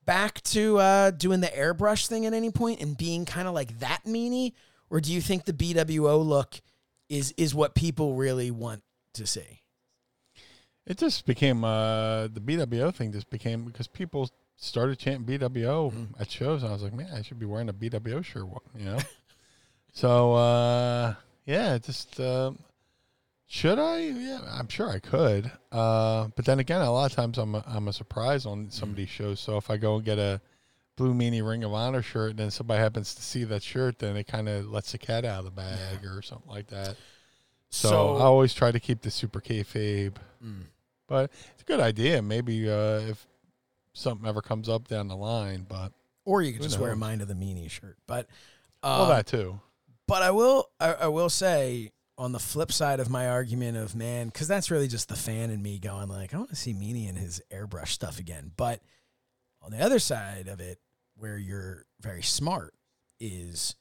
back 0.04 0.42
to 0.42 0.78
uh, 0.78 1.10
doing 1.10 1.40
the 1.40 1.48
airbrush 1.48 2.06
thing 2.06 2.26
at 2.26 2.32
any 2.32 2.50
point 2.50 2.80
and 2.80 2.96
being 2.96 3.24
kind 3.24 3.48
of 3.48 3.54
like 3.54 3.78
that 3.80 4.04
meanie? 4.06 4.52
Or 4.90 5.00
do 5.00 5.12
you 5.12 5.20
think 5.20 5.44
the 5.44 5.52
BWO 5.52 6.24
look 6.24 6.60
is 7.08 7.34
is 7.36 7.54
what 7.54 7.74
people 7.74 8.14
really 8.14 8.50
want 8.50 8.82
to 9.14 9.26
see? 9.26 9.62
It 10.86 10.98
just 10.98 11.24
became 11.24 11.64
uh, 11.64 12.28
the 12.28 12.40
BWO 12.40 12.94
thing. 12.94 13.12
Just 13.12 13.30
became 13.30 13.64
because 13.64 13.86
people 13.86 14.30
started 14.56 14.98
chanting 14.98 15.38
BWO 15.38 16.08
at 16.20 16.30
shows. 16.30 16.62
And 16.62 16.70
I 16.70 16.74
was 16.74 16.82
like, 16.82 16.92
man, 16.92 17.08
I 17.14 17.22
should 17.22 17.38
be 17.38 17.46
wearing 17.46 17.70
a 17.70 17.72
BWO 17.74 18.22
shirt. 18.24 18.44
You 18.76 18.84
know. 18.84 18.98
so 19.94 20.34
uh, 20.34 21.14
yeah, 21.46 21.78
just 21.78 22.20
uh, 22.20 22.52
should 23.46 23.78
I? 23.78 24.00
Yeah, 24.00 24.40
I'm 24.52 24.68
sure 24.68 24.90
I 24.90 24.98
could. 24.98 25.50
Uh, 25.72 26.28
but 26.36 26.44
then 26.44 26.58
again, 26.58 26.80
a 26.80 26.92
lot 26.92 27.10
of 27.10 27.16
times 27.16 27.38
I'm 27.38 27.54
a, 27.54 27.64
I'm 27.66 27.88
a 27.88 27.92
surprise 27.92 28.44
on 28.44 28.70
some 28.70 28.90
of 28.90 28.96
these 28.96 29.08
shows. 29.08 29.40
So 29.40 29.56
if 29.56 29.70
I 29.70 29.76
go 29.76 29.94
and 29.96 30.04
get 30.04 30.18
a 30.18 30.40
blue 30.96 31.14
meanie 31.14 31.46
Ring 31.46 31.64
of 31.64 31.72
Honor 31.72 32.02
shirt, 32.02 32.30
and 32.30 32.38
then 32.38 32.50
somebody 32.50 32.80
happens 32.80 33.14
to 33.14 33.22
see 33.22 33.44
that 33.44 33.62
shirt, 33.62 34.00
then 34.00 34.16
it 34.16 34.26
kind 34.26 34.48
of 34.48 34.66
lets 34.70 34.92
the 34.92 34.98
cat 34.98 35.24
out 35.24 35.38
of 35.40 35.44
the 35.44 35.50
bag 35.52 36.04
or 36.04 36.20
something 36.20 36.50
like 36.50 36.66
that. 36.68 36.96
So, 37.70 37.88
So- 37.88 38.16
I 38.16 38.22
always 38.22 38.52
try 38.52 38.72
to 38.72 38.80
keep 38.80 39.02
the 39.02 39.10
super 39.10 39.40
kayfabe. 39.40 40.16
Mm. 40.44 40.64
But 41.06 41.30
it's 41.52 41.62
a 41.62 41.66
good 41.66 41.80
idea. 41.80 42.22
Maybe 42.22 42.68
uh, 42.68 43.00
if 43.00 43.26
something 43.92 44.26
ever 44.26 44.40
comes 44.42 44.68
up 44.68 44.88
down 44.88 45.08
the 45.08 45.16
line, 45.16 45.66
but 45.68 45.92
Or 46.24 46.42
you 46.42 46.52
could 46.52 46.62
just 46.62 46.78
wear 46.78 46.90
a 46.90 46.94
knows? 46.94 47.00
mind 47.00 47.22
of 47.22 47.28
the 47.28 47.34
meanie 47.34 47.70
shirt. 47.70 47.98
But 48.06 48.26
all 48.82 49.02
um, 49.02 49.08
that 49.10 49.26
too. 49.26 49.60
But 50.06 50.22
I 50.22 50.30
will 50.30 50.68
I, 50.80 50.92
I 50.92 51.06
will 51.08 51.30
say 51.30 51.90
on 52.16 52.32
the 52.32 52.38
flip 52.38 52.70
side 52.70 53.00
of 53.00 53.10
my 53.10 53.28
argument 53.28 53.76
of 53.76 53.94
man, 53.96 54.26
because 54.28 54.46
that's 54.46 54.70
really 54.70 54.86
just 54.88 55.08
the 55.08 55.16
fan 55.16 55.50
in 55.50 55.60
me 55.62 55.78
going 55.78 56.08
like, 56.08 56.32
I 56.32 56.36
want 56.38 56.50
to 56.50 56.56
see 56.56 56.72
Meanie 56.72 57.08
and 57.08 57.18
his 57.18 57.42
airbrush 57.52 57.88
stuff 57.88 58.20
again. 58.20 58.52
But 58.56 58.80
on 59.62 59.72
the 59.72 59.80
other 59.80 59.98
side 59.98 60.46
of 60.46 60.60
it, 60.60 60.78
where 61.16 61.36
you're 61.38 61.86
very 62.00 62.22
smart, 62.22 62.74
is 63.18 63.74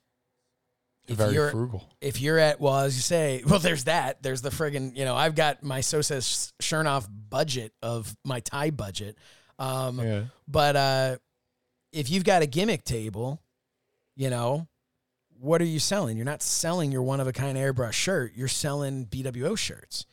if 1.07 1.17
Very 1.17 1.33
you're 1.33 1.51
frugal. 1.51 1.83
if 1.99 2.21
you're 2.21 2.39
at 2.39 2.61
well, 2.61 2.77
as 2.79 2.95
you 2.95 3.01
say, 3.01 3.43
well, 3.47 3.59
there's 3.59 3.83
that. 3.83 4.23
There's 4.23 4.41
the 4.41 4.49
friggin' 4.49 4.95
you 4.95 5.03
know, 5.03 5.15
I've 5.15 5.35
got 5.35 5.61
my 5.61 5.81
so 5.81 6.01
says 6.01 6.53
Shernoff 6.61 7.07
budget 7.29 7.73
of 7.81 8.15
my 8.23 8.39
tie 8.39 8.69
budget. 8.69 9.17
Um, 9.59 9.99
Yeah. 9.99 10.23
but 10.47 10.75
uh, 10.75 11.17
if 11.91 12.09
you've 12.09 12.23
got 12.23 12.41
a 12.41 12.45
gimmick 12.47 12.83
table 12.85 13.41
you 14.15 14.29
know, 14.29 14.67
what 15.43 15.61
are 15.61 15.65
you 15.65 15.79
selling? 15.79 16.15
You're 16.15 16.25
not 16.25 16.41
selling 16.41 16.89
your 16.91 17.03
one 17.03 17.19
of 17.19 17.27
a 17.27 17.33
kind 17.33 17.57
airbrush 17.57 17.91
shirt. 17.91 18.31
You're 18.33 18.47
selling 18.47 19.05
BWO 19.07 19.57
shirts. 19.57 20.05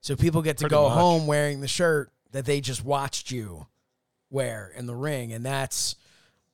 So 0.00 0.14
people 0.14 0.40
get 0.40 0.58
to 0.58 0.62
Pretty 0.64 0.74
go 0.74 0.88
much. 0.88 0.96
home 0.96 1.26
wearing 1.26 1.60
the 1.60 1.66
shirt 1.66 2.12
that 2.30 2.44
they 2.44 2.60
just 2.60 2.84
watched 2.84 3.32
you 3.32 3.66
wear 4.30 4.72
in 4.76 4.86
the 4.86 4.94
ring, 4.94 5.32
and 5.32 5.44
that's 5.44 5.96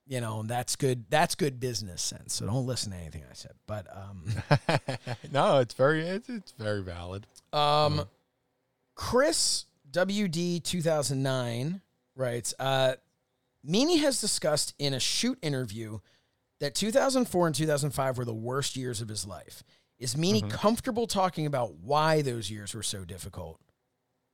you 0.07 0.21
know 0.23 0.43
that's 0.43 0.75
good. 0.77 1.05
That's 1.11 1.35
good 1.35 1.61
business 1.61 2.01
sense. 2.01 2.35
So 2.35 2.47
don't 2.47 2.67
listen 2.67 2.93
to 2.93 2.99
anything 2.99 3.25
I 3.31 3.35
said. 3.35 3.53
But 3.67 3.87
um, 3.95 4.25
no, 5.33 5.59
it's 5.59 5.75
very 5.75 6.01
it's, 6.07 6.29
it's 6.31 6.53
very 6.53 6.83
valid. 6.83 7.27
um, 7.53 8.05
Chris 8.95 9.67
WD 9.93 10.63
two 10.63 10.81
thousand 10.81 11.23
nine 11.23 11.83
writes, 12.17 12.55
uh, 12.59 12.95
Meanie 13.69 14.01
has 14.01 14.21
discussed 14.21 14.75
in 14.79 14.95
a 14.95 15.01
shoot 15.01 15.39
interview 15.43 15.99
that 16.61 16.75
2004 16.75 17.47
and 17.47 17.55
2005 17.55 18.19
were 18.19 18.25
the 18.25 18.35
worst 18.35 18.77
years 18.77 19.01
of 19.01 19.09
his 19.09 19.27
life. 19.27 19.63
Is 19.99 20.17
Meanie 20.17 20.51
comfortable 20.51 21.07
talking 21.07 21.47
about 21.47 21.75
why 21.75 22.21
those 22.23 22.51
years 22.51 22.75
were 22.75 22.83
so 22.83 23.05
difficult? 23.05 23.61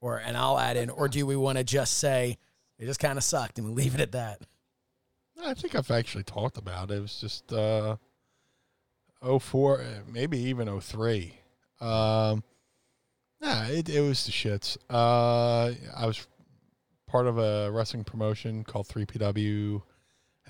Or 0.00 0.18
and 0.18 0.36
I'll 0.36 0.58
add 0.58 0.76
in, 0.76 0.88
or 0.90 1.08
do 1.08 1.26
we 1.26 1.36
want 1.36 1.58
to 1.58 1.64
just 1.64 1.98
say 1.98 2.38
it 2.78 2.86
just 2.86 3.00
kind 3.00 3.18
of 3.18 3.24
sucked 3.24 3.58
and 3.58 3.66
we 3.68 3.74
leave 3.74 3.94
it 3.94 4.00
at 4.00 4.12
that? 4.12 4.40
I 5.44 5.54
think 5.54 5.74
I've 5.74 5.90
actually 5.90 6.24
talked 6.24 6.56
about 6.56 6.90
it. 6.90 6.96
It 6.96 7.02
was 7.02 7.20
just 7.20 7.52
uh, 7.52 7.96
04, 9.38 9.80
uh, 9.80 9.84
maybe 10.10 10.38
even 10.38 10.80
03. 10.80 11.34
Um, 11.80 12.42
nah, 13.40 13.64
it, 13.66 13.88
it 13.88 14.00
was 14.00 14.24
the 14.24 14.32
shits. 14.32 14.76
Uh, 14.88 15.72
I 15.96 16.06
was 16.06 16.26
part 17.06 17.26
of 17.26 17.38
a 17.38 17.70
wrestling 17.70 18.04
promotion 18.04 18.64
called 18.64 18.88
3PW, 18.88 19.82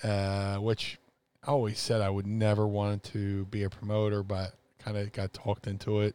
uh, 0.04 0.56
which 0.56 0.98
I 1.43 1.51
always 1.51 1.78
said 1.78 2.01
I 2.01 2.11
would 2.11 2.26
never 2.26 2.66
want 2.66 3.03
to 3.05 3.47
be 3.47 3.62
a 3.62 3.70
promoter, 3.70 4.22
but 4.22 4.55
kind 4.78 4.97
of 4.97 5.12
got 5.12 5.32
talked 5.32 5.66
into 5.66 6.01
it 6.01 6.14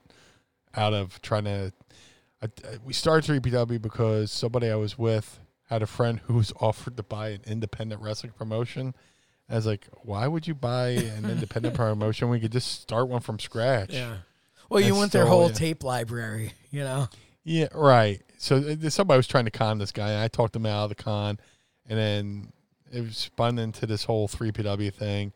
out 0.75 0.93
of 0.93 1.21
trying 1.21 1.45
to. 1.45 1.73
I, 2.41 2.47
we 2.83 2.93
started 2.93 3.41
3PW 3.41 3.81
because 3.81 4.31
somebody 4.31 4.69
I 4.69 4.75
was 4.75 4.97
with 4.97 5.39
had 5.69 5.81
a 5.81 5.87
friend 5.87 6.19
who 6.25 6.35
was 6.35 6.53
offered 6.59 6.97
to 6.97 7.03
buy 7.03 7.29
an 7.29 7.41
independent 7.45 8.01
wrestling 8.01 8.33
promotion. 8.37 8.93
I 9.49 9.55
was 9.55 9.65
like, 9.65 9.87
why 10.01 10.27
would 10.27 10.47
you 10.47 10.55
buy 10.55 10.89
an 10.89 11.25
independent 11.29 11.75
promotion? 11.75 12.29
We 12.29 12.39
could 12.39 12.51
just 12.51 12.81
start 12.81 13.07
one 13.07 13.21
from 13.21 13.39
scratch. 13.39 13.93
Yeah. 13.93 14.17
Well, 14.69 14.79
you 14.79 14.87
That's 14.87 14.97
want 14.97 15.11
their 15.11 15.27
whole 15.27 15.47
yeah. 15.47 15.53
tape 15.53 15.83
library, 15.83 16.53
you 16.71 16.83
know? 16.83 17.07
Yeah, 17.43 17.67
right. 17.73 18.21
So 18.37 18.57
uh, 18.57 18.89
somebody 18.89 19.17
was 19.17 19.27
trying 19.27 19.45
to 19.45 19.51
con 19.51 19.77
this 19.77 19.91
guy, 19.91 20.09
and 20.09 20.23
I 20.23 20.27
talked 20.27 20.55
him 20.55 20.65
out 20.65 20.85
of 20.85 20.89
the 20.89 20.95
con, 20.95 21.39
and 21.87 21.99
then 21.99 22.53
it 22.95 23.13
spun 23.13 23.59
into 23.59 23.85
this 23.85 24.03
whole 24.05 24.27
three 24.27 24.51
PW 24.51 24.93
thing, 24.93 25.33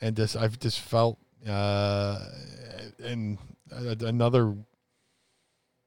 and 0.00 0.16
just 0.16 0.36
I've 0.36 0.58
just 0.58 0.80
felt, 0.80 1.18
uh, 1.48 2.18
and 3.02 3.38
another, 4.00 4.54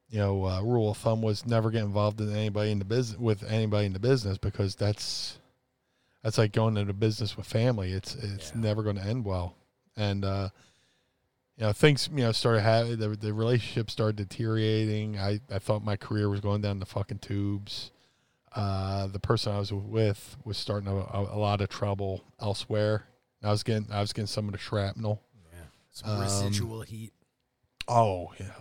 you 0.09 0.19
know, 0.19 0.45
uh, 0.45 0.61
rule 0.61 0.91
of 0.91 0.97
thumb 0.97 1.21
was 1.21 1.45
never 1.45 1.71
get 1.71 1.83
involved 1.83 2.19
in 2.21 2.31
anybody 2.35 2.71
in 2.71 2.79
the 2.79 2.85
business 2.85 3.19
with 3.19 3.43
anybody 3.43 3.85
in 3.85 3.93
the 3.93 3.99
business 3.99 4.37
because 4.37 4.75
that's 4.75 5.37
that's 6.23 6.37
like 6.37 6.51
going 6.51 6.77
into 6.77 6.93
business 6.93 7.37
with 7.37 7.45
family. 7.45 7.91
It's 7.93 8.15
it's 8.15 8.51
Yeah. 8.53 8.61
never 8.61 8.83
going 8.83 8.97
to 8.97 9.03
end 9.05 9.25
well, 9.25 9.55
and. 9.95 10.23
uh 10.25 10.49
you 11.59 11.63
know 11.65 11.73
things 11.73 12.07
you 12.13 12.21
know 12.23 12.31
started 12.31 12.61
having 12.61 12.97
the, 12.99 13.07
the 13.07 13.33
relationship 13.33 13.89
started 13.89 14.15
deteriorating 14.15 15.17
i 15.17 15.39
i 15.51 15.57
thought 15.57 15.83
my 15.83 15.95
career 15.95 16.29
was 16.29 16.39
going 16.39 16.61
down 16.61 16.77
the 16.77 16.85
fucking 16.85 17.17
tubes 17.17 17.89
uh 18.55 19.07
the 19.07 19.19
person 19.19 19.53
i 19.53 19.59
was 19.59 19.71
with 19.73 20.37
was 20.45 20.57
starting 20.57 20.87
a, 20.87 20.93
a, 20.93 21.37
lot 21.37 21.61
of 21.61 21.69
trouble 21.69 22.23
elsewhere. 22.41 23.03
I 23.43 23.51
was 23.51 23.63
getting 23.63 23.91
i 23.91 23.99
was 24.01 24.13
getting 24.13 24.27
some 24.27 24.45
of 24.47 24.51
the 24.53 24.57
shrapnel. 24.57 25.21
Some 25.91 26.09
Um, 26.11 26.21
residual 26.21 26.81
heat. 26.81 27.11
oh 27.87 28.31
yeah, 28.39 28.51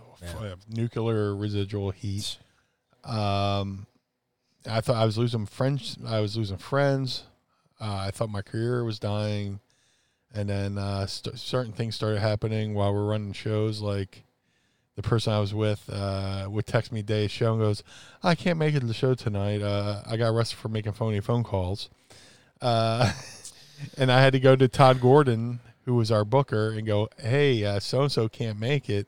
Yeah. 0.41 0.55
nuclear 0.69 1.35
residual 1.35 1.91
heat. 1.91 2.37
Um 3.03 3.87
i 4.69 4.81
thought 4.81 4.97
i 4.97 5.05
was 5.05 5.17
losing 5.17 5.45
friends 5.45 5.97
i 6.05 6.19
was 6.19 6.35
losing 6.35 6.57
friends. 6.57 7.23
Uh, 7.79 8.05
i 8.07 8.11
thought 8.11 8.29
my 8.29 8.41
career 8.41 8.83
was 8.83 8.99
dying. 8.99 9.59
And 10.33 10.49
then 10.49 10.77
uh, 10.77 11.05
st- 11.07 11.39
certain 11.39 11.71
things 11.71 11.95
started 11.95 12.19
happening 12.19 12.73
while 12.73 12.93
we're 12.93 13.05
running 13.07 13.31
shows 13.33 13.79
like 13.81 14.23
the 14.97 15.01
person 15.01 15.31
i 15.31 15.39
was 15.39 15.53
with 15.53 15.89
uh, 15.89 16.45
would 16.49 16.65
text 16.65 16.91
me 16.91 17.01
day 17.01 17.27
show 17.27 17.53
and 17.53 17.61
goes 17.61 17.83
i 18.21 18.35
can't 18.35 18.59
make 18.59 18.75
it 18.75 18.81
to 18.81 18.85
the 18.85 18.93
show 18.93 19.15
tonight 19.15 19.61
uh, 19.61 20.01
i 20.05 20.17
got 20.17 20.27
arrested 20.27 20.57
for 20.57 20.67
making 20.67 20.91
phony 20.91 21.21
phone 21.21 21.43
calls 21.43 21.89
uh, 22.61 23.13
and 23.97 24.11
i 24.11 24.19
had 24.21 24.33
to 24.33 24.39
go 24.39 24.55
to 24.55 24.67
tod 24.67 24.99
gordon 24.99 25.61
who 25.85 25.95
was 25.95 26.11
our 26.11 26.25
booker 26.25 26.71
and 26.71 26.85
go 26.85 27.07
hey 27.17 27.79
so 27.79 28.01
and 28.01 28.11
so 28.11 28.27
can't 28.27 28.59
make 28.59 28.89
it 28.89 29.07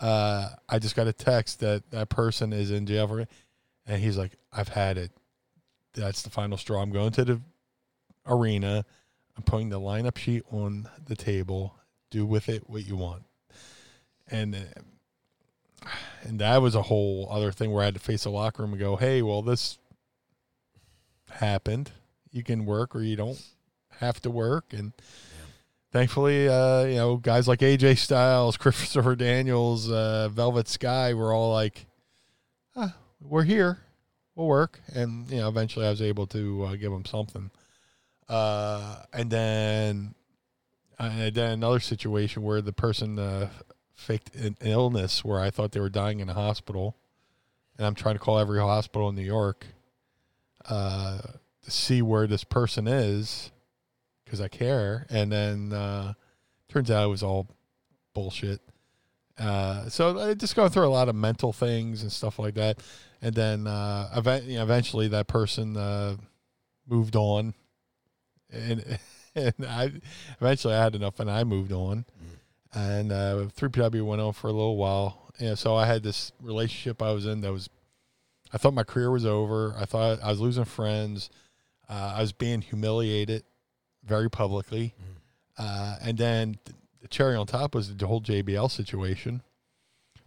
uh, 0.00 0.50
i 0.68 0.78
just 0.78 0.94
got 0.94 1.06
a 1.06 1.12
text 1.12 1.60
that 1.60 1.90
that 1.90 2.10
person 2.10 2.52
is 2.52 2.70
in 2.70 2.84
jail 2.84 3.08
for 3.08 3.20
it. 3.20 3.30
and 3.86 4.02
he's 4.02 4.18
like 4.18 4.32
i've 4.52 4.68
had 4.68 4.98
it 4.98 5.10
that's 5.94 6.20
the 6.20 6.30
final 6.30 6.58
straw 6.58 6.82
i'm 6.82 6.92
going 6.92 7.10
to 7.10 7.24
the 7.24 7.40
arena 8.26 8.84
I'm 9.38 9.44
putting 9.44 9.68
the 9.68 9.80
lineup 9.80 10.18
sheet 10.18 10.42
on 10.50 10.88
the 11.06 11.14
table. 11.14 11.76
Do 12.10 12.26
with 12.26 12.48
it 12.48 12.68
what 12.68 12.84
you 12.84 12.96
want. 12.96 13.22
And 14.30 14.56
and 16.22 16.40
that 16.40 16.60
was 16.60 16.74
a 16.74 16.82
whole 16.82 17.28
other 17.30 17.52
thing 17.52 17.72
where 17.72 17.82
I 17.82 17.86
had 17.86 17.94
to 17.94 18.00
face 18.00 18.24
the 18.24 18.30
locker 18.30 18.62
room 18.62 18.72
and 18.72 18.80
go, 18.80 18.96
"Hey, 18.96 19.22
well, 19.22 19.42
this 19.42 19.78
happened. 21.30 21.92
You 22.30 22.42
can 22.42 22.66
work 22.66 22.94
or 22.94 23.02
you 23.02 23.16
don't 23.16 23.42
have 23.98 24.20
to 24.22 24.30
work." 24.30 24.72
And 24.72 24.92
thankfully, 25.92 26.48
uh, 26.48 26.84
you 26.84 26.96
know, 26.96 27.16
guys 27.16 27.48
like 27.48 27.60
AJ 27.60 27.98
Styles, 27.98 28.56
Christopher 28.58 29.16
Daniels, 29.16 29.90
uh, 29.90 30.28
Velvet 30.30 30.68
Sky 30.68 31.14
were 31.14 31.32
all 31.32 31.52
like, 31.52 31.86
ah, 32.76 32.94
"We're 33.20 33.44
here. 33.44 33.78
We'll 34.34 34.48
work." 34.48 34.80
And 34.94 35.30
you 35.30 35.38
know, 35.38 35.48
eventually, 35.48 35.86
I 35.86 35.90
was 35.90 36.02
able 36.02 36.26
to 36.28 36.64
uh, 36.64 36.76
give 36.76 36.92
them 36.92 37.04
something. 37.04 37.50
Uh, 38.28 39.04
and 39.14 39.30
then, 39.30 40.14
and 40.98 41.34
then 41.34 41.52
another 41.52 41.80
situation 41.80 42.42
where 42.42 42.60
the 42.60 42.74
person 42.74 43.18
uh, 43.18 43.48
faked 43.98 44.34
an 44.36 44.56
illness 44.60 45.24
where 45.24 45.40
I 45.40 45.50
thought 45.50 45.72
they 45.72 45.80
were 45.80 45.88
dying 45.88 46.20
in 46.20 46.28
a 46.28 46.34
hospital, 46.34 46.96
and 47.76 47.86
I'm 47.86 47.94
trying 47.94 48.14
to 48.14 48.18
call 48.20 48.38
every 48.38 48.60
hospital 48.60 49.08
in 49.08 49.16
New 49.16 49.22
York 49.22 49.66
uh, 50.68 51.18
to 51.64 51.70
see 51.70 52.00
where 52.00 52.26
this 52.26 52.44
person 52.44 52.86
is 52.86 53.50
because 54.24 54.40
I 54.40 54.48
care. 54.48 55.06
And 55.10 55.32
then 55.32 55.72
uh, 55.72 56.14
turns 56.68 56.90
out 56.90 57.04
it 57.04 57.08
was 57.08 57.22
all 57.22 57.48
bullshit. 58.14 58.60
Uh, 59.38 59.88
so 59.88 60.18
I 60.18 60.34
just 60.34 60.56
going 60.56 60.70
through 60.70 60.86
a 60.86 60.88
lot 60.88 61.08
of 61.08 61.14
mental 61.14 61.52
things 61.52 62.02
and 62.02 62.10
stuff 62.10 62.38
like 62.38 62.54
that, 62.54 62.80
and 63.20 63.34
then 63.34 63.66
uh, 63.66 64.10
event, 64.16 64.44
you 64.44 64.56
know, 64.56 64.62
eventually 64.62 65.08
that 65.08 65.26
person 65.26 65.76
uh, 65.76 66.16
moved 66.88 67.16
on 67.16 67.54
and 68.50 68.98
and 69.34 69.54
I 69.66 69.92
eventually 70.40 70.74
I 70.74 70.82
had 70.82 70.94
enough 70.94 71.20
and 71.20 71.30
I 71.30 71.44
moved 71.44 71.72
on. 71.72 72.04
And 72.74 73.12
uh, 73.12 73.46
3PW 73.56 74.04
went 74.04 74.20
on 74.20 74.32
for 74.32 74.48
a 74.48 74.52
little 74.52 74.76
while. 74.76 75.32
And 75.38 75.58
so 75.58 75.74
I 75.76 75.86
had 75.86 76.02
this 76.02 76.32
relationship 76.40 77.02
I 77.02 77.12
was 77.12 77.26
in 77.26 77.40
that 77.40 77.52
was, 77.52 77.70
I 78.52 78.58
thought 78.58 78.74
my 78.74 78.82
career 78.82 79.10
was 79.10 79.24
over. 79.24 79.74
I 79.78 79.84
thought 79.84 80.20
I 80.22 80.28
was 80.28 80.40
losing 80.40 80.64
friends. 80.64 81.30
Uh, 81.88 82.14
I 82.16 82.20
was 82.20 82.32
being 82.32 82.60
humiliated 82.60 83.44
very 84.04 84.30
publicly. 84.30 84.94
Uh, 85.56 85.96
and 86.02 86.18
then 86.18 86.58
the 87.00 87.08
cherry 87.08 87.36
on 87.36 87.46
top 87.46 87.74
was 87.74 87.94
the 87.94 88.06
whole 88.06 88.20
JBL 88.20 88.70
situation. 88.70 89.42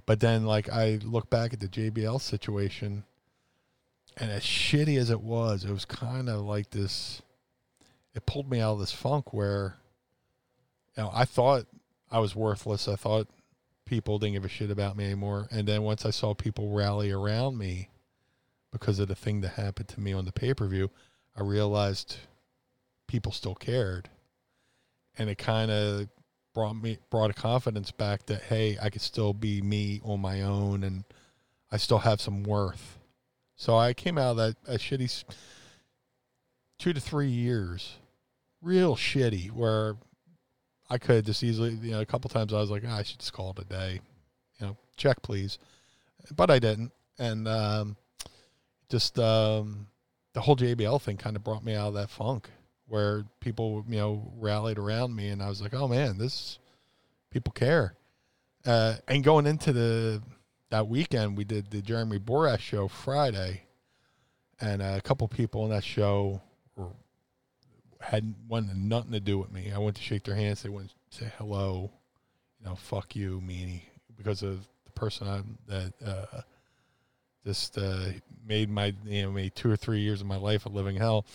But 0.06 0.20
then, 0.20 0.46
like, 0.46 0.70
I 0.70 1.00
look 1.04 1.30
back 1.30 1.54
at 1.54 1.60
the 1.60 1.68
JBL 1.68 2.20
situation, 2.20 3.04
and 4.18 4.32
as 4.32 4.44
shitty 4.44 4.98
as 4.98 5.10
it 5.10 5.22
was, 5.22 5.64
it 5.64 5.72
was 5.72 5.86
kind 5.86 6.28
of 6.28 6.42
like 6.42 6.72
this 6.72 7.22
it 8.14 8.26
pulled 8.26 8.50
me 8.50 8.60
out 8.60 8.74
of 8.74 8.80
this 8.80 8.92
funk 8.92 9.34
where 9.34 9.78
you 10.98 11.04
know 11.04 11.12
I 11.14 11.26
thought 11.26 11.66
I 12.12 12.20
was 12.20 12.36
worthless. 12.36 12.88
I 12.88 12.96
thought 12.96 13.28
people 13.86 14.20
didn't 14.20 14.34
give 14.34 14.46
a 14.46 14.50
shit 14.50 14.70
about 14.70 14.98
me 14.98 15.06
anymore. 15.06 15.48
And 15.52 15.68
then 15.68 15.84
once 15.84 16.06
I 16.06 16.12
saw 16.12 16.34
people 16.34 16.70
rally 16.70 17.12
around 17.12 17.58
me 17.58 17.90
because 18.72 19.00
of 19.00 19.08
the 19.08 19.16
thing 19.16 19.42
that 19.42 19.50
happened 19.50 19.88
to 19.90 20.02
me 20.02 20.14
on 20.14 20.26
the 20.26 20.32
pay 20.32 20.54
per 20.54 20.68
view, 20.68 20.90
I 21.36 21.42
realized 21.42 22.18
people 23.08 23.32
still 23.32 23.56
cared. 23.56 24.10
And 25.18 25.30
it 25.30 25.38
kind 25.38 25.72
of 25.72 26.08
brought 26.54 26.74
me 26.74 26.98
brought 27.10 27.32
a 27.32 27.34
confidence 27.34 27.92
back 27.92 28.26
that 28.26 28.44
hey, 28.44 28.78
I 28.82 28.90
could 28.90 29.02
still 29.02 29.34
be 29.34 29.62
me 29.62 30.02
on 30.04 30.20
my 30.20 30.42
own 30.42 30.84
and 30.84 31.06
I 31.72 31.78
still 31.78 32.00
have 32.00 32.20
some 32.20 32.44
worth. 32.44 33.00
So 33.56 33.78
I 33.78 33.94
came 33.94 34.18
out 34.18 34.32
of 34.32 34.38
that, 34.38 34.56
that 34.66 34.80
shitty 34.80 35.24
two 36.80 36.94
to 36.94 37.00
three 37.00 37.30
years, 37.30 37.98
real 38.62 38.96
shitty, 38.96 39.52
where 39.52 39.98
I 40.92 40.98
could 40.98 41.26
just 41.26 41.42
easily, 41.42 41.72
you 41.82 41.92
know, 41.92 42.02
a 42.02 42.06
couple 42.06 42.30
times 42.30 42.54
I 42.54 42.60
was 42.60 42.70
like, 42.70 42.84
"Ah, 42.86 42.98
I 42.98 43.04
should 43.04 43.20
just 43.20 43.32
call 43.32 43.52
it 43.52 43.60
a 43.60 43.64
day, 43.64 44.02
you 44.60 44.68
know, 44.68 44.78
check 44.98 45.22
please, 45.22 45.58
but 46.36 46.52
I 46.52 46.60
didn't, 46.60 46.92
and 47.18 47.48
um, 47.48 47.96
just 48.90 49.18
um, 49.18 49.88
the 50.34 50.42
whole 50.42 50.58
JBL 50.58 51.02
thing 51.02 51.16
kind 51.16 51.38
of 51.38 51.46
brought 51.46 51.64
me 51.64 51.76
out 51.76 51.88
of 51.88 51.94
that 51.94 52.10
funk 52.10 52.50
where 52.90 53.24
people 53.40 53.86
you 53.88 54.00
know 54.00 54.34
rallied 54.38 54.78
around 54.78 55.16
me, 55.16 55.30
and 55.30 55.42
I 55.42 55.48
was 55.48 55.62
like, 55.62 55.74
oh 55.74 55.88
man, 55.88 56.18
this 56.18 56.60
people 57.30 57.54
care. 57.54 57.96
Uh, 58.66 58.96
and 59.08 59.24
going 59.24 59.48
into 59.48 59.72
the 59.72 60.22
that 60.72 60.90
weekend, 60.90 61.38
we 61.38 61.46
did 61.46 61.72
the 61.72 61.82
Jeremy 61.82 62.20
Borash 62.20 62.60
show 62.60 62.90
Friday, 62.90 63.64
and 64.60 64.82
a 64.82 65.00
couple 65.00 65.26
people 65.30 65.64
in 65.64 65.72
that 65.72 65.86
show 65.86 66.42
had 68.02 68.34
wanted 68.48 68.76
nothing 68.76 69.12
to 69.12 69.20
do 69.20 69.38
with 69.38 69.52
me. 69.52 69.72
I 69.74 69.78
went 69.78 69.96
to 69.98 70.02
shake 70.02 70.24
their 70.24 70.36
hands. 70.36 70.64
They 70.64 70.70
wouldn't 70.70 70.94
say 71.10 71.32
hello. 71.38 71.92
You 72.60 72.68
know, 72.68 72.76
fuck 72.76 73.16
you, 73.16 73.42
meanie, 73.46 73.84
because 74.18 74.44
of 74.44 74.68
the 74.86 74.92
person 74.92 75.28
I 75.28 75.42
that 75.68 75.94
uh, 76.06 76.42
just 77.46 77.78
uh, 77.78 78.06
made 78.46 78.70
my 78.70 78.94
you 79.06 79.24
know 79.24 79.32
made 79.32 79.56
two 79.56 79.72
or 79.72 79.76
three 79.76 80.02
years 80.02 80.22
of 80.22 80.28
my 80.28 80.38
life 80.38 80.66
a 80.66 80.70
living 80.70 80.96
hell. 80.96 81.26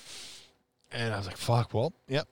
And 0.92 1.12
I 1.12 1.18
was 1.18 1.26
like, 1.26 1.36
fuck. 1.36 1.74
Well, 1.74 1.92
yep, 2.06 2.28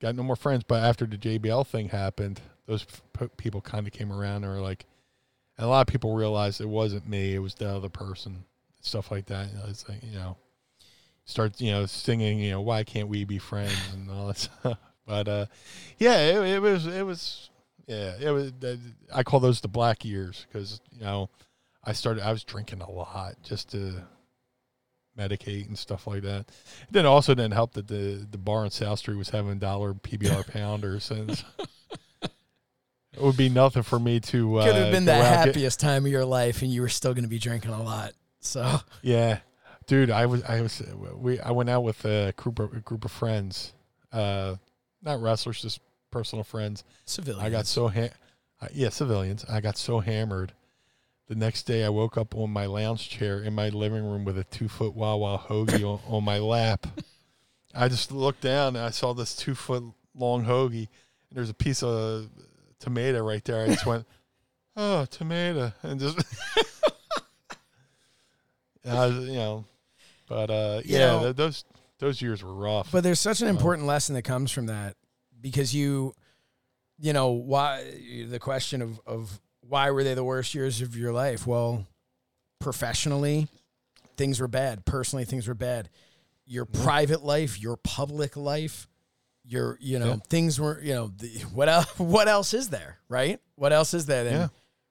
got 0.00 0.14
no 0.14 0.22
more 0.22 0.36
friends. 0.36 0.64
But 0.66 0.82
after 0.84 1.06
the 1.06 1.16
JBL 1.16 1.66
thing 1.66 1.88
happened, 1.88 2.40
those 2.66 2.86
p- 3.18 3.28
people 3.36 3.60
kind 3.60 3.86
of 3.86 3.92
came 3.92 4.12
around 4.12 4.44
and 4.44 4.52
were 4.52 4.60
like, 4.60 4.86
and 5.58 5.66
a 5.66 5.68
lot 5.68 5.80
of 5.80 5.86
people 5.92 6.14
realized 6.14 6.60
it 6.60 6.68
wasn't 6.68 7.08
me; 7.08 7.34
it 7.34 7.40
was 7.40 7.54
the 7.54 7.68
other 7.68 7.88
person, 7.88 8.44
stuff 8.80 9.10
like 9.10 9.26
that. 9.26 9.48
You 9.50 9.58
know, 9.58 9.64
it's 9.68 9.88
like 9.88 10.02
you 10.02 10.16
know, 10.16 10.36
start 11.24 11.60
you 11.60 11.70
know 11.72 11.86
singing, 11.86 12.38
you 12.38 12.50
know, 12.50 12.60
why 12.60 12.84
can't 12.84 13.08
we 13.08 13.24
be 13.24 13.38
friends 13.38 13.76
and 13.92 14.10
all 14.10 14.26
that 14.28 14.36
stuff. 14.38 14.78
But 15.06 15.28
uh, 15.28 15.46
yeah, 15.98 16.18
it, 16.18 16.54
it 16.56 16.62
was 16.62 16.86
it 16.86 17.04
was 17.04 17.50
yeah 17.86 18.14
it 18.20 18.30
was. 18.30 18.52
uh, 18.64 18.76
I 19.14 19.22
call 19.22 19.40
those 19.40 19.60
the 19.60 19.68
black 19.68 20.04
years 20.04 20.46
because 20.50 20.80
you 20.92 21.00
know 21.04 21.28
I 21.84 21.92
started 21.92 22.26
I 22.26 22.32
was 22.32 22.44
drinking 22.44 22.80
a 22.80 22.90
lot 22.90 23.34
just 23.42 23.70
to 23.72 24.02
medicate 25.18 25.68
and 25.68 25.78
stuff 25.78 26.06
like 26.06 26.22
that. 26.22 26.40
It 26.40 26.88
then 26.90 27.06
also 27.06 27.34
didn't 27.34 27.52
help 27.54 27.74
that 27.74 27.88
the 27.88 28.26
the 28.30 28.38
bar 28.38 28.64
in 28.64 28.70
South 28.70 28.98
Street 28.98 29.16
was 29.16 29.30
having 29.30 29.58
dollar 29.58 29.94
PBR 29.94 30.46
pounders 30.52 31.10
and. 31.10 31.42
It 33.12 33.20
would 33.22 33.36
be 33.36 33.48
nothing 33.48 33.84
for 33.84 34.00
me 34.00 34.18
to. 34.18 34.58
Uh, 34.58 34.64
Could 34.64 34.74
have 34.74 34.90
been 34.92 35.04
go 35.04 35.12
the 35.12 35.18
out, 35.18 35.44
get- 35.44 35.46
happiest 35.54 35.78
time 35.78 36.04
of 36.04 36.10
your 36.10 36.24
life, 36.24 36.62
and 36.62 36.72
you 36.72 36.80
were 36.82 36.88
still 36.88 37.14
going 37.14 37.22
to 37.22 37.28
be 37.30 37.38
drinking 37.38 37.70
a 37.70 37.80
lot. 37.80 38.12
So 38.40 38.80
Yeah, 39.02 39.38
dude, 39.86 40.10
I 40.10 40.26
was 40.26 40.42
I 40.44 40.60
was 40.60 40.82
we 41.16 41.40
I 41.40 41.50
went 41.50 41.70
out 41.70 41.82
with 41.82 42.04
a 42.04 42.32
group 42.36 42.58
of, 42.58 42.74
a 42.74 42.80
group 42.80 43.04
of 43.04 43.12
friends, 43.12 43.72
uh, 44.12 44.56
not 45.02 45.20
wrestlers, 45.20 45.62
just 45.62 45.80
personal 46.10 46.44
friends. 46.44 46.84
civilians. 47.04 47.44
I 47.44 47.50
got 47.50 47.66
so 47.66 47.88
ha- 47.88 48.14
uh, 48.60 48.68
yeah 48.72 48.88
civilians. 48.88 49.44
I 49.48 49.60
got 49.60 49.76
so 49.76 50.00
hammered. 50.00 50.52
The 51.26 51.34
next 51.34 51.62
day, 51.62 51.84
I 51.84 51.88
woke 51.88 52.18
up 52.18 52.34
on 52.34 52.50
my 52.50 52.66
lounge 52.66 53.08
chair 53.08 53.42
in 53.42 53.54
my 53.54 53.70
living 53.70 54.04
room 54.04 54.24
with 54.24 54.36
a 54.36 54.44
two 54.44 54.68
foot 54.68 54.94
Wawa 54.94 55.38
hoagie 55.38 55.82
on, 55.82 56.00
on 56.06 56.22
my 56.22 56.38
lap. 56.38 56.86
I 57.74 57.88
just 57.88 58.12
looked 58.12 58.42
down 58.42 58.76
and 58.76 58.84
I 58.84 58.90
saw 58.90 59.14
this 59.14 59.34
two 59.34 59.54
foot 59.54 59.82
long 60.14 60.44
hoagie, 60.44 60.88
and 61.28 61.36
there's 61.36 61.50
a 61.50 61.54
piece 61.54 61.82
of 61.82 62.28
tomato 62.78 63.24
right 63.24 63.44
there. 63.44 63.64
I 63.64 63.68
just 63.68 63.86
went, 63.86 64.06
oh, 64.76 65.06
tomato, 65.06 65.72
and 65.82 65.98
just, 65.98 66.18
I 68.86 69.06
was, 69.06 69.26
you 69.26 69.34
know, 69.34 69.64
but 70.34 70.50
uh, 70.50 70.80
You 70.84 70.98
yeah, 70.98 71.06
know- 71.06 71.22
th- 71.24 71.36
those 71.36 71.64
those 72.00 72.20
years 72.20 72.42
were 72.42 72.52
rough. 72.54 72.90
But 72.90 73.04
there's 73.04 73.20
such 73.20 73.40
an 73.40 73.48
important 73.48 73.86
lesson 73.86 74.14
that 74.16 74.22
comes 74.22 74.50
from 74.50 74.66
that 74.66 74.96
because 75.40 75.72
you, 75.74 76.14
you 76.98 77.12
know, 77.12 77.30
why 77.30 77.84
the 78.28 78.38
question 78.40 78.82
of 78.82 79.00
of 79.06 79.40
why 79.60 79.90
were 79.90 80.02
they 80.04 80.14
the 80.14 80.24
worst 80.24 80.54
years 80.54 80.80
of 80.82 80.96
your 80.96 81.12
life? 81.12 81.46
Well, 81.46 81.86
professionally, 82.60 83.48
things 84.16 84.40
were 84.40 84.48
bad. 84.48 84.84
Personally, 84.84 85.24
things 85.24 85.46
were 85.48 85.54
bad. 85.54 85.88
Your 86.46 86.64
private 86.64 87.22
life, 87.22 87.60
your 87.60 87.76
public 87.76 88.36
life, 88.36 88.86
your 89.46 89.78
you 89.80 89.98
know 89.98 90.08
Yeah. 90.08 90.16
things 90.28 90.60
were 90.60 90.80
you 90.82 90.94
know 90.94 91.12
the, 91.16 91.28
what 91.52 91.68
else? 91.68 91.86
What 91.98 92.28
else 92.28 92.54
is 92.54 92.68
there? 92.70 92.98
Right? 93.08 93.40
What 93.56 93.72
else 93.72 93.94
is 93.94 94.06
there 94.06 94.24
than 94.24 94.32
Yeah. 94.34 94.48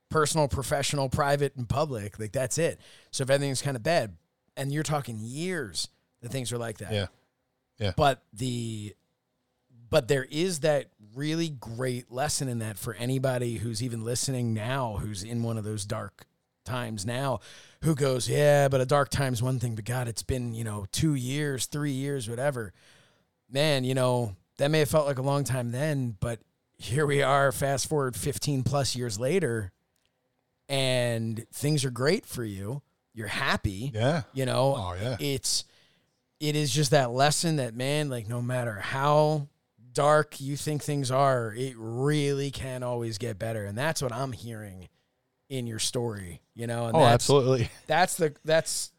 personal, 0.10 0.48
professional, 0.48 1.10
private, 1.10 1.56
and 1.56 1.68
public? 1.68 2.20
Like 2.20 2.32
that's 2.32 2.58
it. 2.58 2.80
So 3.12 3.24
if 3.24 3.30
everything's 3.30 3.62
kind 3.62 3.76
of 3.76 3.84
bad, 3.84 4.16
and 4.58 4.72
you're 4.72 4.84
talking 4.84 5.18
years 5.20 5.90
that 6.22 6.30
things 6.32 6.52
are 6.52 6.58
like 6.58 6.78
that. 6.80 6.92
Yeah, 6.94 7.08
Yeah. 7.80 7.94
but 7.98 8.24
the 8.34 8.96
but 9.90 10.08
there 10.08 10.26
is 10.32 10.62
that 10.62 10.88
really 11.16 11.50
great 11.50 12.12
lesson 12.12 12.48
in 12.48 12.60
that 12.60 12.78
for 12.78 12.94
anybody 12.96 13.58
who's 13.58 13.84
even 13.84 14.04
listening 14.04 14.54
now 14.54 14.98
who's 15.00 15.24
in 15.24 15.44
one 15.44 15.58
of 15.58 15.64
those 15.64 15.86
dark 15.86 16.26
times 16.66 17.06
now 17.06 17.40
who 17.84 17.94
goes 17.94 18.28
yeah 18.28 18.68
but 18.70 18.82
a 18.82 18.86
dark 18.86 19.10
time's 19.10 19.44
one 19.44 19.60
thing 19.60 19.76
but 19.76 19.86
god 19.86 20.08
it's 20.08 20.24
been 20.24 20.54
you 20.56 20.64
know 20.64 20.86
2 20.94 21.14
years 21.14 21.66
3 21.68 21.92
years 21.92 22.28
whatever. 22.30 22.74
Man 23.52 23.84
you 23.84 23.94
know 23.94 24.36
that 24.58 24.72
may 24.72 24.80
have 24.80 24.90
felt 24.90 25.06
like 25.06 25.20
a 25.20 25.22
long 25.24 25.44
time 25.44 25.72
then 25.72 26.16
but 26.20 26.40
here 26.78 27.06
we 27.06 27.22
are 27.22 27.52
fast 27.52 27.88
forward 27.88 28.16
15 28.16 28.64
plus 28.64 28.96
years 28.96 29.20
later 29.20 29.72
and 30.70 31.46
things 31.54 31.86
are 31.86 31.92
great 31.92 32.26
for 32.26 32.44
you 32.44 32.82
you're 33.14 33.28
happy 33.28 33.92
yeah. 33.94 34.24
you 34.34 34.46
know 34.46 34.76
Oh 34.78 34.96
yeah. 35.00 35.18
it's 35.20 35.66
it 36.40 36.56
is 36.56 36.72
just 36.72 36.92
that 36.92 37.12
lesson 37.12 37.58
that 37.58 37.76
man 37.76 38.10
like 38.10 38.28
no 38.28 38.42
matter 38.42 38.74
how 38.76 39.48
dark 39.94 40.42
you 40.42 40.58
think 40.58 40.82
things 40.84 41.12
are 41.12 41.54
it 41.56 41.76
really 41.78 42.50
can 42.52 42.82
always 42.84 43.18
get 43.20 43.38
better 43.38 43.66
and 43.66 43.78
that's 43.78 44.02
what 44.02 44.12
i'm 44.12 44.32
hearing 44.32 44.90
in 45.50 45.68
your 45.68 45.78
story 45.78 46.42
you 46.56 46.66
know 46.66 46.88
and 46.88 46.96
Oh, 46.96 47.02
that's, 47.02 47.14
absolutely. 47.14 47.70
that's 47.88 48.16
the 48.16 48.34
that's 48.44 48.92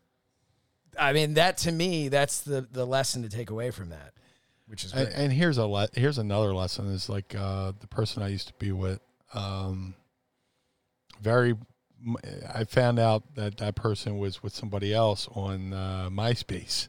i 0.98 1.12
mean 1.12 1.34
that 1.34 1.56
to 1.58 1.72
me 1.72 2.08
that's 2.08 2.42
the 2.42 2.66
the 2.70 2.86
lesson 2.86 3.22
to 3.22 3.28
take 3.28 3.50
away 3.50 3.72
from 3.72 3.88
that 3.90 4.12
which 4.66 4.84
is 4.84 4.92
great 4.92 5.08
And, 5.08 5.14
and 5.16 5.32
here's 5.32 5.58
a 5.58 5.66
le- 5.66 5.88
here's 5.94 6.18
another 6.18 6.54
lesson 6.54 6.86
is 6.92 7.08
like 7.08 7.34
uh, 7.36 7.72
the 7.80 7.86
person 7.88 8.22
I 8.22 8.28
used 8.28 8.46
to 8.48 8.54
be 8.54 8.72
with. 8.72 8.98
Um, 9.34 9.94
very, 11.20 11.54
I 12.54 12.64
found 12.64 12.98
out 12.98 13.34
that 13.34 13.56
that 13.58 13.74
person 13.74 14.18
was 14.18 14.42
with 14.42 14.54
somebody 14.54 14.92
else 14.92 15.28
on 15.32 15.72
uh, 15.72 16.08
MySpace. 16.10 16.88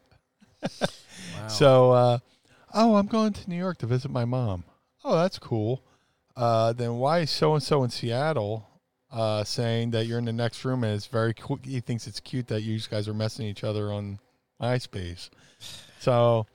wow. 0.61 1.47
So, 1.47 1.91
uh, 1.91 2.17
oh, 2.73 2.95
I'm 2.95 3.07
going 3.07 3.33
to 3.33 3.49
New 3.49 3.57
York 3.57 3.77
to 3.79 3.85
visit 3.85 4.11
my 4.11 4.25
mom. 4.25 4.63
Oh, 5.03 5.15
that's 5.15 5.39
cool. 5.39 5.83
Uh, 6.35 6.73
then 6.73 6.95
why 6.95 7.19
is 7.19 7.31
so 7.31 7.53
and 7.53 7.63
so 7.63 7.83
in 7.83 7.89
Seattle 7.89 8.67
uh, 9.11 9.43
saying 9.43 9.91
that 9.91 10.05
you're 10.05 10.19
in 10.19 10.25
the 10.25 10.33
next 10.33 10.65
room 10.65 10.83
and 10.83 10.93
it's 10.93 11.07
very 11.07 11.33
cool? 11.33 11.59
He 11.63 11.79
thinks 11.79 12.07
it's 12.07 12.19
cute 12.19 12.47
that 12.47 12.61
you 12.61 12.79
guys 12.89 13.07
are 13.07 13.13
messing 13.13 13.45
each 13.45 13.63
other 13.63 13.93
on 13.93 14.19
MySpace. 14.61 15.29
So, 15.99 16.45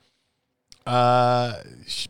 uh, 0.85 1.55
sh- 1.87 2.07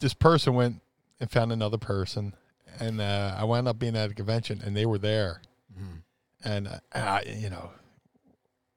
this 0.00 0.14
person 0.14 0.54
went 0.54 0.80
and 1.20 1.30
found 1.30 1.52
another 1.52 1.78
person, 1.78 2.34
and 2.80 3.00
uh, 3.00 3.34
I 3.38 3.44
wound 3.44 3.68
up 3.68 3.78
being 3.78 3.96
at 3.96 4.10
a 4.10 4.14
convention, 4.14 4.60
and 4.64 4.76
they 4.76 4.86
were 4.86 4.98
there. 4.98 5.40
Mhm. 5.78 6.02
And 6.44 6.68
uh, 6.68 6.78
I, 6.92 7.22
you 7.22 7.50
know, 7.50 7.70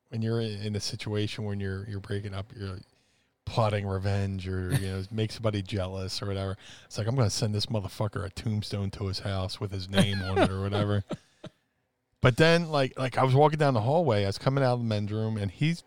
when 0.09 0.21
you're 0.21 0.41
in 0.41 0.75
a 0.75 0.79
situation 0.79 1.43
when 1.43 1.59
you're 1.59 1.87
you're 1.89 1.99
breaking 1.99 2.33
up, 2.33 2.51
you're 2.55 2.79
plotting 3.45 3.85
revenge 3.87 4.47
or 4.47 4.73
you 4.73 4.87
know 4.87 5.03
make 5.11 5.31
somebody 5.31 5.61
jealous 5.61 6.21
or 6.21 6.27
whatever. 6.27 6.57
It's 6.85 6.97
like 6.97 7.07
I'm 7.07 7.15
going 7.15 7.29
to 7.29 7.35
send 7.35 7.53
this 7.53 7.67
motherfucker 7.67 8.25
a 8.25 8.29
tombstone 8.29 8.89
to 8.91 9.07
his 9.07 9.19
house 9.19 9.59
with 9.59 9.71
his 9.71 9.89
name 9.89 10.21
on 10.21 10.37
it 10.37 10.49
or 10.49 10.61
whatever. 10.61 11.03
But 12.19 12.35
then, 12.37 12.69
like 12.69 12.97
like 12.97 13.17
I 13.17 13.23
was 13.23 13.35
walking 13.35 13.59
down 13.59 13.75
the 13.75 13.81
hallway, 13.81 14.23
I 14.23 14.27
was 14.27 14.39
coming 14.39 14.63
out 14.63 14.73
of 14.73 14.79
the 14.79 14.85
men's 14.85 15.11
room, 15.11 15.37
and 15.37 15.51
he's 15.51 15.83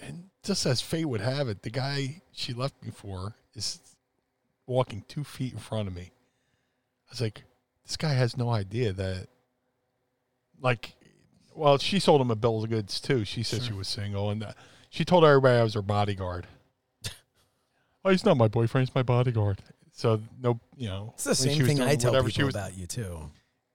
and 0.00 0.30
just 0.44 0.64
as 0.64 0.80
fate 0.80 1.06
would 1.06 1.20
have 1.20 1.48
it, 1.48 1.62
the 1.62 1.70
guy 1.70 2.22
she 2.32 2.52
left 2.52 2.80
me 2.84 2.90
for 2.90 3.34
is 3.54 3.80
walking 4.66 5.04
two 5.08 5.24
feet 5.24 5.52
in 5.52 5.58
front 5.58 5.88
of 5.88 5.94
me. 5.94 6.12
I 7.08 7.10
was 7.10 7.20
like, 7.20 7.42
this 7.84 7.96
guy 7.96 8.12
has 8.14 8.36
no 8.36 8.48
idea 8.50 8.92
that, 8.92 9.26
like, 10.60 10.94
well, 11.54 11.78
she 11.78 11.98
sold 11.98 12.20
him 12.20 12.30
a 12.30 12.36
bill 12.36 12.62
of 12.62 12.70
goods 12.70 13.00
too. 13.00 13.24
She 13.24 13.42
said 13.42 13.62
she 13.62 13.72
was 13.72 13.88
single, 13.88 14.30
and 14.30 14.42
uh, 14.42 14.52
she 14.90 15.04
told 15.04 15.24
everybody 15.24 15.58
I 15.58 15.62
was 15.62 15.74
her 15.74 15.82
bodyguard. 15.82 16.46
oh, 18.04 18.10
he's 18.10 18.24
not 18.24 18.36
my 18.36 18.48
boyfriend; 18.48 18.88
he's 18.88 18.94
my 18.94 19.02
bodyguard. 19.02 19.62
So 19.92 20.20
no, 20.42 20.60
you 20.76 20.88
know, 20.88 21.12
it's 21.14 21.24
the 21.24 21.34
same 21.34 21.64
thing 21.64 21.80
i 21.80 21.96
tell 21.96 22.12
people 22.12 22.28
she 22.28 22.42
was, 22.42 22.54
about 22.54 22.76
you 22.76 22.86
too 22.86 23.30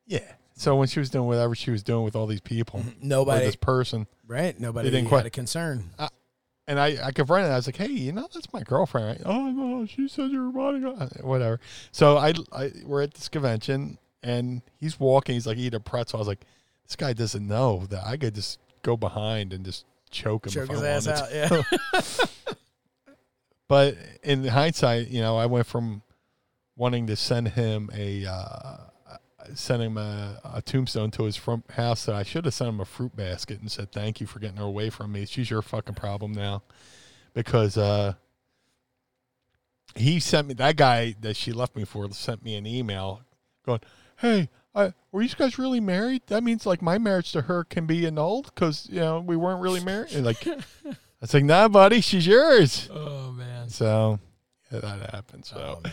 Yeah. 0.06 0.20
So 0.53 0.76
when 0.76 0.88
she 0.88 0.99
was 0.99 1.10
doing 1.10 1.26
whatever 1.26 1.56
she 1.56 1.72
was 1.72 1.82
doing 1.82 2.03
with 2.03 2.16
all 2.16 2.28
these 2.28 2.41
people, 2.41 2.84
nobody 3.02 3.45
this 3.45 3.56
person, 3.56 4.06
right 4.28 4.60
nobody 4.60 4.91
didn't 4.91 5.06
had 5.06 5.10
quite- 5.10 5.26
a 5.26 5.32
concern 5.32 5.90
and 6.72 6.80
I, 6.80 6.98
I 7.03 7.12
confronted 7.12 7.48
her. 7.48 7.53
I 7.53 7.58
was 7.58 7.68
like, 7.68 7.76
hey, 7.76 7.88
you 7.88 8.14
know, 8.14 8.28
that's 8.34 8.52
my 8.53 8.62
girlfriend, 8.62 9.08
right? 9.08 9.22
Oh, 9.26 9.49
no, 9.49 9.86
she 9.86 10.08
said 10.08 10.32
you're 10.32 10.48
a 10.48 10.52
bodyguard. 10.52 11.12
Whatever. 11.22 11.60
So 11.91 12.18
I, 12.18 12.34
I, 12.53 12.72
we're 12.86 13.02
at 13.02 13.14
this 13.14 13.28
convention, 13.28 13.98
and 14.24 14.62
he's 14.78 14.99
walking. 14.99 15.34
He's 15.34 15.48
like 15.48 15.58
eat 15.58 15.74
a 15.74 15.82
pretzel. 15.82 16.18
I 16.18 16.22
was 16.22 16.28
like, 16.30 16.45
this 16.92 16.98
guy 16.98 17.14
doesn't 17.14 17.48
know 17.48 17.86
that 17.90 18.06
I 18.06 18.18
could 18.18 18.36
just 18.36 18.60
go 18.82 18.98
behind 18.98 19.54
and 19.54 19.64
just 19.64 19.86
choke 20.10 20.48
him 20.48 20.52
choke 20.52 20.70
if 20.70 20.72
his 20.72 20.84
I 20.84 20.90
ass 20.90 21.08
out 21.08 21.34
yeah. 21.34 21.62
But 23.70 23.96
in 24.22 24.44
hindsight, 24.44 25.08
you 25.08 25.22
know, 25.22 25.38
I 25.38 25.46
went 25.46 25.66
from 25.66 26.02
wanting 26.76 27.08
to 27.08 27.16
send 27.16 27.48
him 27.48 27.90
a 27.96 28.26
uh, 28.26 28.78
send 29.54 29.82
him 29.82 29.98
a, 29.98 30.42
a 30.44 30.62
tombstone 30.62 31.12
to 31.12 31.24
his 31.24 31.38
front 31.38 31.72
house 31.72 32.04
that 32.04 32.16
I 32.16 32.24
should 32.24 32.44
have 32.44 32.54
sent 32.54 32.68
him 32.68 32.82
a 32.82 32.86
fruit 32.86 33.16
basket 33.16 33.62
and 33.62 33.72
said 33.72 33.94
thank 33.94 34.20
you 34.20 34.28
for 34.28 34.40
getting 34.40 34.58
her 34.58 34.66
away 34.66 34.90
from 34.90 35.14
me. 35.14 35.26
She's 35.26 35.50
your 35.50 35.62
fucking 35.62 35.96
problem 35.96 36.34
now, 36.34 36.64
because 37.34 37.78
uh, 37.78 38.16
he 39.96 40.20
sent 40.20 40.50
me 40.50 40.54
that 40.56 40.76
guy 40.76 41.16
that 41.22 41.38
she 41.38 41.54
left 41.54 41.78
me 41.78 41.86
for 41.86 42.12
sent 42.12 42.44
me 42.44 42.56
an 42.56 42.68
email 42.68 43.22
going, 43.66 43.80
"Hey, 44.18 44.50
I, 44.73 44.93
were 45.11 45.22
you 45.22 45.30
guys 45.30 45.60
really 45.60 45.80
married? 45.80 46.22
That 46.27 46.43
means 46.43 46.65
like 46.65 46.81
my 46.81 46.98
marriage 46.98 47.31
to 47.34 47.41
her 47.41 47.64
can 47.64 47.85
be 47.85 48.06
annulled 48.06 48.45
because 48.45 48.88
you 48.89 48.99
know 49.02 49.19
we 49.19 49.35
weren't 49.35 49.61
really 49.61 49.84
married." 49.84 50.14
And 50.14 50.26
like, 50.26 50.48
I 50.48 50.61
was 51.19 51.34
like, 51.34 51.43
"Nah, 51.43 51.68
buddy, 51.68 52.02
she's 52.02 52.26
yours." 52.26 52.89
Oh 52.91 53.31
man. 53.31 53.69
So 53.69 54.19
yeah, 54.72 54.80
that 54.80 55.14
happened. 55.14 55.45
So 55.45 55.81
Oh. 55.84 55.89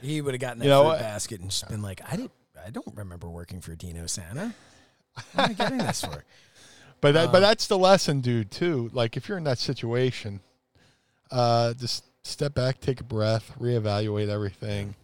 He 0.00 0.20
would 0.20 0.34
have 0.34 0.40
gotten 0.40 0.58
that 0.58 0.64
You 0.64 0.70
know 0.70 0.90
basket 0.92 1.40
and 1.40 1.50
just 1.50 1.68
been 1.68 1.82
like, 1.82 2.00
I 2.10 2.16
didn't 2.16 2.32
I 2.64 2.70
don't 2.70 2.96
remember 2.96 3.28
working 3.28 3.60
for 3.60 3.74
Dino 3.74 4.06
Santa. 4.06 4.54
What 5.34 5.44
am 5.44 5.50
I 5.50 5.52
getting 5.52 5.78
this 5.78 6.00
for? 6.00 6.24
But 7.02 7.12
that, 7.12 7.32
but 7.32 7.36
Um, 7.36 7.42
that's 7.42 7.66
the 7.66 7.76
lesson, 7.76 8.20
dude. 8.22 8.50
Too 8.50 8.90
like 8.94 9.16
if 9.16 9.28
you're 9.28 9.36
in 9.36 9.44
that 9.44 9.58
situation, 9.58 10.40
uh, 11.30 11.74
just 11.74 12.04
step 12.24 12.54
back, 12.54 12.80
take 12.80 13.00
a 13.00 13.04
breath, 13.04 13.52
reevaluate 13.60 14.28
everything, 14.28 14.94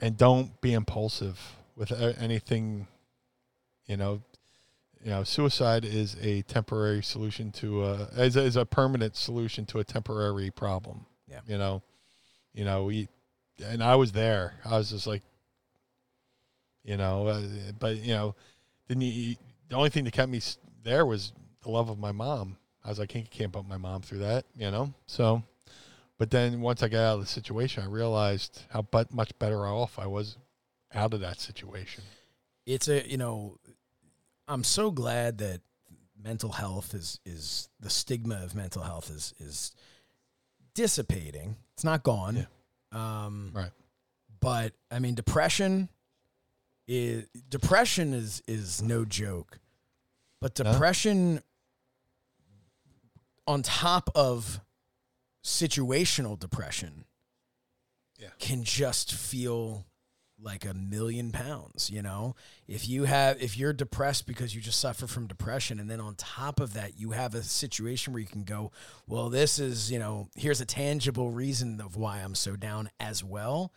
and 0.00 0.16
don't 0.16 0.60
be 0.60 0.72
impulsive 0.72 1.38
with 1.76 1.90
a- 1.90 2.18
anything. 2.18 2.86
You 3.86 3.96
know, 3.96 4.22
you 5.02 5.10
know, 5.10 5.24
suicide 5.24 5.84
is 5.84 6.16
a 6.22 6.42
temporary 6.42 7.02
solution 7.02 7.50
to 7.52 7.84
a 7.84 7.94
is 8.16 8.36
is 8.36 8.56
a 8.56 8.64
permanent 8.64 9.16
solution 9.16 9.66
to 9.66 9.80
a 9.80 9.84
temporary 9.84 10.50
problem. 10.50 11.06
Yeah. 11.26 11.40
You 11.46 11.58
know, 11.58 11.82
you 12.54 12.64
know 12.64 12.84
we, 12.84 13.08
and 13.64 13.82
I 13.82 13.96
was 13.96 14.12
there. 14.12 14.54
I 14.64 14.78
was 14.78 14.90
just 14.90 15.06
like, 15.06 15.22
you 16.84 16.96
know, 16.96 17.26
uh, 17.26 17.42
but 17.78 17.96
you 17.96 18.14
know, 18.14 18.34
didn't 18.88 19.02
you, 19.02 19.36
the 19.68 19.76
only 19.76 19.90
thing 19.90 20.04
that 20.04 20.12
kept 20.12 20.30
me 20.30 20.40
there 20.84 21.04
was 21.06 21.32
the 21.62 21.70
love 21.70 21.88
of 21.88 21.98
my 21.98 22.12
mom. 22.12 22.56
I 22.84 22.88
was 22.88 22.98
like, 22.98 23.14
I 23.16 23.22
can't 23.22 23.52
put 23.52 23.66
my 23.66 23.76
mom 23.76 24.02
through 24.02 24.18
that, 24.18 24.44
you 24.56 24.70
know. 24.70 24.92
So, 25.06 25.42
but 26.18 26.30
then 26.30 26.60
once 26.60 26.82
I 26.82 26.88
got 26.88 26.98
out 26.98 27.14
of 27.14 27.20
the 27.20 27.26
situation, 27.26 27.82
I 27.82 27.86
realized 27.86 28.62
how 28.70 28.82
but 28.82 29.12
much 29.12 29.36
better 29.38 29.66
off 29.66 29.98
I 29.98 30.06
was 30.06 30.36
out 30.94 31.14
of 31.14 31.20
that 31.20 31.40
situation. 31.40 32.04
It's 32.66 32.88
a 32.88 33.08
you 33.08 33.16
know, 33.16 33.58
I'm 34.48 34.64
so 34.64 34.90
glad 34.90 35.38
that 35.38 35.60
mental 36.22 36.52
health 36.52 36.94
is 36.94 37.18
is 37.24 37.68
the 37.80 37.90
stigma 37.90 38.36
of 38.44 38.54
mental 38.54 38.82
health 38.82 39.10
is 39.10 39.34
is 39.38 39.72
dissipating. 40.74 41.56
It's 41.74 41.84
not 41.84 42.02
gone. 42.02 42.46
Um 42.92 43.50
Right. 43.54 43.72
but 44.40 44.74
I 44.90 44.98
mean 44.98 45.14
depression 45.14 45.88
is 46.88 47.26
depression 47.48 48.12
is 48.14 48.42
is 48.46 48.82
no 48.82 49.04
joke. 49.04 49.58
But 50.40 50.58
No? 50.58 50.72
depression 50.72 51.42
on 53.46 53.62
top 53.62 54.08
of 54.14 54.60
situational 55.44 56.38
depression 56.38 57.04
Yeah. 58.18 58.30
can 58.38 58.62
just 58.62 59.12
feel 59.12 59.84
like 60.42 60.64
a 60.64 60.74
million 60.74 61.30
pounds, 61.30 61.90
you 61.90 62.02
know? 62.02 62.34
If 62.66 62.88
you 62.88 63.04
have 63.04 63.42
if 63.42 63.56
you're 63.56 63.72
depressed 63.72 64.26
because 64.26 64.54
you 64.54 64.60
just 64.60 64.80
suffer 64.80 65.06
from 65.06 65.26
depression 65.26 65.78
and 65.78 65.90
then 65.90 66.00
on 66.00 66.14
top 66.16 66.60
of 66.60 66.74
that 66.74 66.98
you 66.98 67.10
have 67.10 67.34
a 67.34 67.42
situation 67.42 68.12
where 68.12 68.20
you 68.20 68.26
can 68.26 68.44
go, 68.44 68.72
well 69.06 69.30
this 69.30 69.58
is, 69.58 69.90
you 69.90 69.98
know, 69.98 70.28
here's 70.36 70.60
a 70.60 70.66
tangible 70.66 71.30
reason 71.30 71.80
of 71.80 71.96
why 71.96 72.18
I'm 72.18 72.34
so 72.34 72.56
down 72.56 72.90
as 72.98 73.22
well. 73.22 73.72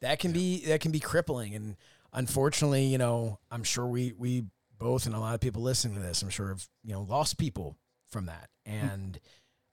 That 0.00 0.18
can 0.18 0.32
be 0.32 0.64
that 0.66 0.80
can 0.80 0.92
be 0.92 1.00
crippling 1.00 1.54
and 1.54 1.76
unfortunately, 2.12 2.84
you 2.84 2.98
know, 2.98 3.38
I'm 3.50 3.64
sure 3.64 3.86
we 3.86 4.12
we 4.16 4.44
both 4.78 5.06
and 5.06 5.14
a 5.14 5.20
lot 5.20 5.34
of 5.34 5.40
people 5.40 5.62
listening 5.62 5.94
to 5.94 6.02
this, 6.02 6.22
I'm 6.22 6.30
sure 6.30 6.48
have, 6.48 6.66
you 6.82 6.92
know, 6.92 7.02
lost 7.02 7.38
people 7.38 7.76
from 8.08 8.26
that. 8.26 8.50
And 8.66 9.18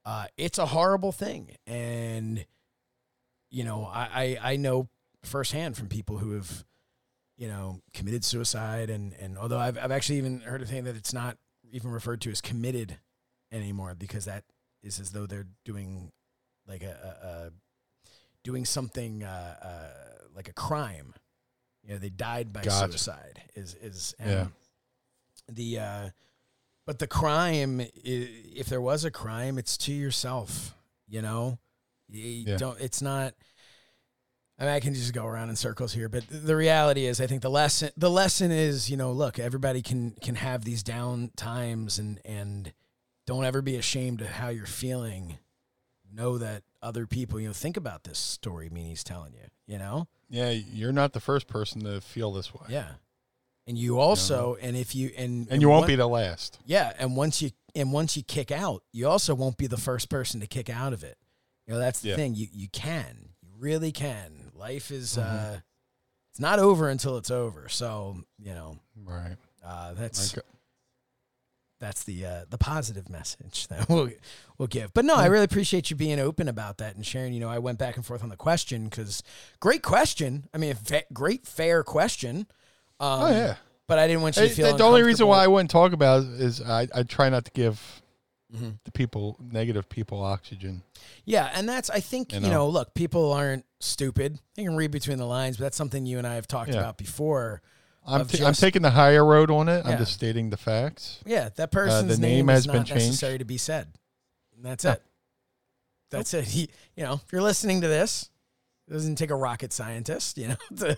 uh 0.06 0.28
it's 0.38 0.58
a 0.58 0.68
horrible 0.68 1.12
thing. 1.12 1.56
And 1.68 2.46
you 3.50 3.66
know, 3.66 3.84
I, 3.86 4.38
I, 4.42 4.54
I 4.54 4.56
know 4.56 4.88
firsthand 5.24 5.78
from 5.78 5.88
people 5.88 6.18
who 6.18 6.32
have, 6.34 6.66
you 7.38 7.48
know, 7.48 7.82
committed 7.94 8.24
suicide 8.26 8.90
and, 8.90 9.14
and 9.14 9.38
although 9.38 9.60
I've, 9.60 9.78
I've 9.78 9.92
actually 9.92 10.18
even 10.18 10.42
heard 10.42 10.62
a 10.62 10.66
thing 10.66 10.84
that 10.86 10.96
it's 10.96 11.14
not 11.14 11.38
even 11.72 11.92
referred 11.92 12.22
to 12.22 12.32
as 12.32 12.42
committed 12.42 12.98
anymore 13.52 13.96
because 13.98 14.26
that 14.26 14.44
is 14.84 15.00
as 15.00 15.12
though 15.12 15.26
they're 15.26 15.48
doing 15.66 16.12
like 16.68 16.84
a, 16.84 17.18
a, 17.24 17.28
a 17.48 17.52
doing 18.44 18.66
something 18.66 19.24
uh, 19.24 19.56
uh, 19.62 20.26
like 20.36 20.50
a 20.50 20.54
crime. 20.54 21.14
You 21.84 21.94
know, 21.94 21.98
they 22.00 22.10
died 22.10 22.54
by 22.54 22.64
Gotcha. 22.64 22.90
suicide. 22.92 23.42
Is 23.56 23.76
is 23.76 24.16
and 24.20 24.30
Yeah. 24.30 24.48
the 25.48 25.80
uh, 25.80 26.10
but 26.86 27.00
the 27.00 27.08
crime, 27.08 27.82
if 28.04 28.68
there 28.68 28.82
was 28.82 29.04
a 29.06 29.12
crime, 29.12 29.58
it's 29.58 29.78
to 29.80 29.94
yourself. 29.94 30.76
You 31.08 31.22
know, 31.22 31.60
you 32.10 32.24
Yeah. 32.48 32.58
don't. 32.58 32.80
It's 32.80 33.02
not. 33.02 33.34
I 34.62 34.66
mean, 34.66 34.74
I 34.74 34.80
can 34.80 34.94
just 34.94 35.12
go 35.14 35.26
around 35.26 35.50
in 35.50 35.56
circles 35.56 35.92
here, 35.92 36.08
but 36.08 36.24
the 36.30 36.56
reality 36.56 37.06
is, 37.08 37.20
I 37.20 37.26
think 37.26 37.42
the 37.42 37.50
lesson 37.50 37.90
the 37.98 38.12
lesson 38.12 38.52
is, 38.52 38.90
you 38.92 38.96
know, 38.96 39.12
look, 39.12 39.40
everybody 39.40 39.82
can 39.82 40.12
can 40.22 40.36
have 40.36 40.64
these 40.64 40.84
down 40.84 41.32
times, 41.36 41.98
and 41.98 42.20
and 42.24 42.72
don't 43.26 43.44
ever 43.44 43.62
be 43.64 43.76
ashamed 43.76 44.22
of 44.22 44.28
how 44.28 44.50
you're 44.50 44.66
feeling. 44.68 45.40
Know 46.14 46.38
that 46.38 46.64
other 46.82 47.08
people, 47.08 47.40
you 47.40 47.48
know, 47.48 47.54
think 47.54 47.76
about 47.78 48.04
this 48.04 48.20
story 48.20 48.70
Meanie's 48.70 49.04
telling 49.04 49.34
you. 49.34 49.48
You 49.66 49.80
know, 49.80 50.08
Yeah, 50.30 50.50
you're 50.52 50.92
not 50.92 51.14
the 51.14 51.20
first 51.22 51.48
person 51.48 51.84
to 51.86 52.00
feel 52.02 52.32
this 52.34 52.54
way, 52.54 52.68
yeah, 52.70 52.92
and 53.66 53.78
you 53.78 53.98
also, 54.00 54.58
and 54.62 54.76
if 54.78 54.94
you 54.94 55.12
and 55.18 55.48
and 55.50 55.62
you 55.62 55.70
won't 55.70 55.82
one- 55.84 55.88
be 55.88 55.96
the 55.96 56.08
last. 56.08 56.60
yeah, 56.66 56.92
and 57.00 57.16
once 57.16 57.42
you 57.42 57.52
and 57.74 57.92
once 57.94 58.16
you 58.18 58.24
kick 58.24 58.52
out, 58.52 58.84
you 58.92 59.08
also 59.08 59.34
won't 59.34 59.58
be 59.58 59.66
the 59.68 59.78
first 59.78 60.10
person 60.10 60.40
to 60.42 60.48
kick 60.48 60.70
out 60.70 60.92
of 60.94 61.04
it. 61.04 61.18
You 61.66 61.74
know, 61.74 61.80
that's 61.80 62.02
the 62.02 62.10
Yeah. 62.10 62.16
thing. 62.18 62.36
You 62.36 62.48
you 62.52 62.68
can. 62.68 63.30
You 63.42 63.50
really 63.58 63.94
can. 63.94 64.41
Life 64.62 64.92
is 64.92 65.18
Mm-hmm. 65.18 65.56
uh 65.56 65.58
it's 66.32 66.40
not 66.40 66.60
over 66.60 66.88
until 66.88 67.18
it's 67.18 67.30
over. 67.32 67.68
So, 67.68 68.24
you 68.40 68.54
know, 68.54 68.78
Right. 69.04 69.36
uh 69.66 69.94
that's 69.96 70.36
Like, 70.38 70.46
that's 71.80 72.04
the 72.04 72.26
uh 72.26 72.46
the 72.50 72.58
positive 72.60 73.10
message 73.10 73.68
that 73.70 73.90
we'll 73.90 74.10
we'll 74.58 74.68
give. 74.68 74.94
But 74.94 75.04
no, 75.06 75.16
I 75.16 75.26
really 75.26 75.46
appreciate 75.46 75.90
you 75.90 75.96
being 75.96 76.20
open 76.20 76.48
about 76.48 76.78
that 76.78 76.96
and 76.96 77.06
sharing, 77.06 77.34
you 77.34 77.40
know, 77.40 77.50
I 77.50 77.58
went 77.60 77.80
back 77.80 77.96
and 77.98 78.06
forth 78.06 78.24
on 78.24 78.30
the 78.30 78.38
question 78.38 78.90
cuz 78.90 79.24
great 79.60 79.82
question. 79.84 80.48
I 80.54 80.58
mean, 80.58 80.76
fa- 80.76 81.04
great 81.12 81.46
fair 81.48 81.84
question. 81.84 82.48
Um, 83.00 83.22
oh 83.24 83.28
yeah. 83.30 83.56
But 83.88 84.00
I 84.00 84.08
didn't 84.08 84.22
want 84.22 84.38
you 84.38 84.44
to 84.44 84.50
feel 84.50 84.78
the 84.78 84.84
only 84.86 85.04
reason 85.04 85.28
why 85.28 85.44
I 85.44 85.48
wouldn't 85.48 85.70
talk 85.72 85.92
about 85.92 86.24
it 86.24 86.40
is 86.40 86.62
I, 86.62 86.88
I 86.96 87.04
try 87.04 87.28
not 87.28 87.44
to 87.46 87.52
give 87.52 88.01
Mhm. 88.54 88.80
the 88.84 88.92
people 88.92 89.38
negative 89.40 89.88
people 89.88 90.22
oxygen. 90.22 90.84
Yeah, 91.26 91.50
and 91.54 91.68
that's 91.70 91.90
I 91.90 92.00
think 92.02 92.34
you 92.34 92.40
You 92.40 92.48
know, 92.48 92.52
know? 92.52 92.70
look, 92.70 92.94
people 92.94 93.32
aren't 93.32 93.66
stupid. 93.80 94.40
They 94.56 94.64
can 94.64 94.76
read 94.76 94.92
between 94.92 95.18
the 95.18 95.26
lines, 95.26 95.58
but 95.58 95.64
that's 95.64 95.78
something 95.78 96.06
you 96.06 96.18
and 96.18 96.28
I 96.28 96.36
have 96.36 96.48
talked 96.48 96.72
Yeah. 96.72 96.80
about 96.80 96.98
before. 96.98 97.62
I'm, 98.06 98.22
Of 98.22 98.32
ta- 98.32 98.46
I'm 98.48 98.54
taking 98.54 98.82
the 98.82 98.90
higher 98.92 99.24
road 99.24 99.52
on 99.52 99.70
it. 99.70 99.86
Yeah. 99.86 99.92
I'm 99.92 99.98
just 100.00 100.14
stating 100.14 100.50
the 100.50 100.58
facts. 100.58 101.20
Yeah, 101.26 101.50
that 101.56 101.72
person's 101.72 102.16
the 102.18 102.22
name, 102.22 102.48
name 102.48 102.50
is 102.50 102.56
has 102.58 102.68
not 102.68 102.74
been 102.74 102.84
changed. 102.86 103.06
necessary 103.06 103.38
to 103.38 103.46
be 103.46 103.58
said. 103.58 103.94
And 104.56 104.66
that's 104.66 104.84
No. 104.84 104.92
it. 104.94 105.04
That's 106.10 106.34
it. 106.34 106.46
He, 106.50 106.70
you 106.96 107.04
know, 107.04 107.22
if 107.26 107.32
you're 107.32 107.42
listening 107.44 107.80
to 107.82 107.88
this, 107.88 108.30
it 108.88 108.94
doesn't 108.94 109.16
take 109.16 109.30
a 109.30 109.36
rocket 109.36 109.72
scientist, 109.72 110.38
you 110.38 110.50
know, 110.50 110.56
to 110.78 110.98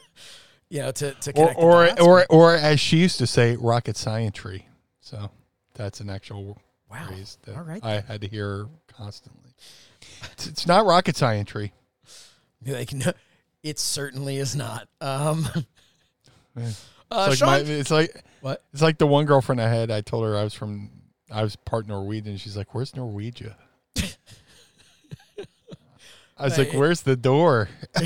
you 0.70 0.80
know 0.80 0.92
to 0.92 1.12
to 1.14 1.32
Or 1.34 1.84
connect 1.84 1.98
the 1.98 2.04
or 2.04 2.20
or, 2.22 2.26
or 2.30 2.56
as 2.56 2.80
she 2.80 2.98
used 2.98 3.20
to 3.20 3.28
say, 3.28 3.58
rocket 3.58 3.96
scientry. 3.98 4.70
So 5.02 5.30
that's 5.76 6.00
an 6.00 6.10
actual 6.10 6.58
wow. 6.94 7.10
that 7.46 7.56
All 7.56 7.64
right. 7.64 7.84
I 7.84 8.02
had 8.02 8.22
to 8.22 8.28
hear 8.28 8.68
constantly. 8.88 9.52
It's, 10.34 10.48
it's 10.48 10.68
not 10.68 10.86
rocket 10.86 11.16
science. 11.16 11.52
Be 11.52 11.72
like, 12.72 12.94
no, 12.94 13.14
it 13.62 13.80
certainly 13.80 14.38
is 14.38 14.56
not. 14.56 14.88
Um, 15.02 15.48
uh, 16.58 17.28
It's 17.30 17.38
Sean, 17.38 17.48
like, 17.48 17.66
my, 17.66 17.72
it's 17.72 17.92
like 17.92 18.24
what? 18.42 18.64
it's 18.74 18.82
like 18.82 18.98
the 18.98 19.08
one 19.08 19.26
girlfriend 19.26 19.62
I 19.62 19.70
had. 19.70 19.92
I 19.92 20.02
told 20.02 20.26
her 20.26 20.38
I 20.38 20.44
was 20.44 20.54
from 20.54 20.90
I 21.32 21.44
was 21.44 21.56
part 21.56 21.88
Norwegian. 21.88 22.38
She's 22.38 22.56
like, 22.56 22.74
"Where's 22.76 22.92
Norwegia?" 22.92 23.56
I 26.38 26.44
was 26.46 26.58
like, 26.58 26.74
"Where's 26.74 27.02
the 27.02 27.16
door?" 27.16 27.70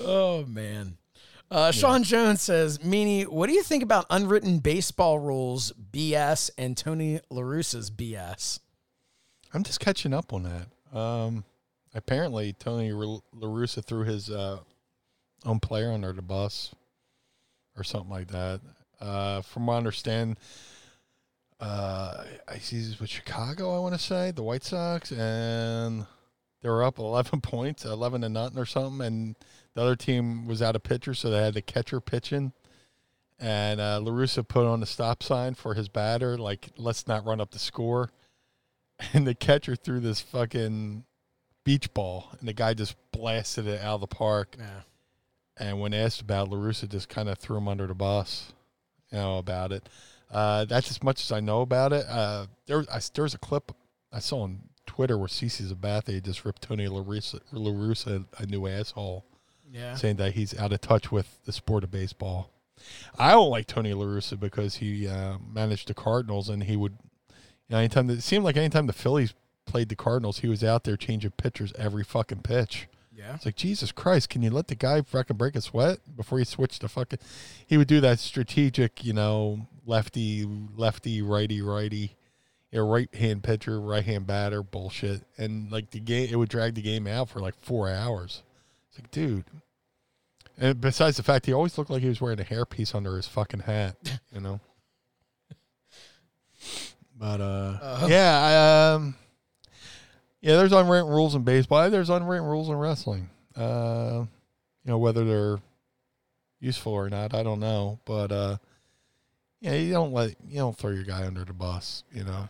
Oh 0.00 0.44
man. 0.46 0.96
Uh, 1.50 1.72
Sean 1.72 2.02
Jones 2.02 2.42
says, 2.42 2.78
"Meanie, 2.78 3.26
what 3.26 3.46
do 3.46 3.54
you 3.54 3.62
think 3.62 3.82
about 3.82 4.04
unwritten 4.10 4.58
baseball 4.58 5.18
rules 5.18 5.72
BS 5.92 6.50
and 6.58 6.76
Tony 6.76 7.20
La 7.30 7.42
Russa's 7.42 7.90
BS?" 7.90 8.60
I'm 9.54 9.64
just 9.64 9.80
catching 9.80 10.12
up 10.12 10.32
on 10.32 10.42
that. 10.42 10.96
Um, 10.98 11.44
apparently, 11.94 12.52
Tony 12.52 12.92
Ru- 12.92 13.22
La 13.32 13.48
Russa 13.48 13.82
threw 13.82 14.04
his 14.04 14.28
uh, 14.30 14.58
own 15.46 15.58
player 15.60 15.90
under 15.90 16.12
the 16.12 16.22
bus 16.22 16.74
or 17.76 17.82
something 17.84 18.10
like 18.10 18.28
that. 18.28 18.60
Uh, 19.00 19.40
from 19.42 19.66
what 19.66 19.74
I 19.74 19.78
understand, 19.78 20.38
uh, 21.60 22.24
I 22.46 22.58
see 22.58 22.76
he's 22.76 23.00
with 23.00 23.08
Chicago, 23.08 23.74
I 23.74 23.78
want 23.78 23.94
to 23.94 24.00
say, 24.00 24.32
the 24.32 24.42
White 24.42 24.64
Sox, 24.64 25.12
and 25.12 26.06
they 26.60 26.68
were 26.68 26.84
up 26.84 26.98
11 26.98 27.40
points, 27.42 27.84
11 27.84 28.20
to 28.20 28.28
nothing 28.28 28.58
or 28.58 28.66
something, 28.66 29.06
and 29.06 29.36
the 29.78 29.84
other 29.84 29.94
team 29.94 30.48
was 30.48 30.60
out 30.60 30.74
of 30.74 30.82
pitcher, 30.82 31.14
so 31.14 31.30
they 31.30 31.40
had 31.40 31.54
the 31.54 31.62
catcher 31.62 32.00
pitching. 32.00 32.52
And 33.38 33.80
uh, 33.80 34.00
La 34.02 34.10
Russa 34.10 34.46
put 34.46 34.66
on 34.66 34.80
the 34.80 34.86
stop 34.86 35.22
sign 35.22 35.54
for 35.54 35.74
his 35.74 35.88
batter, 35.88 36.36
like, 36.36 36.70
let's 36.76 37.06
not 37.06 37.24
run 37.24 37.40
up 37.40 37.52
the 37.52 37.60
score. 37.60 38.10
and 39.12 39.24
the 39.24 39.36
catcher 39.36 39.76
threw 39.76 40.00
this 40.00 40.20
fucking 40.20 41.04
beach 41.62 41.94
ball, 41.94 42.26
and 42.40 42.48
the 42.48 42.52
guy 42.52 42.74
just 42.74 42.96
blasted 43.12 43.68
it 43.68 43.80
out 43.80 43.94
of 43.94 44.00
the 44.00 44.08
park. 44.08 44.56
Yeah. 44.58 44.80
And 45.56 45.80
when 45.80 45.94
asked 45.94 46.22
about, 46.22 46.48
it, 46.48 46.54
La 46.54 46.58
Russa 46.58 46.88
just 46.88 47.08
kind 47.08 47.28
of 47.28 47.38
threw 47.38 47.58
him 47.58 47.68
under 47.68 47.86
the 47.86 47.94
bus, 47.94 48.52
you 49.12 49.18
know, 49.18 49.38
about 49.38 49.70
it. 49.70 49.88
Uh, 50.28 50.64
that's 50.64 50.90
as 50.90 51.04
much 51.04 51.22
as 51.22 51.30
I 51.30 51.38
know 51.38 51.60
about 51.60 51.92
it. 51.92 52.04
Uh, 52.08 52.46
there, 52.66 52.84
I, 52.92 52.98
there 53.14 53.22
was 53.22 53.34
a 53.34 53.38
clip 53.38 53.70
I 54.12 54.18
saw 54.18 54.40
on 54.40 54.58
Twitter 54.86 55.16
where 55.16 55.28
CC 55.28 55.72
Sabathia 55.72 56.20
just 56.20 56.44
ripped 56.44 56.62
Tony 56.62 56.88
La 56.88 57.04
Russa, 57.04 57.38
LaRussa 57.52 58.24
a 58.38 58.46
new 58.46 58.66
asshole, 58.66 59.24
Yeah. 59.70 59.94
saying 59.94 60.16
that 60.16 60.32
he's 60.32 60.58
out 60.58 60.72
of 60.72 60.80
touch 60.80 61.12
with 61.12 61.44
the 61.44 61.52
sport 61.52 61.84
of 61.84 61.90
baseball. 61.90 62.50
I 63.18 63.32
don't 63.32 63.50
like 63.50 63.66
Tony 63.66 63.92
La 63.92 64.04
Russa 64.04 64.38
because 64.38 64.76
he 64.76 65.06
uh, 65.06 65.38
managed 65.52 65.88
the 65.88 65.94
Cardinals 65.94 66.48
and 66.48 66.62
he 66.62 66.76
would, 66.76 66.96
you 67.30 67.34
know, 67.70 67.78
anytime 67.78 68.08
it 68.10 68.22
seemed 68.22 68.44
like 68.44 68.56
anytime 68.56 68.86
the 68.86 68.92
Phillies 68.92 69.34
played 69.66 69.88
the 69.88 69.96
Cardinals, 69.96 70.38
he 70.38 70.48
was 70.48 70.64
out 70.64 70.84
there 70.84 70.96
changing 70.96 71.32
pitchers 71.32 71.72
every 71.76 72.04
fucking 72.04 72.42
pitch. 72.42 72.88
Yeah. 73.14 73.34
It's 73.34 73.44
like 73.44 73.56
Jesus 73.56 73.90
Christ, 73.90 74.30
can 74.30 74.42
you 74.42 74.50
let 74.50 74.68
the 74.68 74.76
guy 74.76 75.02
fucking 75.02 75.36
break 75.36 75.56
a 75.56 75.60
sweat 75.60 75.98
before 76.16 76.38
he 76.38 76.44
switched 76.44 76.82
to 76.82 76.88
fucking? 76.88 77.18
He 77.66 77.76
would 77.76 77.88
do 77.88 78.00
that 78.00 78.20
strategic, 78.20 79.04
you 79.04 79.12
know, 79.12 79.66
lefty, 79.84 80.46
lefty, 80.76 81.20
righty, 81.20 81.60
righty, 81.60 82.14
you 82.70 82.78
know, 82.78 82.88
right 82.88 83.12
hand 83.12 83.42
pitcher, 83.42 83.80
right 83.80 84.04
hand 84.04 84.28
batter 84.28 84.62
bullshit, 84.62 85.22
and 85.36 85.72
like 85.72 85.90
the 85.90 85.98
game, 85.98 86.28
it 86.30 86.36
would 86.36 86.48
drag 86.48 86.76
the 86.76 86.82
game 86.82 87.08
out 87.08 87.28
for 87.28 87.40
like 87.40 87.56
four 87.56 87.90
hours. 87.90 88.42
It's 88.98 89.04
like, 89.04 89.10
dude. 89.10 89.44
And 90.60 90.80
besides 90.80 91.16
the 91.16 91.22
fact 91.22 91.46
he 91.46 91.52
always 91.52 91.78
looked 91.78 91.90
like 91.90 92.02
he 92.02 92.08
was 92.08 92.20
wearing 92.20 92.40
a 92.40 92.44
hairpiece 92.44 92.94
under 92.94 93.16
his 93.16 93.28
fucking 93.28 93.60
hat, 93.60 93.96
you 94.32 94.40
know. 94.40 94.60
But 97.16 97.40
uh, 97.40 97.78
Uh-huh. 97.82 98.06
yeah, 98.08 98.40
I, 98.40 98.94
um, 98.94 99.16
yeah, 100.40 100.54
there's 100.56 100.72
unwritten 100.72 101.08
rules 101.10 101.34
in 101.34 101.42
baseball. 101.42 101.90
There's 101.90 102.10
unwritten 102.10 102.46
rules 102.46 102.68
in 102.68 102.76
wrestling. 102.76 103.28
Uh, 103.56 104.24
you 104.84 104.90
know 104.92 104.98
whether 104.98 105.24
they're 105.24 105.58
useful 106.60 106.92
or 106.92 107.10
not, 107.10 107.34
I 107.34 107.42
don't 107.42 107.58
know. 107.58 107.98
But 108.04 108.30
uh, 108.30 108.56
yeah, 109.60 109.74
you 109.74 109.92
don't 109.92 110.12
let 110.12 110.36
you 110.48 110.58
don't 110.58 110.76
throw 110.76 110.90
your 110.92 111.02
guy 111.02 111.26
under 111.26 111.44
the 111.44 111.52
bus. 111.52 112.04
You 112.12 112.22
know, 112.24 112.48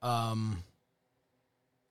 Um. 0.00 0.62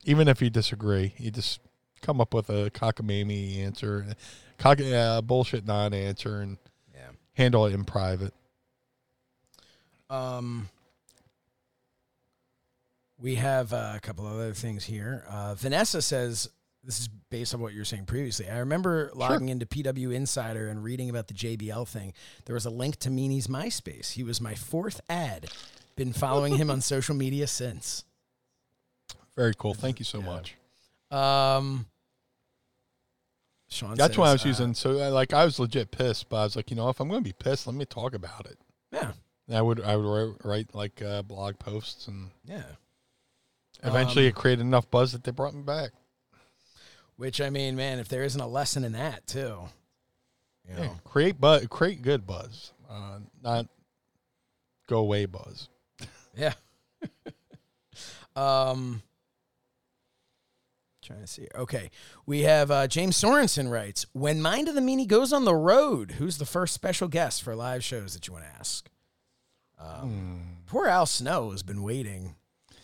even 0.04 0.28
if 0.28 0.42
you 0.42 0.50
disagree, 0.50 1.14
you 1.20 1.30
just 1.30 1.60
come 2.02 2.20
up 2.22 2.34
with 2.34 2.50
a 2.50 2.70
cockamamie 2.72 3.60
answer, 3.60 4.06
cock 4.58 4.80
uh, 4.82 5.22
bullshit 5.22 5.66
non-answer, 5.66 6.42
and 6.42 6.58
Yeah. 6.94 7.10
handle 7.34 7.66
it 7.66 7.74
in 7.74 7.84
private. 7.84 8.34
Um. 10.10 10.70
We 13.20 13.34
have 13.36 13.74
uh, 13.74 13.94
a 13.96 14.00
couple 14.00 14.28
other 14.28 14.54
things 14.54 14.84
here. 14.86 15.26
Uh, 15.28 15.56
Vanessa 15.56 16.04
says 16.04 16.50
this 16.84 17.00
is 17.00 17.08
based 17.32 17.52
on 17.56 17.60
what 17.60 17.74
you 17.74 17.80
were 17.80 17.86
saying 17.86 18.06
previously. 18.06 18.48
I 18.48 18.60
remember 18.60 19.10
logging 19.16 19.50
into 19.50 19.66
PW 19.66 20.14
Insider 20.14 20.68
and 20.68 20.84
reading 20.84 21.10
about 21.10 21.28
the 21.28 21.34
JBL 21.34 21.88
thing. 21.88 22.14
There 22.46 22.54
was 22.54 22.68
a 22.68 22.70
link 22.70 22.98
to 22.98 23.10
Meanie's 23.10 23.48
MySpace. 23.48 24.12
He 24.12 24.22
was 24.24 24.40
my 24.40 24.54
fourth 24.54 25.02
ad. 25.10 25.48
Been 25.96 26.14
following 26.14 26.58
him 26.58 26.70
on 26.70 26.80
social 26.82 27.16
media 27.16 27.48
since. 27.48 28.04
Very 29.36 29.56
cool. 29.58 29.74
Thank 29.74 29.98
you 29.98 30.06
so 30.06 30.20
Yeah. 30.20 30.26
much. 30.28 30.56
Um, 31.12 31.86
Sean. 33.70 33.96
That's 33.96 34.14
says, 34.14 34.18
why 34.18 34.30
I 34.30 34.34
was 34.34 34.46
uh, 34.46 34.50
using. 34.50 34.74
So 34.74 34.92
uh, 35.00 35.12
like 35.12 35.34
I 35.34 35.46
was 35.46 35.60
legit 35.60 35.92
pissed, 35.92 36.30
but 36.30 36.38
I 36.38 36.44
was 36.44 36.56
like, 36.56 36.70
you 36.70 36.78
know, 36.78 36.90
if 36.90 37.00
I'm 37.00 37.10
going 37.10 37.24
to 37.24 37.28
be 37.28 37.34
pissed, 37.34 37.68
let 37.68 37.76
me 37.76 37.86
talk 37.86 38.14
about 38.14 38.46
it. 38.46 38.58
Yeah, 38.92 39.12
And 39.48 39.58
I 39.58 39.62
would 39.62 39.82
I 39.82 39.96
would 39.96 40.06
write, 40.06 40.36
write 40.44 40.76
like 40.76 41.02
uh, 41.02 41.22
blog 41.22 41.60
posts, 41.60 42.08
and 42.08 42.30
yeah. 42.46 42.64
eventually 43.84 44.26
Um, 44.26 44.30
it 44.30 44.36
created 44.36 44.62
enough 44.62 44.90
buzz 44.90 45.12
that 45.12 45.24
they 45.24 45.32
brought 45.32 45.54
me 45.54 45.64
back. 45.64 45.92
Which 47.18 47.42
I 47.42 47.50
mean, 47.50 47.76
man, 47.76 48.00
if 48.00 48.08
there 48.08 48.24
isn't 48.24 48.40
a 48.40 48.48
lesson 48.48 48.84
in 48.84 48.94
that 48.94 49.28
too, 49.28 49.64
you 50.68 50.76
know. 50.76 50.84
Yeah, 50.84 50.90
create 51.04 51.42
buzz, 51.42 51.66
create 51.68 52.02
good 52.02 52.26
buzz, 52.26 52.72
uh, 52.90 53.20
not 53.44 53.68
go 54.88 55.00
away 55.00 55.26
buzz. 55.26 55.68
Yeah. 56.36 56.54
um 58.36 59.02
trying 61.08 61.22
to 61.22 61.28
see. 61.28 61.48
Okay. 61.56 61.90
We 62.26 62.42
have 62.42 62.70
uh, 62.70 62.88
James 62.88 63.20
Sorensen 63.20 63.72
writes, 63.72 64.06
"When 64.14 64.42
Mind 64.42 64.68
of 64.68 64.76
the 64.76 64.82
Meanie 64.82 65.08
goes 65.08 65.34
on 65.34 65.46
the 65.46 65.56
road, 65.56 66.12
who's 66.20 66.38
the 66.38 66.46
first 66.46 66.74
special 66.74 67.08
guest 67.08 67.42
for 67.42 67.56
live 67.56 67.84
shows 67.84 68.14
that 68.14 68.28
you 68.28 68.34
want 68.34 68.46
to 68.46 68.52
ask?" 68.60 68.90
Um, 69.80 70.58
Poor 70.68 70.88
Al 70.88 71.06
Snow 71.06 71.52
has 71.52 71.64
been 71.64 71.82
waiting. 71.84 72.36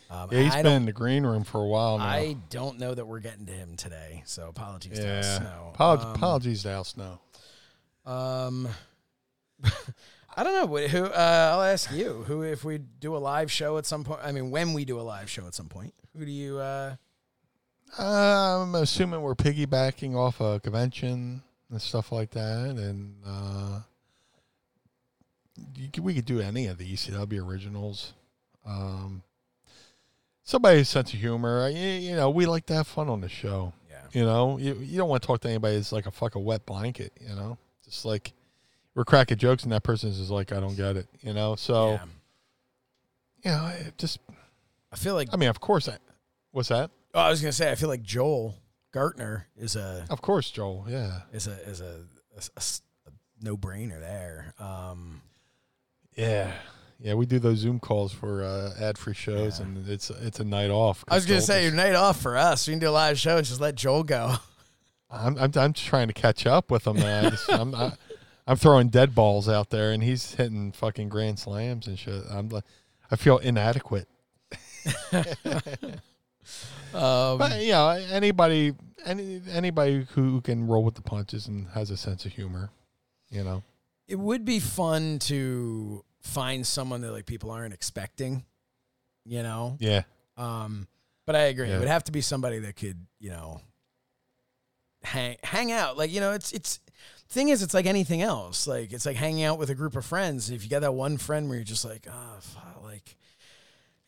Um. 0.10 0.30
Yeah, 0.32 0.42
he's 0.44 0.54
I 0.56 0.62
been 0.64 0.74
in 0.74 0.86
the 0.86 0.92
green 0.94 1.26
room 1.26 1.44
for 1.44 1.62
a 1.62 1.68
while 1.68 1.98
now. 1.98 2.06
I 2.06 2.38
don't 2.50 2.80
know 2.80 2.94
that 2.94 3.06
we're 3.06 3.20
getting 3.20 3.46
to 3.48 3.52
him 3.54 3.76
today, 3.76 4.22
so 4.26 4.48
apologies 4.48 5.00
to 5.00 5.08
Al 5.08 5.24
Snow. 5.24 5.74
Apolog- 5.76 6.04
Um, 6.06 6.16
apologies 6.16 6.64
to 6.64 6.70
Al 6.70 6.84
Snow. 6.84 7.20
Um, 8.06 8.68
I 10.36 10.44
don't 10.44 10.72
know. 10.72 10.88
Who? 10.88 11.06
Uh, 11.06 11.50
I'll 11.54 11.62
ask 11.64 11.92
you. 11.92 12.24
Who, 12.28 12.42
if 12.44 12.64
we 12.64 12.78
do 12.80 13.16
a 13.16 13.20
live 13.20 13.52
show 13.52 13.78
at 13.78 13.86
some 13.86 14.04
point? 14.04 14.20
I 14.24 14.32
mean, 14.32 14.52
when 14.52 14.74
we 14.74 14.84
do 14.86 15.00
a 15.00 15.02
live 15.04 15.30
show 15.30 15.46
at 15.48 15.54
some 15.56 15.68
point, 15.70 15.94
who 16.18 16.26
do 16.26 16.32
you? 16.32 16.58
Uh, 16.60 16.96
I'm 17.98 18.76
assuming 18.76 19.22
we're 19.22 19.36
piggybacking 19.36 20.16
off 20.16 20.42
a 20.42 20.60
convention 20.60 21.44
and 21.70 21.82
stuff 21.82 22.12
like 22.12 22.32
that, 22.32 22.76
and 22.78 23.16
uh, 23.26 23.80
you 25.76 25.90
could, 25.90 26.04
we 26.04 26.14
could 26.14 26.26
do 26.26 26.40
any 26.40 26.68
of 26.68 26.78
the 26.78 26.92
ECW 26.92 27.46
originals. 27.46 28.14
Um, 28.66 29.24
somebody's 30.44 30.90
sense 30.90 31.14
of 31.14 31.20
humor, 31.20 31.70
you, 31.70 31.78
you 31.78 32.16
know, 32.16 32.30
we 32.30 32.46
like 32.46 32.66
to 32.68 32.74
have 32.74 32.88
fun 32.88 33.10
on 33.10 33.22
the 33.22 33.30
show. 33.30 33.74
yeah. 33.90 33.98
You 34.12 34.26
know, 34.26 34.58
you, 34.58 34.76
you 34.76 34.98
don't 34.98 35.10
want 35.10 35.22
to 35.22 35.28
talk 35.28 35.42
to 35.42 35.50
anybody 35.50 35.76
that's 35.76 35.92
like 35.92 36.06
a 36.06 36.12
fucking 36.12 36.44
wet 36.44 36.66
blanket. 36.66 37.14
You 37.20 37.36
know, 37.36 37.58
just 37.86 38.06
like 38.06 38.34
we're 38.96 39.06
cracking 39.06 39.38
jokes 39.38 39.64
and 39.64 39.72
that 39.72 39.84
person's 39.84 40.18
just 40.18 40.32
like, 40.32 40.52
I 40.52 40.60
don't 40.60 40.76
get 40.76 40.98
it. 40.98 41.08
You 41.22 41.34
know, 41.34 41.56
so 41.56 41.94
yeah. 41.94 42.06
you 43.44 43.52
know, 43.52 43.88
it 43.88 43.98
just 43.98 44.20
I 44.92 44.96
feel 44.96 45.16
like. 45.16 45.30
I 45.34 45.38
mean, 45.38 45.50
of 45.50 45.60
course, 45.60 45.90
I, 45.90 45.98
what's 46.52 46.70
that? 46.70 46.92
Oh, 47.14 47.20
I 47.22 47.30
was 47.30 47.42
gonna 47.42 47.52
say. 47.52 47.72
I 47.72 47.76
feel 47.76 47.90
like 47.90 48.02
Joel 48.04 48.56
Gertner 48.94 49.44
is 49.58 49.76
a 49.76 50.06
Of 50.10 50.22
course, 50.22 50.50
Joel. 50.52 50.86
Yeah, 50.90 51.22
is 51.32 51.48
a 51.48 51.54
is 51.70 51.82
a, 51.82 52.00
no 53.42 53.56
brainer 53.58 54.00
there. 54.00 54.54
Um, 54.60 55.22
yeah, 56.16 56.52
yeah. 57.00 57.14
We 57.14 57.26
do 57.26 57.38
those 57.40 57.60
Zoom 57.60 57.80
calls 57.80 58.12
for 58.14 58.44
uh, 58.44 58.74
ad 58.80 58.98
free 58.98 59.14
shows, 59.14 59.60
Yeah. 59.60 59.66
and 59.66 59.88
it's 59.90 60.10
it's 60.10 60.40
a 60.40 60.44
night 60.44 60.70
off. 60.72 61.04
I 61.08 61.16
was 61.16 61.26
gonna 61.26 61.38
'cause 61.40 61.46
say 61.48 61.62
Joel 61.62 61.64
your 61.64 61.72
night 61.74 61.96
off 61.96 62.20
for 62.22 62.36
us. 62.38 62.68
We 62.68 62.74
can 62.74 62.80
do 62.80 62.90
a 62.90 62.92
live 62.92 63.20
show 63.20 63.38
and 63.38 63.46
just 63.46 63.62
let 63.62 63.76
Joel 63.76 64.04
go. 64.04 64.36
I'm, 65.12 65.38
I'm 65.38 65.52
I'm 65.56 65.74
trying 65.74 66.08
to 66.08 66.14
catch 66.14 66.48
up 66.48 66.72
with 66.72 66.88
him. 66.88 66.98
Man. 66.98 67.26
I 67.26 67.30
just, 67.30 67.52
I'm 67.52 67.76
I, 67.76 67.94
I'm 68.48 68.58
throwing 68.58 68.90
dead 68.90 69.14
balls 69.14 69.48
out 69.48 69.70
there, 69.70 69.92
and 69.92 70.02
he's 70.04 70.34
hitting 70.34 70.72
fucking 70.72 71.10
grand 71.10 71.38
slams 71.40 71.86
and 71.88 71.98
shit. 72.00 72.24
I'm 72.32 72.50
like, 72.50 72.64
I 73.12 73.16
feel 73.18 73.38
inadequate. 73.38 74.08
Um, 76.94 77.38
But 77.38 77.62
you 77.62 77.72
know, 77.72 77.90
anybody, 77.90 78.74
any 79.06 79.42
anybody 79.52 80.08
who 80.12 80.42
can 80.42 80.68
roll 80.68 80.84
with 80.84 80.96
the 80.96 81.02
punches 81.02 81.48
and 81.48 81.68
has 81.70 81.90
a 81.92 81.98
sense 81.98 82.26
of 82.26 82.32
humor, 82.34 82.70
you 83.30 83.44
know. 83.44 83.64
it 84.08 84.20
would 84.20 84.46
be 84.46 84.60
fun 84.60 85.20
to 85.20 86.04
find 86.22 86.66
someone 86.68 87.02
that 87.02 87.12
like 87.12 87.26
people 87.26 87.52
aren't 87.52 87.74
expecting. 87.74 88.44
You 89.26 89.42
know, 89.42 89.78
Yeah, 89.80 90.04
Um, 90.38 90.88
but 91.26 91.36
I 91.36 91.44
agree. 91.44 91.70
Yeah. 91.70 91.78
It 91.78 91.80
would 91.80 91.88
have 91.88 92.04
to 92.06 92.12
be 92.12 92.20
somebody 92.22 92.60
that 92.60 92.76
could, 92.76 92.98
you 93.20 93.30
know, 93.30 93.62
hang 95.04 95.38
hang 95.44 95.72
out. 95.72 95.98
Like, 95.98 96.12
you 96.12 96.20
know, 96.20 96.34
it's 96.34 96.52
it's 96.52 96.80
thing 97.30 97.50
is 97.50 97.64
it's 97.64 97.74
like 97.74 97.86
anything 97.86 98.22
else. 98.22 98.68
Like 98.68 98.92
it's 98.94 99.06
like 99.06 99.16
hanging 99.16 99.44
out 99.44 99.58
with 99.58 99.70
a 99.70 99.76
group 99.76 99.96
of 99.96 100.06
friends. 100.06 100.50
If 100.50 100.64
you 100.64 100.70
got 100.70 100.82
that 100.82 100.94
one 100.94 101.18
friend 101.18 101.48
where 101.48 101.58
you're 101.58 101.64
just 101.64 101.86
like, 101.86 102.06
oh, 102.10 102.38
fuck, 102.42 102.64
like, 102.66 102.73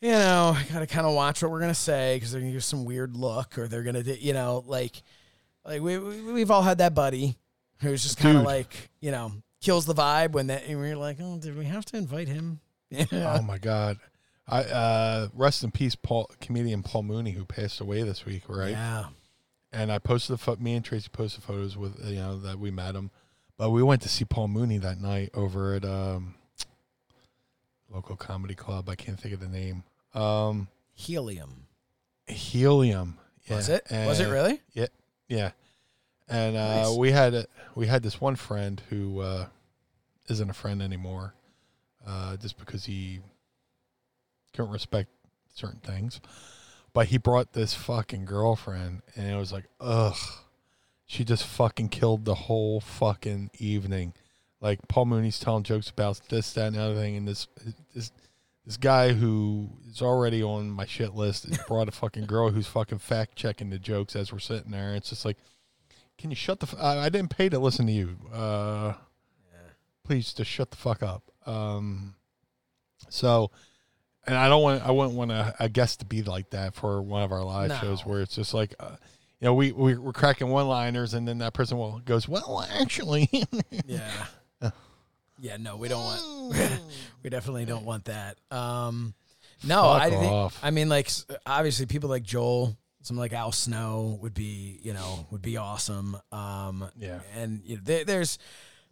you 0.06 0.12
know, 0.12 0.54
I 0.56 0.64
gotta 0.72 0.86
kind 0.86 1.04
of 1.04 1.14
watch 1.14 1.42
what 1.42 1.50
we're 1.50 1.58
gonna 1.58 1.74
say 1.74 2.14
because 2.14 2.30
they're 2.30 2.40
gonna 2.40 2.52
give 2.52 2.62
some 2.62 2.84
weird 2.84 3.16
look 3.16 3.58
or 3.58 3.66
they're 3.66 3.82
gonna, 3.82 4.04
do, 4.04 4.14
you 4.14 4.32
know, 4.32 4.62
like, 4.68 5.02
like 5.64 5.82
we, 5.82 5.98
we 5.98 6.32
we've 6.32 6.50
all 6.52 6.62
had 6.62 6.78
that 6.78 6.94
buddy 6.94 7.36
who's 7.80 8.04
just 8.04 8.16
kind 8.16 8.36
of 8.38 8.44
like, 8.44 8.88
you 9.00 9.10
know, 9.10 9.32
kills 9.60 9.84
the 9.84 9.94
vibe 9.94 10.30
when 10.30 10.46
that 10.46 10.62
and 10.68 10.78
we're 10.78 10.94
like, 10.94 11.16
oh, 11.20 11.38
did 11.38 11.58
we 11.58 11.64
have 11.64 11.84
to 11.86 11.96
invite 11.96 12.28
him? 12.28 12.60
Yeah. 12.88 13.36
Oh 13.36 13.42
my 13.42 13.58
god. 13.58 13.98
I 14.46 14.62
uh 14.62 15.28
rest 15.34 15.64
in 15.64 15.72
peace 15.72 15.96
Paul 15.96 16.30
comedian 16.40 16.84
Paul 16.84 17.02
Mooney 17.02 17.32
who 17.32 17.44
passed 17.44 17.80
away 17.80 18.04
this 18.04 18.24
week, 18.24 18.44
right? 18.48 18.70
Yeah. 18.70 19.06
And 19.72 19.90
I 19.90 19.98
posted 19.98 20.34
the 20.34 20.38
pho- 20.38 20.56
me 20.60 20.74
and 20.76 20.84
Tracy 20.84 21.08
posted 21.12 21.42
photos 21.42 21.76
with 21.76 21.98
you 22.08 22.14
know 22.20 22.38
that 22.38 22.60
we 22.60 22.70
met 22.70 22.94
him. 22.94 23.10
But 23.58 23.70
we 23.70 23.82
went 23.82 24.02
to 24.02 24.08
see 24.08 24.24
Paul 24.24 24.46
Mooney 24.46 24.78
that 24.78 25.00
night 25.00 25.30
over 25.34 25.74
at 25.74 25.84
um 25.84 26.36
local 27.92 28.14
comedy 28.14 28.54
club. 28.54 28.88
I 28.88 28.94
can't 28.94 29.18
think 29.18 29.34
of 29.34 29.40
the 29.40 29.48
name. 29.48 29.82
Um 30.16 30.68
Helium. 30.94 31.66
Helium. 32.26 33.18
Yeah. 33.44 33.56
Was 33.56 33.68
it? 33.68 33.86
Was 33.90 34.20
it 34.20 34.28
really? 34.28 34.60
Yeah. 34.72 34.86
Yeah. 35.28 35.50
And 36.28 36.56
uh, 36.56 36.82
Nice. 36.82 36.96
we 36.96 37.12
had 37.12 37.34
a, 37.34 37.46
we 37.76 37.86
had 37.86 38.02
this 38.02 38.20
one 38.20 38.34
friend 38.34 38.82
who 38.90 39.20
uh, 39.20 39.46
isn't 40.28 40.50
a 40.50 40.54
friend 40.54 40.82
anymore, 40.82 41.34
uh, 42.04 42.36
just 42.36 42.58
because 42.58 42.84
he 42.84 43.20
couldn't 44.52 44.72
respect 44.72 45.08
certain 45.54 45.78
things. 45.80 46.20
But 46.92 47.06
he 47.08 47.18
brought 47.18 47.52
this 47.52 47.74
fucking 47.74 48.24
girlfriend, 48.24 49.02
and 49.14 49.30
it 49.30 49.36
was 49.36 49.52
like, 49.52 49.66
ugh. 49.80 50.16
She 51.08 51.22
just 51.22 51.44
fucking 51.44 51.90
killed 51.90 52.24
the 52.24 52.34
whole 52.34 52.80
fucking 52.80 53.50
evening. 53.58 54.12
Like 54.60 54.80
Paul 54.88 55.04
Mooney's 55.06 55.38
telling 55.38 55.62
jokes 55.62 55.90
about 55.90 56.20
this, 56.28 56.52
that, 56.54 56.66
and 56.68 56.76
the 56.76 56.80
other 56.82 56.94
thing, 56.96 57.16
and 57.16 57.28
this 57.28 57.46
this 57.94 58.10
this 58.66 58.76
guy 58.76 59.12
who 59.12 59.70
is 59.88 60.02
already 60.02 60.42
on 60.42 60.70
my 60.70 60.84
shit 60.86 61.14
list 61.14 61.46
brought 61.68 61.88
a 61.88 61.92
fucking 61.92 62.26
girl 62.26 62.50
who's 62.50 62.66
fucking 62.66 62.98
fact 62.98 63.36
checking 63.36 63.70
the 63.70 63.78
jokes 63.78 64.16
as 64.16 64.32
we're 64.32 64.38
sitting 64.40 64.72
there. 64.72 64.94
It's 64.94 65.08
just 65.10 65.24
like, 65.24 65.38
can 66.18 66.30
you 66.30 66.36
shut 66.36 66.60
the? 66.60 66.66
F- 66.66 66.76
I, 66.80 66.98
I 67.04 67.08
didn't 67.08 67.30
pay 67.30 67.48
to 67.48 67.58
listen 67.58 67.86
to 67.86 67.92
you. 67.92 68.16
Uh, 68.32 68.94
please 70.04 70.32
just 70.32 70.50
shut 70.50 70.70
the 70.70 70.76
fuck 70.76 71.02
up. 71.02 71.22
Um, 71.46 72.14
so, 73.08 73.50
and 74.26 74.36
I 74.36 74.48
don't 74.48 74.62
want. 74.62 74.82
I 74.86 74.90
wouldn't 74.90 75.14
want 75.16 75.30
a, 75.30 75.54
a 75.60 75.68
guest 75.68 76.00
to 76.00 76.06
be 76.06 76.22
like 76.22 76.50
that 76.50 76.74
for 76.74 77.00
one 77.02 77.22
of 77.22 77.32
our 77.32 77.44
live 77.44 77.68
No. 77.68 77.76
shows 77.78 78.04
where 78.04 78.20
it's 78.20 78.34
just 78.34 78.52
like. 78.54 78.74
Uh, 78.80 78.96
you 79.38 79.44
know, 79.44 79.52
we, 79.52 79.70
we 79.70 79.94
we're 79.98 80.14
cracking 80.14 80.48
one 80.48 80.66
liners, 80.66 81.12
and 81.12 81.28
then 81.28 81.38
that 81.38 81.52
person 81.52 81.76
will 81.76 81.98
goes, 81.98 82.26
"Well, 82.26 82.66
actually, 82.72 83.28
Yeah. 83.86 84.26
Yeah, 85.38 85.56
no, 85.58 85.76
we 85.76 85.88
don't 85.88 86.02
want. 86.02 86.54
we 87.22 87.30
definitely 87.30 87.64
don't 87.64 87.84
want 87.84 88.06
that. 88.06 88.38
Um, 88.50 89.14
no, 89.64 89.82
Fuck 89.82 90.02
I 90.02 90.10
think. 90.10 90.32
off. 90.32 90.58
I 90.62 90.70
mean, 90.70 90.88
like 90.88 91.10
obviously, 91.46 91.86
people 91.86 92.08
like 92.10 92.22
Joel, 92.22 92.76
some 93.02 93.16
like 93.16 93.32
Al 93.32 93.52
Snow 93.52 94.18
would 94.22 94.34
be, 94.34 94.78
you 94.82 94.92
know, 94.92 95.26
would 95.30 95.42
be 95.42 95.56
awesome. 95.56 96.16
Um, 96.32 96.88
Yeah. 96.96 97.20
and 97.36 97.60
you 97.64 97.76
know, 97.76 97.82
there, 97.84 98.04
there's 98.04 98.38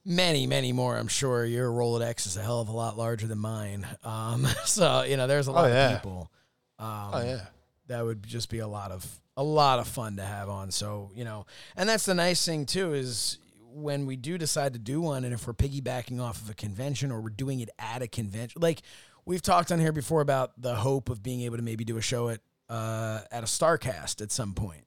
many, 0.05 0.47
many 0.47 0.73
more. 0.73 0.97
I'm 0.97 1.09
sure 1.09 1.45
your 1.45 1.71
Rolodex 1.71 2.27
is 2.27 2.37
a 2.37 2.43
hell 2.43 2.61
of 2.61 2.69
a 2.69 2.73
lot 2.73 2.97
larger 2.99 3.27
than 3.27 3.39
mine. 3.39 3.87
Um, 4.03 4.47
so 4.65 5.03
you 5.03 5.17
know, 5.17 5.27
there's 5.27 5.47
a 5.47 5.53
lot 5.53 5.71
yeah. 5.71 5.91
of 5.91 6.03
people. 6.03 6.31
Um, 6.79 7.11
oh 7.13 7.23
yeah, 7.25 7.41
that 7.89 8.05
would 8.05 8.27
just 8.27 8.51
be 8.51 8.59
a 8.59 8.69
lot 8.69 8.91
of 8.91 9.07
a 9.37 9.43
lot 9.43 9.79
of 9.79 9.89
fun 9.89 10.17
to 10.17 10.25
have 10.25 10.49
on. 10.49 10.71
So 10.71 11.11
you 11.15 11.25
know, 11.25 11.47
and 11.77 11.89
that's 11.89 12.05
the 12.07 12.15
nice 12.15 12.45
thing 12.45 12.67
too 12.67 12.95
is 12.95 13.39
when 13.75 14.07
we 14.07 14.17
do 14.17 14.39
decide 14.39 14.73
to 14.75 14.79
do 14.79 15.01
one, 15.01 15.25
and 15.25 15.35
if 15.35 15.47
we're 15.47 15.53
piggybacking 15.53 16.21
off 16.21 16.41
of 16.41 16.49
a 16.49 16.55
convention 16.55 17.11
or 17.11 17.21
we're 17.21 17.31
doing 17.31 17.61
it 17.61 17.71
at 17.79 18.03
a 18.03 18.07
convention, 18.09 18.63
like 18.63 18.83
we've 19.25 19.43
talked 19.43 19.73
on 19.73 19.81
here 19.81 19.93
before 19.93 20.21
about 20.21 20.53
the 20.61 20.77
hope 20.77 21.09
of 21.11 21.23
being 21.23 21.41
able 21.43 21.57
to 21.57 21.63
maybe 21.63 21.85
do 21.85 21.97
a 21.97 22.01
show 22.03 22.29
at 22.29 22.41
uh, 22.69 23.21
at 23.31 23.43
a 23.43 23.47
Starrcast 23.47 24.23
at 24.23 24.31
some 24.33 24.55
point, 24.55 24.85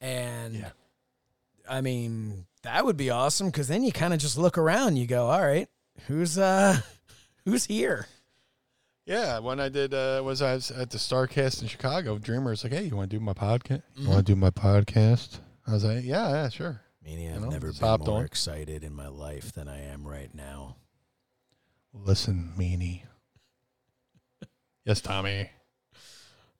and 0.00 0.54
Yeah. 0.56 0.70
I 1.68 1.80
mean 1.80 2.46
that 2.62 2.84
would 2.84 2.96
be 2.96 3.10
awesome 3.10 3.48
because 3.48 3.68
then 3.68 3.82
you 3.84 3.92
kind 3.92 4.12
of 4.14 4.18
just 4.20 4.36
look 4.38 4.56
around, 4.58 4.88
and 4.88 4.98
you 4.98 5.06
go, 5.06 5.26
all 5.30 5.40
right, 5.44 5.68
who's 6.08 6.38
uh 6.38 6.80
who's 7.44 7.66
here? 7.66 8.06
yeah. 9.04 9.38
When 9.40 9.60
I 9.60 9.68
did, 9.68 9.92
uh, 9.94 10.22
was 10.24 10.40
I 10.42 10.54
was 10.54 10.70
at 10.70 10.90
the 10.90 10.98
Starrcast 10.98 11.60
in 11.62 11.68
Chicago? 11.68 12.18
Dreamer 12.18 12.50
was 12.50 12.64
like, 12.64 12.72
"Hey, 12.72 12.84
you 12.84 12.96
want 12.96 13.10
to 13.10 13.16
do 13.16 13.20
my 13.22 13.32
podcast? 13.34 13.82
You 13.96 14.08
want 14.08 14.24
to 14.26 14.32
do 14.32 14.36
my 14.36 14.50
podcast?" 14.50 15.38
I 15.66 15.72
was 15.72 15.84
like, 15.84 16.04
"Yeah, 16.04 16.28
yeah, 16.30 16.48
sure." 16.48 16.80
Meaning, 17.04 17.34
I've 17.34 17.40
know, 17.42 17.48
never 17.50 17.72
been 17.72 18.00
more 18.06 18.18
on. 18.20 18.24
excited 18.24 18.84
in 18.84 18.94
my 18.94 19.08
life 19.08 19.52
than 19.52 19.68
I 19.68 19.80
am 19.86 20.06
right 20.06 20.32
now. 20.34 20.76
Listen, 21.92 22.52
meanie. 22.56 23.02
yes, 24.84 25.00
Tommy. 25.00 25.50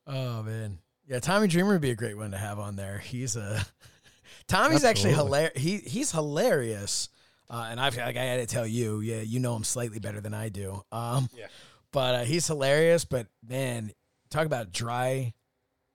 Oh 0.06 0.42
man, 0.42 0.78
yeah, 1.06 1.20
Tommy 1.20 1.46
Dreamer 1.46 1.72
would 1.72 1.80
be 1.80 1.90
a 1.90 1.94
great 1.96 2.16
one 2.16 2.32
to 2.32 2.36
have 2.38 2.58
on 2.58 2.76
there. 2.76 2.98
He's 2.98 3.36
a 3.36 3.64
Tommy's 4.48 4.84
actually 4.84 5.12
hilarious. 5.14 5.52
He 5.56 5.76
he's 5.78 6.10
hilarious, 6.10 7.08
uh, 7.48 7.68
and 7.70 7.80
I've 7.80 7.96
like, 7.96 8.16
I 8.16 8.24
had 8.24 8.40
to 8.40 8.52
tell 8.52 8.66
you, 8.66 9.00
yeah, 9.00 9.20
you 9.20 9.38
know 9.40 9.54
him 9.56 9.64
slightly 9.64 10.00
better 10.00 10.20
than 10.20 10.34
I 10.34 10.48
do. 10.48 10.82
Um, 10.90 11.28
Yeah. 11.36 11.46
but 11.92 12.14
uh, 12.16 12.24
he's 12.24 12.46
hilarious. 12.48 13.04
But 13.04 13.28
man, 13.46 13.92
talk 14.28 14.44
about 14.46 14.72
dry 14.72 15.34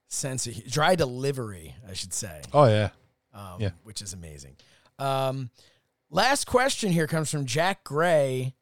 sense 0.08 0.46
of 0.46 0.64
dry 0.70 0.94
delivery, 0.94 1.74
I 1.88 1.92
should 1.92 2.14
say. 2.14 2.40
Oh 2.54 2.64
yeah. 2.64 2.88
Um, 3.38 3.60
Yeah. 3.60 3.70
which 3.84 4.02
is 4.02 4.12
amazing. 4.12 4.56
Um, 4.98 5.50
last 6.10 6.46
question 6.46 6.90
here 6.92 7.06
comes 7.06 7.30
from 7.30 7.46
Jack 7.46 7.84
Gray. 7.84 8.54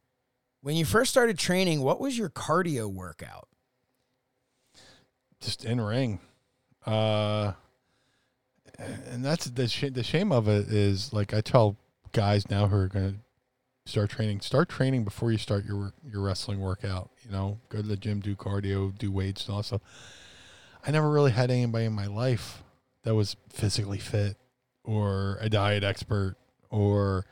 When 0.61 0.77
you 0.77 0.85
first 0.85 1.11
started 1.11 1.39
training, 1.39 1.81
what 1.83 2.01
was 2.01 2.19
your 2.19 2.29
cardio 2.31 2.93
workout? 2.93 3.49
just 5.41 5.65
in 5.65 5.81
ring. 5.81 6.19
Uh, 6.87 7.53
and 8.79 9.25
that's 9.25 9.47
the 9.47 9.69
sh- 9.69 9.91
the 9.93 10.03
shame 10.03 10.33
of 10.33 10.49
it 10.49 10.69
is 10.69 11.13
like 11.13 11.35
I 11.35 11.41
tell 11.41 11.77
guys 12.13 12.49
now 12.51 12.67
who 12.69 12.77
are 12.77 12.89
going 12.89 13.13
to 13.13 13.91
start 13.91 14.11
training, 14.11 14.41
start 14.41 14.69
training 14.69 15.05
before 15.05 15.31
you 15.31 15.39
start 15.39 15.65
your 15.65 15.93
your 16.11 16.23
wrestling 16.23 16.61
workout. 16.61 17.11
You 17.25 17.31
know, 17.31 17.59
go 17.69 17.79
to 17.83 17.87
the 17.87 17.97
gym, 17.97 18.21
do 18.21 18.35
cardio, 18.35 18.97
do 18.97 19.13
weights, 19.13 19.47
and 19.47 19.53
all 19.53 19.59
that 19.59 19.65
stuff. 19.67 19.83
I 20.87 20.91
never 20.91 21.11
really 21.11 21.33
had 21.33 21.51
anybody 21.51 21.85
in 21.85 21.93
my 21.93 22.07
life 22.07 22.63
that 23.03 23.15
was 23.15 23.37
physically 23.51 23.99
fit 23.99 24.37
or 24.87 25.37
a 25.41 25.49
diet 25.51 25.85
expert 25.85 26.37
or 26.71 27.27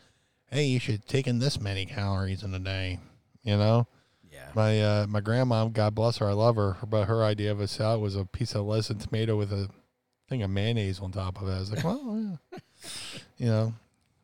hey, 0.51 0.67
you 0.67 0.79
should 0.79 1.07
take 1.07 1.27
in 1.27 1.39
this 1.39 1.59
many 1.61 1.87
calories 1.87 2.43
in 2.43 2.53
a 2.55 2.59
day. 2.59 2.99
You 3.43 3.57
know, 3.57 3.87
Yeah. 4.31 4.51
my 4.55 4.81
uh, 4.83 5.07
my 5.09 5.21
grandma, 5.21 5.67
God 5.69 5.95
bless 5.95 6.19
her, 6.19 6.29
I 6.29 6.33
love 6.33 6.57
her, 6.57 6.77
but 6.87 7.07
her 7.07 7.23
idea 7.25 7.51
of 7.53 7.61
a 7.61 7.69
salad 7.69 8.01
was 8.01 8.17
a 8.17 8.25
piece 8.25 8.55
of 8.55 8.65
lettuce 8.67 8.91
and 8.91 9.01
tomato 9.01 9.37
with 9.37 9.53
a 9.53 9.69
thing 10.29 10.43
of 10.43 10.51
mayonnaise 10.51 11.01
on 11.01 11.13
top 11.13 11.41
of 11.41 11.49
it. 11.49 11.53
I 11.53 11.59
was 11.61 11.71
like, 11.73 11.85
well, 11.85 12.39
yeah. 12.53 12.59
you 13.39 13.47
know, 13.47 13.75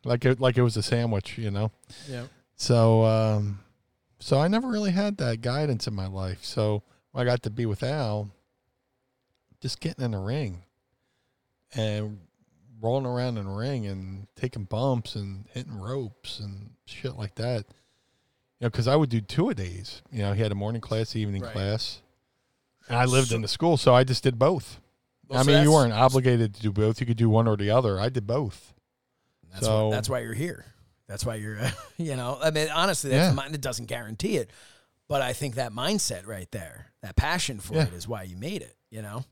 like 0.03 0.25
it 0.25 0.39
like 0.39 0.57
it 0.57 0.63
was 0.63 0.77
a 0.77 0.83
sandwich, 0.83 1.37
you 1.37 1.51
know. 1.51 1.71
Yeah. 2.09 2.25
So 2.55 3.03
um, 3.05 3.59
so 4.19 4.39
I 4.39 4.47
never 4.47 4.67
really 4.67 4.91
had 4.91 5.17
that 5.17 5.41
guidance 5.41 5.87
in 5.87 5.93
my 5.93 6.07
life. 6.07 6.43
So 6.43 6.83
I 7.13 7.23
got 7.23 7.43
to 7.43 7.49
be 7.49 7.65
with 7.65 7.83
Al, 7.83 8.29
just 9.61 9.79
getting 9.79 10.03
in 10.03 10.11
the 10.11 10.17
ring 10.19 10.63
and 11.73 12.19
rolling 12.81 13.05
around 13.05 13.37
in 13.37 13.45
a 13.45 13.53
ring 13.55 13.85
and 13.85 14.27
taking 14.35 14.63
bumps 14.65 15.15
and 15.15 15.45
hitting 15.53 15.77
ropes 15.79 16.39
and 16.39 16.71
shit 16.85 17.15
like 17.15 17.35
that. 17.35 17.65
You 18.59 18.65
know, 18.65 18.69
because 18.69 18.87
I 18.87 18.95
would 18.95 19.09
do 19.09 19.21
two 19.21 19.49
a 19.49 19.53
days. 19.55 20.01
You 20.11 20.19
know, 20.23 20.33
he 20.33 20.41
had 20.41 20.51
a 20.51 20.55
morning 20.55 20.81
class, 20.81 21.15
evening 21.15 21.41
Right. 21.43 21.51
class, 21.53 22.01
and 22.87 22.97
I 22.97 23.05
lived 23.05 23.29
So- 23.29 23.35
in 23.35 23.41
the 23.41 23.47
school, 23.47 23.77
so 23.77 23.93
I 23.93 24.03
just 24.03 24.23
did 24.23 24.37
both. 24.39 24.79
Well, 25.27 25.39
I 25.39 25.43
so 25.43 25.51
mean, 25.51 25.63
you 25.63 25.71
weren't 25.71 25.93
obligated 25.93 26.53
to 26.55 26.61
do 26.61 26.71
both. 26.71 26.99
You 26.99 27.05
could 27.07 27.17
do 27.17 27.29
one 27.29 27.47
or 27.47 27.55
the 27.55 27.69
other. 27.69 27.99
I 27.99 28.09
did 28.09 28.27
both. 28.27 28.73
That's 29.51 29.65
So- 29.65 29.87
why, 29.89 29.95
that's 29.95 30.09
why 30.09 30.19
you're 30.19 30.33
here. 30.33 30.65
That's 31.07 31.25
why 31.25 31.35
you're, 31.35 31.59
you 31.97 32.15
know, 32.15 32.37
I 32.41 32.51
mean, 32.51 32.69
honestly, 32.69 33.09
that's 33.11 33.35
Yeah. 33.35 33.45
It 33.47 33.61
doesn't 33.61 33.85
guarantee 33.87 34.37
it, 34.37 34.49
but 35.07 35.21
I 35.21 35.33
think 35.33 35.55
that 35.55 35.71
mindset 35.71 36.25
right 36.25 36.49
there, 36.51 36.93
that 37.01 37.15
passion 37.15 37.59
for 37.59 37.75
Yeah. 37.75 37.83
it, 37.87 37.93
is 37.93 38.07
why 38.07 38.23
you 38.23 38.37
made 38.37 38.61
it. 38.61 38.75
You 38.89 39.01
know. 39.01 39.25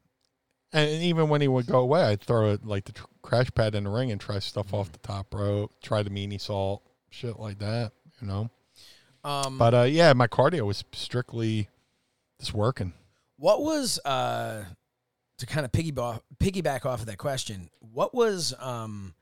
And 0.71 0.89
even 1.03 1.29
when 1.29 1.41
he 1.41 1.47
would 1.47 1.65
go 1.65 1.79
away, 1.79 2.01
I'd 2.03 2.21
throw 2.21 2.51
it 2.51 2.65
like 2.65 2.85
the 2.85 2.91
tr- 2.91 3.05
crash 3.23 3.49
pad 3.55 3.73
in 3.73 3.85
the 3.85 3.89
ring 3.89 4.11
and 4.11 4.21
try 4.21 4.37
stuff 4.39 4.73
off 4.73 4.91
the 4.91 4.99
top 4.99 5.33
rope, 5.33 5.71
try 5.81 6.03
the 6.03 6.11
Meaniesault, 6.11 6.81
shit 7.09 7.39
like 7.39 7.57
that, 7.59 7.91
you 8.21 8.27
know. 8.27 8.49
Um, 9.23 9.57
But 9.57 9.73
uh, 9.73 9.81
yeah, 9.83 10.13
my 10.13 10.27
cardio 10.27 10.61
was 10.65 10.83
strictly 10.93 11.69
just 12.39 12.53
working. 12.53 12.93
What 13.37 13.61
was 13.61 13.99
uh 14.05 14.65
to 15.39 15.45
kind 15.45 15.65
of 15.65 15.71
piggyback 15.71 16.21
piggyback 16.39 16.85
off 16.85 16.99
of 16.99 17.05
that 17.07 17.17
question? 17.17 17.69
What 17.79 18.13
was 18.13 18.53
um 18.59 19.13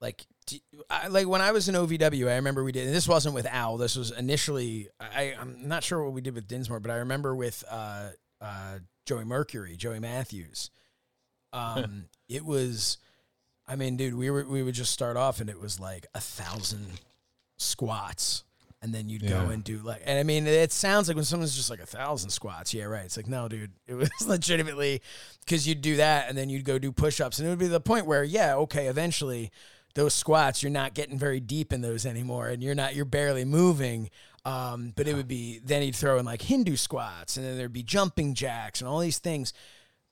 like 0.00 0.26
d 0.46 0.62
I 0.90 1.08
like 1.08 1.26
when 1.26 1.40
I 1.40 1.52
was 1.52 1.68
in 1.68 1.74
OVW? 1.74 2.28
I 2.30 2.36
remember 2.36 2.62
we 2.62 2.72
did. 2.72 2.86
And 2.86 2.94
this 2.94 3.08
wasn't 3.08 3.34
with 3.34 3.46
Al. 3.46 3.76
This 3.78 3.96
was 3.96 4.10
initially. 4.10 4.88
I 5.00 5.34
I'm 5.40 5.66
not 5.68 5.82
sure 5.82 6.02
what 6.04 6.12
we 6.12 6.20
did 6.20 6.34
with 6.34 6.46
Dinsmore, 6.46 6.80
but 6.80 6.90
I 6.90 6.96
remember 6.96 7.34
with 7.34 7.64
uh 7.70 8.10
uh 8.40 8.78
Joey 9.06 9.24
Mercury, 9.24 9.76
Joey 9.76 10.00
Matthews. 10.00 10.70
Um, 11.52 12.04
it 12.28 12.44
was. 12.44 12.98
I 13.68 13.74
mean, 13.74 13.96
dude, 13.96 14.14
we 14.14 14.30
were 14.30 14.44
we 14.44 14.62
would 14.62 14.74
just 14.74 14.92
start 14.92 15.16
off, 15.16 15.40
and 15.40 15.48
it 15.48 15.60
was 15.60 15.80
like 15.80 16.06
a 16.14 16.20
thousand 16.20 17.00
squats 17.56 18.44
and 18.82 18.94
then 18.94 19.08
you'd 19.08 19.26
go 19.26 19.46
and 19.46 19.64
do 19.64 19.78
like 19.78 20.02
and 20.04 20.18
i 20.18 20.22
mean 20.22 20.46
it 20.46 20.70
sounds 20.70 21.08
like 21.08 21.16
when 21.16 21.24
someone's 21.24 21.56
just 21.56 21.70
like 21.70 21.80
a 21.80 21.86
thousand 21.86 22.30
squats 22.30 22.74
yeah 22.74 22.84
right 22.84 23.04
it's 23.04 23.16
like 23.16 23.26
no 23.26 23.48
dude 23.48 23.72
it 23.86 23.94
was 23.94 24.10
legitimately 24.26 25.00
because 25.44 25.66
you'd 25.66 25.80
do 25.80 25.96
that 25.96 26.28
and 26.28 26.36
then 26.36 26.48
you'd 26.48 26.64
go 26.64 26.78
do 26.78 26.92
push-ups 26.92 27.38
and 27.38 27.46
it 27.46 27.50
would 27.50 27.58
be 27.58 27.66
the 27.66 27.80
point 27.80 28.06
where 28.06 28.22
yeah 28.22 28.54
okay 28.54 28.86
eventually 28.86 29.50
those 29.94 30.12
squats 30.12 30.62
you're 30.62 30.70
not 30.70 30.94
getting 30.94 31.18
very 31.18 31.40
deep 31.40 31.72
in 31.72 31.80
those 31.80 32.04
anymore 32.04 32.48
and 32.48 32.62
you're 32.62 32.74
not 32.74 32.94
you're 32.94 33.04
barely 33.04 33.44
moving 33.44 34.10
um, 34.46 34.92
but 34.94 35.08
it 35.08 35.14
would 35.14 35.28
be 35.28 35.60
then 35.64 35.82
he'd 35.82 35.96
throw 35.96 36.18
in 36.18 36.24
like 36.24 36.40
hindu 36.40 36.76
squats 36.76 37.36
and 37.36 37.44
then 37.44 37.56
there'd 37.58 37.72
be 37.72 37.82
jumping 37.82 38.34
jacks 38.34 38.80
and 38.80 38.88
all 38.88 39.00
these 39.00 39.18
things 39.18 39.52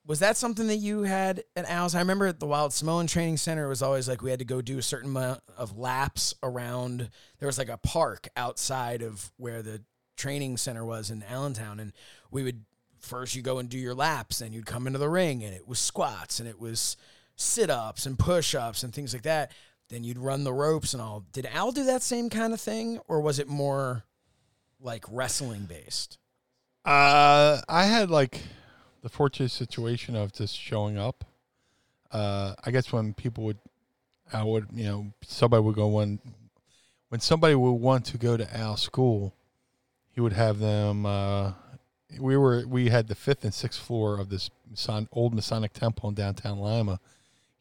was 0.07 0.19
that 0.19 0.37
something 0.37 0.67
that 0.67 0.77
you 0.77 1.03
had 1.03 1.45
at 1.57 1.69
Al's? 1.69 1.95
I 1.95 2.01
remember 2.01 2.27
at 2.27 2.39
the 2.39 2.47
Wild 2.47 2.73
Samoan 2.73 3.07
Training 3.07 3.39
Center, 3.39 3.65
it 3.65 3.69
was 3.69 3.83
always 3.83 4.07
like 4.07 4.21
we 4.21 4.31
had 4.31 4.41
to 4.41 4.45
go 4.45 4.61
do 4.61 4.77
a 4.77 4.83
certain 4.83 5.11
amount 5.11 5.41
of 5.57 5.79
laps 5.79 6.35
around. 6.43 7.09
There 7.39 7.47
was 7.47 7.57
like 7.57 7.71
a 7.71 7.79
park 7.79 8.29
outside 8.37 9.01
of 9.01 9.33
where 9.39 9.63
the 9.63 9.83
training 10.17 10.59
center 10.59 10.85
was 10.85 11.11
in 11.11 11.23
Allentown, 11.23 11.81
and 11.81 11.93
we 12.31 12.43
would 12.43 12.65
first 13.01 13.35
you 13.35 13.43
go 13.43 13.59
and 13.59 13.69
do 13.69 13.79
your 13.79 13.95
laps, 13.95 14.43
and 14.43 14.55
you'd 14.55 14.67
come 14.67 14.87
into 14.87 14.99
the 14.99 15.09
ring, 15.09 15.43
and 15.43 15.55
it 15.55 15.67
was 15.67 15.79
squats, 15.79 16.39
and 16.39 16.49
it 16.49 16.61
was 16.61 16.97
sit 17.37 17.71
ups 17.71 18.05
and 18.05 18.19
push 18.19 18.55
ups 18.55 18.83
and 18.83 18.95
things 18.95 19.15
like 19.15 19.23
that. 19.23 19.53
Then 19.89 20.05
you'd 20.05 20.19
run 20.19 20.45
the 20.45 20.53
ropes 20.53 20.93
and 20.93 21.03
all. 21.03 21.25
Did 21.33 21.47
Al 21.47 21.73
do 21.73 21.85
that 21.85 22.03
same 22.03 22.29
kind 22.29 22.53
of 22.53 22.61
thing, 22.61 23.01
or 23.09 23.21
was 23.21 23.39
it 23.39 23.49
more 23.49 24.05
like 24.85 25.05
wrestling 25.11 25.65
based? 25.65 26.19
Uh, 26.85 27.61
I 27.69 27.85
had 27.85 28.11
like 28.11 28.43
the 29.03 29.09
fortunate 29.09 29.51
situation 29.51 30.15
of 30.15 30.33
just 30.33 30.57
showing 30.57 30.99
up. 30.99 31.25
Uh, 32.13 32.55
I 32.65 32.71
guess 32.71 32.93
when 32.93 33.15
people 33.15 33.45
would, 33.45 33.59
I 34.33 34.45
would, 34.45 34.69
you 34.73 34.85
know, 34.85 35.07
somebody 35.23 35.63
would 35.63 35.75
go 35.75 35.89
when, 35.89 36.21
when 37.09 37.21
somebody 37.21 37.55
would 37.55 37.73
want 37.73 38.05
to 38.07 38.19
go 38.19 38.37
to 38.37 38.57
Al's 38.57 38.83
school, 38.83 39.35
he 40.13 40.21
would 40.21 40.35
have 40.35 40.59
them. 40.59 41.07
Uh, 41.07 41.53
we 42.21 42.37
were 42.37 42.65
we 42.69 42.91
had 42.91 43.09
the 43.09 43.15
fifth 43.17 43.43
and 43.45 43.53
sixth 43.53 43.81
floor 43.81 44.21
of 44.21 44.29
this 44.29 44.51
Mason, 44.71 45.09
old 45.11 45.35
Masonic 45.35 45.73
temple 45.73 46.09
in 46.11 46.15
downtown 46.15 46.59
Lima. 46.59 47.01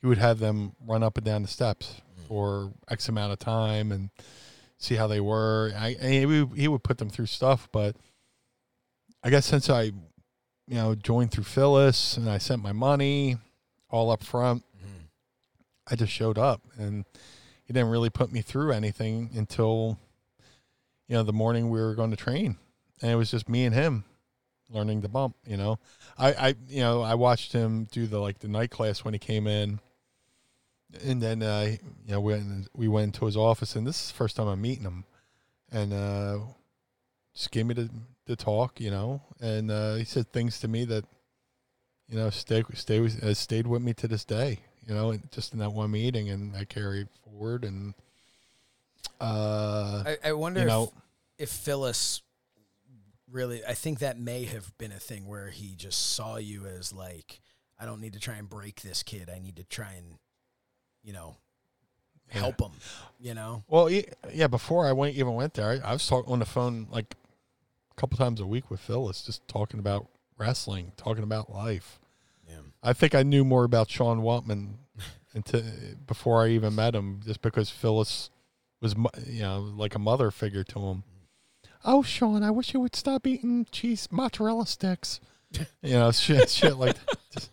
He 0.02 0.08
would 0.08 0.20
have 0.20 0.40
them 0.40 0.76
run 0.86 1.02
up 1.02 1.18
and 1.18 1.26
down 1.26 1.42
the 1.42 1.48
steps 1.48 2.02
for 2.28 2.72
X 2.90 3.10
amount 3.10 3.32
of 3.32 3.40
time 3.40 3.92
and 3.92 4.10
see 4.84 4.96
how 4.96 5.08
they 5.08 5.20
were. 5.20 5.72
I, 5.76 5.94
he, 5.94 6.26
would- 6.26 6.58
he 6.58 6.68
would 6.68 6.84
put 6.84 6.98
them 6.98 7.10
through 7.10 7.28
stuff, 7.28 7.68
but 7.72 7.96
I 9.24 9.30
guess 9.30 9.46
since 9.46 9.70
I, 9.70 9.84
you 9.84 9.94
know, 10.68 10.96
joined 10.96 11.32
through 11.32 11.46
Phyllis 11.46 12.18
and 12.18 12.30
I 12.30 12.38
sent 12.38 12.62
my 12.62 12.72
money 12.74 13.38
all 13.90 14.12
up 14.12 14.24
front, 14.24 14.64
mm-hmm. 14.78 15.06
I 15.88 15.96
just 15.96 16.12
showed 16.12 16.38
up 16.38 16.62
and 16.78 17.06
he 17.66 17.74
didn't 17.74 17.90
really 17.90 18.10
put 18.10 18.32
me 18.32 18.42
through 18.42 18.72
anything 18.72 19.30
until, 19.36 19.98
you 21.08 21.16
know, 21.16 21.24
the 21.24 21.34
morning 21.34 21.70
we 21.70 21.80
were 21.80 21.96
going 21.96 22.12
to 22.12 22.18
train. 22.18 22.58
And 23.02 23.12
it 23.12 23.16
was 23.16 23.32
just 23.32 23.50
me 23.50 23.66
and 23.66 23.74
him 23.74 24.06
learning 24.70 25.02
the 25.02 25.10
bump, 25.10 25.36
you 25.46 25.58
know. 25.58 25.80
I, 26.18 26.34
I 26.34 26.56
you 26.68 26.82
know, 26.82 27.02
I 27.02 27.16
watched 27.16 27.54
him 27.54 27.88
do 27.92 28.08
the 28.08 28.20
like 28.20 28.40
the 28.40 28.48
night 28.48 28.72
class 28.72 29.04
when 29.04 29.14
he 29.14 29.20
came 29.20 29.48
in. 29.48 29.80
And 31.04 31.22
then 31.22 31.42
uh 31.42 31.76
you 32.06 32.12
know, 32.12 32.20
we 32.20 32.34
went, 32.34 32.68
we 32.76 32.88
went 32.88 33.06
into 33.16 33.26
his 33.26 33.38
office 33.38 33.76
and 33.76 33.88
this 33.88 34.02
is 34.02 34.08
the 34.10 34.16
first 34.16 34.36
time 34.36 34.48
I'm 34.48 34.62
meeting 34.62 34.84
him. 34.84 35.06
And 35.72 35.94
uh 35.94 36.40
just 37.34 37.52
gave 37.52 37.66
me 37.66 37.74
the 37.74 37.90
the 38.26 38.36
talk, 38.36 38.80
you 38.80 38.92
know, 38.92 39.22
and 39.42 39.72
uh 39.72 39.96
he 39.96 40.06
said 40.06 40.32
things 40.32 40.60
to 40.60 40.68
me 40.68 40.86
that 40.86 41.06
you 42.10 42.18
know, 42.18 42.30
stay 42.30 42.64
stay 42.74 43.00
with, 43.00 43.22
has 43.24 43.40
stayed 43.40 43.66
with 43.66 43.82
me 43.82 43.94
to 43.96 44.08
this 44.08 44.26
day. 44.26 44.60
You 44.88 44.94
know, 44.94 45.18
just 45.32 45.54
in 45.54 45.60
that 45.60 45.72
one 45.72 45.92
meeting, 45.92 46.30
and 46.30 46.56
I 46.56 46.66
carry 46.66 47.08
forward. 47.24 47.64
And 47.64 47.94
uh, 49.22 50.04
I, 50.06 50.18
I 50.26 50.34
wonder 50.34 50.60
you 50.62 50.84
if, 50.84 50.90
if 51.40 51.50
Phyllis 51.50 52.22
really. 53.32 53.66
I 53.66 53.74
think 53.74 54.00
that 54.00 54.20
may 54.20 54.44
have 54.44 54.78
been 54.78 54.92
a 54.92 55.00
thing 55.00 55.26
where 55.26 55.50
he 55.50 55.76
just 55.76 56.12
saw 56.14 56.36
you 56.36 56.66
as 56.66 56.92
like, 56.92 57.40
I 57.80 57.86
don't 57.86 58.02
need 58.02 58.14
to 58.14 58.20
try 58.20 58.36
and 58.36 58.50
break 58.50 58.82
this 58.82 59.04
kid. 59.04 59.30
I 59.34 59.40
need 59.40 59.56
to 59.56 59.64
try 59.64 59.94
and, 59.94 60.20
you 61.04 61.14
know, 61.14 61.36
help 62.28 62.62
him. 62.62 62.72
You 63.20 63.34
know. 63.34 63.64
well, 63.68 63.90
yeah, 63.90 64.02
yeah. 64.34 64.48
Before 64.48 64.86
I 64.86 64.92
went 64.92 65.16
even 65.16 65.34
went 65.36 65.54
there, 65.54 65.70
I, 65.84 65.90
I 65.90 65.94
was 65.94 66.06
talking 66.06 66.32
on 66.32 66.40
the 66.40 66.46
phone 66.46 66.88
like 66.92 67.16
a 67.92 67.96
couple 67.96 68.18
times 68.18 68.42
a 68.42 68.46
week 68.46 68.70
with 68.70 68.80
Phyllis, 68.80 69.22
just 69.22 69.48
talking 69.48 69.80
about 69.80 70.08
wrestling, 70.38 70.92
talking 70.98 71.24
about 71.24 71.52
life. 71.52 72.00
Yeah. 72.48 72.58
I 72.82 72.94
think 72.94 73.16
I 73.16 73.24
knew 73.24 73.46
more 73.46 73.64
about 73.64 73.90
Sean 73.90 74.22
Waltman 74.22 74.74
until 75.34 75.62
before 76.06 76.44
I 76.44 76.50
even 76.50 76.76
met 76.76 76.96
him, 76.96 77.22
just 77.24 77.42
because 77.42 77.70
Phyllis 77.70 78.30
was, 78.82 78.96
you 79.26 79.44
know, 79.44 79.60
like 79.60 79.96
a 79.96 80.00
mother 80.00 80.32
figure 80.32 80.64
to 80.64 80.80
him. 80.80 80.98
Mm. 80.98 81.70
Oh, 81.86 82.02
Sean, 82.04 82.44
I 82.44 82.52
wish 82.52 82.74
you 82.74 82.80
would 82.80 82.96
stop 82.96 83.28
eating 83.28 83.66
cheese 83.72 84.08
mozzarella 84.12 84.66
sticks. 84.66 85.20
you 85.82 85.94
know, 85.94 86.12
shit, 86.12 86.50
shit 86.50 86.78
like 86.78 86.98
that. 87.06 87.50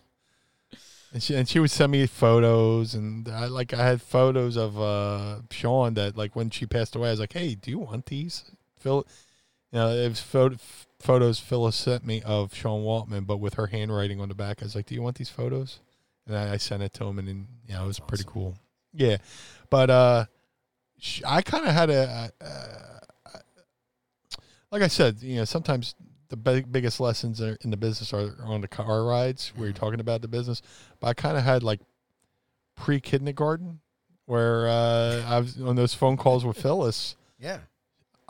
And 1.13 1.21
she 1.21 1.35
and 1.35 1.47
she 1.47 1.59
would 1.59 1.71
send 1.71 1.91
me 1.91 2.05
photos, 2.07 2.93
and 2.93 3.27
I 3.27 3.47
like 3.47 3.73
I 3.73 3.85
had 3.85 4.01
photos 4.01 4.55
of 4.55 4.79
uh 4.79 5.41
Sean 5.51 5.93
that 5.95 6.15
like 6.15 6.35
when 6.35 6.49
she 6.49 6.65
passed 6.65 6.95
away, 6.95 7.09
I 7.09 7.11
was 7.11 7.19
like, 7.19 7.33
hey, 7.33 7.55
do 7.55 7.69
you 7.69 7.79
want 7.79 8.05
these? 8.05 8.45
Phil, 8.79 9.05
you 9.71 9.79
know, 9.79 9.89
it 9.89 10.07
was 10.07 10.21
photo, 10.21 10.57
photos 10.99 11.39
Phyllis 11.39 11.75
sent 11.75 12.05
me 12.05 12.21
of 12.21 12.53
Sean 12.55 12.83
Waltman, 12.83 13.25
but 13.25 13.37
with 13.37 13.55
her 13.55 13.67
handwriting 13.67 14.21
on 14.21 14.29
the 14.29 14.35
back. 14.35 14.61
I 14.61 14.65
was 14.65 14.75
like, 14.75 14.85
"Do 14.85 14.95
you 14.95 15.01
want 15.01 15.17
these 15.17 15.29
photos?" 15.29 15.79
And 16.27 16.37
I, 16.37 16.53
I 16.53 16.57
sent 16.57 16.83
it 16.83 16.93
to 16.93 17.05
him, 17.05 17.19
and 17.19 17.27
then, 17.27 17.47
you 17.67 17.73
know, 17.73 17.83
it 17.83 17.87
was 17.87 17.99
pretty 17.99 18.23
cool. 18.25 18.57
Yeah, 18.93 19.17
but 19.69 19.89
uh, 19.89 20.25
sh- 20.99 21.23
I 21.25 21.41
kind 21.41 21.65
of 21.65 21.73
had 21.73 21.89
a, 21.89 22.31
uh, 22.41 22.47
like 24.71 24.81
I 24.81 24.87
said, 24.87 25.17
you 25.21 25.37
know, 25.37 25.45
sometimes 25.45 25.95
the 26.31 26.37
big, 26.37 26.71
biggest 26.71 26.99
lessons 27.01 27.39
in 27.41 27.69
the 27.69 27.77
business 27.77 28.13
are 28.13 28.33
on 28.45 28.61
the 28.61 28.67
car 28.67 29.03
rides 29.03 29.51
where 29.55 29.67
you're 29.67 29.73
talking 29.77 29.99
about 29.99 30.21
the 30.21 30.27
business. 30.27 30.61
But 30.99 31.07
I 31.07 31.13
kind 31.13 31.37
of 31.37 31.43
had 31.43 31.61
like 31.61 31.81
pre 32.75 32.99
kindergarten 32.99 33.81
where 34.25 34.67
uh, 34.69 35.23
I 35.27 35.39
was 35.39 35.61
on 35.61 35.75
those 35.75 35.93
phone 35.93 36.15
calls 36.17 36.45
with 36.45 36.57
Phyllis. 36.59 37.15
Yeah. 37.37 37.59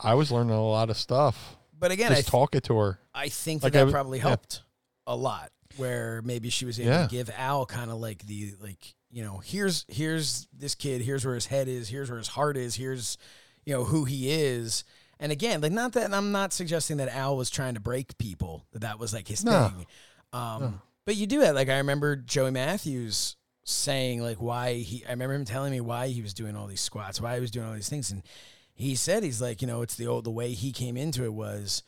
I 0.00 0.14
was 0.14 0.32
learning 0.32 0.52
a 0.52 0.60
lot 0.66 0.90
of 0.90 0.96
stuff. 0.96 1.56
But 1.78 1.92
again, 1.92 2.10
I, 2.10 2.16
just 2.16 2.26
th- 2.26 2.32
talking 2.32 2.60
to 2.62 2.76
her. 2.78 2.98
I 3.14 3.28
think 3.28 3.62
Like 3.62 3.72
that, 3.74 3.80
I 3.80 3.84
was- 3.84 3.92
probably 3.92 4.18
yeah. 4.18 4.28
helped 4.28 4.62
a 5.06 5.14
lot. 5.16 5.50
Where 5.76 6.20
maybe 6.22 6.50
she 6.50 6.64
was 6.66 6.78
able 6.80 6.90
Yeah. 6.90 7.06
to 7.06 7.08
give 7.10 7.30
Al 7.36 7.64
kind 7.66 7.90
of 7.90 7.96
like 7.98 8.26
the 8.26 8.52
like 8.60 8.94
you 9.10 9.22
know 9.24 9.38
here's 9.38 9.86
here's 9.88 10.46
this 10.52 10.74
kid 10.74 11.00
here's 11.02 11.24
where 11.24 11.34
his 11.34 11.46
head 11.46 11.66
is 11.68 11.88
here's 11.88 12.10
where 12.10 12.18
his 12.18 12.28
heart 12.28 12.58
is 12.58 12.74
here's 12.74 13.16
you 13.64 13.72
know 13.74 13.84
who 13.84 14.04
he 14.04 14.30
is 14.30 14.84
and 15.22 15.32
again 15.32 15.62
like 15.62 15.72
not 15.72 15.92
that 15.92 16.12
I'm 16.12 16.32
not 16.32 16.52
suggesting 16.52 16.98
that 16.98 17.08
Al 17.08 17.36
was 17.36 17.48
trying 17.48 17.74
to 17.74 17.80
break 17.80 18.18
people 18.18 18.66
that 18.72 18.80
that 18.82 18.98
was 18.98 19.14
like 19.14 19.28
his 19.28 19.42
No. 19.44 19.68
thing 19.68 19.86
um 20.34 20.82
but 21.06 21.16
you 21.16 21.26
do 21.26 21.40
it 21.42 21.54
like 21.54 21.68
I 21.70 21.78
remember 21.78 22.16
Joey 22.16 22.50
Matthews 22.50 23.36
saying 23.64 24.20
like 24.20 24.42
why 24.42 24.74
he 24.74 25.04
I 25.06 25.10
remember 25.10 25.34
him 25.34 25.44
telling 25.46 25.72
me 25.72 25.80
why 25.80 26.08
he 26.08 26.20
was 26.20 26.34
doing 26.34 26.56
all 26.56 26.66
these 26.66 26.80
squats 26.80 27.20
why 27.20 27.34
he 27.36 27.40
was 27.40 27.50
doing 27.50 27.66
all 27.66 27.74
these 27.74 27.88
things 27.88 28.10
and 28.10 28.22
he 28.74 28.94
said 28.96 29.22
he's 29.22 29.40
like 29.40 29.62
you 29.62 29.68
know 29.68 29.82
it's 29.82 29.94
the 29.94 30.06
old 30.08 30.24
the 30.24 30.30
way 30.30 30.52
he 30.52 30.72
came 30.72 30.96
into 30.96 31.24
it 31.24 31.32
was 31.32 31.82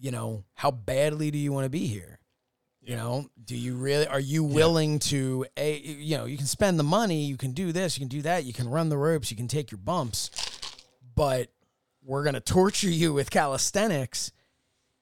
you 0.00 0.12
know, 0.12 0.44
how 0.54 0.70
badly 0.70 1.32
do 1.32 1.38
you 1.38 1.50
want 1.52 1.64
to 1.64 1.68
be 1.68 1.88
here? 1.88 2.20
You 2.80 2.94
know, 2.94 3.28
do 3.44 3.56
you 3.56 3.74
really 3.74 4.06
are 4.06 4.20
you 4.20 4.44
willing 4.44 5.00
to 5.10 5.44
a 5.56 5.76
you 5.76 6.16
know, 6.16 6.24
you 6.24 6.36
can 6.36 6.46
spend 6.46 6.78
the 6.78 6.84
money, 6.84 7.24
you 7.24 7.36
can 7.36 7.50
do 7.50 7.72
this, 7.72 7.98
you 7.98 8.02
can 8.02 8.08
do 8.08 8.22
that, 8.22 8.44
you 8.44 8.52
can 8.52 8.68
run 8.70 8.90
the 8.90 8.96
ropes, 8.96 9.32
you 9.32 9.36
can 9.36 9.48
take 9.48 9.72
your 9.72 9.78
bumps, 9.78 10.30
but 11.16 11.48
we're 12.08 12.22
going 12.24 12.34
to 12.34 12.40
torture 12.40 12.88
you 12.90 13.12
with 13.12 13.30
calisthenics 13.30 14.32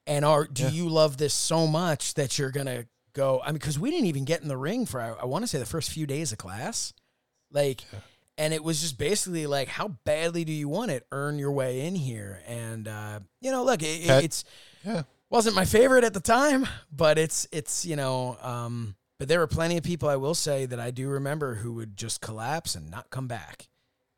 and 0.07 0.25
are 0.25 0.45
do 0.45 0.69
you 0.69 0.89
love 0.89 1.17
this 1.17 1.33
so 1.33 1.67
much 1.67 2.15
that 2.15 2.39
you're 2.39 2.51
going 2.51 2.67
to 2.67 2.87
go 3.13 3.41
I 3.45 3.53
mean 3.53 3.61
cuz 3.61 3.79
we 3.79 3.91
didn't 3.91 4.07
even 4.07 4.25
get 4.25 4.43
in 4.43 4.49
the 4.49 4.57
ring 4.57 4.85
for 4.87 5.01
I, 5.01 5.11
I 5.13 5.25
want 5.25 5.43
to 5.45 5.47
say 5.49 5.59
the 5.59 5.65
first 5.67 5.91
few 5.91 6.07
days 6.07 6.33
of 6.33 6.39
class. 6.39 6.93
Like 7.51 7.83
and 8.37 8.53
it 8.53 8.63
was 8.63 8.81
just 8.83 8.99
basically 8.99 9.47
like 9.47 9.69
how 9.69 9.89
badly 10.05 10.45
do 10.45 10.53
you 10.53 10.69
want 10.69 10.91
it? 10.91 11.07
Earn 11.13 11.39
your 11.39 11.53
way 11.53 11.87
in 11.87 11.95
here 11.95 12.43
and 12.47 12.87
uh 12.89 13.21
you 13.41 13.51
know, 13.53 13.65
look, 13.65 13.83
it, 13.83 14.07
That- 14.09 14.25
it's 14.25 14.45
Yeah. 14.85 15.05
wasn't 15.31 15.55
my 15.57 15.65
favorite 15.65 16.05
at 16.05 16.13
the 16.13 16.21
time, 16.21 16.67
but 16.93 17.19
it's 17.19 17.47
it's 17.53 17.87
you 17.87 17.97
know, 17.97 18.37
um, 18.43 18.97
but 19.19 19.29
there 19.29 19.39
were 19.39 19.47
plenty 19.47 19.79
of 19.79 19.85
people 19.85 20.09
I 20.09 20.17
will 20.17 20.35
say 20.35 20.67
that 20.67 20.79
I 20.79 20.91
do 20.91 21.09
remember 21.09 21.55
who 21.57 21.73
would 21.75 21.97
just 21.97 22.21
collapse 22.21 22.75
and 22.75 22.91
not 22.91 23.09
come 23.11 23.27
back. 23.27 23.69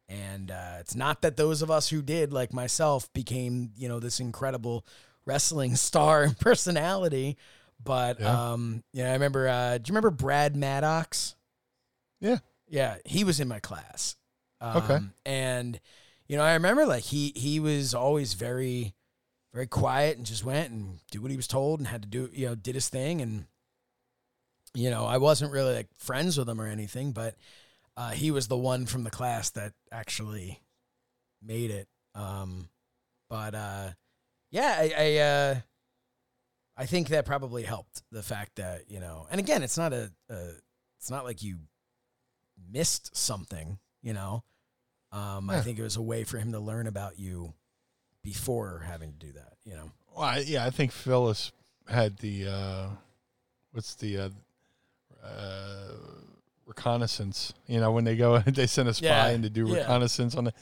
And 0.09 0.51
uh, 0.51 0.77
it's 0.81 0.95
not 0.95 1.21
that 1.23 1.37
those 1.37 1.61
of 1.61 1.71
us 1.71 1.89
who 1.91 2.01
did, 2.01 2.33
like 2.33 2.53
myself, 2.53 3.13
became 3.13 3.73
you 3.77 3.89
know 3.89 4.01
this 4.01 4.21
incredible 4.21 4.87
wrestling 5.27 5.77
star 5.89 6.23
and 6.23 6.39
personality. 6.39 7.37
But 7.83 8.19
Yeah. 8.21 8.53
um, 8.53 8.83
yeah, 8.93 9.11
I 9.11 9.13
remember. 9.13 9.49
Uh, 9.49 9.79
do 9.79 9.89
you 9.89 9.93
remember 9.93 10.11
Brad 10.11 10.57
Maddox? 10.57 11.37
Yeah. 12.21 12.39
Yeah, 12.69 12.97
he 13.05 13.25
was 13.25 13.39
in 13.41 13.49
my 13.49 13.61
class. 13.61 14.17
Um, 14.61 14.77
Okay. 14.83 14.99
And 15.25 15.81
you 16.27 16.37
know, 16.37 16.43
I 16.43 16.55
remember 16.55 16.87
like 16.87 17.05
he 17.05 17.33
he 17.37 17.61
was 17.61 17.95
always 17.95 18.35
very 18.35 18.95
very 19.55 19.67
quiet 19.67 20.17
and 20.17 20.27
just 20.27 20.45
went 20.45 20.71
and 20.73 20.99
do 21.11 21.21
what 21.23 21.31
he 21.31 21.37
was 21.37 21.47
told 21.47 21.81
and 21.81 21.89
had 21.89 22.03
to 22.03 22.09
do 22.09 22.29
you 22.33 22.47
know 22.47 22.55
did 22.55 22.75
his 22.75 22.89
thing 22.91 23.23
and 23.23 23.47
you 24.75 24.91
know 24.91 25.07
I 25.07 25.17
wasn't 25.17 25.53
really 25.53 25.75
like 25.75 25.89
friends 25.99 26.37
with 26.39 26.49
him 26.49 26.61
or 26.61 26.67
anything, 26.67 27.13
but 27.13 27.35
uh, 27.99 28.11
he 28.11 28.31
was 28.31 28.47
the 28.47 28.57
one 28.57 28.87
from 28.87 29.03
the 29.03 29.11
class 29.11 29.51
that 29.51 29.73
actually 29.91 30.61
made 31.43 31.73
it. 31.73 31.89
Um, 32.15 32.69
but 33.29 33.57
uh, 33.57 33.89
yeah, 34.53 34.77
I 34.79 34.93
I, 34.97 35.17
uh, 35.17 35.55
I 36.77 36.87
think 36.87 37.09
that 37.09 37.27
probably 37.27 37.65
helped 37.65 38.03
the 38.13 38.23
fact 38.23 38.55
that 38.57 38.89
you 38.89 39.01
know, 39.01 39.27
and 39.33 39.41
again, 39.41 39.65
it's 39.65 39.77
not 39.77 39.93
a, 39.93 40.13
a 40.31 40.51
it's 40.97 41.11
not 41.11 41.25
like 41.25 41.43
you 41.43 41.57
missed 42.73 43.17
something, 43.17 43.81
you 44.01 44.13
know. 44.13 44.45
Um, 45.11 45.51
I 45.51 45.61
think 45.61 45.79
it 45.79 45.83
was 45.83 45.97
a 45.97 46.03
way 46.03 46.23
for 46.23 46.39
him 46.39 46.53
to 46.53 46.61
learn 46.61 46.87
about 46.87 47.19
you 47.19 47.55
before 48.23 48.85
having 48.87 49.11
to 49.11 49.19
do 49.19 49.33
that, 49.33 49.55
you 49.65 49.75
know. 49.75 49.91
Well, 50.15 50.25
I, 50.25 50.39
yeah, 50.47 50.65
I 50.65 50.71
think 50.71 50.93
Phyllis 50.93 51.51
had 51.89 52.19
the 52.19 52.47
uh, 52.47 52.87
what's 53.73 53.97
the 53.97 54.19
uh, 54.19 54.29
uh, 55.25 55.95
reconnaissance. 56.69 57.55
You 57.67 57.81
know, 57.81 57.91
when 57.91 58.05
they 58.05 58.15
go, 58.15 58.39
they 58.47 58.67
send 58.67 58.89
a 58.89 58.95
spy 58.95 59.07
Yeah, 59.07 59.29
in 59.31 59.43
to 59.43 59.51
do 59.51 59.67
yeah. 59.67 59.79
reconnaissance 59.79 60.37
on 60.37 60.45
the. 60.45 60.53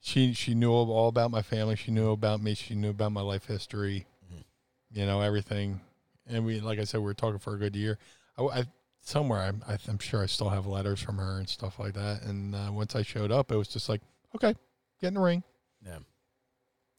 She 0.00 0.34
she 0.34 0.54
knew 0.54 0.70
all 0.70 1.08
about 1.08 1.30
my 1.30 1.40
family. 1.42 1.76
She 1.76 1.90
knew 1.90 2.10
about 2.10 2.42
me. 2.42 2.54
She 2.54 2.74
knew 2.74 2.90
about 2.90 3.12
my 3.12 3.22
life 3.22 3.46
history. 3.46 4.06
Mm-hmm. 4.26 5.00
You 5.00 5.06
know 5.06 5.22
everything, 5.22 5.80
and 6.28 6.44
we 6.44 6.60
like 6.60 6.78
I 6.78 6.84
said, 6.84 7.00
we 7.00 7.06
were 7.06 7.14
talking 7.14 7.38
for 7.38 7.54
a 7.54 7.58
good 7.58 7.74
year. 7.74 7.98
I, 8.38 8.42
I 8.42 8.64
somewhere 9.00 9.40
I'm 9.40 9.64
I, 9.66 9.78
I'm 9.88 9.98
sure 9.98 10.22
I 10.22 10.26
still 10.26 10.50
have 10.50 10.66
letters 10.66 11.00
from 11.00 11.16
her 11.16 11.38
and 11.38 11.48
stuff 11.48 11.78
like 11.78 11.94
that. 11.94 12.22
And 12.22 12.54
uh, 12.54 12.70
once 12.70 12.94
I 12.94 13.02
showed 13.02 13.32
up, 13.32 13.50
it 13.50 13.56
was 13.56 13.68
just 13.68 13.88
like, 13.88 14.02
okay, 14.36 14.54
get 15.00 15.08
in 15.08 15.14
the 15.14 15.20
ring. 15.20 15.42
Yeah. 15.84 15.98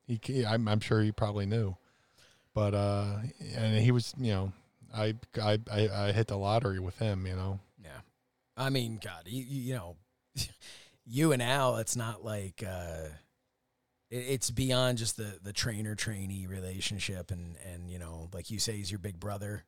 He, 0.07 0.19
he 0.23 0.45
I'm, 0.45 0.67
I'm 0.67 0.79
sure 0.79 1.01
he 1.01 1.11
probably 1.11 1.45
knew, 1.45 1.77
but 2.55 2.73
uh, 2.73 3.17
and 3.55 3.77
he 3.77 3.91
was, 3.91 4.15
you 4.17 4.31
know, 4.31 4.51
I, 4.95 5.13
I 5.39 5.59
I 5.71 5.89
I 5.93 6.11
hit 6.11 6.27
the 6.27 6.37
lottery 6.37 6.79
with 6.79 6.97
him. 6.97 7.27
You 7.27 7.35
know. 7.35 7.59
I 8.57 8.69
mean, 8.69 8.99
God, 9.03 9.23
you, 9.25 9.43
you 9.43 9.73
know, 9.75 9.95
you 11.05 11.31
and 11.31 11.41
Al, 11.41 11.77
it's 11.77 11.95
not 11.95 12.23
like 12.23 12.63
uh, 12.67 13.07
it, 14.09 14.17
it's 14.17 14.51
beyond 14.51 14.97
just 14.97 15.17
the 15.17 15.39
the 15.41 15.53
trainer 15.53 15.95
trainee 15.95 16.47
relationship, 16.47 17.31
and 17.31 17.55
and 17.71 17.89
you 17.89 17.99
know, 17.99 18.29
like 18.33 18.49
you 18.49 18.59
say, 18.59 18.73
he's 18.77 18.91
your 18.91 18.99
big 18.99 19.19
brother. 19.19 19.65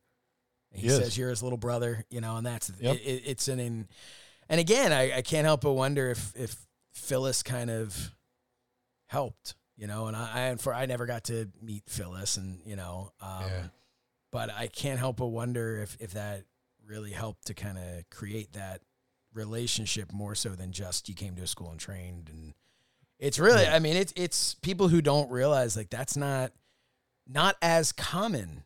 And 0.72 0.82
he 0.82 0.88
says 0.98 1.16
you're 1.16 1.30
his 1.30 1.42
little 1.42 1.56
brother, 1.58 2.04
you 2.10 2.20
know, 2.20 2.36
and 2.36 2.44
that's 2.46 2.70
Yep. 2.78 2.96
it, 2.96 2.98
it, 3.00 3.22
it's 3.24 3.48
an 3.48 3.58
in, 3.58 3.88
and 4.50 4.60
again, 4.60 4.92
I, 4.92 5.16
I 5.16 5.22
can't 5.22 5.46
help 5.46 5.62
but 5.62 5.72
wonder 5.72 6.10
if 6.10 6.32
if 6.36 6.56
Phyllis 6.92 7.42
kind 7.42 7.70
of 7.70 8.14
helped, 9.06 9.54
you 9.78 9.86
know, 9.86 10.08
and 10.08 10.16
I, 10.16 10.30
I 10.34 10.40
and 10.48 10.60
for 10.60 10.74
I 10.74 10.84
never 10.86 11.06
got 11.06 11.24
to 11.24 11.48
meet 11.62 11.84
Phyllis, 11.88 12.36
and 12.36 12.60
you 12.66 12.76
know, 12.76 13.12
um, 13.22 13.42
Yeah. 13.48 13.62
but 14.30 14.50
I 14.50 14.66
can't 14.66 14.98
help 14.98 15.16
but 15.16 15.28
wonder 15.28 15.80
if 15.82 15.96
if 16.00 16.12
that 16.12 16.44
really 16.88 17.12
helped 17.12 17.46
to 17.46 17.54
kind 17.54 17.76
of 17.78 18.08
create 18.10 18.54
that 18.54 18.80
relationship 19.34 20.10
more 20.12 20.34
so 20.34 20.48
than 20.50 20.72
just 20.72 21.08
you 21.08 21.14
came 21.14 21.36
to 21.36 21.42
a 21.42 21.46
school 21.46 21.70
and 21.70 21.78
trained 21.78 22.28
and 22.30 22.54
it's 23.18 23.38
really 23.38 23.66
I 23.66 23.78
mean 23.78 23.94
it's 23.96 24.12
it's 24.16 24.54
people 24.54 24.88
who 24.88 25.02
don't 25.02 25.30
realize 25.30 25.76
like 25.76 25.90
that's 25.90 26.16
not 26.16 26.52
not 27.26 27.56
as 27.60 27.92
common 27.92 28.62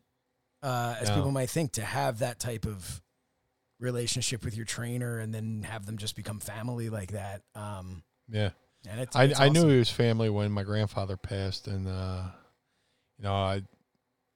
uh, 0.63 0.95
as 1.01 1.09
No. 1.09 1.17
people 1.17 1.31
might 1.33 1.51
think 1.51 1.73
to 1.73 1.83
have 1.85 2.21
that 2.21 2.39
type 2.39 2.65
of 2.65 3.03
relationship 3.81 4.45
with 4.45 4.57
your 4.57 4.65
trainer 4.65 5.19
and 5.19 5.35
then 5.35 5.65
have 5.65 5.85
them 5.87 5.99
just 5.99 6.15
become 6.15 6.39
family 6.39 6.89
like 6.89 7.11
that 7.11 7.43
um 7.57 8.05
Yeah. 8.29 8.51
and 8.89 9.01
it's, 9.01 9.17
I, 9.17 9.25
it's 9.25 9.41
I 9.41 9.49
knew 9.49 9.67
he 9.69 9.79
was 9.79 9.91
family 9.91 10.31
when 10.31 10.53
my 10.53 10.63
grandfather 10.63 11.17
passed, 11.17 11.67
and 11.67 11.89
uh, 11.89 12.23
you 13.19 13.25
know, 13.25 13.33
I, 13.35 13.63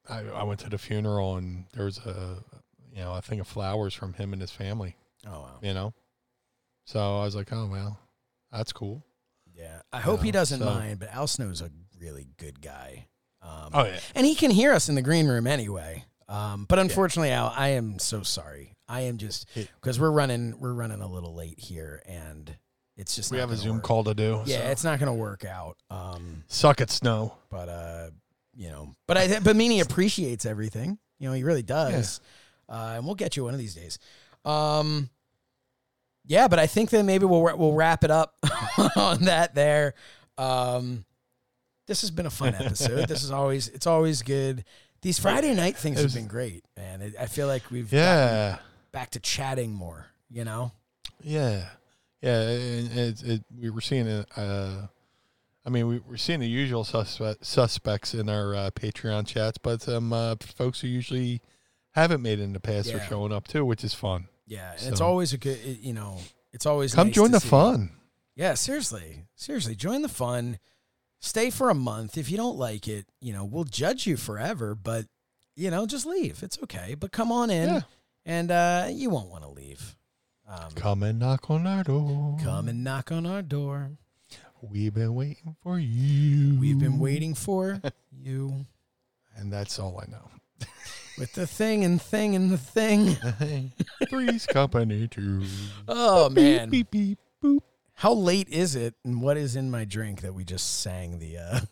I 0.08 0.20
I 0.22 0.42
went 0.44 0.60
to 0.60 0.68
the 0.68 0.78
funeral, 0.78 1.36
and 1.36 1.64
there 1.72 1.84
was 1.84 1.98
a 1.98 2.42
you 2.96 3.02
know 3.02 3.14
a 3.14 3.22
thing 3.22 3.38
of 3.40 3.46
flowers 3.46 3.94
from 3.94 4.14
him 4.14 4.32
and 4.32 4.40
his 4.42 4.50
family. 4.50 4.96
oh 5.26 5.40
wow 5.40 5.58
You 5.62 5.74
know, 5.74 5.94
so 6.84 6.98
I 7.20 7.24
was 7.24 7.36
like, 7.36 7.52
oh 7.52 7.68
well, 7.70 7.98
that's 8.50 8.72
cool. 8.72 9.04
yeah 9.54 9.82
I 9.92 10.00
hope 10.00 10.20
he 10.22 10.28
know, 10.28 10.40
doesn't 10.40 10.58
so- 10.60 10.64
mind 10.64 10.98
but 10.98 11.12
Al 11.12 11.26
Snow's 11.26 11.60
a 11.60 11.70
really 12.00 12.26
good 12.38 12.60
guy 12.60 13.06
um 13.42 13.70
Oh 13.74 13.84
yeah, 13.84 14.00
and 14.14 14.26
he 14.26 14.34
can 14.34 14.50
hear 14.50 14.72
us 14.72 14.88
in 14.88 14.94
the 14.96 15.02
green 15.02 15.28
room 15.28 15.46
anyway. 15.46 16.04
Um, 16.28 16.64
but 16.68 16.80
unfortunately, 16.80 17.30
Al, 17.30 17.52
I 17.56 17.68
am 17.68 18.00
so 18.00 18.24
sorry. 18.24 18.74
I 18.88 19.02
am 19.02 19.16
just 19.18 19.46
because 19.54 20.00
we're 20.00 20.10
running 20.10 20.58
we're 20.58 20.72
running 20.72 21.00
a 21.00 21.06
little 21.06 21.34
late 21.36 21.60
here, 21.60 22.02
and 22.06 22.56
it's 22.96 23.14
just 23.14 23.30
we 23.30 23.38
have 23.38 23.52
a 23.52 23.56
Zoom 23.56 23.76
work. 23.76 23.84
call 23.84 24.02
to 24.04 24.14
do. 24.14 24.42
Yeah, 24.44 24.62
so. 24.62 24.70
it's 24.70 24.82
not 24.84 24.98
going 24.98 25.06
to 25.12 25.12
work 25.20 25.44
out. 25.44 25.76
Um, 25.88 26.42
suck 26.48 26.80
it, 26.80 26.90
snow. 26.90 27.36
but 27.48 27.68
uh, 27.68 28.10
you 28.56 28.70
know, 28.70 28.96
but 29.06 29.16
I 29.16 29.38
but 29.38 29.54
Meanie 29.54 29.80
appreciates 29.82 30.44
everything. 30.46 30.98
You 31.20 31.28
know, 31.28 31.34
he 31.34 31.44
really 31.44 31.62
does. 31.62 32.20
Uh, 32.68 32.94
and 32.96 33.04
we'll 33.06 33.14
get 33.14 33.36
you 33.36 33.44
one 33.44 33.54
of 33.54 33.60
these 33.60 33.74
days. 33.74 33.98
Um, 34.44 35.10
yeah, 36.24 36.48
but 36.48 36.58
I 36.58 36.66
think 36.66 36.90
that 36.90 37.04
maybe 37.04 37.24
we'll 37.24 37.42
we'll 37.56 37.72
wrap 37.74 38.02
it 38.04 38.10
up 38.10 38.34
on 38.96 39.24
that 39.24 39.54
there. 39.54 39.94
Um, 40.38 41.04
this 41.86 42.00
has 42.00 42.10
been 42.10 42.26
a 42.26 42.30
fun 42.30 42.54
episode. 42.54 43.08
this 43.08 43.22
is 43.22 43.30
always 43.30 43.68
it's 43.68 43.86
always 43.86 44.22
good. 44.22 44.64
These 45.02 45.18
Friday 45.20 45.54
night 45.54 45.76
things 45.76 46.02
was- 46.02 46.12
have 46.14 46.20
been 46.20 46.28
great, 46.28 46.64
man. 46.76 47.02
It, 47.02 47.14
I 47.20 47.26
feel 47.26 47.46
like 47.46 47.70
we've 47.70 47.92
Yeah, 47.92 48.58
back 48.92 49.10
to 49.12 49.20
chatting 49.20 49.72
more. 49.72 50.06
You 50.28 50.44
know, 50.44 50.72
yeah, 51.22 51.66
yeah. 52.20 52.40
And 52.48 52.98
it, 52.98 53.22
it, 53.22 53.44
we 53.56 53.70
were 53.70 53.80
seeing 53.80 54.08
it. 54.08 54.26
Uh, 54.36 54.88
I 55.64 55.70
mean, 55.70 55.86
we 55.86 55.98
we're 56.00 56.16
seeing 56.16 56.40
the 56.40 56.48
usual 56.48 56.82
suspect, 56.82 57.46
suspects 57.46 58.14
in 58.14 58.28
our 58.28 58.54
uh, 58.54 58.70
Patreon 58.72 59.26
chats, 59.28 59.58
but 59.58 59.82
some 59.82 60.12
uh, 60.12 60.34
folks 60.40 60.80
who 60.80 60.88
usually 60.88 61.40
haven't 62.00 62.22
made 62.22 62.38
it 62.38 62.42
in 62.42 62.52
the 62.52 62.60
past 62.60 62.92
are 62.94 63.00
showing 63.08 63.32
up 63.32 63.48
too, 63.48 63.64
which 63.64 63.82
is 63.84 63.94
fun. 63.94 64.28
yeah, 64.46 64.72
and 64.80 64.92
it's 64.92 65.00
always 65.00 65.32
a 65.32 65.38
good. 65.38 65.58
you 65.80 65.92
know, 65.92 66.18
it's 66.52 66.66
always 66.66 66.94
Come 66.94 67.08
nice 67.08 67.14
join 67.16 67.30
the 67.32 67.40
fun. 67.40 67.90
Yeah, 68.34 68.54
seriously. 68.54 69.24
Seriously, 69.34 69.74
join 69.74 70.02
the 70.02 70.08
fun. 70.08 70.58
Stay 71.20 71.50
for 71.50 71.70
a 71.70 71.74
month. 71.74 72.18
If 72.18 72.30
you 72.30 72.36
don't 72.36 72.56
like 72.58 72.86
it, 72.86 73.06
you 73.20 73.32
know, 73.32 73.44
we'll 73.44 73.64
judge 73.64 74.06
you 74.06 74.16
forever, 74.16 74.74
but 74.74 75.06
you 75.56 75.70
know, 75.70 75.86
just 75.86 76.04
leave. 76.06 76.42
It's 76.42 76.58
okay. 76.62 76.94
But 76.94 77.12
come 77.12 77.32
on 77.32 77.50
in 77.50 77.68
Yeah. 77.68 77.80
and 78.26 78.50
uh 78.50 78.88
you 78.90 79.08
won't 79.10 79.30
want 79.30 79.42
to 79.44 79.50
leave. 79.50 79.96
Um, 80.48 80.70
Come 80.76 81.02
and 81.02 81.18
knock 81.18 81.50
on 81.50 81.66
our 81.66 81.82
door. 81.82 82.36
come 82.44 82.68
and 82.68 82.84
knock 82.84 83.10
on 83.10 83.26
our 83.26 83.42
door. 83.42 83.90
We've 84.62 84.94
been 84.94 85.14
waiting 85.14 85.56
for 85.62 85.78
you. 85.78 86.58
We've 86.60 86.78
been 86.78 86.98
waiting 87.00 87.34
for 87.34 87.80
you 88.12 88.66
And 89.36 89.52
that's 89.52 89.78
all 89.78 89.98
I 90.00 90.10
know. 90.10 90.30
With 91.18 91.32
the 91.32 91.46
thing 91.46 91.84
and 91.84 92.00
thing 92.00 92.36
and 92.36 92.50
the 92.50 92.58
thing. 92.58 93.16
Three's 94.10 94.46
company 94.46 95.08
too. 95.08 95.44
Oh 95.88 96.28
man. 96.28 96.68
Beep 96.70 96.90
beep 96.90 97.18
boop. 97.42 97.60
How 97.94 98.12
late 98.12 98.48
is 98.50 98.76
it 98.76 98.94
and 99.04 99.22
what 99.22 99.36
is 99.36 99.56
in 99.56 99.70
my 99.70 99.84
drink 99.84 100.20
that 100.20 100.34
we 100.34 100.44
just 100.44 100.80
sang 100.80 101.18
the 101.18 101.38
uh 101.38 101.60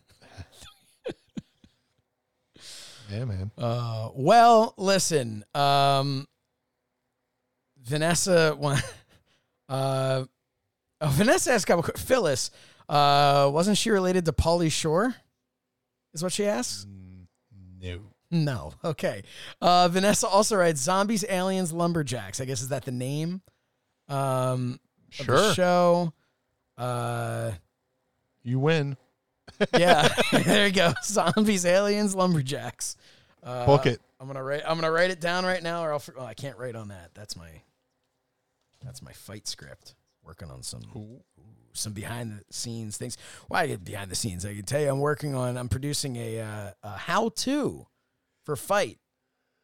Yeah, 3.10 3.24
man. 3.26 3.50
Uh, 3.58 4.08
well, 4.14 4.74
listen, 4.76 5.44
um, 5.54 6.26
Vanessa, 7.82 8.56
uh, 9.68 10.24
oh, 11.00 11.08
Vanessa 11.08 11.52
asked 11.52 11.64
a 11.64 11.66
couple. 11.66 11.82
Phyllis, 11.96 12.50
uh, 12.88 13.50
wasn't 13.52 13.76
she 13.76 13.90
related 13.90 14.24
to 14.24 14.32
Pauly 14.32 14.72
Shore? 14.72 15.14
Is 16.14 16.22
what 16.22 16.32
she 16.32 16.46
asks. 16.46 16.86
No. 17.80 18.00
No. 18.34 18.72
Okay. 18.84 19.22
Uh, 19.62 19.88
Vanessa 19.88 20.26
also 20.26 20.56
writes 20.56 20.80
zombies, 20.80 21.24
aliens, 21.28 21.72
lumberjacks. 21.72 22.40
I 22.40 22.44
guess 22.44 22.62
is 22.62 22.68
that 22.70 22.84
the 22.84 22.90
name? 22.90 23.42
Um, 24.08 24.80
of 25.20 25.26
the 25.26 25.36
Sure. 25.38 25.54
show. 25.54 26.12
Uh, 26.76 27.52
You 28.42 28.58
win. 28.58 28.96
yeah. 29.78 30.08
there 30.32 30.66
you 30.66 30.72
go. 30.72 30.92
Zombies, 31.04 31.64
aliens, 31.64 32.14
lumberjacks. 32.14 32.96
Uh, 33.42 33.66
Book 33.66 33.86
it. 33.86 34.00
I'm 34.18 34.26
gonna 34.26 34.42
write. 34.42 34.62
I'm 34.66 34.76
gonna 34.80 34.90
write 34.90 35.10
it 35.10 35.20
down 35.20 35.44
right 35.44 35.62
now, 35.62 35.84
or 35.84 35.92
I'll. 35.92 36.02
Oh, 36.18 36.24
I 36.24 36.34
can't 36.34 36.58
write 36.58 36.74
on 36.74 36.88
that. 36.88 37.10
That's 37.14 37.36
my. 37.36 37.48
That's 38.82 39.00
my 39.02 39.12
fight 39.12 39.46
script. 39.46 39.94
Working 40.24 40.50
on 40.50 40.62
some 40.62 40.82
some 41.72 41.92
behind 41.92 42.32
the 42.32 42.52
scenes 42.52 42.96
things. 42.96 43.16
Well, 43.48 43.60
I 43.60 43.66
get 43.66 43.84
behind 43.84 44.10
the 44.10 44.14
scenes. 44.16 44.44
I 44.46 44.54
can 44.54 44.64
tell 44.64 44.80
you, 44.80 44.88
I'm 44.90 45.00
working 45.00 45.34
on. 45.34 45.56
I'm 45.58 45.68
producing 45.68 46.16
a, 46.16 46.40
uh, 46.40 46.70
a 46.82 46.90
how 46.96 47.28
to 47.30 47.86
for 48.44 48.56
FITE. 48.56 48.98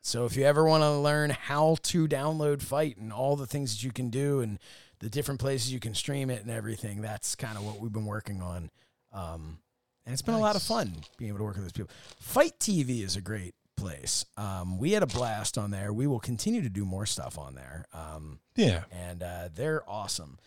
So 0.03 0.25
if 0.25 0.37
you 0.37 0.45
ever 0.45 0.65
want 0.65 0.83
to 0.83 0.93
learn 0.99 1.31
how 1.31 1.77
to 1.85 2.09
download 2.09 2.63
FITE 2.63 2.97
and 2.97 3.13
all 3.13 3.37
the 3.37 3.47
things 3.47 3.75
that 3.77 3.85
you 3.85 3.93
can 3.93 4.09
do 4.11 4.41
and 4.41 4.59
the 5.01 5.11
different 5.11 5.41
places 5.41 5.73
you 5.73 5.81
can 5.81 5.95
stream 5.95 6.31
it 6.31 6.41
and 6.43 6.51
everything, 6.51 7.03
that's 7.03 7.35
kind 7.35 7.57
of 7.59 7.65
what 7.65 7.79
we've 7.81 7.93
been 7.93 8.07
working 8.07 8.41
on. 8.43 8.71
Um, 9.13 9.59
and 10.07 10.13
it's 10.15 10.23
been 10.23 10.35
a 10.35 10.41
lot 10.41 10.57
of 10.57 10.63
fun 10.63 10.95
being 11.19 11.29
able 11.29 11.39
to 11.39 11.45
work 11.45 11.55
with 11.57 11.65
those 11.65 11.73
people. 11.73 11.91
FITE 12.21 12.59
TV 12.59 13.03
is 13.05 13.17
a 13.17 13.21
great 13.21 13.55
place. 13.77 14.25
Um, 14.39 14.79
we 14.79 14.93
had 14.93 15.03
a 15.03 15.07
blast 15.07 15.59
on 15.59 15.71
there. 15.71 15.93
We 15.93 16.07
will 16.07 16.21
continue 16.21 16.63
to 16.63 16.71
do 16.71 16.85
more 16.87 17.05
stuff 17.07 17.39
on 17.39 17.55
there. 17.55 17.85
Um, 17.93 18.41
Yeah. 18.57 18.85
and 18.91 19.23
uh, 19.23 19.49
they're 19.55 19.83
awesome. 19.89 20.39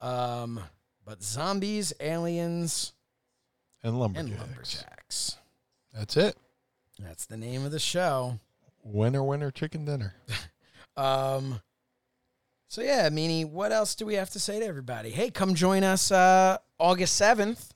Um, 0.00 0.60
but 1.04 1.22
zombies, 1.22 1.92
aliens, 2.00 2.92
And 3.82 3.98
lumberjacks. 3.98 4.30
and 4.30 4.38
lumberjacks. 4.40 5.36
That's 5.92 6.16
it. 6.16 6.36
That's 7.02 7.26
the 7.26 7.36
name 7.36 7.64
of 7.64 7.72
the 7.72 7.78
show. 7.78 8.38
Winner, 8.84 9.22
winner, 9.22 9.50
chicken 9.50 9.84
dinner. 9.84 10.14
Um, 10.94 11.62
so 12.68 12.82
yeah, 12.82 13.08
Meanie, 13.08 13.48
what 13.48 13.72
else 13.72 13.94
do 13.94 14.04
we 14.04 14.12
have 14.16 14.28
to 14.30 14.38
say 14.38 14.60
to 14.60 14.66
everybody? 14.66 15.08
Hey, 15.08 15.30
come 15.30 15.54
join 15.54 15.84
us 15.84 16.12
uh, 16.12 16.58
August 16.78 17.16
seventh 17.16 17.72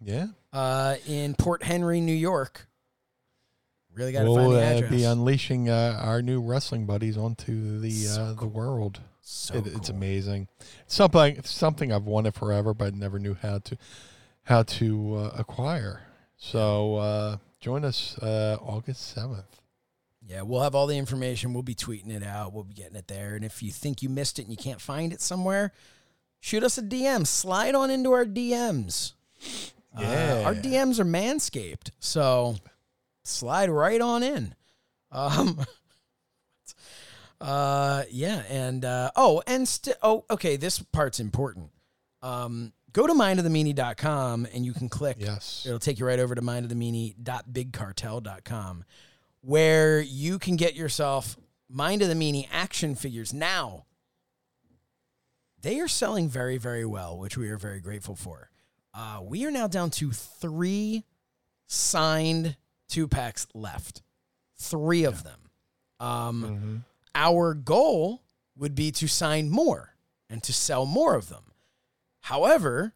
Yeah. 0.00 0.26
uh, 0.52 0.96
in 1.06 1.34
Port 1.36 1.62
Henry, 1.62 2.00
New 2.00 2.12
York. 2.12 2.66
Really 3.94 4.10
got 4.10 4.24
to 4.24 4.30
We'll 4.32 4.34
find 4.36 4.52
the 4.52 4.58
address. 4.62 4.72
uh, 4.82 4.84
address. 4.86 4.90
be 5.00 5.04
unleashing 5.04 5.68
uh, 5.68 6.00
our 6.02 6.22
new 6.22 6.40
wrestling 6.40 6.86
buddies 6.86 7.16
onto 7.16 7.78
the 7.78 7.90
So 7.92 8.20
uh, 8.20 8.32
the 8.32 8.48
world. 8.48 8.98
so 9.20 9.54
It, 9.54 9.68
It's 9.68 9.88
amazing. 9.88 10.48
It's 10.86 10.96
something 10.96 11.36
it's 11.36 11.52
something 11.52 11.92
I've 11.92 12.02
wanted 12.06 12.34
forever, 12.34 12.74
but 12.74 12.96
never 12.96 13.20
knew 13.20 13.34
how 13.40 13.58
to 13.60 13.78
how 14.42 14.64
to 14.64 15.14
uh, 15.14 15.30
acquire. 15.38 16.02
So 16.36 16.96
uh, 16.96 17.36
join 17.60 17.84
us 17.84 18.18
uh, 18.18 18.56
August 18.60 19.14
seventh. 19.14 19.60
Yeah, 20.26 20.42
we'll 20.42 20.62
have 20.62 20.74
all 20.74 20.86
the 20.86 20.98
information. 20.98 21.54
We'll 21.54 21.62
be 21.62 21.74
tweeting 21.74 22.10
it 22.10 22.22
out. 22.22 22.52
We'll 22.52 22.64
be 22.64 22.74
getting 22.74 22.96
it 22.96 23.08
there. 23.08 23.34
And 23.34 23.44
if 23.44 23.62
you 23.62 23.70
think 23.70 24.02
you 24.02 24.08
missed 24.08 24.38
it 24.38 24.42
and 24.42 24.50
you 24.50 24.56
can't 24.56 24.80
find 24.80 25.12
it 25.12 25.20
somewhere, 25.20 25.72
shoot 26.40 26.62
us 26.62 26.78
a 26.78 26.82
DM. 26.82 27.26
Slide 27.26 27.74
on 27.74 27.90
into 27.90 28.12
our 28.12 28.26
DMs. 28.26 29.12
Uh, 29.96 30.42
our 30.44 30.54
DMs 30.54 31.00
are 31.00 31.04
manscaped. 31.04 31.90
So 31.98 32.56
slide 33.24 33.70
right 33.70 34.00
on 34.00 34.22
in. 34.22 34.54
Um, 35.10 35.64
uh, 37.40 38.04
yeah. 38.10 38.42
And, 38.48 38.84
uh, 38.84 39.10
oh, 39.16 39.42
and, 39.46 39.66
st- 39.66 39.96
oh, 40.02 40.24
okay. 40.30 40.56
This 40.56 40.78
part's 40.80 41.18
important. 41.18 41.70
Um, 42.22 42.72
go 42.92 43.06
to 43.06 43.12
mindofthemeanie.com 43.12 44.46
and 44.52 44.64
you 44.64 44.72
can 44.72 44.88
click 44.88 45.16
Yes. 45.20 45.64
It'll 45.66 45.78
take 45.78 45.98
you 45.98 46.06
right 46.06 46.18
over 46.18 46.34
to 46.34 46.42
mindofthemeanie.bigcartel.com 46.42 48.84
where 49.42 50.00
you 50.00 50.38
can 50.38 50.56
get 50.56 50.74
yourself 50.74 51.36
Mind 51.68 52.02
of 52.02 52.08
the 52.08 52.14
Meanie 52.14 52.48
action 52.52 52.94
figures. 52.94 53.32
Now, 53.32 53.86
they 55.62 55.78
are 55.80 55.88
selling 55.88 56.28
very, 56.28 56.58
very 56.58 56.84
well, 56.84 57.18
which 57.18 57.36
we 57.38 57.48
are 57.48 57.56
very 57.58 57.80
grateful 57.80 58.14
for. 58.16 58.50
Uh, 58.92 59.20
we 59.22 59.44
are 59.46 59.50
now 59.50 59.66
down 59.68 59.90
to 59.90 60.10
three 60.10 61.04
signed 61.66 62.56
two 62.88 63.06
packs 63.06 63.46
left, 63.54 64.02
three 64.58 65.04
of 65.04 65.22
them. 65.22 65.38
Um, 66.00 66.84
Our 67.14 67.54
goal 67.54 68.22
would 68.56 68.74
be 68.74 68.90
to 68.92 69.06
sign 69.06 69.48
more 69.48 69.94
and 70.28 70.42
to 70.42 70.52
sell 70.52 70.86
more 70.86 71.14
of 71.14 71.28
them. 71.28 71.49
However, 72.20 72.94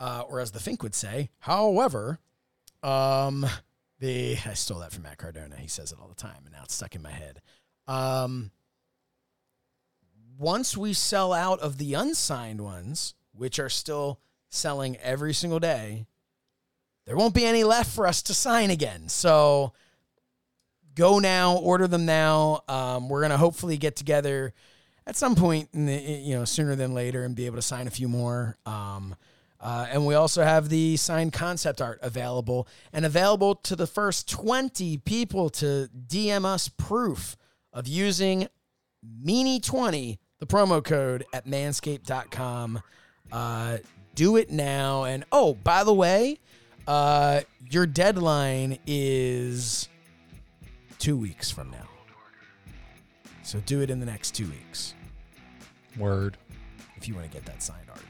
uh, 0.00 0.24
or 0.28 0.40
as 0.40 0.50
the 0.50 0.60
Fink 0.60 0.82
would 0.82 0.94
say, 0.94 1.30
however, 1.38 2.18
um, 2.82 3.46
the 4.00 4.36
I 4.44 4.54
stole 4.54 4.80
that 4.80 4.92
from 4.92 5.04
Matt 5.04 5.18
Cardona. 5.18 5.56
He 5.56 5.68
says 5.68 5.92
it 5.92 5.98
all 6.00 6.08
the 6.08 6.14
time, 6.14 6.42
and 6.44 6.52
now 6.52 6.62
it's 6.64 6.74
stuck 6.74 6.94
in 6.94 7.02
my 7.02 7.12
head. 7.12 7.40
Um, 7.86 8.50
once 10.38 10.76
we 10.76 10.92
sell 10.92 11.32
out 11.32 11.60
of 11.60 11.78
the 11.78 11.94
unsigned 11.94 12.60
ones, 12.60 13.14
which 13.32 13.58
are 13.58 13.68
still 13.68 14.18
selling 14.48 14.96
every 14.96 15.32
single 15.32 15.60
day, 15.60 16.06
there 17.06 17.16
won't 17.16 17.34
be 17.34 17.44
any 17.44 17.64
left 17.64 17.94
for 17.94 18.06
us 18.06 18.22
to 18.22 18.34
sign 18.34 18.70
again. 18.70 19.08
So 19.08 19.72
go 20.94 21.18
now, 21.18 21.56
order 21.56 21.86
them 21.86 22.04
now. 22.04 22.62
Um, 22.68 23.08
we're 23.08 23.22
gonna 23.22 23.38
hopefully 23.38 23.76
get 23.76 23.94
together 23.96 24.52
at 25.06 25.16
some 25.16 25.34
point 25.34 25.68
in 25.72 25.86
the 25.86 25.94
you 25.94 26.34
know 26.34 26.44
sooner 26.44 26.74
than 26.74 26.94
later 26.94 27.24
and 27.24 27.34
be 27.34 27.46
able 27.46 27.56
to 27.56 27.62
sign 27.62 27.86
a 27.86 27.90
few 27.90 28.08
more. 28.08 28.56
Um, 28.66 29.16
uh, 29.60 29.86
and 29.90 30.04
we 30.04 30.14
also 30.14 30.42
have 30.42 30.68
the 30.68 30.96
signed 30.96 31.32
concept 31.32 31.80
art 31.80 32.00
available 32.02 32.66
and 32.92 33.06
available 33.06 33.54
to 33.54 33.76
the 33.76 33.86
first 33.86 34.28
20 34.28 34.98
people 34.98 35.50
to 35.50 35.88
DM 36.08 36.44
us 36.44 36.66
proof 36.66 37.36
of 37.72 37.86
using 37.86 38.48
Meanie20, 39.24 40.18
the 40.40 40.46
promo 40.46 40.82
code 40.82 41.24
at 41.32 41.46
manscaped.com. 41.46 42.82
Uh, 43.30 43.78
do 44.16 44.36
it 44.36 44.50
now. 44.50 45.04
And 45.04 45.24
oh, 45.30 45.54
by 45.54 45.84
the 45.84 45.94
way, 45.94 46.40
uh, 46.88 47.42
your 47.70 47.86
deadline 47.86 48.78
is 48.84 49.88
two 50.98 51.16
weeks 51.16 51.52
from 51.52 51.70
now. 51.70 51.91
So 53.52 53.60
do 53.66 53.82
it 53.82 53.90
in 53.90 54.00
the 54.00 54.06
next 54.06 54.30
two 54.30 54.46
weeks 54.46 54.94
Word. 55.98 56.38
if 56.96 57.06
you 57.06 57.14
want 57.14 57.30
to 57.30 57.32
get 57.32 57.44
that 57.44 57.62
signed 57.62 57.84
art. 57.90 58.00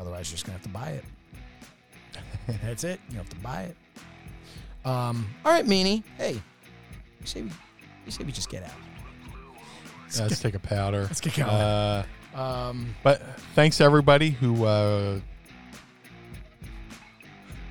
Otherwise, 0.00 0.28
you're 0.28 0.34
just 0.34 0.44
gonna 0.44 0.58
have 0.58 0.64
to 0.64 0.68
buy 0.70 0.88
it. 0.90 1.04
That's 2.64 2.82
it. 2.82 2.98
You 3.08 3.18
have 3.18 3.28
to 3.28 3.36
buy 3.36 3.62
it. 3.62 3.76
Um. 4.84 5.28
All 5.44 5.52
right, 5.52 5.64
Meanie. 5.64 6.02
Hey, 6.18 6.32
you 6.32 7.26
say 7.26 7.42
we, 7.42 7.50
you 8.06 8.10
say 8.10 8.24
we 8.24 8.32
just 8.32 8.50
get 8.50 8.64
out. 8.64 8.70
Yeah, 10.16 10.22
let's 10.22 10.40
take 10.40 10.56
a 10.56 10.58
powder. 10.58 11.02
Let's 11.08 11.20
get 11.20 11.36
going. 11.36 11.48
Uh, 11.48 12.02
Um. 12.34 12.96
but 13.04 13.22
thanks 13.54 13.76
to 13.76 13.84
everybody 13.84 14.30
who 14.30 14.64
uh, 14.64 15.20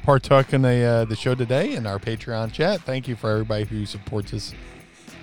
partook 0.06 0.54
in 0.54 0.62
the 0.62 0.82
uh, 0.82 1.06
the 1.06 1.16
show 1.18 1.36
today 1.36 1.74
in 1.74 1.86
our 1.86 2.00
Patreon 2.00 2.54
chat. 2.54 2.80
Thank 2.84 3.10
you 3.10 3.18
for 3.18 3.30
everybody 3.32 3.66
who 3.66 3.86
supports 3.86 4.34
us 4.34 4.54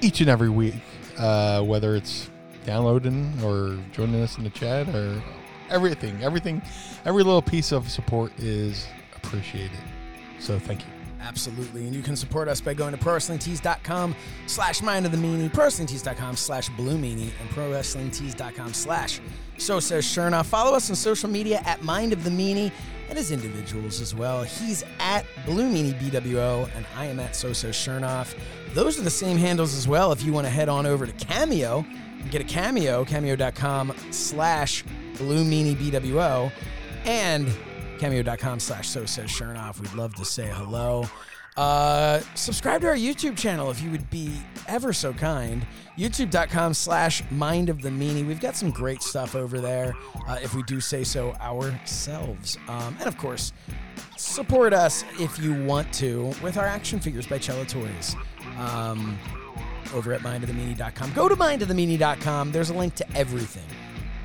each 0.02 0.20
and 0.20 0.28
every 0.28 0.51
week, 0.51 0.74
uh, 1.19 1.62
whether 1.62 1.97
it's 1.97 2.31
downloading 2.65 3.32
or 3.43 3.78
joining 3.93 4.23
us 4.23 4.39
in 4.39 4.45
the 4.45 4.51
chat 4.51 4.89
or 4.95 5.23
everything. 5.70 6.23
Everything, 6.23 6.62
every 7.05 7.23
little 7.23 7.43
piece 7.43 7.73
of 7.73 7.89
support 7.89 8.32
is 8.39 8.86
appreciated. 9.16 9.78
So 10.39 10.59
thank 10.59 10.81
you. 10.81 10.97
Absolutely. 11.20 11.85
And 11.85 11.95
you 11.95 12.03
can 12.03 12.16
support 12.16 12.49
us 12.49 12.61
by 12.61 12.74
going 12.74 12.97
to 12.97 12.99
prowrestlingtees.com 12.99 14.15
slash 14.47 14.82
mind 14.82 15.07
of 15.07 15.12
the 15.12 15.19
meanie, 15.19 15.51
prowrestlingtees.com 15.51 16.36
slash 16.36 16.69
blue 16.70 16.97
meanie, 16.97 17.31
and 17.40 17.51
prowrestlingtees.com 17.51 18.73
slash 18.73 19.20
so 19.59 19.81
says 19.81 20.05
Shernoff. 20.05 20.47
Follow 20.47 20.77
us 20.77 20.89
on 20.89 20.97
social 20.97 21.28
media 21.28 21.61
at 21.65 21.82
mind 21.82 22.12
of 22.12 22.23
the 22.24 22.31
meanie 22.31 22.73
and 23.09 23.19
as 23.19 23.32
individuals 23.32 24.01
as 24.01 24.15
well. 24.15 24.43
He's 24.43 24.85
at 25.01 25.24
blue 25.45 25.70
meanie 25.70 25.99
BWO 25.99 26.69
and 26.77 26.86
I 26.97 27.07
am 27.07 27.19
at 27.19 27.35
so 27.35 27.53
says 27.53 27.74
Shernoff. 27.74 28.39
Those 28.74 28.99
are 28.99 29.03
the 29.03 29.11
same 29.11 29.36
handles 29.36 29.74
as 29.74 29.89
well 29.89 30.12
if 30.12 30.23
you 30.23 30.32
want 30.32 30.47
to 30.47 30.51
head 30.51 30.69
on 30.69 30.86
over 30.86 31.07
to 31.07 31.12
Cameo 31.12 31.85
and 32.20 32.31
get 32.31 32.40
a 32.40 32.45
cameo, 32.45 33.05
cameo.com 33.05 33.95
slash 34.11 34.85
blue 35.16 35.45
meanie 35.45 35.74
BWO 35.74 36.53
and 37.05 37.49
cameo.com 37.98 38.60
slash 38.60 38.88
so 38.88 39.04
says 39.04 39.30
Shernoff. 39.30 39.80
We'd 39.80 39.94
love 39.94 40.14
to 40.16 40.24
say 40.24 40.46
hello. 40.46 41.08
Uh, 41.56 42.20
subscribe 42.36 42.80
to 42.80 42.86
our 42.86 42.94
YouTube 42.94 43.36
channel 43.36 43.68
if 43.68 43.82
you 43.82 43.90
would 43.90 44.08
be 44.10 44.40
ever 44.68 44.92
so 44.92 45.12
kind. 45.12 45.66
YouTube.com 45.98 46.72
slash 46.72 47.28
mind 47.32 47.68
of 47.68 47.82
the 47.82 47.88
meanie. 47.88 48.24
We've 48.24 48.40
got 48.40 48.54
some 48.54 48.70
great 48.70 49.02
stuff 49.02 49.34
over 49.34 49.58
there, 49.60 49.96
uh, 50.28 50.38
if 50.40 50.54
we 50.54 50.62
do 50.62 50.80
say 50.80 51.02
so 51.02 51.32
ourselves. 51.40 52.56
Um, 52.68 52.96
and 53.00 53.08
of 53.08 53.18
course, 53.18 53.52
support 54.16 54.72
us 54.72 55.04
if 55.18 55.36
you 55.40 55.52
want 55.64 55.92
to 55.94 56.32
with 56.42 56.58
our 56.58 56.66
action 56.66 57.00
figures 57.00 57.26
by 57.26 57.38
Cello 57.38 57.64
Toys. 57.64 58.14
Um, 58.56 59.18
over 59.92 60.12
at 60.12 60.20
mindofthemeanie.com. 60.20 61.12
Go 61.12 61.28
to 61.28 61.34
mindofthemeanie.com. 61.34 62.52
There's 62.52 62.70
a 62.70 62.74
link 62.74 62.94
to 62.96 63.16
everything 63.16 63.66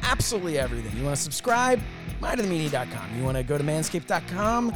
absolutely 0.03 0.59
everything. 0.59 0.95
You 0.97 1.03
want 1.03 1.15
to 1.15 1.21
subscribe? 1.21 1.79
MindOfTheMeanie.com. 2.21 3.17
You 3.17 3.23
want 3.23 3.37
to 3.37 3.43
go 3.43 3.57
to 3.57 3.63
Manscaped.com? 3.63 4.73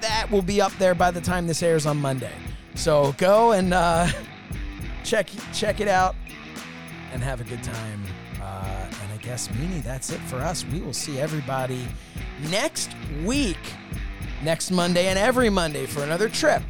That 0.00 0.30
will 0.30 0.42
be 0.42 0.60
up 0.60 0.72
there 0.78 0.94
by 0.94 1.10
the 1.10 1.20
time 1.20 1.46
this 1.46 1.62
airs 1.62 1.86
on 1.86 1.98
Monday. 1.98 2.32
So 2.74 3.14
go 3.18 3.52
and 3.52 3.74
uh, 3.74 4.08
check 5.04 5.28
check 5.52 5.80
it 5.80 5.88
out 5.88 6.16
and 7.12 7.22
have 7.22 7.40
a 7.40 7.44
good 7.44 7.62
time. 7.62 8.02
Uh, 8.40 8.90
and 9.02 9.12
I 9.12 9.16
guess, 9.22 9.48
Meanie, 9.48 9.82
that's 9.82 10.10
it 10.10 10.20
for 10.22 10.36
us. 10.36 10.64
We 10.72 10.80
will 10.80 10.92
see 10.92 11.20
everybody 11.20 11.86
next 12.50 12.90
week, 13.24 13.58
next 14.42 14.70
Monday, 14.70 15.06
and 15.06 15.18
every 15.18 15.50
Monday 15.50 15.86
for 15.86 16.02
another 16.02 16.28
trip 16.28 16.62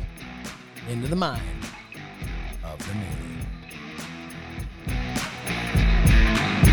into 0.88 1.08
the 1.08 1.16
mind 1.16 1.42
of 2.64 2.78
the 2.78 2.92
Meanie. 2.92 3.11